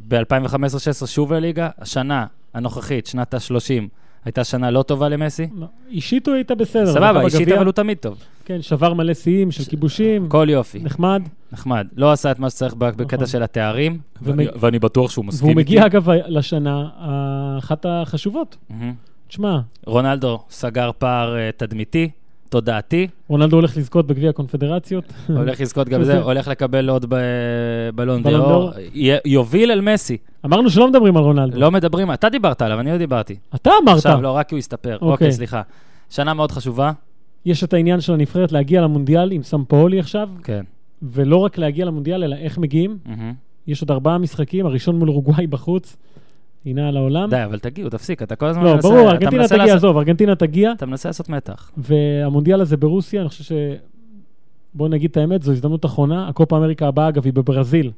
ב-2015-2016 0.08 1.06
שוב 1.06 1.32
לליגה. 1.32 1.68
השנה 1.78 2.26
הנוכחית, 2.54 3.06
שנת 3.06 3.34
ה-30, 3.34 3.82
הייתה 4.24 4.44
שנה 4.44 4.70
לא 4.70 4.82
טובה 4.82 5.08
למסי. 5.08 5.46
לא, 5.56 5.66
אישית 5.90 6.26
הוא 6.28 6.34
הייתה 6.34 6.54
בסדר. 6.54 6.86
סבבה, 6.92 7.20
אישית. 7.24 7.48
אבל 7.48 7.64
הוא 7.64 7.72
תמיד 7.72 7.98
טוב. 7.98 8.18
כן, 8.44 8.62
שבר 8.62 8.94
מלא 8.94 9.14
שיאים 9.14 9.50
של 9.50 9.64
כיבושים, 9.64 10.24
הכל 10.24 10.46
יופי, 10.50 10.78
נחמד. 10.82 11.22
נחמד. 11.52 11.86
לא 11.96 12.12
עשה 12.12 12.30
את 12.30 12.38
מה 12.38 12.50
שצריך 12.50 12.74
ב- 12.74 12.84
בקטע 12.84 13.16
נכון. 13.16 13.26
של 13.26 13.42
התארים, 13.42 13.92
ומ- 14.22 14.28
ואני- 14.30 14.46
ואני 14.60 14.78
בטוח 14.78 15.10
שהוא 15.10 15.24
מסכים 15.24 15.48
והוא 15.48 15.58
איתי. 15.60 15.70
מגיע, 15.72 15.86
אגב, 15.86 16.10
לשנה 16.10 16.88
האחת 16.96 17.86
החשובות. 17.88 18.56
מהמם. 18.70 18.94
תשמע, 19.28 19.58
רונלדו 19.86 20.38
סגר 20.50 20.90
פער 20.98 21.36
אה, 21.36 21.50
תדמיתי, 21.56 22.10
תודעתי, 22.48 23.06
רונלדו 23.28 23.56
הולך 23.56 23.76
לזכות 23.76 24.06
בגביע 24.06 24.30
הקונפדרציות. 24.30 25.04
הולך 25.28 25.60
לזכות 25.60 25.88
גם 25.88 26.00
בזה, 26.02 26.18
הולך 26.18 26.48
לקבל 26.48 26.88
עוד 26.90 27.06
בלון 27.94 28.22
דיאור, 28.22 28.70
יוביל 29.24 29.70
אל 29.70 29.80
מסי. 29.80 30.16
אמרנו 30.44 30.70
שלא 30.70 30.88
מדברים 30.88 31.16
על 31.16 31.22
רונלדו. 31.22 31.58
לא 31.58 31.70
מדברים, 31.70 32.12
אתה 32.12 32.28
דיברת 32.28 32.62
עליו, 32.62 32.80
אני 32.80 32.90
לא 32.90 32.98
דיברתי. 32.98 33.36
אתה 33.54 33.70
אמרת. 33.82 33.96
עכשיו, 33.96 34.22
לא, 34.22 34.32
רק 34.32 34.50
הוא 34.50 34.58
יסתפר. 34.58 34.94
אוקיי. 34.94 35.08
אוקיי, 35.08 35.32
סליחה. 35.32 35.62
שנה 36.10 36.34
מאוד 36.34 36.52
חשובה. 36.52 36.92
יש 37.44 37.64
את 37.64 37.72
העניין 37.72 38.00
של 38.00 38.12
הנבחרת 38.12 38.52
להגיע 38.52 38.80
למונדיאל 38.80 39.32
עם 39.32 39.42
סמפאולי 39.42 39.98
עכשיו, 39.98 40.28
כן. 40.44 40.64
ולא 41.02 41.36
רק 41.36 41.58
להגיע 41.58 41.84
למונדיאל, 41.84 42.24
אלא 42.24 42.36
איך 42.36 42.58
מגיעים. 42.58 42.98
יש 43.66 43.80
עוד 43.80 43.90
ארבעה 43.90 44.18
משחקים, 44.18 44.66
הראשון 44.66 44.98
מול 44.98 45.08
אורוגוואי 45.08 45.46
בחוץ, 45.46 45.96
הנה 46.70 46.88
על 46.88 46.96
העולם. 46.96 47.30
די, 47.30 47.44
אבל 47.44 47.58
תגיעו, 47.58 47.90
תפסיק, 47.90 48.22
אתה 48.22 48.36
כל 48.36 48.46
הזמן 48.46 48.64
לא, 48.64 48.74
מנסה... 48.74 48.88
ברור, 48.88 49.00
אתה 49.00 49.10
ארגנטינה 49.10 49.48
תגיע, 49.48 49.58
לעשות- 49.58 49.76
עזוב, 49.76 49.96
ארגנטינה 49.96 50.34
תגיע, 50.34 50.72
אתה 50.72 50.86
מנסה 50.86 51.08
לעשות 51.08 51.28
מתח. 51.28 51.70
והמונדיאל 51.76 52.60
הזה 52.60 52.76
ברוסיה, 52.76 53.20
אני 53.20 53.28
חושב 53.28 53.44
ש... 53.44 53.52
בואו 54.74 54.88
נגיד 54.88 55.10
את 55.10 55.16
האמת, 55.16 55.42
זו 55.42 55.52
הזדמנות 55.52 55.84
אחרונה. 55.84 56.28
הקופה 56.28 56.56
אמריקה 56.56 56.88
הבאה, 56.88 57.08
אגב, 57.08 57.24
היא 57.24 57.32
בברזיל. 57.32 57.90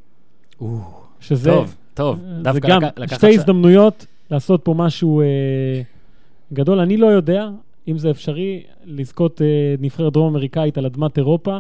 שזה... 1.20 1.50
טוב, 1.50 1.74
טוב. 1.94 2.20
זה 2.36 2.42
דווקא 2.42 2.68
גם 2.68 2.82
לק- 2.82 2.98
לקחת 2.98 3.18
שתי 3.18 3.34
הזדמנויות 3.34 4.06
לעשות 4.30 4.60
פה 4.64 4.74
משהו 4.74 5.20
אה, 5.20 5.26
גדול. 6.52 6.78
אני 6.80 6.96
לא 6.96 7.06
יודע 7.06 7.48
אם 7.88 7.98
זה 7.98 8.10
אפשרי 8.10 8.62
לזכות 8.84 9.42
אה, 9.42 9.46
נבחרת 9.80 10.12
דרום 10.12 10.28
אמריקאית 10.30 10.78
על 10.78 10.86
אדמת 10.86 11.18
אירופה. 11.18 11.58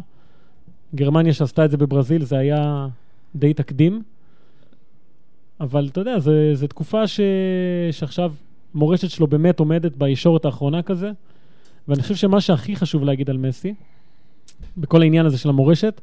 גרמניה 0.94 1.32
שעשתה 1.32 1.64
את 1.64 1.70
זה 1.70 1.76
בברזיל, 1.76 2.24
זה 2.24 2.38
היה 2.38 2.86
די 3.36 3.54
תקדים. 3.54 4.02
אבל 5.60 5.88
אתה 5.92 6.00
יודע, 6.00 6.18
זו 6.54 6.66
תקופה 6.66 7.06
ש... 7.06 7.20
שעכשיו 7.90 8.32
מורשת 8.74 9.10
שלו 9.10 9.26
באמת 9.26 9.60
עומדת 9.60 9.96
בישורת 9.96 10.44
האחרונה 10.44 10.82
כזה. 10.82 11.10
ואני 11.88 12.02
חושב 12.02 12.14
שמה 12.14 12.40
שהכי 12.40 12.76
חשוב 12.76 13.04
להגיד 13.04 13.30
על 13.30 13.36
מסי, 13.36 13.74
בכל 14.76 15.02
העניין 15.02 15.26
הזה 15.26 15.38
של 15.38 15.48
המורשת, 15.48 16.00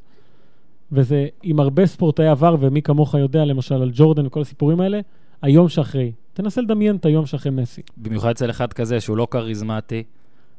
וזה 0.91 1.27
עם 1.43 1.59
הרבה 1.59 1.85
ספורטאי 1.85 2.27
עבר, 2.27 2.55
ומי 2.59 2.81
כמוך 2.81 3.13
יודע, 3.13 3.45
למשל, 3.45 3.81
על 3.81 3.91
ג'ורדן 3.93 4.25
וכל 4.25 4.41
הסיפורים 4.41 4.79
האלה, 4.79 4.99
היום 5.41 5.69
שאחרי. 5.69 6.11
תנסה 6.33 6.61
לדמיין 6.61 6.95
את 6.95 7.05
היום 7.05 7.25
שאחרי 7.25 7.51
מסי. 7.51 7.81
במיוחד 7.97 8.29
אצל 8.29 8.49
אחד 8.49 8.73
כזה 8.73 9.01
שהוא 9.01 9.17
לא 9.17 9.27
כריזמטי, 9.31 10.03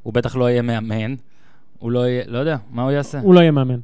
הוא 0.03 0.12
בטח 0.14 0.36
לא 0.36 0.51
יהיה 0.51 0.62
מאמן, 0.62 1.14
הוא 1.78 1.90
לא 1.90 2.09
יהיה, 2.09 2.24
לא 2.26 2.38
יודע, 2.38 2.57
מה 2.70 2.82
הוא 2.82 2.90
יעשה? 2.90 3.20
הוא 3.20 3.34
לא 3.34 3.40
יהיה 3.40 3.51
מאמן. 3.51 3.80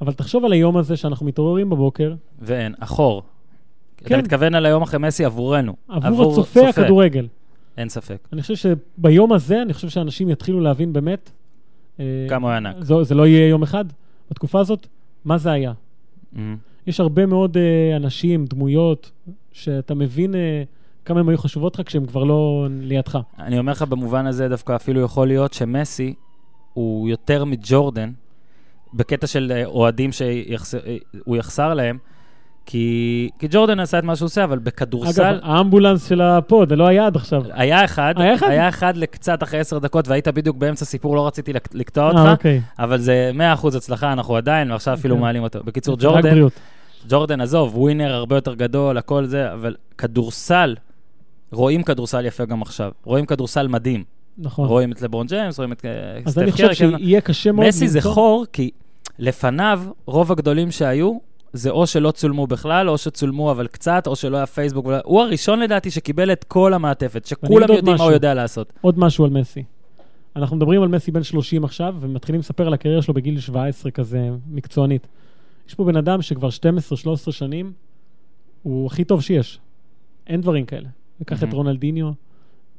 אבל 0.00 0.12
תחשוב 0.12 0.44
על 0.44 0.52
היום 0.52 0.76
הזה 0.76 0.96
שאנחנו 0.96 1.26
מתעוררים 1.26 1.70
בבוקר, 1.70 2.14
ואין, 2.38 2.74
אחור. 2.78 3.22
אתה 4.00 4.08
כן. 4.08 4.18
מתכוון 4.18 4.54
על 4.54 4.66
היום 4.66 4.82
אחרי 4.82 4.98
מסי 4.98 5.24
עבורנו. 5.24 5.76
עבור 5.88 6.32
הצופה 6.32 6.68
הכדורגל. 6.68 7.26
אין 7.76 7.88
ספק. 7.88 8.28
אני 8.32 8.42
חושב 8.42 8.54
שביום 8.98 9.32
הזה, 9.32 9.62
אני 9.62 9.72
חושב 9.72 9.88
שאנשים 9.88 10.28
יתחילו 10.28 10.60
להבין 10.60 10.92
באמת... 10.92 11.30
אה, 12.00 12.26
כמה 12.28 12.48
הוא 12.48 12.56
ענק. 12.56 12.76
זה, 12.80 12.94
זה 13.02 13.14
לא 13.14 13.26
יהיה 13.26 13.48
יום 13.48 13.62
אחד, 13.62 13.84
בתקופה 14.30 14.60
הזאת, 14.60 14.86
מה 15.24 15.38
זה 15.38 15.50
היה. 15.50 15.72
מהמם. 16.32 16.56
יש 16.86 17.00
הרבה 17.00 17.26
מאוד 17.26 17.56
אה, 17.56 17.96
אנשים, 17.96 18.44
דמויות, 18.44 19.10
שאתה 19.52 19.94
מבין 19.94 20.34
אה, 20.34 20.62
כמה 21.04 21.20
הן 21.20 21.28
היו 21.28 21.38
חשובות 21.38 21.78
לך 21.78 21.86
כשהן 21.86 22.06
כבר 22.06 22.24
לא 22.24 22.66
לידך. 22.80 23.18
אני 23.38 23.58
אומר 23.58 23.72
לך, 23.72 23.82
במובן 23.82 24.26
הזה 24.26 24.48
דווקא 24.48 24.76
אפילו 24.76 25.00
יכול 25.00 25.28
להיות 25.28 25.52
שמסי 25.52 26.14
הוא 26.72 27.08
יותר 27.08 27.44
מג'ורדן, 27.44 28.10
בקטע 28.94 29.26
של 29.26 29.62
אוהדים 29.64 30.10
שהוא 30.12 31.36
יחסר 31.36 31.74
להם, 31.74 31.98
כי, 32.66 33.28
כי 33.38 33.46
ג'ורדן 33.50 33.80
עשה 33.80 33.98
את 33.98 34.04
מה 34.04 34.16
שהוא 34.16 34.26
עושה, 34.26 34.44
אבל 34.44 34.58
בכדורסל... 34.58 35.22
אגב, 35.22 35.38
האמבולנס 35.42 36.08
של 36.08 36.20
הפוד, 36.20 36.68
זה 36.68 36.76
לא 36.76 36.86
היה 36.86 37.06
עד 37.06 37.16
עכשיו. 37.16 37.42
היה 37.50 37.84
אחד, 37.84 38.14
היה 38.16 38.34
אחד? 38.34 38.48
היה 38.50 38.68
אחד 38.68 38.96
לקצת 38.96 39.42
אחרי 39.42 39.60
עשר 39.60 39.78
דקות, 39.78 40.08
והיית 40.08 40.28
בדיוק 40.28 40.56
באמצע 40.56 40.84
סיפור, 40.84 41.16
לא 41.16 41.26
רציתי 41.26 41.52
לק- 41.52 41.74
לקטוע 41.74 42.06
אותך, 42.08 42.18
אה, 42.18 42.32
אוקיי. 42.32 42.60
אבל 42.78 42.98
זה 42.98 43.30
100% 43.62 43.76
הצלחה, 43.76 44.12
אנחנו 44.12 44.36
עדיין, 44.36 44.70
ועכשיו 44.70 44.94
אפילו 44.94 45.14
כן. 45.14 45.20
מעלים 45.20 45.42
אותו. 45.42 45.58
בקיצור, 45.64 45.96
ג'ורדן. 46.00 46.36
ג'ורדן, 47.08 47.40
עזוב, 47.40 47.76
ווינר 47.76 48.12
הרבה 48.12 48.36
יותר 48.36 48.54
גדול, 48.54 48.98
הכל 48.98 49.24
זה, 49.26 49.52
אבל 49.52 49.74
כדורסל, 49.98 50.74
רואים 51.52 51.82
כדורסל 51.82 52.26
יפה 52.26 52.44
גם 52.44 52.62
עכשיו. 52.62 52.90
רואים 53.04 53.26
כדורסל 53.26 53.68
מדהים. 53.68 54.04
נכון. 54.38 54.68
רואים 54.68 54.92
את 54.92 55.02
לברון 55.02 55.26
ג'יימס, 55.26 55.58
רואים 55.58 55.72
את 55.72 55.84
אה, 55.84 55.90
אז 56.24 56.32
סטף 56.32 56.42
אני 56.42 56.52
קרי, 56.52 56.68
חושב 56.68 56.90
כן. 56.90 56.98
שיהיה 56.98 57.20
קשה 57.20 57.52
מאוד 57.52 57.66
מסי 57.66 57.88
זה 57.88 58.00
חור, 58.00 58.46
כי 58.52 58.70
לפניו, 59.18 59.82
רוב 60.06 60.32
הגדולים 60.32 60.70
שהיו, 60.70 61.18
זה 61.52 61.70
או 61.70 61.86
שלא 61.86 62.10
צולמו 62.10 62.46
בכלל, 62.46 62.88
או 62.88 62.98
שצולמו 62.98 63.50
אבל 63.50 63.66
קצת, 63.66 64.06
או 64.06 64.16
שלא 64.16 64.36
היה 64.36 64.46
פייסבוק. 64.46 64.86
הוא 65.04 65.20
הראשון 65.20 65.60
לדעתי 65.60 65.90
שקיבל 65.90 66.32
את 66.32 66.44
כל 66.44 66.74
המעטפת, 66.74 67.26
שכולם 67.26 67.72
יודעים 67.72 67.96
מה. 67.96 68.04
הוא 68.04 68.12
יודע 68.12 68.34
לעשות. 68.34 68.72
עוד 68.80 68.98
משהו 68.98 69.24
על 69.24 69.30
מסי. 69.30 69.64
אנחנו 70.36 70.56
מדברים 70.56 70.82
על 70.82 70.88
מסי 70.88 71.10
בן 71.10 71.22
30 71.22 71.64
עכשיו, 71.64 71.94
ומתחילים 72.00 72.38
לספר 72.40 72.66
על 72.66 72.74
הקריירה 72.74 73.02
שלו 73.02 73.14
בגיל 73.14 73.40
17 73.40 73.90
כזה, 73.90 74.30
מקצוענית. 74.50 75.06
יש 75.68 75.74
פה 75.74 75.84
בן 75.84 75.96
אדם 75.96 76.22
שכבר 76.22 76.48
12-13 77.28 77.32
שנים, 77.32 77.72
הוא 78.62 78.86
הכי 78.86 79.04
טוב 79.04 79.22
שיש. 79.22 79.58
אין 80.26 80.40
דברים 80.40 80.64
כאלה. 80.64 80.88
ניקח 81.20 81.38
את 81.38 81.42
מהמם. 81.42 81.54
רונלדיניו, 81.54 82.10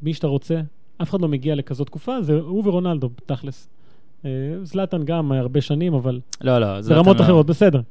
מי 0.02 0.14
שאתה 0.14 0.28
רוצה, 0.28 0.62
אף 1.02 1.10
אחד 1.10 1.22
לא 1.22 1.28
מגיע 1.28 1.56
לכזאת 1.56 1.88
תקופה, 1.88 2.22
זה 2.22 2.34
הוא 2.40 2.68
ורונלדו, 2.68 3.10
תכלס. 3.26 3.70
אה, 4.26 4.30
זלאטן 4.64 5.04
גם 5.04 5.32
הרבה 5.32 5.62
שנים, 5.62 5.94
אבל 5.94 6.20
לא, 6.42 6.60
לא. 6.60 6.82
זה 6.82 6.94
ברמות 6.96 7.16
אתה- 7.16 7.24
אחרות, 7.24 7.46
בסדר. 7.46 7.82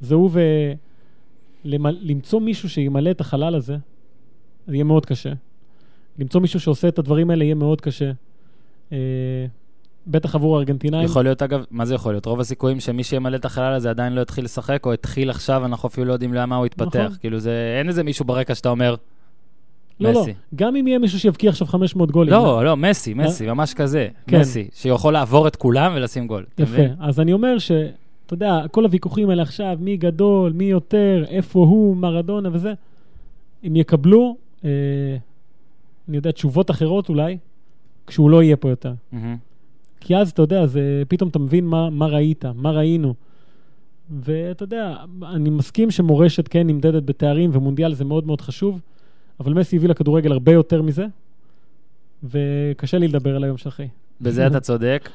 זה 0.00 0.14
הוא 0.14 0.30
ו... 0.32 0.40
למ- 1.64 1.86
למצוא 2.00 2.40
מישהו 2.40 2.68
שימלא 2.70 3.10
את 3.10 3.20
החלל 3.20 3.54
הזה, 3.54 3.76
זה 4.66 4.74
יהיה 4.74 4.84
מאוד 4.84 5.06
קשה. 5.06 5.32
למצוא 6.18 6.40
מישהו 6.40 6.60
שעושה 6.60 6.88
את 6.88 6.98
הדברים 6.98 7.30
האלה 7.30 7.44
יהיה 7.44 7.54
מאוד 7.54 7.80
קשה. 7.80 8.10
אה, 8.92 8.96
בטח 10.06 10.34
עבור 10.34 10.56
הארגנטינאים. 10.56 11.04
יכול 11.04 11.24
להיות, 11.24 11.42
אגב, 11.42 11.64
מה 11.70 11.84
זה 11.84 11.94
יכול 11.94 12.12
להיות? 12.12 12.26
רוב 12.26 12.40
הסיכויים 12.40 12.80
שמי 12.80 13.04
שימלא 13.04 13.36
את 13.36 13.44
החלל 13.44 13.72
הזה 13.74 13.90
עדיין 13.90 14.12
לא 14.12 14.20
יתחיל 14.20 14.44
לשחק, 14.44 14.86
או 14.86 14.92
התחיל 14.92 15.30
עכשיו, 15.30 15.64
אנחנו 15.64 15.88
אפילו 15.88 16.06
לא 16.06 16.12
יודעים 16.12 16.34
למה 16.34 16.56
הוא 16.56 16.66
יתפתח. 16.66 16.96
נכון. 16.96 17.16
כאילו, 17.20 17.38
זה, 17.38 17.76
אין 17.78 17.88
איזה 17.88 18.02
מישהו 18.02 18.24
ברקע 18.24 18.54
שאתה 18.54 18.68
אומר, 18.68 18.94
לא, 20.00 20.12
לא, 20.12 20.20
מסי. 20.22 20.32
גם 20.54 20.76
אם 20.76 20.86
יהיה 20.86 20.98
מישהו 20.98 21.18
שיבקיע 21.20 21.50
עכשיו 21.50 21.66
500 21.66 22.10
גולים. 22.10 22.32
לא, 22.34 22.64
לא, 22.64 22.76
מסי, 22.76 23.14
מסי, 23.14 23.46
ממש 23.46 23.74
כזה. 23.74 24.08
כן. 24.26 24.40
מסי, 24.40 24.68
שיכול 24.74 25.12
לעבור 25.12 25.48
את 25.48 25.56
כולם 25.56 25.92
ולשים 25.96 26.26
גול. 26.26 26.44
יפה. 26.58 26.82
אז 27.00 27.20
אני 27.20 27.32
אומר 27.32 27.58
ש... 27.58 27.70
אתה 28.26 28.34
יודע, 28.34 28.62
כל 28.70 28.84
הוויכוחים 28.84 29.30
האלה 29.30 29.42
עכשיו, 29.42 29.78
מי 29.80 29.96
גדול, 29.96 30.52
מי 30.52 30.64
יותר, 30.64 31.24
איפה 31.28 31.58
הוא, 31.58 31.96
מרדונה 31.96 32.48
וזה, 32.52 32.72
אם 33.66 33.76
יקבלו, 33.76 34.36
אה, 34.64 35.16
אני 36.08 36.16
יודע, 36.16 36.30
תשובות 36.30 36.70
אחרות 36.70 37.08
אולי, 37.08 37.38
כשהוא 38.06 38.30
לא 38.30 38.42
יהיה 38.42 38.56
פה 38.56 38.70
יותר. 38.70 38.92
מהמם. 39.12 39.36
כי 40.00 40.16
אז, 40.16 40.30
אתה 40.30 40.42
יודע, 40.42 40.66
זה, 40.66 41.02
פתאום 41.08 41.30
אתה 41.30 41.38
מבין 41.38 41.66
מה, 41.66 41.90
מה 41.90 42.06
ראית, 42.06 42.44
מה 42.54 42.70
ראינו. 42.70 43.14
ואתה 44.10 44.62
יודע, 44.64 44.96
אני 45.22 45.50
מסכים 45.50 45.90
שמורשת 45.90 46.48
כן 46.48 46.66
נמדדת 46.66 47.02
בתארים, 47.02 47.50
ומונדיאל 47.52 47.94
זה 47.94 48.04
מאוד 48.04 48.26
מאוד 48.26 48.40
חשוב, 48.40 48.80
אבל 49.40 49.52
מסי 49.54 49.76
הביא 49.76 49.88
לכדורגל 49.88 50.32
הרבה 50.32 50.52
יותר 50.52 50.82
מזה, 50.82 51.06
וקשה 52.24 52.98
לי 52.98 53.08
לדבר 53.08 53.36
על 53.36 53.44
היום 53.44 53.56
של 53.56 53.68
אחי. 53.68 53.88
בזה 54.20 54.46
אתה 54.46 54.60
צודק, 54.60 55.10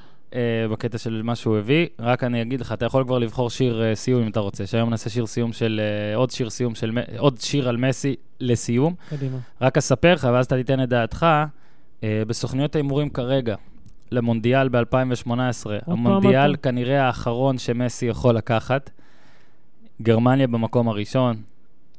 בקטע 0.71 0.97
של 0.97 1.21
מה 1.23 1.35
שהוא 1.35 1.57
הביא. 1.57 1.87
רק 1.99 2.23
אני 2.23 2.41
אגיד 2.41 2.61
לך, 2.61 2.71
אתה 2.71 2.85
יכול 2.85 3.03
כבר 3.03 3.19
לבחור 3.19 3.49
שיר 3.49 3.83
אה, 3.83 3.95
סיום 3.95 4.21
אם 4.21 4.27
אתה 4.27 4.39
רוצה, 4.39 4.67
שהיום 4.67 4.89
נעשה 4.89 5.09
שיר 5.09 5.25
סיום 5.25 5.53
של, 5.53 5.81
אה, 5.83 6.15
עוד 6.15 6.31
שיר 6.31 6.49
סיום 6.49 6.75
של, 6.75 6.97
עוד 7.17 7.37
שיר 7.39 7.69
על 7.69 7.77
מסי 7.77 8.15
לסיום. 8.39 8.95
קדימה. 9.09 9.37
רק 9.61 9.77
אספר 9.77 10.13
לך, 10.13 10.27
ואז 10.33 10.45
אתה 10.45 10.55
תיתן 10.55 10.83
את 10.83 10.89
דעתך, 10.89 11.25
אה, 12.03 12.23
בסוכניות 12.27 12.75
ההימורים 12.75 13.09
כרגע, 13.09 13.55
למונדיאל 14.11 14.69
ב-2018, 14.69 14.85
פעם 15.25 15.43
המונדיאל 15.87 16.53
אתה. 16.53 16.61
כנראה 16.61 17.05
האחרון 17.07 17.57
שמסי 17.57 18.05
יכול 18.05 18.35
לקחת, 18.35 18.89
גרמניה 20.01 20.47
במקום 20.47 20.87
הראשון, 20.87 21.41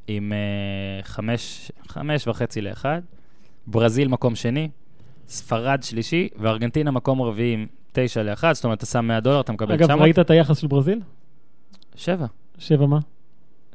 עם 0.07 0.33
אה, 0.33 1.03
חמש, 1.03 1.73
חמש 1.89 2.29
וחצי 2.29 2.61
לאחד, 2.61 3.01
ברזיל 3.67 4.09
מקום 4.09 4.35
שני, 4.35 4.69
ספרד 5.29 5.83
שלישי, 5.83 6.29
וארגנטינה 6.37 6.91
מקום 6.91 7.23
רביעי 7.23 7.55
עם 7.55 7.67
תשע 7.93 8.23
לאחד, 8.23 8.53
זאת 8.53 8.65
אומרת, 8.65 8.79
אתה 8.79 8.87
שם 8.87 9.05
100 9.05 9.21
דולר, 9.21 9.41
אתה 9.41 9.53
מקבל 9.53 9.75
אגב, 9.75 9.87
900. 9.87 10.03
ראית 10.03 10.19
את 10.19 10.31
היחס 10.31 10.59
של 10.59 10.67
ברזיל? 10.67 11.01
שבע, 11.95 12.27
שבע 12.59 12.87
מה? 12.87 12.99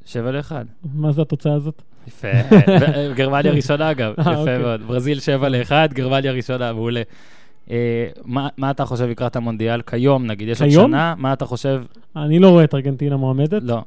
שבע 0.05 0.31
לאחד. 0.31 0.65
מה 0.93 1.11
זה 1.11 1.21
התוצאה 1.21 1.53
הזאת? 1.53 1.81
יפה. 2.07 2.27
גרמניה 3.15 3.51
ראשונה 3.51 3.91
אגב, 3.91 4.13
אה, 4.17 4.21
יפה 4.21 4.35
אוקיי. 4.35 4.57
מאוד. 4.57 4.81
ברזיל 4.87 5.19
7 5.19 5.49
ל-1, 5.49 5.71
גרמניה 5.93 6.31
ראשונה, 6.31 6.73
מעולה. 6.73 7.01
אה, 7.71 8.07
מה 8.57 8.71
אתה 8.71 8.85
חושב 8.85 9.05
לקראת 9.05 9.35
המונדיאל? 9.35 9.81
כיום 9.81 10.25
נגיד, 10.25 10.47
יש 10.47 10.61
עוד? 10.61 10.71
שנה, 10.71 11.13
מה 11.17 11.33
אתה 11.33 11.45
חושב? 11.45 11.83
אני 12.15 12.39
לא 12.39 12.49
רואה 12.49 12.63
את 12.63 12.75
ארגנטינה 12.75 13.17
מועמדת. 13.17 13.63
לא. 13.63 13.81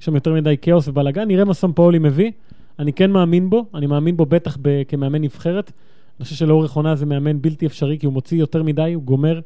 יש 0.00 0.04
שם 0.04 0.14
יותר 0.14 0.32
מדי 0.32 0.56
כאוס 0.62 0.88
ובלאגן, 0.88 1.28
נראה 1.28 1.44
מה 1.44 1.54
סמפאולי 1.54 1.98
מביא. 1.98 2.30
אני 2.78 2.92
כן 2.92 3.10
מאמין 3.10 3.50
בו, 3.50 3.64
אני 3.74 3.86
מאמין 3.86 4.16
בו 4.16 4.26
בטח 4.26 4.56
כמאמן 4.88 5.22
נבחרת. 5.22 5.72
אני 6.18 6.24
חושב 6.24 6.36
שלאורך 6.36 6.72
עונה 6.72 6.96
זה 6.96 7.06
מאמן 7.06 7.42
בלתי 7.42 7.66
אפשרי, 7.66 7.98
כי 7.98 8.06
הוא 8.06 8.12
מוציא 8.12 8.38
יותר 8.38 8.62
מדי, 8.62 8.92
הוא 8.94 9.02
גומר 9.02 9.40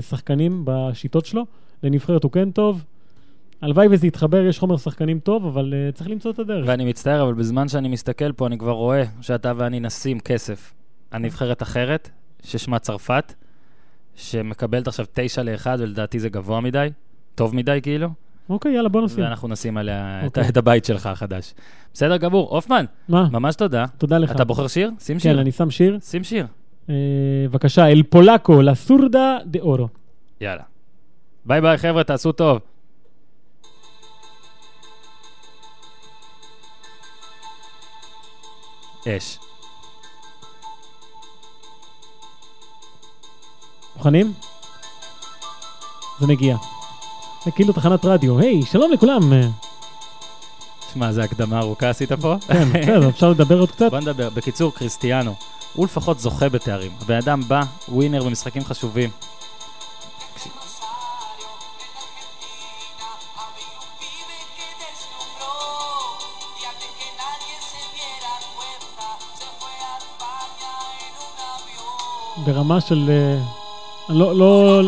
שחקנים 0.00 0.62
בשיטות 0.64 1.26
שלו. 1.26 1.46
לנבחרת 1.82 2.24
הוא 2.24 2.32
כן 2.32 2.50
טוב. 2.50 2.84
הלוואי 3.62 3.86
וזה 3.90 4.06
יתחבר, 4.06 4.46
יש 4.46 4.58
חומר 4.58 4.76
שחקנים 4.76 5.18
טוב, 5.20 5.46
אבל 5.46 5.74
אה, 5.74 5.92
צריך 5.92 6.10
למצוא 6.10 6.30
את 6.30 6.38
הדרך. 6.38 6.64
ואני 6.68 6.84
מצטער, 6.84 7.22
אבל 7.22 7.34
בזמן 7.34 7.68
שאני 7.68 7.88
מסתכל 7.88 8.32
פה, 8.32 8.46
אני 8.46 8.58
כבר 8.58 8.72
רואה 8.72 9.02
שאתה 9.20 9.52
ואני 9.56 9.80
נשים 9.80 10.20
כסף 10.20 10.72
על 11.10 11.22
נבחרת 11.22 11.62
אחרת, 11.62 12.10
ששמה 12.42 12.78
צרפת, 12.78 13.34
שמקבלת 14.14 14.88
עכשיו 14.88 15.06
9 15.12 15.42
ל-1, 15.42 15.66
ולדעתי 15.78 16.20
זה 16.20 16.28
גבוה 16.28 16.60
מדי, 16.60 16.88
טוב 17.34 17.54
מדי 17.54 17.78
כאילו, 17.82 18.08
אוקיי, 18.50 18.72
יאללה, 18.72 18.88
בוא 18.88 19.02
נשים. 19.02 19.24
ואנחנו 19.24 19.48
נשים 19.48 19.76
עליה 19.76 20.20
אוקיי. 20.24 20.48
את 20.48 20.56
הבית 20.56 20.84
שלך 20.84 21.06
החדש. 21.06 21.54
בסדר 21.94 22.16
גמור. 22.16 22.48
הופמן, 22.54 22.84
מה? 23.08 23.28
ממש 23.32 23.56
תודה. 23.56 23.84
תודה 23.98 24.18
לך. 24.18 24.30
אתה 24.30 24.44
בוחר 24.44 24.66
שיר? 24.66 24.90
שים 25.00 25.18
שיר. 25.18 25.32
כן, 25.32 25.38
אני 25.38 25.52
שם 25.52 25.70
שיר. 25.70 25.98
שים 26.02 26.24
שיר. 26.24 26.46
אה, 26.90 26.94
בבקשה, 27.48 27.86
אל 27.88 28.02
פולקו, 28.02 28.62
לסורדה 28.62 29.38
דה 29.44 29.60
אורו. 29.60 29.88
יאללה. 30.40 30.62
ביי 31.44 31.60
ביי, 31.60 31.78
חבר'ה, 31.78 32.04
תעשו 32.04 32.32
טוב. 32.32 32.58
אש. 39.08 39.38
מוכנים? 43.96 44.32
זה 46.20 46.26
מגיע. 46.26 46.56
זה 47.44 47.50
כאילו 47.50 47.72
תחנת 47.72 48.04
רדיו. 48.04 48.38
היי, 48.38 48.62
שלום 48.62 48.92
לכולם. 48.92 49.20
שמע, 50.92 51.12
זו 51.12 51.20
הקדמה 51.20 51.58
ארוכה 51.58 51.90
עשית 51.90 52.12
פה? 52.12 52.36
כן, 52.48 52.68
בסדר, 52.72 53.08
אפשר 53.08 53.30
לדבר 53.30 53.60
עוד 53.60 53.70
קצת? 53.70 53.90
בוא 53.90 54.00
נדבר. 54.00 54.30
בקיצור, 54.30 54.74
קריסטיאנו, 54.74 55.34
הוא 55.74 55.86
לפחות 55.86 56.18
זוכה 56.18 56.48
בתארים. 56.48 56.92
הבן 57.00 57.16
אדם 57.16 57.40
בא, 57.48 57.62
ווינר 57.88 58.24
במשחקים 58.24 58.64
חשובים. 58.64 59.10
ברמה 72.44 72.80
של... 72.80 73.10
אה, 73.10 73.38
לא, 74.08 74.34
לא... 74.36 74.80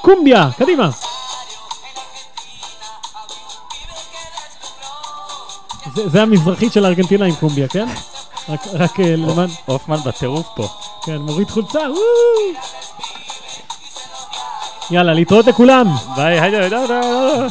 קומביה, 0.00 0.50
קדימה. 0.58 0.90
זה, 5.94 6.08
זה 6.08 6.22
המזרחית 6.22 6.72
של 6.72 6.86
ארגנטינה 6.86 7.24
עם 7.26 7.34
קומביה, 7.34 7.68
כן? 7.68 7.88
רק, 8.48 8.60
רק 8.74 9.00
אה, 9.00 9.16
למען... 9.16 9.48
הופמן 9.66 9.96
בטירוף 9.96 10.48
פה. 10.56 10.68
כן, 11.04 11.16
מוריד 11.16 11.50
חולצה! 11.50 11.80
יאללה, 14.90 15.14
להתראות 15.14 15.46
לכולם. 15.46 15.86
ביי, 16.16 16.40
היי, 16.40 16.56
היי, 16.56 16.74
היי, 16.74 16.84
היי. 16.90 17.48